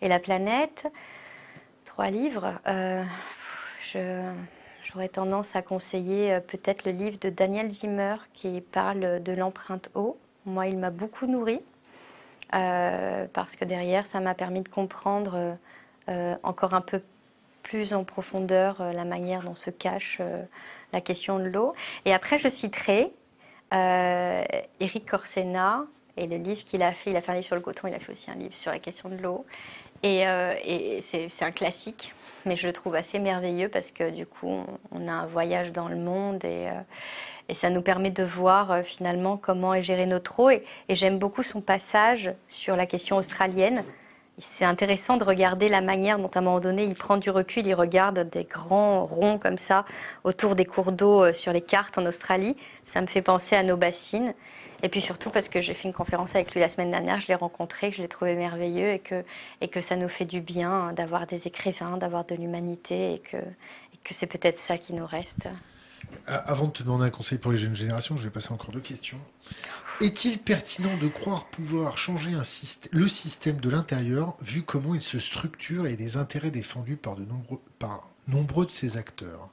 et, 0.00 0.08
la 0.08 0.18
planète. 0.18 0.90
Trois 1.84 2.10
livres. 2.10 2.54
Euh, 2.66 3.04
j'aurais 4.84 5.08
tendance 5.08 5.54
à 5.54 5.62
conseiller 5.62 6.40
peut-être 6.40 6.84
le 6.84 6.92
livre 6.92 7.18
de 7.20 7.28
Daniel 7.28 7.70
Zimmer 7.70 8.16
qui 8.32 8.60
parle 8.60 9.22
de 9.22 9.32
l'empreinte 9.32 9.90
eau. 9.94 10.18
Moi, 10.44 10.66
il 10.66 10.78
m'a 10.78 10.90
beaucoup 10.90 11.26
nourri 11.26 11.60
parce 12.50 13.56
que 13.56 13.64
derrière, 13.64 14.06
ça 14.06 14.20
m'a 14.20 14.34
permis 14.34 14.62
de 14.62 14.68
comprendre 14.68 15.56
encore 16.42 16.74
un 16.74 16.80
peu 16.80 17.00
plus 17.62 17.94
en 17.94 18.04
profondeur 18.04 18.80
euh, 18.80 18.92
la 18.92 19.04
manière 19.04 19.42
dont 19.42 19.54
se 19.54 19.70
cache 19.70 20.18
euh, 20.20 20.42
la 20.92 21.00
question 21.00 21.38
de 21.38 21.44
l'eau. 21.44 21.74
Et 22.04 22.12
après, 22.12 22.38
je 22.38 22.48
citerai 22.48 23.12
euh, 23.72 24.44
Eric 24.80 25.08
Corsena 25.08 25.84
et 26.16 26.26
le 26.26 26.36
livre 26.36 26.64
qu'il 26.64 26.82
a 26.82 26.92
fait. 26.92 27.10
Il 27.10 27.16
a 27.16 27.22
fait 27.22 27.32
un 27.32 27.36
livre 27.36 27.46
sur 27.46 27.56
le 27.56 27.62
coton, 27.62 27.88
il 27.88 27.94
a 27.94 27.98
fait 27.98 28.12
aussi 28.12 28.30
un 28.30 28.34
livre 28.34 28.54
sur 28.54 28.70
la 28.70 28.78
question 28.78 29.08
de 29.08 29.16
l'eau. 29.16 29.46
Et, 30.02 30.24
c'est 31.00 31.44
un 31.44 31.52
classique, 31.52 32.12
mais 32.44 32.56
je 32.56 32.66
le 32.66 32.72
trouve 32.72 32.96
assez 32.96 33.20
merveilleux 33.20 33.68
parce 33.68 33.92
que 33.92 34.10
du 34.10 34.26
coup, 34.26 34.64
on, 34.90 35.08
a 35.08 35.12
un 35.12 35.26
voyage 35.26 35.70
dans 35.70 35.86
le 35.86 35.94
monde 35.94 36.44
et, 36.44 36.68
et 37.48 37.54
ça 37.54 37.70
nous 37.70 37.82
permet 37.82 38.10
de 38.10 38.24
voir 38.24 38.82
finalement 38.82 39.36
comment 39.36 39.74
est 39.74 39.82
géré 39.82 40.06
notre 40.06 40.40
eau. 40.40 40.50
et 40.50 40.64
j'aime 40.88 41.20
beaucoup 41.20 41.44
son 41.44 41.60
passage 41.60 42.34
sur 42.48 42.74
la 42.74 42.84
question 42.84 43.16
australienne 43.16 43.84
c'est 44.38 44.64
intéressant 44.64 45.18
de 45.18 45.24
regarder 45.24 45.68
la 45.68 45.80
manière 45.80 46.18
dont 46.18 46.28
à 46.28 46.38
un 46.38 46.42
moment 46.42 46.60
donné 46.60 46.84
il 46.84 46.94
prend 46.94 47.18
du 47.18 47.30
recul, 47.30 47.66
il 47.66 47.74
regarde 47.74 48.30
des 48.30 48.44
grands 48.44 49.04
ronds 49.04 49.38
comme 49.38 49.58
ça 49.58 49.84
autour 50.24 50.54
des 50.54 50.64
cours 50.64 50.92
d'eau 50.92 51.22
euh, 51.22 51.32
sur 51.32 51.52
les 51.52 51.60
cartes 51.60 51.98
en 51.98 52.06
Australie. 52.06 52.56
Ça 52.84 53.00
me 53.00 53.06
fait 53.06 53.22
penser 53.22 53.56
à 53.56 53.62
nos 53.62 53.76
bassines. 53.76 54.34
Et 54.82 54.88
puis 54.88 55.00
surtout 55.00 55.30
parce 55.30 55.48
que 55.48 55.60
j'ai 55.60 55.74
fait 55.74 55.86
une 55.86 55.94
conférence 55.94 56.34
avec 56.34 56.52
lui 56.52 56.60
la 56.60 56.68
semaine 56.68 56.90
dernière, 56.90 57.20
je 57.20 57.28
l'ai 57.28 57.36
rencontré, 57.36 57.92
je 57.92 58.02
l'ai 58.02 58.08
trouvé 58.08 58.34
merveilleux 58.34 58.94
et 58.94 58.98
que, 58.98 59.24
et 59.60 59.68
que 59.68 59.80
ça 59.80 59.94
nous 59.94 60.08
fait 60.08 60.24
du 60.24 60.40
bien 60.40 60.92
d'avoir 60.92 61.28
des 61.28 61.46
écrivains, 61.46 61.98
d'avoir 61.98 62.24
de 62.24 62.34
l'humanité 62.34 63.14
et 63.14 63.18
que, 63.20 63.36
et 63.36 63.98
que 64.02 64.12
c'est 64.12 64.26
peut-être 64.26 64.58
ça 64.58 64.78
qui 64.78 64.92
nous 64.92 65.06
reste. 65.06 65.46
Avant 66.26 66.66
de 66.66 66.72
te 66.72 66.82
demander 66.82 67.06
un 67.06 67.10
conseil 67.10 67.38
pour 67.38 67.52
les 67.52 67.58
jeunes 67.58 67.76
générations, 67.76 68.16
je 68.16 68.22
vais 68.22 68.30
passer 68.30 68.52
encore 68.52 68.72
deux 68.72 68.80
questions. 68.80 69.20
Est-il 70.00 70.38
pertinent 70.38 70.96
de 70.96 71.08
croire 71.08 71.46
pouvoir 71.46 71.96
changer 71.96 72.32
un 72.32 72.42
le 72.90 73.08
système 73.08 73.60
de 73.60 73.70
l'intérieur, 73.70 74.36
vu 74.40 74.62
comment 74.62 74.94
il 74.94 75.02
se 75.02 75.18
structure 75.18 75.86
et 75.86 75.96
les 75.96 76.16
intérêts 76.16 76.50
défendus 76.50 76.96
par, 76.96 77.16
de 77.16 77.24
nombreux, 77.24 77.60
par 77.78 78.10
nombreux 78.26 78.66
de 78.66 78.70
ses 78.70 78.96
acteurs? 78.96 79.50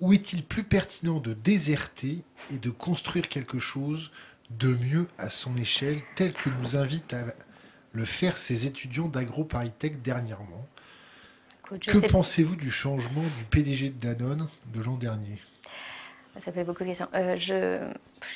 Ou 0.00 0.12
est-il 0.12 0.44
plus 0.44 0.64
pertinent 0.64 1.20
de 1.20 1.34
déserter 1.34 2.22
et 2.50 2.58
de 2.58 2.70
construire 2.70 3.28
quelque 3.28 3.58
chose 3.58 4.10
de 4.50 4.74
mieux 4.74 5.06
à 5.18 5.30
son 5.30 5.56
échelle, 5.56 6.00
tel 6.16 6.32
que 6.32 6.50
nous 6.50 6.76
invitent 6.76 7.14
à 7.14 7.24
le 7.92 8.04
faire 8.04 8.36
ces 8.36 8.66
étudiants 8.66 9.08
d'AgroParisTech 9.08 10.02
dernièrement? 10.02 10.66
Que 11.78 12.08
pensez-vous 12.08 12.56
du 12.56 12.70
changement 12.70 13.22
du 13.22 13.44
PDG 13.44 13.90
de 13.90 14.00
Danone 14.00 14.48
de 14.72 14.80
l'an 14.80 14.96
dernier? 14.96 15.38
Ça 16.38 16.52
fait 16.52 16.64
beaucoup 16.64 16.84
de 16.84 16.88
questions. 16.88 17.08
Euh, 17.14 17.36
je 17.36 17.80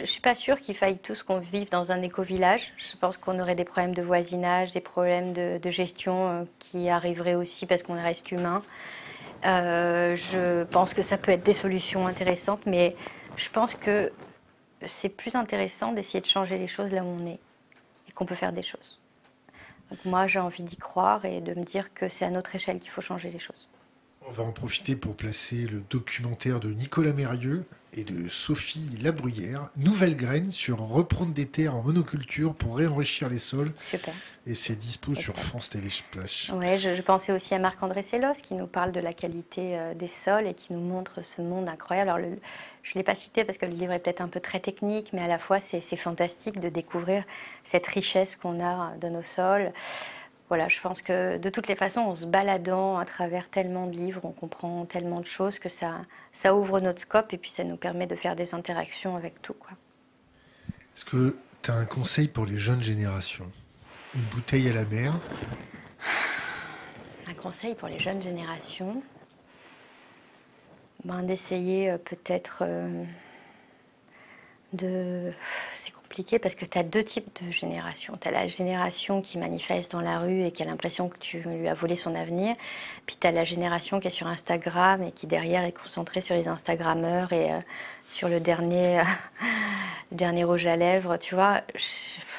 ne 0.00 0.06
suis 0.06 0.20
pas 0.20 0.34
sûre 0.34 0.60
qu'il 0.60 0.74
faille 0.74 0.98
tous 0.98 1.22
qu'on 1.22 1.38
vive 1.38 1.70
dans 1.70 1.92
un 1.92 2.02
éco-village. 2.02 2.72
Je 2.76 2.96
pense 2.96 3.16
qu'on 3.16 3.38
aurait 3.38 3.54
des 3.54 3.64
problèmes 3.64 3.94
de 3.94 4.02
voisinage, 4.02 4.72
des 4.72 4.80
problèmes 4.80 5.32
de, 5.32 5.70
gestion 5.70 6.28
euh, 6.28 6.44
qui 6.58 6.88
arriveraient 6.88 7.36
aussi 7.36 7.66
parce 7.66 7.82
qu'on 7.82 8.00
reste 8.00 8.30
humain. 8.32 8.62
Euh, 9.46 10.16
je 10.16 10.64
pense 10.64 10.94
que 10.94 11.02
ça 11.02 11.18
peut 11.18 11.32
être 11.32 11.44
des 11.44 11.54
solutions 11.54 12.06
intéressantes, 12.06 12.66
mais 12.66 12.96
je 13.36 13.48
pense 13.50 13.74
que 13.74 14.10
c'est 14.86 15.10
plus 15.10 15.34
intéressant 15.34 15.92
d'essayer 15.92 16.20
de 16.20 16.26
changer 16.26 16.58
les 16.58 16.66
choses 16.66 16.92
là 16.92 17.02
où 17.02 17.06
on 17.06 17.26
est 17.26 17.38
et 18.08 18.12
qu'on 18.14 18.26
peut 18.26 18.34
faire 18.34 18.52
des 18.52 18.62
choses. 18.62 19.00
Moi, 20.04 20.26
j'ai 20.26 20.40
envie 20.40 20.62
d'y 20.62 20.76
croire 20.76 21.24
et 21.24 21.40
de 21.40 21.54
me 21.54 21.64
dire 21.64 21.94
que 21.94 22.08
c'est 22.08 22.24
à 22.24 22.30
notre 22.30 22.54
échelle 22.54 22.80
qu'il 22.80 22.90
faut 22.90 23.00
changer 23.02 23.30
les 23.30 23.38
choses. 23.38 23.68
On 24.26 24.30
va 24.30 24.42
en 24.42 24.52
profiter 24.52 24.96
pour 24.96 25.16
placer 25.16 25.66
le 25.66 25.82
documentaire 25.82 26.58
de 26.58 26.70
Nicolas 26.70 27.12
Mérieux 27.12 27.66
et 27.96 28.04
de 28.04 28.28
Sophie 28.28 28.98
Labruyère, 29.02 29.70
Nouvelle 29.76 30.16
graine 30.16 30.50
sur 30.50 30.78
reprendre 30.78 31.32
des 31.32 31.46
terres 31.46 31.76
en 31.76 31.82
monoculture 31.82 32.54
pour 32.54 32.76
réenrichir 32.76 33.28
les 33.28 33.38
sols. 33.38 33.72
Super. 33.80 34.12
Et 34.46 34.54
c'est 34.54 34.76
dispo 34.76 35.14
sur 35.14 35.36
France 35.36 35.70
Télé 35.70 35.88
Splash. 35.88 36.52
Oui, 36.54 36.78
je, 36.78 37.00
pensais 37.02 37.32
aussi 37.32 37.54
à 37.54 37.58
Marc-André 37.58 38.02
Sellos 38.02 38.34
qui 38.42 38.54
nous 38.54 38.66
parle 38.66 38.92
de 38.92 39.00
la 39.00 39.12
qualité 39.12 39.78
euh, 39.78 39.94
des 39.94 40.08
sols 40.08 40.46
et 40.46 40.54
qui 40.54 40.72
nous 40.72 40.80
montre 40.80 41.24
ce 41.24 41.40
monde 41.40 41.68
incroyable. 41.68 42.10
Alors, 42.10 42.26
je 42.82 42.90
ne 42.90 42.94
l'ai 42.96 43.04
pas 43.04 43.14
cité 43.14 43.44
parce 43.44 43.58
que 43.58 43.66
le 43.66 43.72
livre 43.72 43.92
est 43.92 44.00
peut-être 44.00 44.20
un 44.20 44.28
peu 44.28 44.40
très 44.40 44.60
technique, 44.60 45.12
mais 45.12 45.22
à 45.22 45.28
la 45.28 45.38
fois 45.38 45.58
c'est 45.58 45.80
fantastique 45.96 46.60
de 46.60 46.68
découvrir 46.68 47.24
cette 47.62 47.86
richesse 47.86 48.36
qu'on 48.36 48.62
a 48.62 48.94
de 49.00 49.08
nos 49.08 49.22
sols 49.22 49.72
voilà, 50.48 50.68
je 50.68 50.78
pense 50.80 51.00
que 51.00 51.38
de 51.38 51.48
toutes 51.48 51.68
les 51.68 51.76
façons, 51.76 52.00
en 52.00 52.14
se 52.14 52.26
baladant 52.26 52.98
à 52.98 53.04
travers 53.06 53.48
tellement 53.48 53.86
de 53.86 53.96
livres, 53.96 54.20
on 54.24 54.32
comprend 54.32 54.84
tellement 54.84 55.20
de 55.20 55.26
choses 55.26 55.58
que 55.58 55.70
ça, 55.70 56.02
ça 56.32 56.54
ouvre 56.54 56.80
notre 56.80 57.00
scope 57.00 57.32
et 57.32 57.38
puis 57.38 57.50
ça 57.50 57.64
nous 57.64 57.76
permet 57.76 58.06
de 58.06 58.14
faire 58.14 58.36
des 58.36 58.54
interactions 58.54 59.16
avec 59.16 59.40
tout. 59.40 59.56
Est-ce 60.94 61.06
que 61.06 61.38
tu 61.62 61.70
as 61.70 61.74
un 61.74 61.86
conseil 61.86 62.28
pour 62.28 62.44
les 62.44 62.58
jeunes 62.58 62.82
générations? 62.82 63.50
Une 64.14 64.20
bouteille 64.22 64.68
à 64.68 64.74
la 64.74 64.84
mer? 64.84 65.18
Un 67.26 67.34
conseil 67.34 67.74
pour 67.74 67.88
les 67.88 67.98
jeunes 67.98 68.22
générations? 68.22 69.02
Ben, 71.04 71.22
D'essayer 71.22 71.90
euh, 71.90 71.98
peut-être 71.98 72.58
euh, 72.60 73.04
de 74.74 75.32
compliqué 76.14 76.38
parce 76.38 76.54
que 76.54 76.64
tu 76.64 76.78
as 76.78 76.84
deux 76.84 77.02
types 77.02 77.42
de 77.42 77.50
générations. 77.50 78.16
Tu 78.20 78.28
as 78.28 78.30
la 78.30 78.46
génération 78.46 79.20
qui 79.20 79.36
manifeste 79.36 79.90
dans 79.90 80.00
la 80.00 80.20
rue 80.20 80.44
et 80.44 80.52
qui 80.52 80.62
a 80.62 80.64
l'impression 80.64 81.08
que 81.08 81.18
tu 81.18 81.40
lui 81.40 81.66
as 81.66 81.74
volé 81.74 81.96
son 81.96 82.14
avenir. 82.14 82.54
Puis 83.04 83.16
tu 83.20 83.26
as 83.26 83.32
la 83.32 83.42
génération 83.42 83.98
qui 83.98 84.06
est 84.06 84.12
sur 84.12 84.28
Instagram 84.28 85.02
et 85.02 85.10
qui 85.10 85.26
derrière 85.26 85.64
est 85.64 85.72
concentrée 85.72 86.20
sur 86.20 86.36
les 86.36 86.46
Instagrammeurs 86.46 87.32
et 87.32 87.50
euh, 87.50 87.58
sur 88.06 88.28
le 88.28 88.38
dernier, 88.38 89.02
dernier 90.12 90.44
rouge 90.44 90.68
à 90.68 90.76
lèvres. 90.76 91.16
Tu 91.16 91.34
vois, 91.34 91.62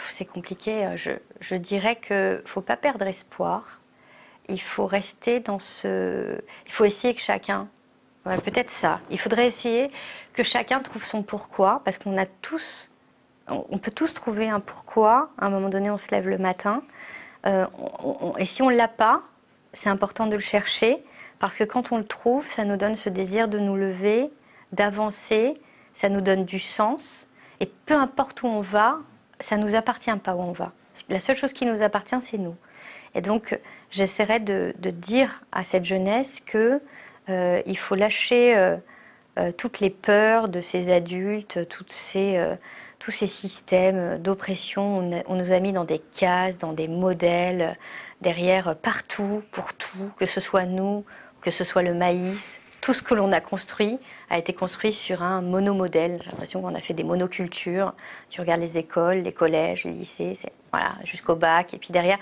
c'est 0.09 0.23
compliqué. 0.23 0.93
Je, 0.95 1.11
je 1.41 1.55
dirais 1.55 1.97
qu'il 1.97 2.15
ne 2.15 2.41
faut 2.45 2.61
pas 2.61 2.77
perdre 2.77 3.05
espoir. 3.05 3.81
Il 4.47 4.61
faut 4.61 4.85
rester 4.85 5.41
dans 5.41 5.59
ce. 5.59 6.39
Il 6.65 6.71
faut 6.71 6.85
essayer 6.85 7.13
que 7.13 7.21
chacun 7.21 7.67
peut-être 8.23 8.71
ça. 8.71 9.01
Il 9.11 9.19
faudrait 9.19 9.47
essayer 9.47 9.91
que 10.33 10.43
chacun 10.43 10.79
trouve 10.79 11.03
son 11.03 11.23
pourquoi, 11.23 11.81
parce 11.83 11.97
qu'on 11.97 12.17
a 12.17 12.25
tous, 12.25 12.89
on 13.47 13.77
peut 13.77 13.91
tous 13.91 14.13
trouver 14.13 14.49
un 14.49 14.59
pourquoi. 14.59 15.29
À 15.37 15.45
un 15.45 15.49
moment 15.49 15.69
donné, 15.69 15.89
on 15.89 15.97
se 15.97 16.09
lève 16.11 16.27
le 16.27 16.37
matin. 16.37 16.81
Euh, 17.45 17.65
et 18.37 18.45
si 18.45 18.61
on 18.61 18.69
ne 18.69 18.75
l'a 18.75 18.87
pas, 18.87 19.21
c'est 19.73 19.89
important 19.89 20.27
de 20.27 20.33
le 20.33 20.39
chercher, 20.39 21.03
parce 21.39 21.57
que 21.57 21.63
quand 21.63 21.91
on 21.91 21.97
le 21.97 22.05
trouve, 22.05 22.45
ça 22.45 22.65
nous 22.65 22.77
donne 22.77 22.95
ce 22.95 23.09
désir 23.09 23.47
de 23.47 23.59
nous 23.59 23.75
lever, 23.75 24.29
d'avancer, 24.71 25.59
ça 25.93 26.09
nous 26.09 26.21
donne 26.21 26.45
du 26.45 26.59
sens. 26.59 27.27
Et 27.59 27.67
peu 27.85 27.93
importe 27.93 28.41
où 28.43 28.47
on 28.47 28.61
va, 28.61 28.97
ça 29.39 29.57
ne 29.57 29.63
nous 29.63 29.75
appartient 29.75 30.15
pas 30.23 30.35
où 30.35 30.41
on 30.41 30.53
va. 30.53 30.71
La 31.09 31.19
seule 31.19 31.35
chose 31.35 31.53
qui 31.53 31.65
nous 31.65 31.81
appartient, 31.83 32.19
c'est 32.21 32.37
nous. 32.37 32.55
Et 33.13 33.21
donc, 33.21 33.59
j'essaierai 33.91 34.39
de, 34.39 34.73
dire 34.81 35.43
à 35.51 35.63
cette 35.63 35.85
jeunesse 35.85 36.41
que 36.45 36.81
euh, 37.29 37.61
il 37.65 37.77
faut 37.77 37.95
lâcher 37.95 38.55
euh, 38.57 39.51
toutes 39.57 39.79
les 39.79 39.89
peurs 39.89 40.47
de 40.47 40.61
ces 40.61 40.91
adultes, 40.91 41.67
toutes 41.67 41.93
ces, 41.93 42.37
tous 43.05 43.11
ces 43.11 43.27
systèmes 43.27 44.17
d'oppression. 44.17 45.23
On, 45.27 45.35
nous 45.35 45.51
a 45.51 45.59
mis 45.59 45.71
dans 45.71 45.83
des 45.83 45.99
cases, 45.99 46.57
dans 46.57 46.73
des 46.73 46.87
modèles, 46.87 47.77
derrière, 48.21 48.75
partout, 48.75 49.43
pour 49.51 49.75
tout, 49.75 50.09
que 50.17 50.25
ce 50.25 50.41
soit 50.41 50.65
nous, 50.65 51.05
que 51.41 51.51
ce 51.51 51.63
soit 51.63 51.83
le 51.83 51.93
maïs. 51.93 52.59
Tout 52.81 52.93
ce 52.93 53.03
que 53.03 53.13
l'on 53.13 53.31
a 53.31 53.41
construit 53.41 53.99
a 54.31 54.39
été 54.39 54.53
construit 54.53 54.91
sur 54.91 55.21
un 55.21 55.41
monomodèle. 55.41 56.19
J'ai 56.23 56.31
l'impression 56.31 56.63
qu'on 56.63 56.73
a 56.73 56.81
fait 56.81 56.95
des 56.95 57.03
monocultures. 57.03 57.93
Tu 58.31 58.41
regardes 58.41 58.61
les 58.61 58.79
écoles, 58.79 59.17
les 59.17 59.33
collèges, 59.33 59.83
les 59.83 59.91
lycées, 59.91 60.33
voilà, 60.71 60.93
jusqu'au 61.03 61.35
bac. 61.35 61.75
Et 61.75 61.77
puis 61.77 61.91
derrière, 61.91 62.17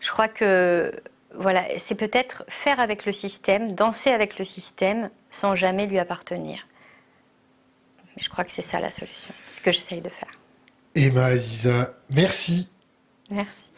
je 0.00 0.10
crois 0.10 0.28
que 0.28 0.94
voilà, 1.34 1.62
c'est 1.76 1.94
peut-être 1.94 2.46
faire 2.48 2.80
avec 2.80 3.04
le 3.04 3.12
système, 3.12 3.74
danser 3.74 4.10
avec 4.10 4.38
le 4.38 4.46
système 4.46 5.10
sans 5.30 5.54
jamais 5.54 5.84
lui 5.84 5.98
appartenir. 5.98 6.66
Mais 8.16 8.22
je 8.22 8.28
crois 8.28 8.44
que 8.44 8.52
c'est 8.52 8.62
ça 8.62 8.80
la 8.80 8.90
solution, 8.92 9.34
c'est 9.46 9.56
ce 9.58 9.60
que 9.62 9.72
j'essaye 9.72 10.00
de 10.00 10.08
faire. 10.08 10.30
Emma 10.94 11.24
Aziza, 11.26 11.94
merci. 12.10 12.68
Merci. 13.30 13.71